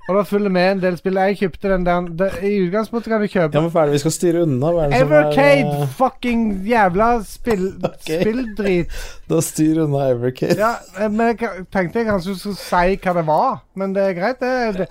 Og 0.08 0.16
da 0.16 0.22
følger 0.24 0.48
med 0.48 0.70
en 0.72 0.78
del 0.80 0.94
spill. 0.96 1.18
Jeg 1.20 1.36
kjøpte 1.36 1.68
den 1.68 1.82
der 1.84 2.06
det, 2.20 2.28
I 2.48 2.52
utgangspunktet 2.64 3.10
kan 3.12 3.20
du 3.20 3.26
kjøpe 3.28 3.58
Ja, 3.58 3.60
men 3.60 3.70
hva 3.74 3.82
er 3.82 3.90
det 3.90 3.96
vi 3.98 4.00
skal 4.06 4.14
styre 4.14 4.42
unna? 4.46 4.70
Hva 4.72 4.86
er 4.86 4.92
det 4.94 5.00
som 5.02 5.10
Evercade! 5.12 5.74
eh, 5.82 5.90
Fucking 5.98 6.44
jævla 6.68 7.08
spill, 7.28 7.66
okay. 7.90 8.22
spilldrit. 8.22 8.94
Da 9.28 9.40
styr 9.44 9.82
unna 9.84 10.06
Evercade. 10.14 10.56
Ja, 10.62 10.70
eh, 10.96 11.10
men 11.12 11.34
jeg 11.34 11.66
tenkte 11.74 12.00
jeg 12.00 12.08
kanskje 12.08 12.38
skulle 12.40 12.56
si 12.62 12.96
hva 13.04 13.14
det 13.18 13.24
var. 13.28 13.58
Men 13.76 13.92
det 13.96 14.06
er 14.08 14.16
greit, 14.16 14.40
det. 14.40 14.54
det. 14.80 14.88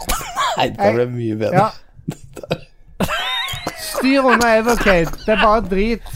Nei, 0.60 0.68
det 0.78 0.92
ble 1.00 1.08
mye 1.16 1.40
bedre. 1.42 1.66
Ja. 1.66 1.70
Styr 3.88 4.22
unna 4.30 4.52
Evercade. 4.60 5.16
Det 5.26 5.34
er 5.34 5.42
bare 5.42 5.64
drit. 5.66 6.12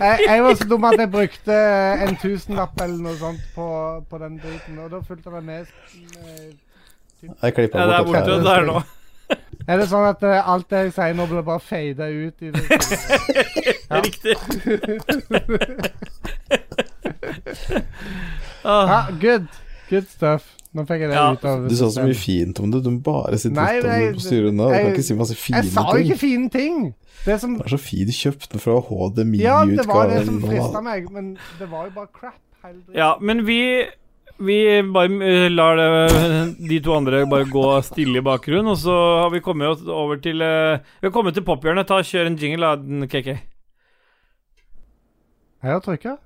Jeg, 0.00 0.18
jeg 0.26 0.42
var 0.42 0.54
så 0.58 0.66
dum 0.70 0.84
at 0.88 0.98
jeg 0.98 1.10
brukte 1.12 1.56
en 2.06 2.16
tusenlapp 2.22 2.80
eller 2.82 2.98
noe 3.04 3.14
sånt 3.20 3.46
på, 3.54 3.66
på 4.10 4.20
den 4.22 4.38
driten, 4.42 4.78
og 4.80 4.90
da 4.94 5.00
fulgte 5.06 5.30
det 5.34 5.42
med 5.44 5.70
med- 6.24 6.58
Jeg 7.22 7.54
klippa 7.54 7.78
Ja, 7.78 7.86
det 7.86 7.94
er 7.94 8.02
bort 8.04 8.14
borte 8.14 8.30
dette. 8.38 8.50
er 8.56 8.64
nå. 8.66 8.82
Er 9.70 9.76
det 9.78 9.86
sånn 9.90 10.06
at 10.08 10.22
uh, 10.26 10.48
alt 10.50 10.68
det 10.72 10.78
jeg 10.86 10.92
sier 10.96 11.14
nå, 11.14 11.26
blir 11.30 11.42
bare 11.46 11.60
fada 11.62 12.06
ut 12.10 12.42
i 12.42 12.50
det? 12.50 12.62
Ja. 13.90 13.96
Riktig. 14.00 14.36
ah, 18.62 18.88
Ja, 18.88 19.06
good. 19.20 19.46
Good 19.90 20.06
stuff. 20.10 20.56
Nå 20.70 20.84
fikk 20.86 21.00
jeg 21.02 21.08
det 21.10 21.16
Ja, 21.18 21.32
ut 21.34 21.42
av 21.50 21.64
Du 21.66 21.72
sa 21.74 21.88
så 21.90 22.04
mye 22.06 22.14
fint 22.14 22.60
om 22.62 22.70
det. 22.70 22.78
Du 22.84 22.90
må 22.94 23.00
bare 23.02 23.34
si 23.42 23.48
Nei, 23.50 23.80
det 23.82 23.90
jeg- 23.90 24.14
på 24.14 24.20
styret 24.22 24.48
unna. 24.52 24.68
Du 24.70 24.74
kan 24.76 24.86
ikke 24.94 25.02
si 25.02 25.14
masse 25.18 25.34
fine 25.36 25.56
Jeg 25.56 25.64
sa 25.74 25.82
jo 25.90 25.96
ikke 26.04 26.18
fine 26.18 26.48
ting. 26.50 26.94
Det 27.24 27.40
som 27.40 27.56
Det 27.58 27.66
er 27.66 27.70
så 27.76 27.78
fint 27.78 28.06
du 28.06 28.12
kjøpte 28.12 28.48
den 28.52 28.60
fra 28.60 28.72
Ja, 28.72 28.78
det 29.66 29.86
var 29.86 30.06
det 30.08 30.24
som 30.26 30.40
HDMI-utgaven. 30.40 30.48
frista 30.48 30.80
meg, 30.80 31.10
men 31.10 31.38
det 31.58 31.70
var 31.70 31.84
jo 31.84 31.90
bare 31.94 32.06
crap. 32.14 32.34
hele 32.64 32.78
ja, 32.94 33.14
men 33.20 33.46
vi 33.46 33.84
vi 34.40 34.82
bare 34.92 35.08
eh, 35.26 35.50
lar 35.52 35.76
det, 35.76 35.88
de 36.68 36.80
to 36.84 36.94
andre 36.96 37.26
bare 37.28 37.44
gå 37.50 37.82
stille 37.84 38.18
i 38.20 38.24
bakgrunnen, 38.24 38.72
og 38.72 38.78
så 38.80 38.96
har 39.22 39.30
vi 39.34 39.40
kommet 39.44 39.88
over 39.88 40.16
til 40.22 40.40
eh, 40.44 40.80
Vi 41.00 41.08
har 41.08 41.14
kommet 41.14 41.34
til 41.36 41.44
pophjørnet. 41.46 41.86
Ta 41.88 42.00
Kjør 42.02 42.26
en 42.30 42.38
jingle, 42.40 42.66
da, 42.66 42.76
den, 42.80 43.08
KK. 43.08 43.28
Jeg 45.60 45.70
har 45.74 45.80
trykka. 45.84 46.16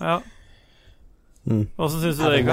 Ja. 0.00 0.20
Åssen 1.76 2.00
syns 2.00 2.16
du 2.16 2.24
det 2.24 2.40
gikk? 2.40 2.48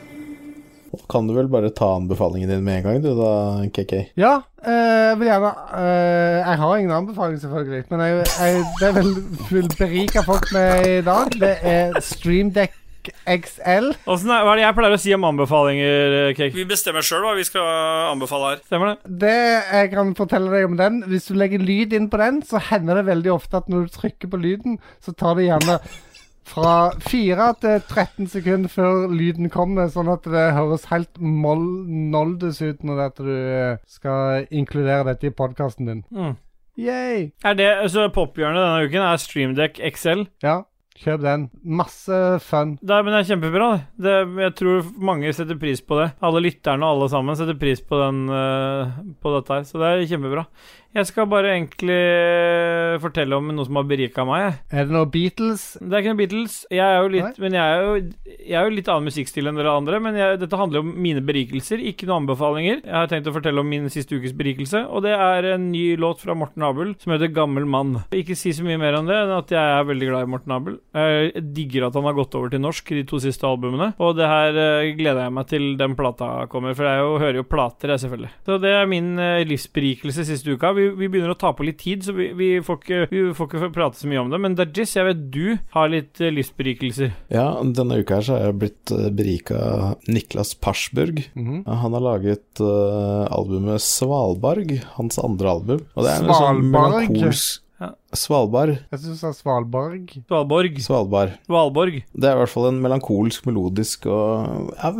da? 0.00 0.05
Kan 1.10 1.28
du 1.28 1.34
vel 1.36 1.50
bare 1.50 1.72
ta 1.74 1.92
anbefalingen 1.96 2.50
din 2.50 2.64
med 2.64 2.80
en 2.80 2.86
gang, 2.86 3.02
du 3.04 3.10
da, 3.18 3.32
KK? 3.74 3.92
Ja, 4.18 4.38
eh, 4.62 5.10
jeg 5.10 5.20
vil 5.20 5.30
gjerne 5.30 5.52
eh, 5.80 6.38
Jeg 6.40 6.62
har 6.62 6.78
ingen 6.78 6.96
anbefaling, 6.96 7.38
selvfølgelig. 7.42 7.84
Men 7.90 8.04
jeg, 8.06 8.24
jeg, 8.24 8.64
det 8.80 8.88
jeg 8.88 8.96
vil, 8.98 9.12
vil 9.50 9.70
berike 9.76 10.24
folk 10.26 10.50
med 10.56 10.90
i 10.94 10.98
dag, 11.06 11.38
det 11.40 11.54
er 11.62 12.00
Streamdeck 12.04 12.76
XL. 13.06 13.92
Hvordan, 14.06 14.30
er, 14.34 14.42
hva 14.42 14.52
er 14.52 14.58
det 14.58 14.64
jeg 14.64 14.76
pleier 14.78 14.96
å 14.96 15.00
si 15.00 15.12
om 15.14 15.26
anbefalinger, 15.28 16.16
Cake? 16.38 16.54
Vi 16.56 16.66
bestemmer 16.68 17.06
sjøl 17.06 17.22
hva 17.26 17.36
vi 17.38 17.46
skal 17.46 17.66
anbefale 18.10 18.52
her. 18.52 18.64
Stemmer 18.66 18.92
det? 18.92 19.14
Det 19.26 19.36
jeg 19.36 19.92
kan 19.92 20.10
fortelle 20.18 20.50
deg 20.50 20.66
om 20.66 20.74
den 20.78 20.98
Hvis 21.10 21.28
du 21.30 21.36
legger 21.38 21.62
lyd 21.62 21.94
inn 21.96 22.10
på 22.12 22.20
den, 22.22 22.42
så 22.46 22.62
hender 22.70 23.00
det 23.00 23.06
veldig 23.10 23.32
ofte 23.36 23.60
at 23.60 23.70
når 23.70 23.86
du 23.86 23.96
trykker 23.96 24.32
på 24.32 24.42
lyden, 24.42 24.80
så 25.04 25.14
tar 25.14 25.38
det 25.38 25.48
gjerne 25.48 25.78
fra 26.46 26.92
4 27.02 27.48
til 27.62 27.80
13 27.82 28.30
sekunder 28.30 28.72
før 28.72 29.06
lyden 29.10 29.50
kommer, 29.52 29.90
sånn 29.92 30.10
at 30.12 30.26
det 30.30 30.46
høres 30.56 30.88
helt 30.92 31.20
noldes 31.20 32.62
ut 32.62 32.86
når 32.86 33.02
det 33.02 33.10
du 33.18 33.32
eh, 33.34 33.78
skal 33.90 34.46
inkludere 34.54 35.10
dette 35.10 35.30
i 35.30 35.34
podkasten 35.34 35.90
din. 35.90 36.04
Mm. 36.14 36.36
Yay! 36.76 37.30
Er 37.44 37.56
det, 37.56 37.68
så 37.88 38.06
Pophjørnet 38.12 38.60
denne 38.60 38.86
uken 38.86 39.04
er 39.04 39.20
Streamdeck 39.20 39.78
XL. 39.96 40.26
Ja, 40.44 40.58
kjøp 41.00 41.22
den. 41.24 41.46
Masse 41.64 42.18
fun. 42.44 42.74
Det 42.82 42.92
er, 42.92 43.04
men 43.04 43.14
det 43.14 43.22
er 43.22 43.30
kjempebra. 43.30 43.68
det. 43.96 44.16
Jeg 44.44 44.54
tror 44.60 44.90
mange 45.08 45.32
setter 45.36 45.56
pris 45.60 45.80
på 45.80 45.98
det. 46.02 46.10
Alle 46.24 46.44
lytterne 46.44 46.84
og 46.84 46.98
alle 46.98 47.08
sammen 47.12 47.38
setter 47.38 47.56
pris 47.60 47.80
på, 47.80 47.96
den, 48.02 48.26
uh, 48.28 48.92
på 49.24 49.32
dette 49.38 49.56
her, 49.56 49.64
så 49.68 49.80
det 49.80 49.88
er 49.88 50.04
kjempebra. 50.12 50.44
Jeg 50.96 51.10
skal 51.10 51.26
bare 51.28 51.50
egentlig 51.52 51.92
eh, 51.92 52.94
fortelle 53.02 53.36
om 53.36 53.50
noe 53.52 53.66
som 53.68 53.76
har 53.76 53.84
berika 53.88 54.24
meg. 54.24 54.62
Er 54.72 54.86
det 54.88 54.94
noe 54.94 55.08
Beatles? 55.12 55.64
Det 55.76 55.92
er 55.92 56.00
ikke 56.00 56.14
noe 56.14 56.20
Beatles. 56.22 56.54
Jeg 56.72 56.84
er 56.86 57.02
jo 57.02 57.10
litt, 57.12 57.40
men 57.42 57.56
jeg 57.58 57.74
er 57.74 57.82
jo, 57.84 57.98
jeg 58.32 58.56
er 58.56 58.64
jo 58.64 58.76
litt 58.78 58.88
annen 58.88 59.10
musikkstil 59.10 59.50
enn 59.50 59.60
dere 59.60 59.74
andre. 59.76 60.00
Men 60.00 60.16
jeg, 60.16 60.38
dette 60.40 60.56
handler 60.56 60.80
om 60.80 60.94
mine 61.04 61.20
berikelser, 61.26 61.82
ikke 61.90 62.08
noen 62.08 62.24
anbefalinger. 62.24 62.80
Jeg 62.80 62.96
har 62.96 63.10
tenkt 63.12 63.28
å 63.28 63.34
fortelle 63.34 63.60
om 63.60 63.68
min 63.68 63.90
siste 63.92 64.16
ukes 64.16 64.32
berikelse, 64.36 64.86
og 64.88 65.04
det 65.04 65.12
er 65.12 65.50
en 65.52 65.66
ny 65.68 65.84
låt 66.00 66.24
fra 66.24 66.36
Morten 66.38 66.64
Abel 66.64 66.94
som 67.02 67.12
heter 67.12 67.28
'Gammel 67.28 67.68
mann'. 67.68 68.00
Ikke 68.16 68.38
si 68.38 68.54
så 68.56 68.64
mye 68.64 68.80
mer 68.80 68.96
om 68.96 69.10
det 69.10 69.18
enn 69.20 69.34
at 69.36 69.52
jeg 69.52 69.76
er 69.76 69.84
veldig 69.90 70.08
glad 70.08 70.24
i 70.24 70.32
Morten 70.32 70.56
Abel. 70.56 70.80
Jeg 70.96 71.44
digger 71.52 71.90
at 71.90 72.00
han 72.00 72.08
har 72.08 72.16
gått 72.16 72.34
over 72.40 72.48
til 72.48 72.64
norsk 72.64 72.94
de 72.96 73.04
to 73.04 73.20
siste 73.20 73.44
albumene, 73.44 73.92
og 74.00 74.16
det 74.16 74.32
her 74.32 74.56
eh, 74.56 74.94
gleder 74.96 75.26
jeg 75.26 75.36
meg 75.36 75.52
til 75.52 75.68
den 75.76 75.98
plata 75.98 76.48
kommer, 76.48 76.72
for 76.72 76.88
jeg 76.88 77.04
jo, 77.04 77.12
hører 77.20 77.40
jo 77.42 77.48
plater, 77.52 77.92
jeg, 77.92 78.06
selvfølgelig. 78.06 78.32
Så 78.48 78.58
det 78.64 78.72
er 78.72 78.88
min 78.88 79.12
eh, 79.20 79.44
livsberikelse 79.44 80.24
siste 80.24 80.56
uka. 80.56 80.72
Vi, 80.72 80.85
vi 80.98 81.08
begynner 81.10 81.34
å 81.34 81.38
ta 81.38 81.52
på 81.56 81.66
litt 81.66 81.78
tid, 81.82 82.04
så 82.06 82.14
vi, 82.16 82.30
vi, 82.36 82.48
får 82.64 82.80
ikke, 82.80 83.00
vi 83.10 83.24
får 83.36 83.50
ikke 83.50 83.72
prate 83.74 84.00
så 84.00 84.10
mye 84.10 84.22
om 84.22 84.32
det. 84.32 84.40
Men 84.42 84.56
Dajis, 84.58 84.96
jeg 84.98 85.08
vet 85.08 85.26
du 85.34 85.58
har 85.74 85.92
litt 85.92 86.22
eh, 86.22 86.32
livsberikelser. 86.34 87.12
Ja, 87.32 87.48
denne 87.62 88.00
uka 88.00 88.20
her 88.20 88.26
så 88.28 88.38
er 88.38 88.48
jeg 88.48 88.60
blitt 88.62 88.94
eh, 88.94 89.10
berika 89.16 89.60
av 89.66 90.08
Niklas 90.10 90.54
Parsburg. 90.62 91.24
Mhm. 91.34 91.62
Han 91.66 91.94
har 91.96 92.02
laget 92.02 92.62
uh, 92.62 93.26
albumet 93.34 93.82
Svalbarg, 93.82 94.78
hans 94.96 95.20
andre 95.22 95.54
album. 95.56 95.86
Og 95.94 96.06
det 96.06 96.14
er 96.14 96.26
en 96.26 96.34
sånn 96.34 97.62
Ja. 97.76 97.90
Svalbard. 98.16 98.78
Jeg 98.88 99.00
syns 99.02 99.20
det 99.20 99.28
er 99.28 99.34
Svalbard. 99.36 100.12
Svalborg. 100.24 100.78
Svalbard. 100.80 101.34
Valborg. 101.52 101.98
Det 102.16 102.30
er 102.30 102.38
i 102.38 102.40
hvert 102.40 102.52
fall 102.54 102.70
en 102.70 102.80
melankolsk, 102.80 103.44
melodisk 103.48 104.06
og 104.08 104.72
ja, 104.80 104.92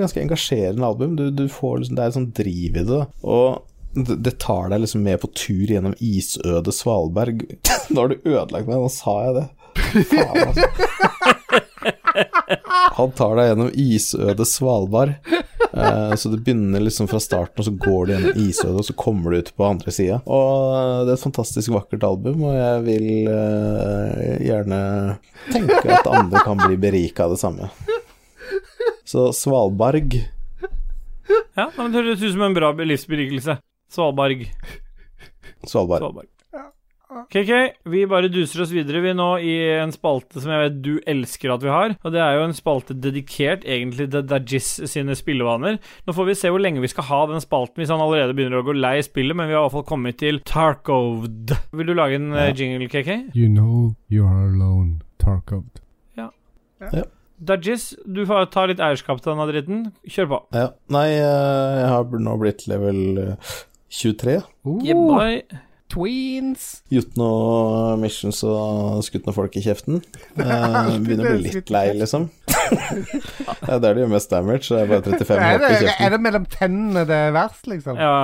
ganske 0.00 0.22
engasjerende 0.22 0.88
album. 0.88 1.18
Du, 1.20 1.26
du 1.28 1.44
får 1.52 1.82
liksom, 1.82 1.98
det 1.98 2.06
er 2.06 2.12
et 2.12 2.16
sånt 2.16 2.32
driv 2.38 2.80
i 2.80 2.86
det. 2.88 3.02
Og 3.20 3.60
det, 3.94 4.30
tar 4.42 4.68
deg 4.72 4.84
liksom 4.84 5.02
med 5.06 5.20
på 5.22 5.30
tur 5.36 5.70
gjennom 5.70 5.94
isøde 6.02 6.72
Svalberg. 6.74 7.44
Nå 7.90 8.00
har 8.00 8.12
du 8.12 8.16
ødelagt 8.24 8.66
meg, 8.68 8.76
nå 8.78 8.90
sa 8.92 9.18
jeg 9.28 9.36
det. 9.38 9.46
Faen, 10.10 10.48
altså. 10.48 10.68
Han 12.94 13.10
tar 13.18 13.34
deg 13.38 13.48
gjennom 13.50 13.70
isøde 13.74 14.46
Svalbard. 14.46 15.14
Eh, 15.74 16.14
så 16.14 16.30
det 16.30 16.42
begynner 16.46 16.80
liksom 16.80 17.08
fra 17.10 17.20
starten, 17.20 17.58
og 17.58 17.66
så 17.66 17.72
går 17.74 18.06
du 18.06 18.12
gjennom 18.14 18.38
isødet, 18.44 18.76
og 18.78 18.86
så 18.86 18.94
kommer 18.98 19.30
du 19.30 19.42
ut 19.42 19.50
på 19.56 19.66
andre 19.66 19.94
sida. 19.94 20.20
Og 20.26 21.04
det 21.04 21.14
er 21.14 21.18
et 21.18 21.26
fantastisk 21.26 21.74
vakkert 21.74 22.06
album, 22.06 22.44
og 22.46 22.54
jeg 22.54 22.84
vil 22.86 23.08
eh, 23.34 24.46
gjerne 24.46 24.80
tenke 25.50 25.82
at 25.98 26.10
andre 26.10 26.44
kan 26.46 26.62
bli 26.62 26.78
berika 26.86 27.26
av 27.26 27.34
det 27.34 27.42
samme. 27.42 27.70
Så 29.04 29.28
Svalbard 29.36 30.14
Ja, 31.54 31.68
det 31.68 31.90
høres 31.92 32.22
ut 32.22 32.32
som 32.32 32.46
en 32.46 32.56
bra 32.56 32.72
livsberikelse. 32.78 33.58
Svalbarg. 33.92 34.46
Svalbard. 35.66 36.00
Svalbard. 36.04 36.30
KK, 37.30 37.50
vi 37.84 38.00
bare 38.10 38.28
duser 38.32 38.64
oss 38.64 38.72
videre 38.74 38.98
vi 39.04 39.12
nå 39.14 39.28
i 39.44 39.52
en 39.76 39.92
spalte 39.94 40.40
som 40.42 40.50
jeg 40.50 40.62
vet 40.64 40.78
du 40.82 40.92
elsker 41.10 41.52
at 41.54 41.62
vi 41.62 41.70
har. 41.70 41.94
Og 42.02 42.14
det 42.14 42.22
er 42.22 42.38
jo 42.38 42.46
en 42.48 42.56
spalte 42.56 42.96
dedikert 42.96 43.66
egentlig 43.68 44.08
til 44.10 44.26
Dajis 44.26 44.70
sine 44.90 45.14
spillevaner. 45.18 45.78
Nå 46.06 46.16
får 46.16 46.28
vi 46.30 46.36
se 46.40 46.50
hvor 46.50 46.62
lenge 46.62 46.82
vi 46.82 46.90
skal 46.90 47.06
ha 47.10 47.20
den 47.30 47.44
spalten 47.44 47.82
hvis 47.82 47.92
han 47.94 48.02
allerede 48.02 48.34
begynner 48.36 48.62
å 48.62 48.66
gå 48.66 48.74
lei 48.76 48.96
spillet, 49.06 49.36
men 49.36 49.50
vi 49.50 49.54
har 49.54 49.62
i 49.62 49.66
hvert 49.68 49.76
fall 49.76 49.88
kommet 49.92 50.18
til 50.22 50.40
Tarkovd. 50.48 51.54
Vil 51.76 51.92
du 51.92 51.94
lage 51.94 52.18
en 52.18 52.32
ja. 52.34 52.48
jingle, 52.50 52.90
KK? 52.90 53.36
You 53.36 53.50
know 53.52 53.94
you 54.10 54.26
are 54.26 54.48
alone, 54.48 55.02
Tarkovd 55.22 55.82
Ja 56.18 56.30
Dajis, 57.44 57.92
du 58.06 58.22
får 58.28 58.46
ta 58.54 58.62
litt 58.70 58.80
eierskap 58.82 59.18
til 59.20 59.34
denne 59.34 59.44
dritten. 59.50 59.80
Kjør 60.08 60.28
på. 60.30 60.36
Ja. 60.56 60.68
Nei, 60.94 61.08
eh, 61.18 61.78
jeg 61.80 61.88
har 61.90 62.20
nå 62.24 62.36
blitt 62.40 62.62
level 62.70 63.18
eh, 63.94 64.00
23. 64.02 64.40
Yeah, 64.82 64.98
boy. 64.98 65.42
Tweens! 65.94 66.80
Gjort 66.90 67.12
noe 67.20 67.96
missions 68.00 68.40
og 68.48 69.02
skutt 69.04 69.26
noen 69.28 69.36
folk 69.36 69.54
i 69.60 69.62
kjeften. 69.62 70.00
Eh, 70.34 70.96
begynner 71.04 71.28
å 71.28 71.34
bli 71.38 71.52
litt 71.54 71.70
lei, 71.70 71.92
liksom. 71.94 72.24
det 73.68 73.74
er 73.76 73.94
det 73.94 74.02
jo 74.02 74.08
mest 74.10 74.30
damage, 74.32 74.64
så 74.66 74.78
jeg 74.80 74.86
er 74.86 74.90
bare 74.90 75.04
35 75.20 75.42
Er 75.44 75.54
i 75.54 75.60
det, 75.84 75.92
er 76.00 76.14
det 76.14 76.18
mellom 76.24 76.46
tennene 76.50 77.04
det 77.06 77.18
er 77.28 77.34
verst, 77.36 77.68
liksom? 77.70 78.00
Ja. 78.00 78.16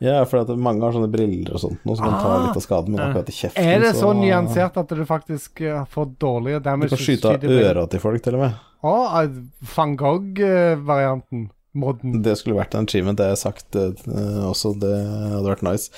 Ja, 0.00 0.22
for 0.30 0.44
at 0.44 0.52
mange 0.56 0.86
har 0.86 0.94
sånne 0.94 1.10
briller 1.12 1.58
og 1.58 1.62
sånt, 1.66 1.82
noe 1.84 1.98
som 1.98 2.06
kan 2.06 2.16
ta 2.22 2.30
Ah. 2.30 2.46
litt 2.46 2.56
av 2.60 2.64
skaden, 2.64 2.94
men 2.94 3.02
akkurat 3.08 3.28
i 3.28 3.34
kjeften 3.34 3.66
Er 3.74 3.82
det 3.82 3.92
så 3.98 4.14
nyansert 4.16 4.78
at 4.80 4.94
du 4.94 5.04
faktisk 5.08 5.60
eh, 5.66 5.82
får 5.92 6.14
dårligere 6.22 6.62
Du 6.62 6.68
damage? 6.70 6.94
kan 6.94 7.02
skyte 7.04 7.34
av 7.34 7.44
øra 7.58 7.86
til 7.90 8.00
folk, 8.06 8.22
til 8.24 8.38
og 8.38 8.44
med. 8.46 8.64
Å, 8.86 8.94
eh, 9.24 9.38
van 9.74 9.96
Gogh-varianten. 9.98 11.48
Modden. 11.80 12.18
Det 12.24 12.36
skulle 12.38 12.58
vært 12.58 12.76
en 12.76 12.88
achievement, 12.88 13.18
det 13.18 13.28
har 13.28 13.36
jeg 13.36 13.44
sagt 13.44 13.78
eh, 13.78 14.42
også. 14.48 14.74
Det 14.82 14.92
hadde 14.98 15.46
vært 15.48 15.64
nice. 15.66 15.88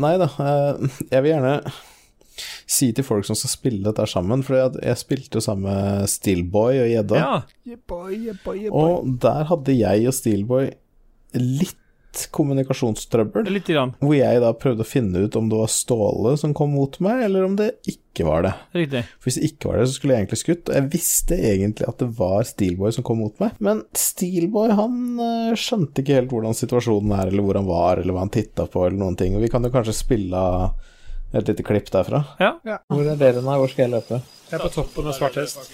Nei 0.00 0.16
da, 0.20 0.30
eh, 0.42 0.98
jeg 1.12 1.24
vil 1.24 1.32
gjerne 1.34 1.54
si 2.68 2.90
til 2.94 3.06
folk 3.06 3.26
som 3.26 3.38
skal 3.38 3.50
spille 3.50 3.82
dette 3.86 4.04
sammen, 4.10 4.44
for 4.46 4.58
jeg, 4.58 4.78
jeg 4.84 5.00
spilte 5.00 5.40
jo 5.40 5.44
sammen 5.44 5.66
med 5.72 6.10
Steelboy 6.12 6.82
og 6.84 6.92
Gjedda, 6.92 7.18
ja. 7.18 7.34
Yeah, 7.66 7.80
boy, 7.90 8.12
yeah, 8.14 8.38
boy, 8.44 8.60
yeah, 8.60 8.72
boy. 8.72 8.78
og 8.78 9.18
der 9.24 9.48
hadde 9.50 9.74
jeg 9.74 10.08
og 10.08 10.14
Steelboy 10.14 10.70
litt 11.38 11.76
kommunikasjonstrøbbel. 12.32 13.50
Litt 13.52 13.68
grann. 13.68 13.92
Hvor 14.00 14.14
jeg 14.16 14.42
da 14.42 14.52
prøvde 14.56 14.84
å 14.84 14.88
finne 14.88 15.24
ut 15.26 15.36
om 15.38 15.50
det 15.50 15.58
var 15.60 15.70
Ståle 15.72 16.34
som 16.40 16.54
kom 16.56 16.72
mot 16.74 16.96
meg, 17.04 17.24
eller 17.28 17.46
om 17.46 17.58
det 17.58 17.72
ikke 17.86 18.07
var 18.26 18.42
det. 18.46 18.52
Riktig. 18.74 19.02
For 19.18 19.28
Hvis 19.28 19.38
det 19.38 19.50
ikke 19.50 19.70
var 19.70 19.78
det, 19.78 19.86
så 19.88 19.94
skulle 19.98 20.14
jeg 20.14 20.24
egentlig 20.24 20.40
skutt. 20.40 20.68
Og 20.70 20.74
jeg 20.78 20.90
visste 20.94 21.38
egentlig 21.38 21.88
at 21.88 22.02
det 22.02 22.08
var 22.18 22.48
Steelboy 22.48 22.94
som 22.96 23.06
kom 23.06 23.22
mot 23.22 23.38
meg. 23.42 23.54
Men 23.62 23.84
Steelboy 23.98 24.74
han 24.78 24.98
øh, 25.22 25.54
skjønte 25.58 26.02
ikke 26.02 26.18
helt 26.18 26.34
hvordan 26.34 26.58
situasjonen 26.58 27.14
er, 27.20 27.30
eller 27.32 27.46
hvor 27.46 27.60
han 27.60 27.68
var, 27.68 28.02
eller 28.02 28.16
hva 28.16 28.26
han 28.26 28.34
titta 28.34 28.66
på, 28.66 28.86
eller 28.86 28.98
noen 28.98 29.18
ting. 29.20 29.36
Og 29.38 29.44
vi 29.44 29.52
kan 29.52 29.64
jo 29.64 29.72
kanskje 29.74 29.96
spille 30.00 30.42
av 30.42 31.38
et 31.38 31.48
lite 31.48 31.62
klipp 31.66 31.90
derfra. 31.92 32.24
Ja. 32.40 32.54
Hvor 32.88 33.04
er 33.04 33.18
dere 33.20 33.44
nå? 33.44 33.56
Hvor 33.62 33.70
skal 33.70 33.86
jeg 33.86 33.96
løpe? 33.98 34.22
Jeg 34.48 34.58
er 34.58 34.64
på 34.64 34.74
toppen 34.80 35.10
av 35.10 35.16
svart 35.18 35.36
hest. 35.40 35.72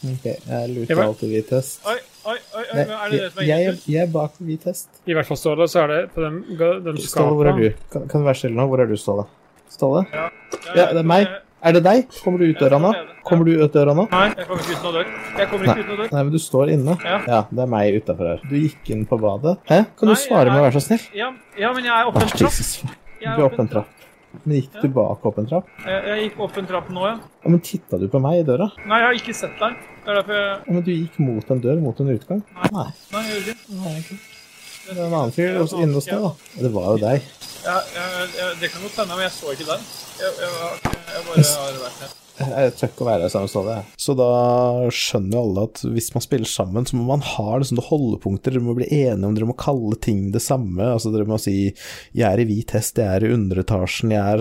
Ok, 0.00 0.24
jeg 0.24 0.68
luter 0.72 1.02
alltid 1.04 1.28
hvit 1.28 1.50
hest. 1.52 1.82
Oi, 1.84 1.98
oi, 2.24 2.36
oi, 2.56 2.62
oi, 2.62 2.64
Nei, 2.72 2.84
er 2.96 3.10
det 3.12 3.18
det 3.18 3.26
som 3.34 3.42
er 3.42 3.48
jeg, 3.50 3.74
jeg 3.92 4.06
er 4.06 4.14
bak 4.14 4.38
hvit 4.40 4.64
hest. 4.70 4.88
I 5.04 5.16
hvert 5.16 5.28
fall 5.28 5.38
Ståle, 5.38 5.66
så 5.68 5.82
er 5.82 5.92
det 5.92 5.98
på 6.14 6.24
dem, 6.24 6.38
dem 6.56 7.00
Ståle, 7.04 7.34
hvor 7.36 7.50
er 7.50 7.58
du? 7.58 7.66
Kan, 7.92 8.06
kan 8.08 8.24
du 8.24 8.30
være 8.30 8.40
stille 8.40 8.56
nå? 8.56 8.66
Hvor 8.70 8.80
er 8.80 8.88
du, 8.88 8.96
Ståle? 9.00 9.26
Ståle? 9.70 10.04
Ja, 10.12 10.28
det 10.74 10.98
er 11.00 11.06
meg. 11.06 11.30
Er 11.60 11.74
det 11.76 11.82
deg? 11.84 12.06
Kommer 12.24 12.40
du 12.40 12.48
ut 12.48 12.60
døra 12.60 12.78
nå? 12.80 12.90
Kommer 13.26 13.44
du 13.44 13.52
ut 13.60 13.74
døra 13.74 13.92
nå? 13.96 14.06
Nei, 14.08 14.28
jeg 14.32 14.46
kommer 14.48 14.62
ikke 14.64 14.76
ut 14.78 14.84
noe 14.86 14.92
dør. 14.94 15.10
Jeg 15.36 15.48
kommer 15.50 15.68
ikke 15.68 15.82
ut 15.82 15.90
noe 15.90 15.98
dør. 15.98 16.08
Nei, 16.14 16.22
men 16.24 16.32
du 16.32 16.40
står 16.40 16.72
inne. 16.72 16.96
Ja. 17.04 17.18
ja 17.28 17.40
det 17.50 17.64
er 17.66 17.70
meg 17.74 17.98
utafor 18.00 18.30
her. 18.32 18.44
Du 18.48 18.56
gikk 18.56 18.92
inn 18.94 19.04
på 19.08 19.18
badet. 19.20 19.58
Hæ? 19.68 19.82
Kan 20.00 20.08
du 20.08 20.14
Nei, 20.14 20.20
svare 20.22 20.54
med 20.54 20.62
å 20.62 20.64
være 20.64 20.78
så 20.78 20.84
snill? 20.86 21.04
Ja, 21.16 21.28
ja, 21.60 21.72
men 21.76 21.84
jeg 21.84 21.92
er 21.96 22.08
oppe 22.08 22.24
en 22.24 22.32
trapp. 22.32 22.96
Du 23.20 23.28
er 23.28 23.44
oppe 23.44 23.50
opp 23.50 23.60
en 23.66 23.72
trapp. 23.76 24.08
Men 24.40 24.56
gikk 24.60 24.80
du 24.80 24.88
bak 24.94 25.24
opp 25.26 25.38
en 25.42 25.48
trapp? 25.50 25.70
Jeg, 25.84 26.02
jeg 26.06 26.24
gikk 26.24 26.42
opp 26.46 26.58
en 26.62 26.68
trapp 26.70 26.90
nå, 26.94 27.06
ja. 27.10 27.14
Ja, 27.44 27.52
men 27.52 27.62
titta 27.66 27.98
du 28.00 28.06
på 28.08 28.20
meg 28.22 28.40
i 28.40 28.44
døra? 28.46 28.70
Nei, 28.86 29.00
jeg 29.02 29.08
har 29.10 29.20
ikke 29.20 29.36
sett 29.36 29.56
deg. 29.60 29.78
Det 30.00 30.12
er 30.14 30.20
derfor 30.22 30.38
jeg 30.38 30.50
Ja, 30.54 30.74
men 30.76 30.84
du 30.86 30.92
gikk 30.94 31.20
mot 31.20 31.50
en 31.52 31.64
dør, 31.66 31.80
mot 31.84 32.00
en 32.00 32.12
utgang? 32.14 32.44
Nei. 32.70 32.86
Nei, 33.12 33.24
jeg 33.26 33.42
gjorde 33.42 33.96
ikke. 34.00 34.16
det. 34.16 34.20
Det 34.86 34.96
er 34.96 35.04
en 35.04 35.12
annen 35.18 35.34
fyr 35.34 35.58
inne 35.82 35.98
hos 35.98 36.08
deg, 36.08 36.24
da. 36.24 36.60
Det 36.62 36.72
var 36.72 36.88
jo 36.94 37.02
deg. 37.02 37.26
Ja, 37.64 37.76
jeg, 37.94 38.56
det 38.60 38.70
kan 38.72 38.82
godt 38.86 38.96
hende, 39.02 39.16
men 39.16 39.26
jeg 39.26 39.36
så 39.36 39.52
ikke 39.52 39.68
den. 39.68 39.84
Jeg, 40.20 40.32
jeg, 40.40 40.50
var 40.56 40.80
jeg 40.80 41.28
bare 41.28 41.44
har 41.50 41.78
vært 41.84 42.02
her. 42.04 42.16
Jeg 42.40 42.72
tør 42.78 42.88
ikke 42.88 43.04
å 43.04 43.08
være 43.10 43.26
her 43.26 43.32
samme 43.34 43.50
stad, 43.52 43.66
det. 43.68 43.96
Så 44.00 44.14
da 44.16 44.28
skjønner 44.96 45.36
jo 45.36 45.42
alle 45.44 45.64
at 45.68 45.82
hvis 45.92 46.08
man 46.14 46.24
spiller 46.24 46.48
sammen, 46.48 46.86
så 46.88 46.96
må 46.96 47.04
man 47.10 47.24
ha 47.34 47.58
liksom 47.60 47.82
holdepunkter. 47.84 48.56
Dere 48.56 48.64
må 48.64 48.76
bli 48.78 48.88
enige 48.88 49.28
om 49.28 49.36
dere 49.36 49.50
må 49.50 49.56
kalle 49.60 49.98
ting 50.00 50.30
det 50.32 50.40
samme. 50.44 50.86
Altså 50.94 51.12
Dere 51.12 51.28
må 51.28 51.36
si 51.42 51.74
'jeg 52.16 52.24
er 52.24 52.40
i 52.40 52.48
hvit 52.48 52.72
hest', 52.72 52.96
'jeg 52.96 53.12
er 53.12 53.28
i 53.28 53.34
underetasjen', 53.36 54.14
'jeg 54.16 54.24
er 54.24 54.40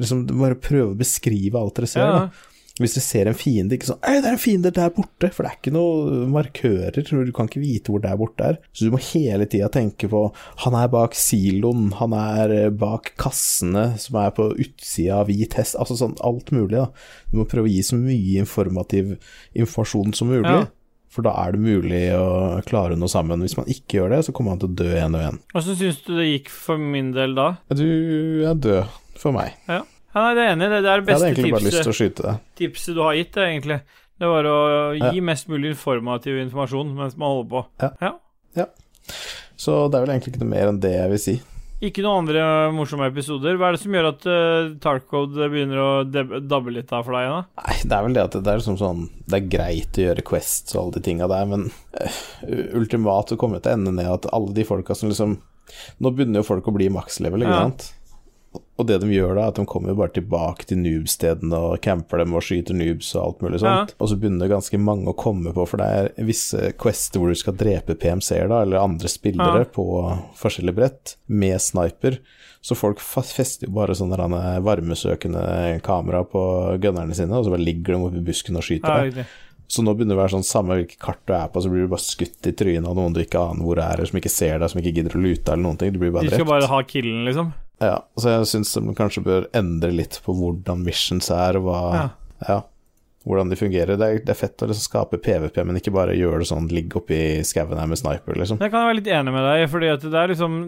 liksom 0.00 0.24
Bare 0.32 0.56
prøve 0.56 0.94
å 0.94 0.98
beskrive 0.98 1.60
alt 1.60 1.76
dere 1.76 1.86
ser. 1.86 2.00
Ja. 2.00 2.12
da 2.12 2.53
hvis 2.82 2.96
du 2.96 3.00
ser 3.04 3.28
en 3.30 3.36
fiende, 3.38 3.76
ikke 3.76 3.92
sånn 3.92 4.00
'Ei, 4.02 4.18
det 4.18 4.26
er 4.26 4.34
en 4.34 4.42
fiende 4.42 4.72
der 4.74 4.90
borte', 4.90 5.30
for 5.30 5.46
det 5.46 5.50
er 5.52 5.58
ikke 5.60 5.74
noen 5.76 6.32
markører, 6.34 6.96
du 7.06 7.32
kan 7.32 7.46
ikke 7.46 7.62
vite 7.62 7.92
hvor 7.92 8.02
der 8.02 8.18
borte 8.18 8.48
er. 8.48 8.58
Så 8.74 8.86
du 8.86 8.90
må 8.90 8.98
hele 8.98 9.46
tida 9.46 9.68
tenke 9.70 10.10
på 10.10 10.34
'han 10.64 10.74
er 10.74 10.88
bak 10.90 11.14
siloen', 11.14 11.92
'han 11.94 12.12
er 12.12 12.50
eh, 12.50 12.70
bak 12.70 13.14
kassene 13.16 13.96
som 13.96 14.18
er 14.18 14.30
på 14.34 14.50
utsida 14.58 15.20
av 15.20 15.28
hvit 15.28 15.54
hest', 15.54 15.78
altså 15.78 15.94
sånn 15.94 16.18
alt 16.20 16.50
mulig, 16.50 16.74
da. 16.82 16.90
Du 17.30 17.38
må 17.38 17.46
prøve 17.46 17.70
å 17.70 17.70
gi 17.70 17.82
så 17.82 17.94
mye 17.94 18.42
informativ 18.42 19.18
informasjon 19.54 20.12
som 20.12 20.28
mulig. 20.28 20.50
Ja. 20.50 20.66
For 21.14 21.22
da 21.22 21.30
er 21.44 21.54
det 21.54 21.62
mulig 21.62 22.10
å 22.10 22.60
klare 22.66 22.98
noe 22.98 23.06
sammen. 23.06 23.38
Hvis 23.38 23.56
man 23.56 23.70
ikke 23.70 24.00
gjør 24.00 24.16
det, 24.16 24.24
så 24.26 24.32
kommer 24.34 24.56
man 24.56 24.58
til 24.58 24.72
å 24.72 24.78
dø 24.82 24.90
én 24.98 25.14
og 25.14 25.22
én. 25.22 25.38
Hvordan 25.54 25.78
syns 25.78 26.02
du 26.02 26.16
det 26.18 26.26
gikk 26.26 26.50
for 26.50 26.76
min 26.76 27.12
del 27.14 27.36
da? 27.38 27.52
Du 27.70 28.42
er 28.42 28.58
død 28.58 28.90
for 29.14 29.30
meg. 29.30 29.54
Ja. 29.70 29.84
Ja, 30.14 30.22
nei, 30.28 30.34
det 30.38 30.42
er 30.44 30.52
enig. 30.54 30.68
Det, 30.70 30.70
det 30.70 30.76
er 30.76 30.80
det 30.80 30.84
Jeg 30.84 30.94
hadde 30.94 31.06
beste 31.10 31.28
egentlig 31.30 31.52
bare 31.52 31.64
lyst 31.64 31.74
tipset, 31.74 31.84
til 31.84 31.92
å 31.94 31.98
skyte 32.00 32.34
tipset 32.60 32.94
du 32.94 33.00
har 33.02 33.14
gitt, 33.18 33.32
det, 33.34 33.46
egentlig. 33.50 33.80
Det 34.22 34.28
var 34.30 34.46
å 34.46 34.58
Ja. 34.94 35.10
gi 35.10 35.20
mest 35.26 35.48
mulig 35.50 35.72
informativ 35.74 36.36
informasjon 36.44 36.92
mens 36.94 37.16
man 37.18 37.32
holder 37.34 37.50
på. 37.50 37.64
Ja. 37.82 38.12
ja. 38.54 38.66
Så 39.56 39.88
det 39.90 39.98
er 39.98 40.04
vel 40.06 40.14
egentlig 40.14 40.34
ikke 40.34 40.44
noe 40.44 40.52
mer 40.54 40.70
enn 40.70 40.78
det 40.82 40.92
jeg 40.94 41.10
vil 41.10 41.18
si. 41.24 41.34
Ikke 41.84 42.00
noen 42.04 42.22
andre 42.22 42.44
morsomme 42.72 43.08
episoder. 43.10 43.58
Hva 43.58 43.68
er 43.68 43.74
det 43.76 43.80
som 43.82 43.92
gjør 43.92 44.06
at 44.12 44.22
uh, 44.30 44.68
Tarcode 44.80 45.48
begynner 45.52 45.80
å 45.82 45.88
dabbe 46.06 46.72
litt 46.72 46.92
av 46.94 47.02
for 47.04 47.18
deg 47.18 47.26
da? 47.28 47.40
Nei, 47.60 47.74
det 47.82 47.96
er 47.98 48.06
vel 48.06 48.14
det 48.16 48.22
at 48.22 48.36
det 48.38 48.52
er 48.54 48.60
liksom 48.62 48.78
sånn 48.80 49.02
Det 49.26 49.40
er 49.40 49.50
greit 49.52 49.98
å 49.98 50.04
gjøre 50.06 50.24
quests 50.30 50.76
og 50.76 50.80
alle 50.84 50.94
de 50.96 51.02
tinga 51.10 51.28
der, 51.28 51.50
men 51.50 51.66
uh, 51.98 52.22
ultimat 52.78 53.34
så 53.34 53.36
kommer 53.40 53.58
det 53.58 53.66
til 53.66 53.74
å 53.74 53.78
ende 53.80 53.92
ned 53.98 54.08
at 54.14 54.30
alle 54.32 54.54
de 54.56 54.64
folka 54.64 54.94
som 54.96 55.10
liksom 55.10 55.36
Nå 56.04 56.10
begynner 56.14 56.40
jo 56.40 56.46
folk 56.46 56.66
å 56.70 56.74
bli 56.76 56.86
makslevel, 56.94 57.42
ikke 57.44 57.52
Ja. 57.58 57.66
sant? 57.66 57.90
Og 58.76 58.86
det 58.88 58.96
de 59.04 59.06
gjør 59.14 59.36
da, 59.38 59.44
at 59.52 59.54
de 59.58 59.64
kommer 59.70 59.92
jo 59.92 59.98
bare 60.00 60.10
tilbake 60.16 60.66
til 60.66 60.80
noobstedene 60.82 61.54
og 61.54 61.76
camper 61.84 62.18
dem 62.18 62.32
og 62.34 62.42
skyter 62.42 62.74
noobs 62.74 63.12
og 63.14 63.20
alt 63.22 63.44
mulig 63.44 63.60
sånt. 63.62 63.92
Og 64.02 64.08
så 64.10 64.16
begynner 64.18 64.50
ganske 64.50 64.80
mange 64.82 65.06
å 65.12 65.14
komme 65.14 65.52
på, 65.54 65.66
for 65.70 65.78
det 65.78 65.86
er 66.18 66.26
visse 66.26 66.72
quester 66.82 67.22
hvor 67.22 67.30
du 67.30 67.38
skal 67.38 67.54
drepe 67.54 67.94
PMC-er, 67.94 68.48
da, 68.50 68.62
eller 68.66 68.82
andre 68.82 69.10
spillere, 69.12 69.62
Ja. 69.62 69.70
på 69.70 69.86
forskjellige 70.40 70.74
brett, 70.74 71.14
med 71.28 71.60
sniper. 71.62 72.18
Så 72.64 72.74
folk 72.74 72.98
fester 72.98 73.68
jo 73.68 73.72
bare 73.76 73.94
sånne 73.94 74.18
varmesøkende 74.64 75.80
kamera 75.84 76.24
på 76.26 76.42
gunnerne 76.82 77.14
sine, 77.14 77.32
og 77.36 77.44
så 77.46 77.54
bare 77.54 77.64
ligger 77.64 77.94
de 77.94 78.02
oppi 78.08 78.24
busken 78.26 78.56
og 78.58 78.62
skyter 78.66 78.88
Ja, 79.06 79.10
deg. 79.22 79.26
Så 79.68 79.82
nå 79.82 79.94
begynner 79.96 80.14
det 80.14 80.20
å 80.20 80.22
være 80.26 80.34
sånn 80.36 80.44
samme 80.44 80.76
hvilket 80.76 80.98
kart 81.00 81.22
du 81.26 81.32
er 81.32 81.48
på, 81.48 81.62
så 81.62 81.70
blir 81.72 81.86
du 81.86 81.88
bare 81.94 82.04
skutt 82.04 82.46
i 82.46 82.52
trynet 82.52 82.86
av 82.86 82.96
noen 82.98 83.14
du 83.14 83.20
ikke 83.22 83.40
aner 83.40 83.64
hvor 83.64 83.78
er, 83.80 84.04
som 84.04 84.18
ikke 84.20 84.30
ser 84.30 84.58
deg, 84.58 84.68
som 84.70 84.80
ikke 84.82 84.92
gidder 84.98 85.16
å 85.16 85.22
lute 85.24 85.52
eller 85.52 85.62
noen 85.64 85.78
ting. 85.80 85.92
Du 85.94 85.98
blir 86.02 86.12
bare 86.12 86.26
drept. 86.28 86.36
De 86.36 86.42
skal 86.42 86.50
bare 86.52 86.68
ha 86.68 86.82
killen, 86.82 87.24
liksom? 87.24 87.52
Ja, 87.82 87.96
så 88.16 88.28
jeg 88.38 88.46
syns 88.52 88.74
de 88.74 88.94
kanskje 88.94 89.24
bør 89.24 89.48
endre 89.54 89.90
litt 89.92 90.20
på 90.24 90.34
hvordan 90.36 90.84
missions 90.84 91.30
er, 91.34 91.56
og 91.58 91.64
hva 91.66 91.80
Ja. 91.94 92.06
Ja, 92.48 92.60
hvordan 93.26 93.48
de 93.48 93.56
fungerer. 93.56 93.96
Det 93.96 94.04
er, 94.06 94.18
det 94.20 94.28
er 94.34 94.36
fett 94.36 94.60
å 94.62 94.66
liksom 94.68 94.84
skape 94.84 95.16
PVP, 95.18 95.56
men 95.64 95.76
ikke 95.80 95.92
bare 95.94 96.12
gjøre 96.16 96.42
det 96.42 96.48
sånn 96.50 96.66
ligge 96.68 96.98
oppi 97.00 97.40
skauen 97.42 97.78
her 97.80 97.86
med 97.88 97.96
sniper, 97.96 98.36
liksom. 98.36 98.58
Jeg 98.60 98.70
kan 98.70 98.84
være 98.84 98.98
litt 98.98 99.08
enig 99.08 99.32
med 99.32 99.46
deg, 99.48 99.64
fordi 99.72 99.90
det 100.04 100.18
er 100.20 100.28
liksom 100.28 100.58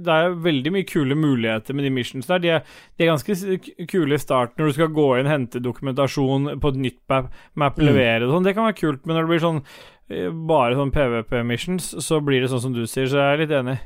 Det 0.00 0.12
er 0.12 0.34
veldig 0.44 0.72
mye 0.72 0.84
kule 0.88 1.14
muligheter 1.16 1.74
med 1.74 1.84
de 1.84 1.90
missions 1.90 2.26
der. 2.28 2.38
De 2.38 2.48
er, 2.48 2.62
de 2.98 3.04
er 3.04 3.10
ganske 3.14 3.86
kule 3.88 4.14
i 4.14 4.18
starten 4.20 4.60
når 4.60 4.66
du 4.68 4.72
skal 4.76 4.92
gå 4.96 5.08
inn, 5.20 5.26
hente 5.32 5.60
dokumentasjon 5.64 6.60
på 6.60 6.68
et 6.74 6.76
nytt 6.84 7.00
map, 7.08 7.30
map 7.54 7.76
Mm. 7.80 7.86
levere 7.86 8.26
og 8.28 8.34
sånn. 8.36 8.44
Det 8.44 8.54
kan 8.54 8.64
være 8.68 8.80
kult, 8.80 9.06
men 9.06 9.16
når 9.16 9.22
det 9.26 9.32
blir 9.32 9.46
sånn 9.48 9.62
eh, 10.10 10.28
bare 10.30 10.74
sånn 10.76 10.92
PVP-missions, 10.92 11.94
så 12.04 12.20
blir 12.20 12.40
det 12.42 12.50
sånn 12.50 12.60
som 12.60 12.72
du 12.76 12.84
sier, 12.86 13.06
så 13.08 13.16
jeg 13.16 13.32
er 13.34 13.42
litt 13.46 13.56
enig. 13.56 13.78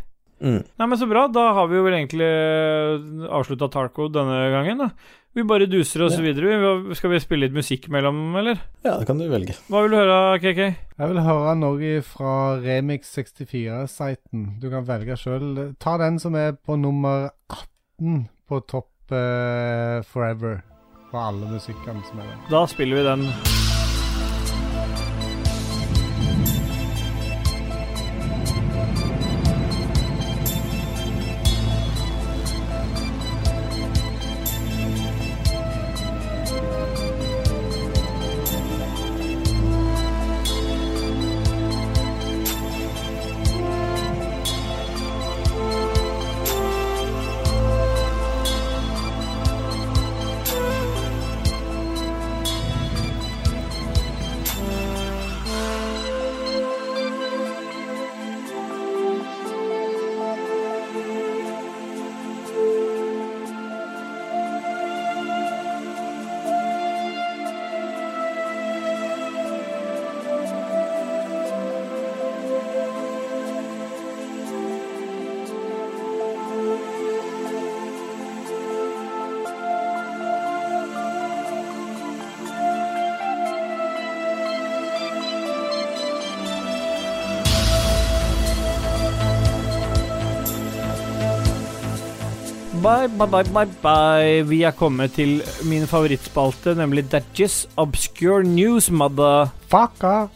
Mm. 0.43 0.62
Nei, 0.78 0.86
men 0.90 0.98
så 0.98 1.06
bra. 1.09 1.27
Da 1.32 1.52
har 1.56 1.69
vi 1.70 1.77
jo 1.78 1.85
vel 1.86 1.94
egentlig 1.98 2.31
avslutta 3.31 3.69
Tarco 3.73 4.09
denne 4.12 4.40
gangen, 4.52 4.78
da. 4.78 4.89
Vi 5.35 5.43
bare 5.43 5.66
duser 5.66 6.05
oss 6.06 6.15
Ja. 6.15 6.23
videre. 6.23 6.94
Skal 6.94 7.11
vi 7.11 7.19
spille 7.19 7.47
litt 7.48 7.55
musikk 7.56 7.89
mellom, 7.90 8.36
eller? 8.39 8.59
Ja, 8.85 8.98
det 8.98 9.06
kan 9.09 9.19
du 9.19 9.27
velge. 9.28 9.56
Hva 9.69 9.82
vil 9.82 9.90
du 9.90 9.97
høre, 9.98 10.39
KK? 10.39 10.61
Jeg 10.98 11.09
vil 11.11 11.19
høre 11.27 11.56
noe 11.59 12.01
fra 12.06 12.35
Remix64-siten. 12.62 14.61
Du 14.61 14.70
kan 14.70 14.86
velge 14.86 15.16
sjøl. 15.19 15.74
Ta 15.81 15.97
den 15.98 16.19
som 16.23 16.35
er 16.39 16.52
på 16.55 16.78
nummer 16.78 17.31
18 17.51 18.28
på 18.48 18.61
topp 18.70 18.90
uh, 19.11 20.02
Forever. 20.06 20.62
På 21.11 21.19
alle 21.19 21.51
musikkene 21.51 22.02
som 22.06 22.19
er 22.23 22.31
der. 22.31 22.40
Da 22.51 22.66
spiller 22.66 22.97
vi 23.02 23.02
den. 23.11 23.64
Bye, 92.85 93.09
bye, 93.09 93.27
bye, 93.27 93.48
bye, 93.48 93.70
bye. 93.81 94.43
Vi 94.44 94.59
er 94.69 94.74
kommet 94.77 95.15
til 95.16 95.39
min 95.65 95.86
favorittspalte, 95.89 96.74
nemlig 96.77 97.06
Datches 97.09 97.62
Obscure 97.81 98.44
News, 98.44 98.90
motherfucker. 98.93 100.28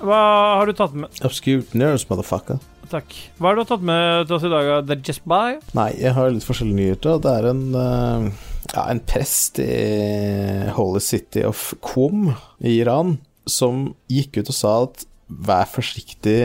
Hva 0.00 0.20
har 0.56 0.70
du 0.70 0.72
tatt 0.76 0.96
med 0.96 1.20
Obscure 1.24 1.60
news, 1.76 2.06
motherfucker. 2.08 2.56
Takk. 2.88 3.12
Hva 3.36 3.52
har 3.52 3.60
du 3.60 3.68
tatt 3.68 3.84
med 3.84 4.24
til 4.30 4.38
oss 4.38 4.46
i 4.48 4.52
dag, 4.52 4.70
Datches 4.88 5.20
Bye? 5.28 5.60
Nei, 5.76 5.90
jeg 6.00 6.16
har 6.16 6.32
litt 6.32 6.48
forskjellige 6.48 6.78
nyheter. 6.80 7.20
Det 7.20 7.36
er 7.36 7.50
en, 7.52 7.66
uh 7.76 8.48
ja, 8.74 8.86
en 8.90 9.00
prest 9.04 9.58
i 9.62 10.70
Holy 10.76 11.00
City 11.02 11.44
of 11.46 11.72
Qom 11.84 12.30
i 12.62 12.76
Iran 12.80 13.16
som 13.48 13.90
gikk 14.10 14.40
ut 14.40 14.52
og 14.52 14.56
sa 14.56 14.74
at 14.84 15.04
vær 15.30 15.68
forsiktig 15.70 16.38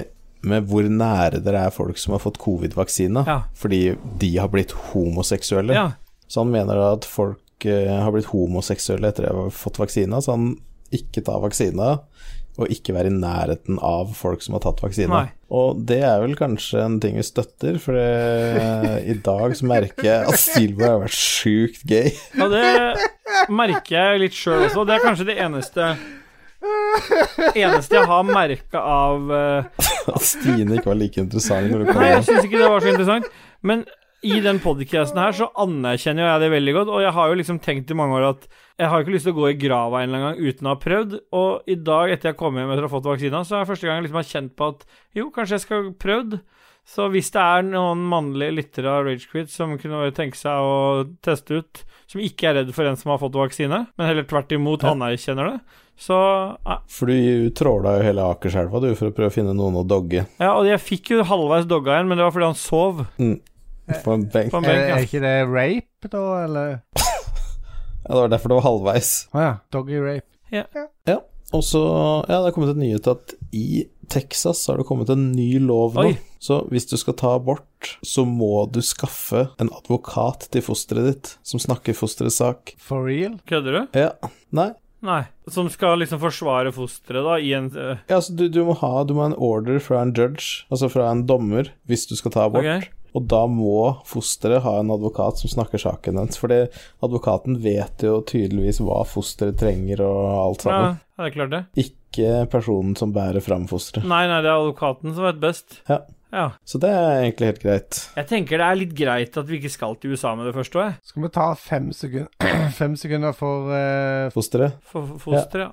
med 0.45 0.67
hvor 0.69 0.88
nære 0.89 1.41
dere 1.43 1.65
er 1.67 1.73
folk 1.76 1.97
som 2.01 2.13
har 2.15 2.22
fått 2.23 2.39
covid-vaksine, 2.41 3.26
Ja. 3.27 3.39
fordi 3.57 3.95
de 4.22 4.31
har 4.38 4.47
blitt 4.53 4.72
homoseksuelle. 4.93 5.73
Ja. 5.73 5.88
Så 6.27 6.41
han 6.43 6.51
mener 6.53 6.80
at 6.93 7.05
folk 7.05 7.65
eh, 7.65 7.91
har 8.01 8.11
blitt 8.15 8.31
homoseksuelle 8.31 9.09
etter 9.11 9.30
å 9.31 9.45
ha 9.47 9.49
fått 9.53 9.77
vaksina, 9.81 10.22
så 10.22 10.35
han 10.38 10.55
ikke 10.95 11.23
tar 11.26 11.41
vaksina, 11.43 11.99
og 12.55 12.69
ikke 12.72 12.93
være 12.95 13.09
i 13.11 13.15
nærheten 13.17 13.80
av 13.84 14.13
folk 14.15 14.39
som 14.45 14.53
har 14.55 14.61
tatt 14.63 14.80
vaksina. 14.80 15.26
Og 15.51 15.81
det 15.89 15.97
er 16.07 16.22
vel 16.23 16.38
kanskje 16.39 16.80
en 16.85 16.99
ting 17.03 17.17
vi 17.19 17.23
støtter, 17.27 17.76
for 17.84 17.97
det, 17.97 19.01
i 19.11 19.15
dag 19.26 19.55
så 19.59 19.67
merker 19.67 20.07
jeg 20.07 20.30
at 20.30 20.39
Steelboy 20.39 20.88
har 20.88 21.01
vært 21.03 21.17
sjukt 21.19 21.84
gay. 21.89 22.13
Ja, 22.38 22.47
det 22.47 23.49
merker 23.51 23.97
jeg 23.97 24.22
litt 24.23 24.38
sjøl 24.39 24.63
også. 24.69 24.85
Det 24.88 24.95
er 24.95 25.03
kanskje 25.03 25.27
det 25.27 25.35
eneste 25.43 25.89
Eneste 27.55 27.99
jeg 27.99 28.07
har 28.09 28.25
merka 28.27 28.81
av 28.81 29.31
At 29.35 30.23
Stine 30.23 30.77
ikke 30.77 30.91
var 30.91 30.99
like 30.99 31.21
interessant 31.21 31.69
når 31.71 31.83
du 31.83 31.91
kom 31.91 32.01
Nei, 32.01 32.11
jeg 32.15 32.25
syns 32.29 32.47
ikke 32.47 32.61
det 32.61 32.71
var 32.71 32.83
så 32.83 32.91
interessant. 32.93 33.29
Men 33.65 33.85
i 34.25 34.39
den 34.41 34.59
podcasten 34.63 35.19
her 35.21 35.35
så 35.37 35.47
anerkjenner 35.61 36.25
jeg 36.25 36.41
det 36.41 36.51
veldig 36.55 36.73
godt, 36.79 36.91
og 36.95 37.03
jeg 37.03 37.13
har 37.13 37.29
jo 37.29 37.37
liksom 37.37 37.59
tenkt 37.61 37.91
i 37.93 37.97
mange 37.97 38.17
år 38.17 38.27
at 38.31 38.47
jeg 38.79 38.89
har 38.91 39.03
ikke 39.03 39.13
lyst 39.13 39.27
til 39.27 39.35
å 39.35 39.37
gå 39.37 39.51
i 39.51 39.57
grava 39.59 40.01
en 40.01 40.09
eller 40.09 40.21
annen 40.21 40.39
gang 40.39 40.49
uten 40.49 40.67
å 40.67 40.73
ha 40.73 40.79
prøvd, 40.81 41.15
og 41.37 41.69
i 41.69 41.77
dag 41.77 42.13
etter 42.15 42.31
jeg 42.31 42.39
kom 42.39 42.57
hjem 42.57 42.73
etter 42.73 42.87
å 42.87 42.89
ha 42.89 42.93
fått 42.95 43.09
vaksina, 43.11 43.43
så 43.45 43.59
er 43.59 43.63
det 43.63 43.69
første 43.69 43.87
gang 43.87 43.99
jeg 43.99 44.07
liksom 44.07 44.19
har 44.21 44.31
kjent 44.31 44.55
på 44.57 44.69
at 44.73 44.85
jo, 45.19 45.27
kanskje 45.35 45.57
jeg 45.57 45.65
skal 45.67 45.91
prøvd. 46.01 46.37
Så 46.85 47.07
hvis 47.09 47.31
det 47.33 47.41
er 47.41 47.63
noen 47.65 48.03
mannlige 48.09 48.53
lyttere 48.59 48.91
av 48.91 49.07
Ragequit 49.07 49.49
som 49.49 49.73
kunne 49.81 50.03
tenke 50.17 50.37
seg 50.37 50.61
å 50.61 51.05
teste 51.25 51.61
ut, 51.61 51.85
som 52.09 52.21
ikke 52.21 52.51
er 52.51 52.59
redd 52.59 52.73
for 52.77 52.85
en 52.85 52.97
som 52.99 53.13
har 53.13 53.21
fått 53.21 53.37
vaksine, 53.37 53.79
men 53.89 54.09
heller 54.09 54.27
tvert 54.29 54.53
imot 54.53 54.85
anerkjenner 54.85 55.53
det, 55.53 55.79
så 55.97 56.17
eh. 56.65 56.80
For 56.91 57.11
du 57.11 57.49
tråla 57.55 57.97
jo 57.97 58.05
hele 58.07 58.26
Akerselva 58.34 58.81
du, 58.84 58.89
for 58.99 59.09
å 59.09 59.15
prøve 59.15 59.31
å 59.31 59.35
finne 59.35 59.55
noen 59.55 59.80
å 59.80 59.85
dogge 59.88 60.26
ja, 60.26 60.51
og 60.51 60.67
jeg 60.67 60.81
fikk 60.84 61.13
jo 61.15 61.26
halvveis 61.27 61.67
dogga 61.69 61.95
igjen, 61.95 62.09
men 62.11 62.19
det 62.19 62.27
var 62.27 62.35
fordi 62.35 62.49
han 62.51 62.59
sov 62.59 63.05
på 64.03 64.15
en 64.17 64.26
benk. 64.34 64.51
på 64.51 64.59
en 64.59 64.65
Er, 64.65 64.76
ja. 64.76 64.85
er 64.85 64.97
er, 64.97 65.07
ikke 65.07 65.22
det 65.23 65.35
rape, 65.45 66.09
da, 66.09 66.23
eller? 66.43 66.80
Ja, 68.05 68.09
det 68.13 68.22
var 68.22 68.31
derfor 68.34 68.51
det 68.51 68.57
var 68.59 68.65
halvveis. 68.67 69.11
Å 69.34 69.41
ja. 69.41 69.53
Doggy 69.73 69.97
rape. 70.01 70.30
Ja, 70.53 70.65
Og 71.53 71.63
så, 71.65 71.81
ja, 72.30 72.39
det 72.41 72.49
er 72.49 72.55
kommet 72.55 72.73
en 72.73 72.81
nyhet 72.81 73.07
at 73.09 73.34
i 73.55 73.85
Texas 74.11 74.61
har 74.69 74.77
det 74.77 74.85
kommet 74.85 75.09
en 75.09 75.31
ny 75.34 75.57
lov 75.61 75.95
nå. 75.97 76.09
Oi. 76.11 76.17
Så 76.41 76.59
hvis 76.69 76.85
du 76.89 76.95
skal 77.01 77.15
ta 77.17 77.31
abort, 77.39 77.95
så 78.05 78.26
må 78.30 78.67
du 78.69 78.81
skaffe 78.85 79.47
en 79.61 79.72
advokat 79.73 80.47
til 80.53 80.65
fosteret 80.65 81.07
ditt, 81.09 81.31
som 81.45 81.61
snakker 81.61 81.97
fosterets 81.97 82.38
sak. 82.41 82.76
For 82.81 83.05
real? 83.07 83.39
Kødder 83.49 83.80
du? 83.80 83.97
Ja. 83.97 84.11
Nei. 84.53 84.72
Nei. 85.06 85.22
Som 85.52 85.69
skal 85.69 85.99
liksom 86.02 86.19
forsvare 86.23 86.73
fosteret, 86.76 87.22
da, 87.26 87.38
i 87.38 87.53
en 87.53 87.69
uh... 87.76 87.95
Ja, 88.10 88.18
altså, 88.18 88.34
du, 88.34 88.48
du 88.49 88.64
må 88.65 88.76
ha 88.82 88.91
Du 89.06 89.14
må 89.14 89.26
ha 89.26 89.32
en 89.32 89.38
order 89.38 89.77
fra 89.84 90.02
en 90.02 90.14
judge, 90.15 90.65
altså 90.73 90.90
fra 90.91 91.11
en 91.11 91.26
dommer, 91.30 91.69
hvis 91.90 92.07
du 92.10 92.15
skal 92.18 92.34
ta 92.34 92.48
abort. 92.49 92.65
Okay. 92.65 92.90
Og 93.15 93.23
da 93.32 93.45
må 93.48 93.94
fosteret 94.07 94.65
ha 94.65 94.73
en 94.82 94.91
advokat 94.91 95.40
som 95.40 95.52
snakker 95.53 95.80
saken 95.80 96.18
dens. 96.19 96.40
Fordi 96.41 96.65
advokaten 97.06 97.61
vet 97.64 98.03
jo 98.03 98.18
tydeligvis 98.27 98.82
hva 98.84 99.06
fosteret 99.07 99.56
trenger 99.61 100.03
og 100.03 100.23
alt 100.34 100.65
sammen. 100.65 100.98
ja, 100.99 101.22
det 101.22 101.30
er 101.30 101.36
klart 101.38 101.53
det. 101.53 101.61
Ikke 101.86 102.34
personen 102.52 102.98
som 102.99 103.15
bærer 103.15 103.44
fram 103.44 103.69
fosteret. 103.72 104.07
Nei, 104.10 104.26
nei, 104.27 104.41
det 104.44 104.52
er 104.52 104.57
advokaten 104.57 105.15
som 105.15 105.30
vet 105.30 105.40
best. 105.40 105.80
Ja. 105.88 106.02
Ja. 106.34 106.49
Så 106.68 106.80
det 106.81 106.89
er 106.89 107.22
egentlig 107.22 107.49
helt 107.52 107.64
greit. 107.64 107.99
Jeg 108.18 108.27
tenker 108.30 108.60
det 108.60 108.68
er 108.68 108.80
litt 108.80 108.93
greit 108.97 109.38
at 109.39 109.47
vi 109.49 109.60
ikke 109.60 109.72
skal 109.72 109.95
til 110.02 110.15
USA 110.15 110.34
med 110.35 110.49
det 110.49 110.56
første 110.57 110.81
òg. 110.81 110.99
Skal 111.06 111.26
vi 111.26 111.31
ta 111.38 111.47
fem 111.60 111.89
sekunder, 111.95 112.30
fem 112.81 112.95
sekunder 112.99 113.35
for 113.38 113.69
uh, 113.72 114.31
Fosteret. 114.35 114.80
For 114.84 115.06
for 115.14 115.26
fosteret, 115.30 115.69
ja. 115.69 115.72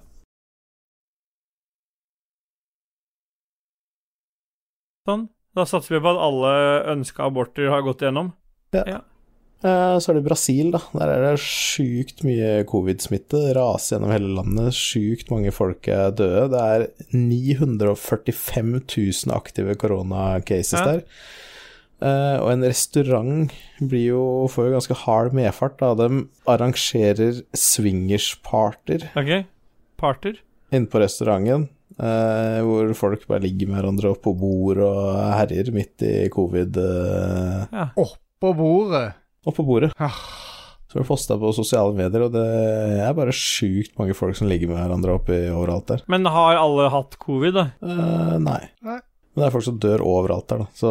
Sånn. 5.09 5.27
Da 5.53 5.65
satser 5.69 5.97
vi 5.97 6.05
på 6.05 6.12
at 6.15 6.20
alle 6.24 6.53
ønska 6.95 7.27
aborter 7.27 7.69
har 7.73 7.83
gått 7.85 8.05
igjennom. 8.05 8.31
Eh, 8.73 9.01
Så 9.63 10.11
er 10.11 10.17
det 10.19 10.25
Brasil, 10.27 10.73
da. 10.75 10.81
Der 10.99 11.11
er 11.15 11.23
det 11.29 11.43
sjukt 11.43 12.25
mye 12.27 12.65
covid-smitte. 12.67 13.53
Raser 13.55 13.97
gjennom 13.97 14.11
hele 14.15 14.33
landet. 14.41 14.75
Sjukt 14.75 15.31
mange 15.31 15.53
folk 15.55 15.87
er 15.87 16.11
døde. 16.19 16.49
Det 16.51 16.63
er 16.63 16.87
945 17.15 18.73
000 18.91 19.37
aktive 19.37 19.77
koronacases 19.79 20.75
Ja. 20.81 20.85
der. 20.89 21.05
Eh, 22.03 22.39
og 22.43 22.51
en 22.51 22.65
restaurant 22.67 23.53
blir 23.79 24.09
jo, 24.09 24.23
får 24.51 24.67
jo 24.67 24.73
ganske 24.75 24.97
hard 25.05 25.33
medfart 25.39 25.79
da 25.79 25.93
de 25.95 26.25
arrangerer 26.51 27.45
swingersparter. 27.55 29.07
Ok? 29.15 29.45
Parter? 30.03 30.41
inne 30.73 30.89
på 30.89 30.99
restauranten. 31.03 31.69
Uh, 32.01 32.65
hvor 32.65 32.95
folk 32.97 33.27
bare 33.29 33.43
ligger 33.45 33.69
med 33.69 33.77
hverandre 33.77 34.09
oppå 34.15 34.33
bord 34.41 34.79
og 34.81 35.19
herjer 35.37 35.69
midt 35.77 36.01
i 36.09 36.29
covid. 36.33 36.79
Uh. 36.81 37.67
Ja. 37.69 37.91
oppå 38.01 38.55
bordet. 38.57 39.13
Oppå 39.47 39.64
bordet. 39.66 39.93
Ah, 39.98 40.16
Så 40.93 40.98
det 41.01 41.06
posta 41.09 41.39
på 41.40 41.52
sosiale 41.56 41.94
medier, 41.97 42.27
og 42.27 42.35
det 42.35 42.43
er 43.01 43.14
bare 43.16 43.32
sjukt 43.32 43.94
mange 43.98 44.12
folk 44.14 44.36
som 44.36 44.51
ligger 44.51 44.69
med 44.69 44.77
hverandre 44.77 45.14
oppi 45.16 45.39
overalt 45.48 45.86
der. 45.89 46.02
Men 46.12 46.28
har 46.28 46.59
alle 46.60 46.90
hatt 46.93 47.16
covid, 47.23 47.55
da? 47.56 47.64
Uh, 47.81 48.36
nei. 48.43 48.60
Nei. 48.85 48.98
Men 49.33 49.43
det 49.43 49.47
er 49.47 49.55
folk 49.55 49.65
som 49.65 49.79
dør 49.81 50.03
overalt 50.05 50.45
der, 50.51 50.61
da. 50.61 50.67
Så 50.77 50.91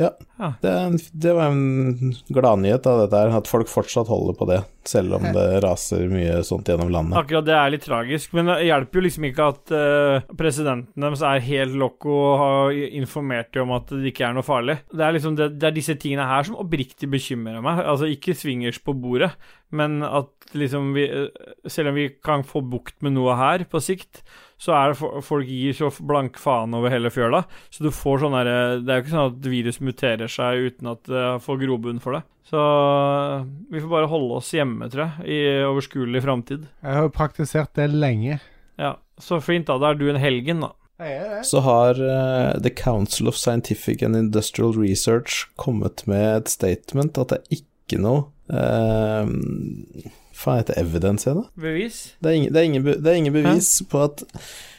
ja. 0.00 0.10
Ja. 0.38 0.48
Det, 0.62 0.72
det 1.18 1.34
var 1.34 1.52
en 1.52 2.14
gladnyhet 2.34 2.86
av 2.86 3.04
dette 3.04 3.20
her, 3.20 3.34
at 3.34 3.50
folk 3.50 3.70
fortsatt 3.70 4.10
holder 4.10 4.34
på 4.38 4.46
det, 4.50 4.58
selv 4.86 5.16
om 5.18 5.26
det 5.34 5.44
raser 5.62 6.04
mye 6.10 6.40
sånt 6.46 6.70
gjennom 6.70 6.90
landet. 6.94 7.18
Akkurat 7.18 7.46
det 7.46 7.54
er 7.54 7.72
litt 7.74 7.86
tragisk, 7.86 8.34
men 8.38 8.50
det 8.50 8.56
hjelper 8.68 8.98
jo 8.98 9.04
liksom 9.06 9.28
ikke 9.28 9.48
at 9.52 9.74
uh, 9.74 10.34
presidenten 10.38 11.06
deres 11.06 11.22
er 11.26 11.44
helt 11.46 11.78
loco 11.78 12.14
og 12.16 12.42
har 12.42 12.80
informert 13.00 13.52
dem 13.54 13.66
om 13.66 13.76
at 13.78 13.94
det 13.94 14.10
ikke 14.12 14.26
er 14.28 14.34
noe 14.34 14.46
farlig. 14.46 14.78
Det 14.90 15.06
er 15.06 15.14
liksom 15.18 15.38
det, 15.38 15.52
det 15.58 15.70
er 15.70 15.78
disse 15.78 15.98
tingene 15.98 16.26
her 16.30 16.46
som 16.46 16.58
oppriktig 16.58 17.10
bekymrer 17.10 17.62
meg. 17.62 17.84
Altså 17.86 18.10
ikke 18.10 18.34
swingers 18.38 18.82
på 18.82 18.94
bordet, 18.98 19.30
men 19.74 20.00
at 20.06 20.30
liksom 20.56 20.94
vi 20.96 21.02
eh, 21.04 21.26
Selv 21.68 21.90
om 21.90 21.98
vi 21.98 22.06
kan 22.24 22.44
få 22.46 22.62
bukt 22.64 23.02
med 23.04 23.12
noe 23.18 23.34
her 23.36 23.66
på 23.68 23.82
sikt, 23.84 24.22
så 24.58 24.74
er 24.74 24.90
det 24.90 24.98
for, 24.98 25.20
folk 25.22 25.46
gir 25.46 25.76
så 25.76 25.90
blank 26.02 26.38
faen 26.42 26.74
over 26.74 26.90
hele 26.90 27.12
fjøla. 27.14 27.44
Så 27.70 27.84
du 27.86 27.92
får 27.94 28.24
sånn 28.24 28.34
derre 28.34 28.56
Det 28.82 28.90
er 28.90 28.98
jo 28.98 29.04
ikke 29.04 29.14
sånn 29.14 29.30
at 29.30 29.50
virus 29.52 29.78
muterer 29.84 30.32
seg 30.32 30.64
uten 30.66 30.90
at 30.90 31.04
det 31.06 31.26
får 31.44 31.60
grobunn 31.62 32.02
for 32.02 32.18
det. 32.18 32.24
Så 32.48 32.60
vi 33.70 33.82
får 33.82 33.92
bare 33.92 34.10
holde 34.10 34.40
oss 34.40 34.50
hjemme, 34.56 34.88
tror 34.90 35.04
jeg, 35.04 35.28
i 35.28 35.38
overskuelig 35.68 36.24
framtid. 36.24 36.66
jeg 36.82 36.96
har 36.96 37.06
jo 37.06 37.14
praktisert 37.14 37.74
det 37.76 37.90
lenge. 37.92 38.40
Ja, 38.80 38.96
så 39.20 39.38
fint, 39.44 39.68
da. 39.68 39.76
Da 39.78 39.92
er 39.92 40.00
du 40.00 40.08
en 40.08 40.20
helgen, 40.20 40.64
da. 40.64 40.72
Så 41.46 41.60
har 41.62 42.00
uh, 42.02 42.58
The 42.58 42.70
Council 42.74 43.28
of 43.30 43.36
Scientific 43.38 44.02
and 44.02 44.16
Industrial 44.16 44.72
Research 44.74 45.44
kommet 45.54 46.02
med 46.10 46.26
et 46.40 46.48
statement 46.50 47.20
at 47.22 47.30
det 47.30 47.38
er 47.38 47.60
ikke 47.60 48.00
noe 48.02 48.24
uh, 48.50 49.28
Faen 50.38 50.60
heter 50.60 50.78
evidence 50.78 51.26
igjen, 51.26 51.42
da? 51.42 51.62
Bevis? 51.66 52.00
Det 52.22 52.30
er 52.30 52.36
ingen, 52.38 52.52
det 52.54 52.60
er 52.60 52.66
ingen, 52.68 52.84
det 52.88 53.10
er 53.10 53.16
ingen 53.18 53.34
bevis 53.34 53.70
på 53.90 54.02
at 54.06 54.22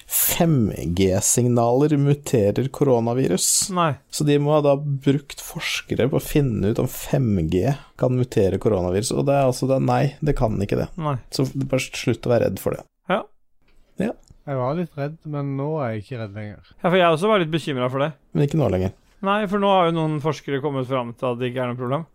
5G-signaler 0.09 1.97
muterer 1.97 2.69
koronavirus. 2.73 3.69
Nei. 3.75 3.91
Så 4.09 4.23
de 4.25 4.39
må 4.41 4.55
ha 4.55 4.61
da 4.65 4.73
brukt 4.79 5.43
forskere 5.43 6.07
på 6.09 6.17
å 6.17 6.23
finne 6.23 6.71
ut 6.71 6.79
om 6.81 6.87
5G 6.89 7.75
kan 7.99 8.15
mutere 8.17 8.57
koronavirus, 8.61 9.11
og 9.13 9.27
det 9.27 9.35
er 9.35 9.49
altså 9.51 9.69
det, 9.69 9.81
nei, 9.85 10.15
det 10.25 10.33
kan 10.39 10.55
ikke 10.63 10.79
det. 10.79 10.87
Nei. 10.97 11.17
Så 11.35 11.45
bare 11.59 11.83
slutt 11.85 12.25
å 12.25 12.33
være 12.33 12.47
redd 12.47 12.63
for 12.63 12.77
det. 12.77 12.85
Ja. 13.11 13.19
ja. 14.01 14.15
Jeg 14.49 14.61
var 14.63 14.79
litt 14.79 14.97
redd, 14.97 15.19
men 15.29 15.53
nå 15.59 15.69
er 15.83 15.93
jeg 15.93 16.05
ikke 16.05 16.23
redd 16.23 16.39
lenger. 16.39 16.71
Ja, 16.79 16.87
for 16.87 16.97
jeg 16.97 17.17
også 17.19 17.29
var 17.29 17.43
litt 17.43 17.53
bekymra 17.53 17.91
for 17.91 18.07
det. 18.07 18.13
Men 18.33 18.47
ikke 18.47 18.61
nå 18.63 18.71
lenger. 18.73 18.95
Nei, 19.27 19.41
for 19.51 19.61
nå 19.61 19.69
har 19.75 19.91
jo 19.91 19.97
noen 19.99 20.17
forskere 20.23 20.63
kommet 20.63 20.87
fram 20.89 21.11
til 21.19 21.33
at 21.33 21.37
det 21.41 21.51
ikke 21.51 21.67
er 21.67 21.73
noe 21.73 21.79
problem. 21.83 22.07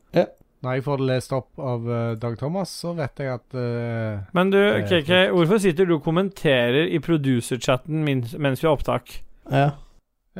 Når 0.64 0.78
jeg 0.78 0.84
får 0.86 1.00
det 1.00 1.06
lest 1.10 1.32
opp 1.36 1.60
av 1.60 1.88
eh, 1.92 2.10
Dag 2.16 2.38
Thomas, 2.40 2.70
så 2.72 2.94
vet 2.96 3.20
jeg 3.20 3.28
at 3.34 3.56
uh, 3.56 4.24
Men 4.36 4.52
du, 4.52 4.56
Det 4.56 4.86
KK, 4.88 5.12
hvorfor 5.36 5.60
sitter 5.60 5.88
du 5.88 5.98
og 5.98 6.04
kommenterer 6.06 6.88
i 6.88 7.00
producer-chatten 7.04 8.00
mens 8.00 8.62
vi 8.62 8.68
har 8.68 8.72
opptak? 8.72 9.18
Ja. 9.52 9.74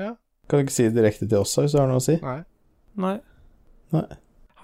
Ja. 0.01 0.15
Kan 0.49 0.61
du 0.61 0.65
ikke 0.65 0.77
si 0.79 0.89
det 0.89 0.97
direkte 0.97 1.29
til 1.29 1.43
oss, 1.43 1.53
hvis 1.61 1.77
du 1.77 1.81
har 1.83 1.91
noe 1.91 2.01
å 2.01 2.05
si? 2.05 2.17
Nei. 2.25 2.39
Nei. 3.05 3.19
Nei. 3.93 4.07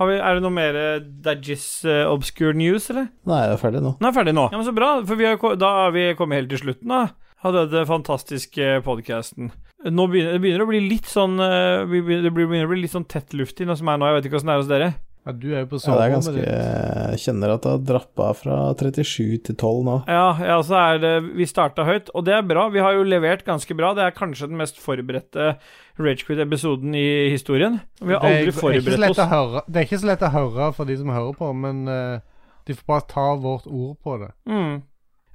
Har 0.01 0.09
vi, 0.09 0.17
er 0.17 0.39
det 0.39 0.45
noe 0.47 0.57
mer 0.57 0.77
eh, 0.81 1.03
Dajis 1.27 1.67
uh, 1.85 2.07
obscure 2.09 2.57
news, 2.57 2.89
eller? 2.93 3.11
Nei, 3.29 3.43
jeg 3.45 3.59
er 3.59 3.61
ferdig 3.61 3.85
nå. 3.85 3.93
Nei, 4.01 4.09
er 4.09 4.17
ferdig 4.17 4.35
nå. 4.39 4.47
Ja, 4.49 4.57
men 4.63 4.69
Så 4.71 4.73
bra, 4.77 4.95
for 5.05 5.21
vi 5.21 5.29
har, 5.29 5.61
da 5.61 5.75
er 5.83 5.93
vi 5.99 6.07
kommet 6.17 6.41
helt 6.41 6.55
til 6.55 6.63
slutten, 6.65 6.89
da. 6.89 7.35
Av 7.45 7.53
denne 7.57 7.85
fantastiske 7.89 8.81
podcasten. 8.85 9.53
Nå 9.93 10.09
begynner 10.13 10.37
det 10.37 10.41
begynner 10.45 10.65
å 10.65 10.69
bli 10.69 10.81
litt 10.85 11.07
sånn 11.09 11.39
Det 11.41 11.87
begynner 11.89 12.67
å 12.67 12.69
bli 12.69 12.83
litt 12.83 12.93
sånn 12.93 13.07
tett 13.09 13.33
luft 13.33 13.63
i 13.65 13.69
nå 13.69 13.73
som 13.81 13.89
er 13.89 13.97
nå. 13.97 14.11
Jeg 14.11 14.19
vet 14.19 14.29
ikke 14.29 14.41
åssen 14.41 14.51
det 14.53 14.57
er 14.57 14.61
hos 14.61 14.69
dere. 14.69 14.91
Ja, 15.27 15.35
du 15.37 15.51
er 15.53 15.65
jo 15.65 15.69
på 15.69 15.79
Ja, 15.85 15.97
det 15.99 16.05
er 16.05 16.13
ganske. 16.15 16.45
Jeg 16.45 17.21
kjenner 17.21 17.53
at 17.53 17.65
det 17.65 17.73
har 17.75 17.83
droppa 17.91 18.31
fra 18.39 18.57
37 18.73 19.43
til 19.51 19.57
12 19.57 19.83
nå. 19.85 19.97
Ja, 20.09 20.31
ja, 20.41 20.57
så 20.65 20.79
er 20.81 21.03
det 21.03 21.13
Vi 21.37 21.49
starta 21.49 21.85
høyt, 21.85 22.09
og 22.17 22.25
det 22.25 22.39
er 22.39 22.47
bra. 22.47 22.69
Vi 22.73 22.81
har 22.81 22.97
jo 22.97 23.05
levert 23.05 23.45
ganske 23.45 23.77
bra. 23.77 23.93
Det 23.97 24.07
er 24.07 24.17
kanskje 24.17 24.49
den 24.49 24.61
mest 24.61 24.81
forberedte 24.81 25.53
Ragequit-episoden 26.01 26.97
i 26.97 27.29
historien. 27.35 27.81
Vi 28.01 28.17
har 28.17 28.25
aldri 28.25 28.33
det 28.33 28.41
er 28.41 28.49
ikke 28.49 28.57
så 28.57 28.65
forberedt 28.65 29.21
oss. 29.21 29.65
Det 29.69 29.83
er 29.83 29.89
ikke 29.89 30.01
så 30.01 30.11
lett 30.15 30.25
å 30.25 30.35
høre 30.39 30.71
for 30.79 30.89
de 30.89 30.97
som 31.03 31.13
hører 31.13 31.37
på, 31.37 31.53
men 31.67 31.83
uh, 31.85 32.47
de 32.65 32.79
får 32.79 32.89
bare 32.89 33.09
ta 33.13 33.27
vårt 33.45 33.69
ord 33.69 33.99
på 34.01 34.17
det. 34.23 34.33
Mm. 34.49 34.81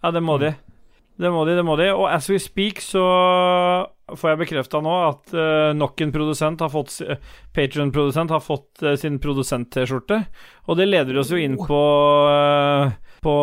Ja, 0.01 0.11
det 0.11 0.25
må 0.25 0.39
de. 0.41 0.55
Det 1.15 1.31
må 1.31 1.45
de, 1.47 1.55
det 1.55 1.63
må 1.63 1.77
de. 1.79 1.89
Og 1.95 2.09
as 2.11 2.27
we 2.31 2.39
speak 2.41 2.81
så 2.83 3.03
får 4.05 4.31
jeg 4.31 4.41
bekrefta 4.43 4.81
nå 4.85 4.95
at 5.07 5.31
uh, 5.33 5.71
nok 5.73 6.03
en 6.03 6.11
produsent 6.13 6.61
har 6.61 6.69
fått 6.69 6.99
uh, 7.01 7.15
Patron-produsent 7.55 8.33
har 8.35 8.43
fått 8.43 8.83
uh, 8.83 8.93
sin 8.99 9.17
produsent-T-skjorte. 9.23 10.19
Og 10.67 10.77
det 10.77 10.89
leder 10.91 11.17
oss 11.21 11.31
jo 11.33 11.39
inn 11.41 11.55
på 11.57 11.79
uh, 12.29 12.91
på 13.25 13.35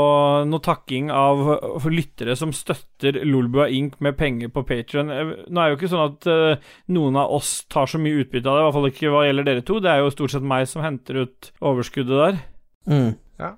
noe 0.46 0.62
takking 0.62 1.10
av 1.10 1.40
for 1.82 1.90
lyttere 1.94 2.36
som 2.38 2.52
støtter 2.54 3.18
Lolbua 3.26 3.66
Inc. 3.72 3.96
med 4.04 4.14
penger 4.18 4.52
på 4.54 4.62
Patrion. 4.68 5.10
Nå 5.10 5.62
er 5.62 5.72
jo 5.72 5.78
ikke 5.78 5.90
sånn 5.90 6.04
at 6.04 6.28
eh, 6.30 6.68
noen 6.94 7.18
av 7.18 7.32
oss 7.34 7.54
tar 7.72 7.90
så 7.90 7.98
mye 8.02 8.22
utbytte 8.22 8.46
av 8.46 8.58
det, 8.58 8.62
i 8.62 8.66
hvert 8.68 8.76
fall 8.76 8.90
ikke 8.92 9.14
hva 9.14 9.24
gjelder 9.26 9.48
dere 9.48 9.64
to. 9.66 9.80
Det 9.82 9.90
er 9.90 10.02
jo 10.02 10.12
stort 10.14 10.34
sett 10.36 10.46
meg 10.52 10.68
som 10.70 10.84
henter 10.86 11.24
ut 11.24 11.50
overskuddet 11.72 12.22
der. 12.22 12.38
Mm. 12.92 13.10
Ja. 13.42 13.50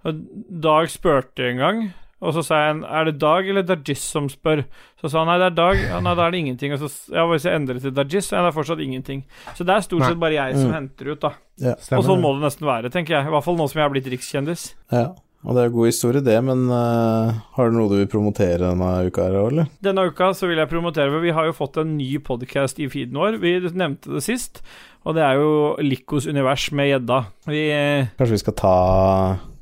Dag 0.64 0.88
spurte 0.92 1.50
en 1.50 1.60
gang, 1.60 1.84
og 2.24 2.32
så 2.34 2.42
sa 2.46 2.58
jeg 2.64 2.78
er 2.88 3.04
det 3.10 3.18
Dag 3.22 3.48
eller 3.52 3.66
Dajis 3.68 4.02
som 4.14 4.26
spør? 4.32 4.64
Så 5.00 5.10
sa 5.12 5.20
han 5.22 5.28
nei, 5.28 5.36
det 5.42 5.50
er 5.52 5.56
Dag. 5.58 5.80
Ja, 5.84 5.98
nei, 6.00 6.14
da 6.16 6.24
er 6.26 6.32
det 6.32 6.40
ingenting. 6.40 6.72
Og 6.72 6.80
så 6.80 6.88
ja, 7.12 7.26
hvis 7.28 7.44
jeg 7.44 7.58
endrer 7.60 7.82
til 7.84 7.92
Dajis, 7.94 8.32
er 8.32 8.46
det 8.48 8.54
fortsatt 8.56 8.80
ingenting. 8.80 9.20
Så 9.58 9.66
det 9.68 9.74
er 9.76 9.84
stort 9.84 10.06
sett 10.08 10.18
bare 10.22 10.38
jeg 10.38 10.56
som 10.56 10.70
Mm. 10.72 10.78
henter 10.78 11.12
ut, 11.12 11.20
da. 11.20 11.32
Ja. 11.60 11.74
Og 11.98 12.04
sånn 12.08 12.22
må 12.24 12.32
det 12.38 12.46
nesten 12.48 12.66
være, 12.66 12.90
tenker 12.90 13.18
jeg. 13.18 13.28
I 13.28 13.34
hvert 13.36 13.44
fall 13.44 13.56
nå 13.60 13.68
som 13.68 13.78
jeg 13.78 13.84
har 13.86 13.92
blitt 13.94 14.10
rikskjendis. 14.16 14.72
ja. 14.90 15.12
Og 15.44 15.52
det 15.52 15.60
er 15.66 15.72
god 15.74 15.84
historie, 15.90 16.22
det, 16.24 16.38
men 16.40 16.70
uh, 16.72 17.34
har 17.52 17.68
du 17.68 17.74
noe 17.76 17.90
du 17.90 17.98
vil 17.98 18.06
promotere 18.08 18.62
denne 18.64 18.86
uka 19.10 19.26
her, 19.26 19.34
eller? 19.44 19.66
Denne 19.84 20.06
uka 20.08 20.30
så 20.32 20.48
vil 20.48 20.56
jeg 20.56 20.70
promotere, 20.70 21.10
for 21.12 21.20
vi 21.20 21.34
har 21.36 21.44
jo 21.44 21.52
fått 21.52 21.76
en 21.82 21.90
ny 21.98 22.16
podkast 22.24 22.80
i 22.80 22.86
feeden 22.88 23.12
vår. 23.20 23.36
Vi 23.42 23.52
nevnte 23.76 24.08
det 24.14 24.22
sist, 24.24 24.62
og 25.04 25.18
det 25.18 25.26
er 25.26 25.36
jo 25.42 25.50
Likos 25.84 26.24
univers 26.32 26.70
med 26.72 26.88
gjedda. 26.94 27.18
Vi 27.44 27.60
eh, 27.76 28.06
Kanskje 28.16 28.38
vi 28.38 28.40
skal 28.40 28.56
ta 28.56 28.72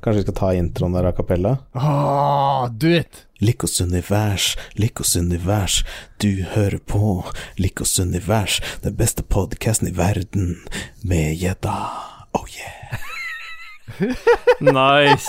Kanskje 0.03 0.19
vi 0.19 0.23
skal 0.23 0.35
ta 0.35 0.53
introen 0.53 0.93
der 0.97 1.05
a 1.07 1.11
cappella? 1.15 1.57
Ah, 1.71 2.67
do 2.67 2.89
it! 2.91 3.21
Likos 3.39 3.81
univers, 3.81 4.57
Likos 4.75 5.15
univers, 5.15 5.85
du 6.17 6.43
hører 6.43 6.77
på 6.77 7.23
Likos 7.55 7.99
univers, 7.99 8.61
den 8.81 8.97
beste 8.99 9.23
podkasten 9.23 9.87
i 9.87 9.95
verden, 9.95 10.57
med 11.07 11.35
gjedda. 11.39 11.77
Oh 12.33 12.45
yeah. 12.51 12.99
Nice. 14.59 15.27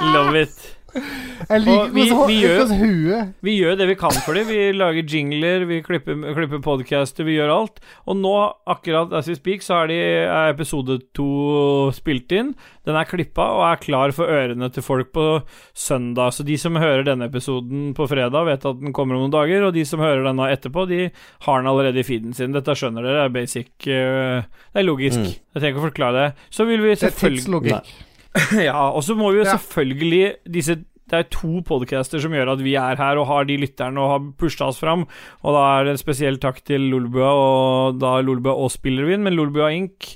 Love 0.00 0.42
it. 0.42 0.81
Jeg 0.92 1.60
liker 1.64 1.92
vi- 1.92 2.02
hvordan 2.10 2.28
vi 2.28 2.36
gjør- 2.42 2.66
hvordan 2.68 3.32
Vi 3.42 3.52
gjør 3.60 3.76
det 3.78 3.86
vi 3.88 3.94
kan 3.96 4.10
for 4.24 4.34
dem. 4.34 4.46
Vi 4.46 4.72
lager 4.72 5.02
jingler, 5.08 5.64
vi 5.66 5.80
klipper, 5.82 6.14
klipper 6.36 6.60
podcaster, 6.62 7.24
vi 7.24 7.36
gjør 7.38 7.50
alt. 7.54 7.80
Og 8.06 8.16
nå, 8.16 8.32
akkurat 8.66 9.12
as 9.12 9.28
we 9.28 9.34
speak, 9.34 9.60
så 9.64 9.82
er, 9.82 9.86
de, 9.88 9.98
er 10.28 10.52
episode 10.52 10.98
to 11.14 11.90
spilt 11.92 12.30
inn. 12.32 12.54
Den 12.84 12.96
er 12.98 13.04
klippa 13.08 13.46
og 13.56 13.62
er 13.72 13.80
klar 13.82 14.12
for 14.12 14.26
ørene 14.26 14.70
til 14.72 14.82
folk 14.82 15.12
på 15.12 15.42
søndag. 15.74 16.32
Så 16.36 16.44
de 16.44 16.56
som 16.58 16.74
hører 16.76 17.04
denne 17.04 17.28
episoden 17.30 17.94
på 17.94 18.06
fredag, 18.08 18.44
vet 18.44 18.64
at 18.66 18.80
den 18.80 18.92
kommer 18.92 19.16
om 19.16 19.24
noen 19.30 19.34
dager. 19.34 19.66
Og 19.68 19.72
de 19.74 19.84
som 19.84 20.00
hører 20.00 20.24
denne 20.28 20.50
etterpå, 20.52 20.86
de 20.88 21.10
har 21.46 21.62
den 21.62 21.70
allerede 21.72 21.98
i 21.98 22.06
feeden 22.06 22.34
sin. 22.34 22.52
Dette 22.52 22.74
skjønner 22.76 23.02
dere, 23.02 23.22
det 23.22 23.30
er 23.30 23.36
basic 23.40 23.88
eh, 23.88 24.42
Det 24.72 24.82
er 24.82 24.88
logisk. 24.88 25.18
Mm. 25.18 25.34
Jeg 25.54 25.60
trenger 25.62 25.72
ikke 25.76 25.82
å 25.84 25.90
forklare 25.90 26.12
det. 26.20 26.34
Så 26.50 26.66
vil 26.68 26.80
vi 26.82 26.94
Det 26.94 27.02
er 27.02 27.10
selvfølgelig 27.10 27.44
tidslogikk. 27.46 27.92
Ja, 28.68 28.88
og 28.90 29.02
så 29.04 29.14
må 29.18 29.32
vi 29.32 29.42
jo 29.42 29.44
Ja. 29.48 29.56
selvfølgelig 29.58 30.24
disse 30.50 30.78
det 31.12 31.18
er 31.18 31.26
to 31.28 31.58
podcaster 31.66 32.22
som 32.22 32.32
gjør 32.32 32.54
at 32.54 32.60
vi 32.64 32.72
er 32.80 32.96
her 32.96 33.18
og 33.20 33.26
har 33.28 33.44
de 33.44 33.58
lytterne 33.60 34.00
og 34.00 34.08
har 34.14 34.22
pusha 34.40 34.64
oss 34.70 34.78
fram. 34.80 35.02
Og 35.44 35.52
da 35.52 35.64
er 35.74 35.84
det 35.84 35.90
en 35.92 36.00
spesiell 36.00 36.38
takk 36.40 36.62
til 36.64 36.86
Lolbua 36.88 37.28
og 37.36 37.98
da 38.00 38.14
Lolbua 38.24 38.54
og 38.56 38.70
Spillervin, 38.72 39.20
men 39.26 39.36
Lolbua 39.36 39.68
Inc. 39.76 40.14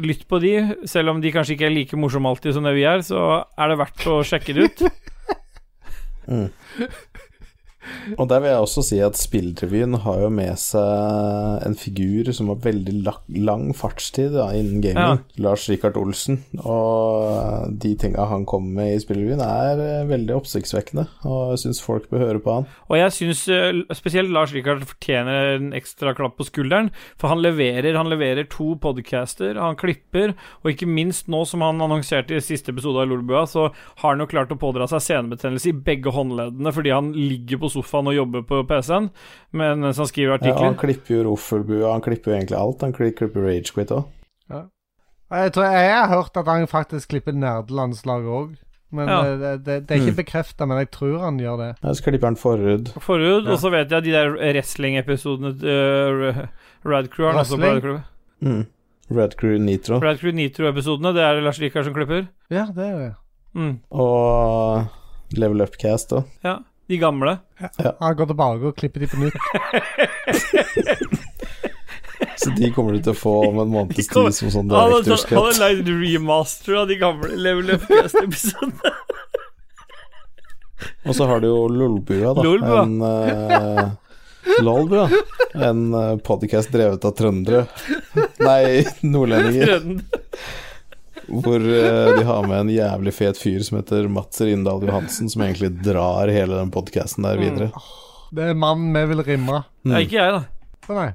Lytt 0.00 0.24
på 0.30 0.38
de, 0.40 0.54
selv 0.88 1.10
om 1.12 1.20
de 1.20 1.32
kanskje 1.34 1.56
ikke 1.58 1.66
er 1.68 1.74
like 1.74 1.98
morsomme 2.00 2.30
alltid 2.32 2.54
som 2.56 2.64
det 2.64 2.72
vi 2.78 2.86
er, 2.88 3.02
så 3.04 3.42
er 3.58 3.68
det 3.74 3.78
verdt 3.82 4.06
å 4.08 4.22
sjekke 4.24 4.56
det 4.56 4.70
ut. 4.70 4.84
Og 8.16 8.28
der 8.30 8.42
vil 8.42 8.52
jeg 8.52 8.64
også 8.64 8.84
si 8.86 8.98
at 9.02 9.18
Spillrevyen 9.18 9.96
har 10.04 10.20
jo 10.24 10.30
med 10.32 10.58
seg 10.60 11.66
en 11.66 11.76
figur 11.78 12.30
som 12.34 12.50
har 12.52 12.60
veldig 12.64 12.94
la 13.06 13.14
lang 13.32 13.70
fartstid 13.76 14.32
da, 14.36 14.48
innen 14.56 14.82
gaming. 14.84 15.22
Lars 15.42 15.68
Rikard 15.70 15.98
Olsen. 16.00 16.40
Og 16.62 17.72
de 17.82 17.94
tinga 17.98 18.26
han 18.30 18.46
kommer 18.48 18.82
med 18.82 18.96
i 18.96 19.00
Spillrevyen, 19.02 19.42
er 19.44 19.82
eh, 19.82 20.08
veldig 20.10 20.36
oppsiktsvekkende. 20.38 21.06
Og 21.28 21.54
jeg 21.54 21.62
syns 21.64 21.82
folk 21.84 22.08
bør 22.12 22.26
høre 22.26 22.42
på 22.42 22.58
han. 22.58 22.68
Og 22.88 22.98
jeg 22.98 23.16
syns 23.16 23.44
spesielt 23.98 24.32
Lars 24.32 24.54
Rikard 24.54 24.84
fortjener 24.88 25.56
en 25.56 25.72
ekstra 25.76 26.14
klapp 26.16 26.38
på 26.38 26.46
skulderen, 26.48 26.90
for 27.20 27.32
han 27.32 27.42
leverer. 27.44 27.96
Han 27.98 28.10
leverer 28.12 28.48
to 28.50 28.72
podcaster, 28.82 29.58
han 29.60 29.78
klipper, 29.80 30.34
og 30.62 30.72
ikke 30.72 30.88
minst 30.90 31.30
nå 31.32 31.42
som 31.48 31.64
han 31.64 31.82
annonserte 31.82 32.36
i 32.36 32.44
siste 32.44 32.72
episode 32.74 33.02
av 33.02 33.10
Lolbua, 33.10 33.44
så 33.50 33.68
har 34.02 34.14
han 34.14 34.22
jo 34.22 34.28
klart 34.30 34.52
å 34.54 34.60
pådra 34.60 34.88
seg 34.90 35.04
senebetennelse 35.04 35.70
i 35.70 35.76
begge 35.86 36.12
håndleddene 36.14 36.72
fordi 36.74 36.92
han 36.94 37.12
ligger 37.16 37.62
på 37.62 37.71
sofaen 37.72 38.10
og 38.12 38.14
jobber 38.16 38.42
på 38.48 38.62
PC-en 38.68 39.10
mens 39.52 39.96
han 40.00 40.08
skriver 40.10 40.44
Ja, 40.46 40.54
han 40.62 40.76
klipper 40.80 41.16
jo 41.18 41.22
Roffelbua, 41.30 41.92
han 41.96 42.04
klipper 42.04 42.32
jo 42.32 42.38
egentlig 42.38 42.58
alt. 42.60 42.80
Han 42.86 42.92
klipper 42.96 43.32
Ragequit 43.34 43.90
òg. 43.96 44.04
Jeg 45.32 45.52
tror 45.54 45.64
jeg 45.64 45.92
har 45.96 46.10
hørt 46.12 46.36
at 46.36 46.48
han 46.50 46.66
faktisk 46.68 47.08
klipper 47.08 47.32
nerdelandslaget 47.32 48.28
òg. 48.28 48.50
Men 48.92 49.08
Ja. 49.08 49.20
eh, 49.24 49.38
det, 49.40 49.52
det, 49.64 49.76
det 49.88 49.90
er 49.94 50.00
ikke 50.02 50.12
Mm. 50.12 50.16
bekrefta, 50.16 50.66
men 50.68 50.76
jeg 50.78 50.90
tror 50.92 51.18
han 51.22 51.38
gjør 51.40 51.56
det. 51.56 51.68
Ja, 51.82 51.92
så 51.96 52.02
klipper 52.04 52.26
han 52.28 52.36
forhud. 52.36 52.90
Forhud, 53.00 53.46
Ja. 53.46 53.52
og 53.52 53.58
så 53.58 53.70
vet 53.72 53.90
jeg 53.90 54.04
de 54.04 54.10
der 54.12 54.28
wrestling-episodene 54.36 55.54
til 55.58 56.28
uh, 56.28 56.46
Rad 56.84 57.08
Crew 57.08 57.30
har 57.30 57.38
også 57.40 57.56
på? 57.56 57.62
Rad 57.64 57.80
Crew. 57.80 57.98
Mm. 58.42 58.66
Red 59.10 59.36
Crew 59.40 59.56
Nitro. 59.58 59.98
Rad 60.02 60.18
Crew 60.20 60.32
Nitro-episodene, 60.32 61.14
det 61.14 61.22
er 61.24 61.34
det 61.34 61.42
Lars 61.44 61.60
Rikard 61.60 61.84
som 61.84 61.94
klipper. 61.94 62.28
Ja, 62.50 62.66
det 62.74 62.84
er 62.90 62.98
det. 62.98 63.14
Mm. 63.54 63.78
Og 63.90 64.84
Level 65.32 65.60
Upcast 65.64 66.12
òg. 66.12 66.24
Ja, 66.44 66.58
de 66.92 67.00
gamle. 67.00 67.36
Ja, 67.80 68.12
gå 68.14 68.28
tilbake 68.28 68.70
og 68.70 68.78
klippe 68.78 69.02
de 69.02 69.08
på 69.10 69.20
nytt. 69.22 69.36
Så 72.36 72.50
de 72.50 72.70
kommer 72.74 72.92
du 72.92 73.02
til 73.02 73.12
å 73.12 73.18
få 73.18 73.32
om 73.48 73.58
en 73.62 73.70
måneds 73.70 74.08
tid 74.12 74.34
som 74.36 74.50
sånn 74.52 74.70
Directors 74.70 75.24
han 75.30 75.38
har 75.38 75.58
lagd 75.60 75.90
remaster 75.90 76.80
av 76.82 76.88
de 76.90 76.98
gamle 77.00 77.36
Level 77.38 77.74
Up-episodene. 77.76 78.92
Og 81.06 81.14
så 81.14 81.26
har 81.30 81.42
du 81.42 81.46
jo 81.46 81.68
Lolbua, 81.70 82.32
da. 82.34 82.42
Lolbua. 82.42 82.82
En 82.82 83.02
uh, 83.02 83.90
Lolbua. 84.66 85.06
En 85.54 85.94
uh, 85.94 86.16
podcast 86.26 86.72
drevet 86.74 87.04
av 87.06 87.14
trøndere. 87.18 87.66
Nei, 88.42 88.82
nordlendinger. 89.06 89.78
Hvor 91.32 91.64
eh, 91.64 92.12
de 92.18 92.24
har 92.28 92.46
med 92.46 92.58
en 92.58 92.70
jævlig 92.74 93.14
fet 93.16 93.40
fyr 93.40 93.62
som 93.64 93.78
heter 93.78 94.08
Mats 94.12 94.40
Rindal 94.44 94.84
Johansen, 94.84 95.30
som 95.32 95.44
egentlig 95.46 95.72
drar 95.80 96.28
hele 96.28 96.58
den 96.60 96.72
podkasten 96.74 97.24
der 97.24 97.40
videre. 97.40 97.70
Det 98.32 98.50
er 98.52 98.58
mannen 98.58 98.92
vi 98.92 99.04
vil 99.14 99.24
rimme. 99.24 99.62
Mm. 99.82 99.94
Nei, 99.94 100.04
ikke 100.06 100.20
jeg, 100.20 100.36
da. 100.36 100.86
Å 100.88 100.98
nei. 100.98 101.10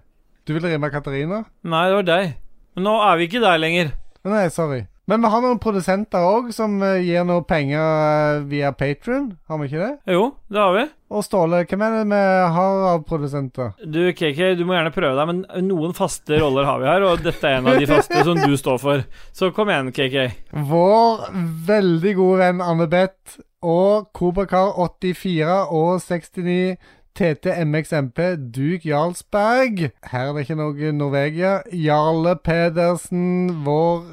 Du 0.48 0.56
vil 0.56 0.66
rimme 0.66 0.90
Katarina? 0.94 1.44
Nei, 1.68 1.86
det 1.90 1.98
var 2.00 2.08
deg. 2.10 2.36
Men 2.78 2.88
nå 2.88 2.94
er 3.06 3.18
vi 3.20 3.28
ikke 3.30 3.44
der 3.44 3.62
lenger. 3.62 3.94
Nei, 4.28 4.46
sorry. 4.54 4.84
Men 5.08 5.24
vi 5.24 5.30
har 5.32 5.40
noen 5.40 5.60
produsenter 5.64 6.20
òg 6.20 6.50
som 6.52 6.74
eh, 6.84 6.98
gir 7.08 7.24
noe 7.24 7.46
penger 7.48 7.80
eh, 7.80 8.42
via 8.50 8.74
Patron. 8.76 9.30
Har 9.48 9.62
vi 9.62 9.70
ikke 9.70 9.80
det? 9.86 10.16
Jo, 10.18 10.26
det 10.52 10.60
har 10.60 10.74
vi. 10.76 10.84
Og 11.16 11.24
Ståle, 11.24 11.62
hvem 11.64 11.86
er 11.86 11.96
det 11.96 12.02
vi 12.12 12.20
har 12.58 12.82
av 12.90 13.06
produsenter? 13.08 13.72
Du, 13.88 14.02
KK, 14.12 14.42
du 14.60 14.66
må 14.68 14.76
gjerne 14.76 14.92
prøve 14.92 15.16
deg, 15.16 15.32
men 15.32 15.70
noen 15.70 15.96
faste 15.96 16.42
roller 16.42 16.68
har 16.68 16.84
vi 16.84 16.92
her, 16.92 17.08
og 17.08 17.24
dette 17.24 17.48
er 17.48 17.62
en 17.62 17.72
av 17.72 17.80
de 17.80 17.88
faste 17.88 18.26
som 18.28 18.44
du 18.44 18.58
står 18.60 18.84
for. 18.84 19.08
Så 19.32 19.54
kom 19.56 19.72
igjen, 19.72 19.94
KK. 19.96 20.20
Vår 20.68 21.24
veldig 21.72 22.16
gode 22.20 22.44
venn 22.44 22.68
Anne 22.68 22.92
Beth 22.92 23.40
og 23.64 24.12
Kobrakar84 24.12 25.58
og 25.72 26.02
69 26.04 26.76
TTMXMP 27.18 28.26
Duke 28.52 28.92
Jarlsberg. 28.92 29.88
Her 30.12 30.28
er 30.28 30.36
det 30.36 30.44
ikke 30.50 30.60
noe 30.60 30.92
Norvegia. 31.00 31.62
Jarle 31.72 32.36
Pedersen, 32.44 33.64
vår 33.64 34.04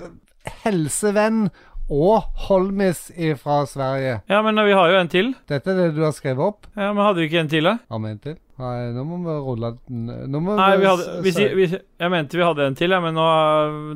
helsevenn. 0.65 1.49
Og 1.93 2.23
Holmis 2.47 3.11
fra 3.43 3.59
Sverige. 3.69 4.23
Ja, 4.33 4.39
men 4.41 4.57
vi 4.65 4.73
har 4.73 4.89
jo 4.89 4.97
en 5.03 5.11
til. 5.13 5.35
Dette 5.51 5.69
er 5.75 5.77
det 5.83 5.89
du 5.99 6.01
har 6.07 6.15
skrevet 6.17 6.41
opp? 6.41 6.67
Ja, 6.81 6.87
men 6.97 7.05
hadde 7.05 7.21
vi 7.21 7.27
ikke 7.29 7.43
en 7.43 7.51
til, 7.53 7.67
da? 7.69 7.75
Har 7.93 8.01
vi 8.01 8.09
en 8.15 8.23
til? 8.25 8.39
Nei, 8.57 8.79
nå 8.95 9.03
må 9.05 9.19
vi 9.21 9.35
rulle 9.43 9.71
den 9.91 10.07
Nå 10.31 10.39
må 10.41 10.55
Nei, 10.57 10.77
vi 10.79 10.87
hadde 10.87 11.17
vi, 11.25 11.33
si- 11.35 11.49
vi, 11.59 11.65
Jeg 11.99 12.11
mente 12.13 12.39
vi 12.39 12.45
hadde 12.47 12.69
en 12.71 12.77
til, 12.79 12.93
ja, 12.95 13.01
men 13.03 13.17
nå 13.19 13.25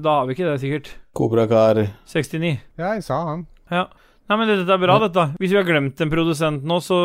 Da 0.03 0.17
har 0.19 0.27
vi 0.27 0.35
ikke 0.35 0.49
det, 0.51 0.57
sikkert. 0.61 0.91
Kobrakar 1.17 1.79
69. 2.11 2.59
Ja, 2.77 2.93
jeg 2.99 3.05
sa 3.07 3.21
han. 3.31 3.47
Ja. 3.71 3.85
Nei, 4.29 4.37
men 4.37 4.51
dette 4.51 4.75
er 4.75 4.83
bra, 4.83 4.99
dette. 5.07 5.25
Hvis 5.41 5.55
vi 5.55 5.57
har 5.63 5.65
glemt 5.65 6.03
en 6.05 6.11
produsent 6.13 6.67
nå, 6.69 6.81
så 6.85 6.99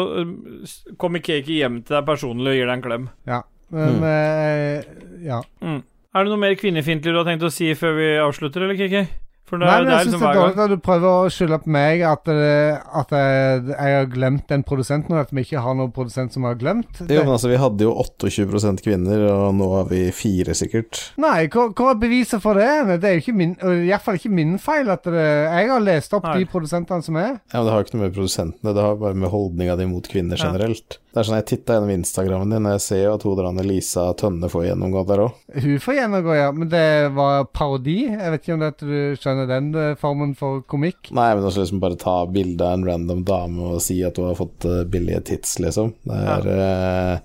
kommer 0.99 1.23
Cakey 1.23 1.61
hjem 1.61 1.79
til 1.87 1.95
deg 1.95 2.07
personlig 2.09 2.51
og 2.51 2.57
gir 2.59 2.67
deg 2.67 2.75
en 2.75 2.83
klem. 2.89 3.09
Ja. 3.29 3.41
Men 3.71 4.01
Mm. 4.01 4.03
eh, 4.03 4.83
Ja. 5.23 5.39
Mm. 5.63 5.79
Er 6.13 6.23
det 6.25 6.29
noe 6.33 6.37
mer 6.43 6.55
kvinnefiendtlig 6.59 7.13
du 7.13 7.17
har 7.23 7.25
tenkt 7.25 7.45
å 7.47 7.51
si 7.53 7.71
før 7.73 7.95
vi 7.95 8.09
avslutter, 8.19 8.61
eller, 8.67 8.75
KK? 8.75 9.07
For 9.49 9.59
det, 9.59 9.67
Nei, 9.67 9.73
men 9.81 9.85
det 9.85 9.91
jeg 9.91 9.99
er 9.99 10.03
syns 10.07 10.13
liksom 10.13 10.21
det 10.23 10.29
er 10.29 10.39
dårlig 10.39 10.63
at 10.63 10.71
du 10.71 10.83
prøver 10.85 11.07
å 11.11 11.31
skylde 11.35 11.57
på 11.65 11.71
meg 11.75 12.01
at, 12.07 12.23
det, 12.25 12.53
at 13.01 13.09
jeg, 13.11 13.65
jeg 13.73 13.97
har 13.97 14.07
glemt 14.13 14.45
den 14.49 14.63
produsenten, 14.63 15.13
og 15.13 15.19
at 15.25 15.33
vi 15.35 15.43
ikke 15.43 15.63
har 15.65 15.75
noen 15.77 15.91
produsent 15.93 16.33
som 16.33 16.47
har 16.47 16.55
glemt. 16.61 17.01
Jo, 17.03 17.19
men 17.25 17.33
altså, 17.35 17.51
vi 17.51 17.59
hadde 17.59 17.83
jo 17.83 17.91
28% 17.99 18.83
kvinner, 18.85 19.25
og 19.33 19.53
nå 19.59 19.67
har 19.75 19.89
vi 19.91 20.01
fire, 20.15 20.55
sikkert. 20.57 21.01
Nei, 21.21 21.49
hva, 21.51 21.67
hva 21.75 21.91
er 21.91 21.99
beviset 22.01 22.41
for 22.43 22.57
det? 22.57 22.97
Det 23.03 23.09
er 23.11 23.17
jo 23.19 23.23
ikke 23.25 23.35
min, 23.43 23.53
og 23.61 23.75
i 23.83 23.91
hvert 23.91 24.05
fall 24.07 24.17
ikke 24.21 24.33
min 24.33 24.55
feil. 24.63 24.89
At 24.93 25.03
det, 25.11 25.27
jeg 25.27 25.69
har 25.73 25.83
lest 25.83 26.15
opp 26.17 26.25
Nei. 26.29 26.37
de 26.39 26.49
produsentene 26.49 27.03
som 27.05 27.19
er. 27.19 27.35
Ja, 27.51 27.59
men 27.59 27.67
Det 27.67 27.75
har 27.75 27.83
jo 27.83 27.87
ikke 27.89 27.97
noe 27.99 28.05
med 28.07 28.15
produsentene, 28.17 28.73
det 28.79 28.87
har 28.87 28.99
bare 29.03 29.19
med 29.25 29.33
holdninga 29.33 29.75
di 29.79 29.89
mot 29.91 30.07
kvinner 30.09 30.39
Ja. 30.39 30.47
generelt. 30.49 30.99
Det 31.13 31.19
er 31.21 31.27
sånn 31.27 31.35
Jeg 31.37 31.45
titta 31.51 31.75
gjennom 31.75 31.91
Instagrammen 31.93 32.49
din, 32.55 32.65
og 32.65 32.73
jeg 32.73 32.81
ser 32.87 33.03
jo 33.03 33.13
at 33.13 33.23
hun 33.27 33.35
der 33.37 33.45
Anne 33.51 33.63
Lisa 33.67 34.07
Tønne 34.17 34.49
får 34.49 34.63
gjennomgå 34.71 35.03
der 35.11 35.21
òg. 35.27 35.35
Hun 35.61 35.77
får 35.83 35.99
gjennomgå, 35.99 36.33
ja. 36.39 36.47
Men 36.55 36.71
det 36.71 36.87
var 37.13 37.45
parodi. 37.53 37.99
Jeg 38.09 38.31
vet 38.33 38.41
ikke 38.41 38.55
om 38.55 38.63
det, 38.63 38.71
at 38.73 38.81
du 38.81 39.21
skjønner 39.21 39.42
den 39.49 39.71
eh, 39.75 39.95
formen 39.99 40.33
for 40.39 40.61
komikk. 40.69 41.11
Nei, 41.15 41.29
men 41.35 41.45
også 41.47 41.63
liksom 41.63 41.81
bare 41.83 41.99
ta 41.99 42.15
bilde 42.29 42.65
av 42.65 42.77
en 42.77 42.85
random 42.87 43.23
dame 43.27 43.69
og 43.73 43.81
si 43.83 43.99
at 44.05 44.17
hun 44.19 44.29
har 44.31 44.37
fått 44.39 44.67
eh, 44.69 44.83
billige 44.89 45.21
tits, 45.31 45.57
liksom. 45.63 45.93
Det 46.07 46.19
er 46.19 46.49
ja. 46.49 46.65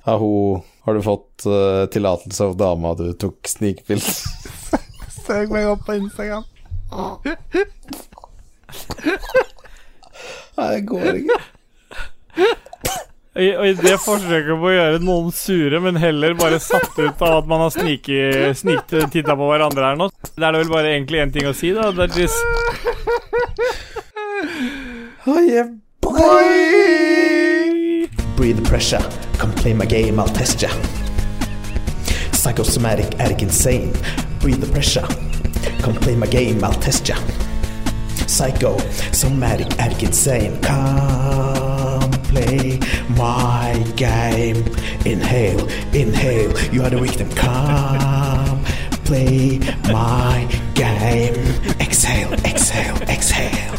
Har 0.06 0.18
Aho, 0.18 0.30
Har 0.86 0.96
du 0.96 1.02
fått 1.04 1.44
uh, 1.46 1.84
tillatelse 1.92 2.44
av 2.48 2.56
dama 2.58 2.94
du 2.96 3.12
tok 3.20 3.48
snikbilde? 3.48 4.14
Søk 5.26 5.52
meg 5.52 5.68
opp 5.68 5.84
på 5.86 5.98
Instagram. 5.98 6.46
Nei, 10.58 10.70
det 10.72 10.82
går 10.88 11.20
ikke. 11.20 11.38
Og 13.38 13.68
i 13.68 13.72
det 13.78 13.92
forsøket 14.02 14.56
på 14.58 14.66
å 14.66 14.72
gjøre 14.74 14.98
noen 15.06 15.28
sure, 15.30 15.78
men 15.84 15.94
heller 16.02 16.32
bare 16.34 16.58
satt 16.58 16.96
ut 16.98 17.20
av 17.22 17.36
at 17.36 17.46
man 17.46 17.60
har 17.62 17.70
sniktitta 17.70 19.36
på 19.38 19.46
hverandre 19.46 19.92
her 19.92 20.00
nå, 20.00 20.08
det 20.34 20.42
er 20.42 20.50
det 20.56 20.62
vel 20.64 20.72
bare 20.72 20.90
egentlig 20.96 21.20
én 21.22 21.30
ting 21.36 21.46
å 21.46 21.54
si, 21.54 21.70
da. 21.76 21.92
Det 21.94 22.08
er 22.08 22.18
just, 22.24 22.34
Oh 25.28 25.38
yeah, 25.44 25.68
boy! 26.00 28.08
Breathe 28.34 28.58
the 28.58 28.66
pressure, 28.66 29.02
come 29.38 29.52
play 29.52 29.72
my 29.74 29.86
game, 29.86 30.18
I'll 30.18 30.26
test 30.34 30.60
ya. 30.62 30.70
Psychosomatic, 32.32 33.14
addict, 33.20 33.42
insane. 33.42 33.92
Breathe 34.40 34.60
the 34.60 34.66
pressure, 34.72 35.06
come 35.82 35.94
play 35.94 36.16
my 36.16 36.26
game, 36.26 36.64
I'll 36.64 36.72
test 36.82 37.08
ya. 37.08 37.16
Psycho, 38.26 38.78
somatic, 39.12 39.78
addict, 39.78 40.02
insane. 40.02 40.58
Come 40.62 41.27
play 42.28 42.78
my 43.16 43.74
game. 43.96 44.64
Inhale, 45.04 45.64
inhale, 45.92 46.52
you 46.72 46.82
are 46.82 46.90
the 46.90 47.00
victim. 47.00 47.28
Come 47.30 48.64
play 49.08 49.58
my 49.88 50.44
game. 50.74 51.40
Exhale, 51.80 52.36
exhale, 52.44 53.00
exhale. 53.08 53.78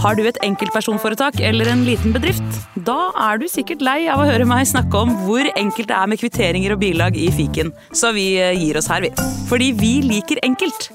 Har 0.00 0.16
du 0.16 0.24
et 0.24 0.38
enkeltpersonforetak 0.44 1.40
eller 1.44 1.68
en 1.72 1.84
liten 1.84 2.14
bedrift? 2.14 2.60
Da 2.88 3.10
er 3.28 3.40
du 3.40 3.46
sikkert 3.52 3.84
lei 3.84 3.98
av 4.12 4.22
å 4.22 4.28
høre 4.28 4.48
meg 4.48 4.68
snakke 4.68 5.02
om 5.04 5.12
hvor 5.26 5.44
enkelt 5.52 5.90
det 5.90 5.96
er 5.96 6.08
med 6.08 6.20
kvitteringer 6.22 6.76
og 6.76 6.80
bilag 6.84 7.16
i 7.20 7.28
fiken, 7.36 7.72
så 7.92 8.14
vi 8.16 8.32
eh, 8.40 8.56
gir 8.56 8.80
oss 8.80 8.88
her, 8.92 9.04
vi. 9.04 9.12
Fordi 9.50 9.72
vi 9.76 9.94
liker 10.08 10.40
enkelt. 10.46 10.88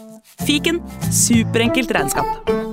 Fiken 0.45 0.81
superenkelt 1.13 1.93
regnskap. 1.95 2.64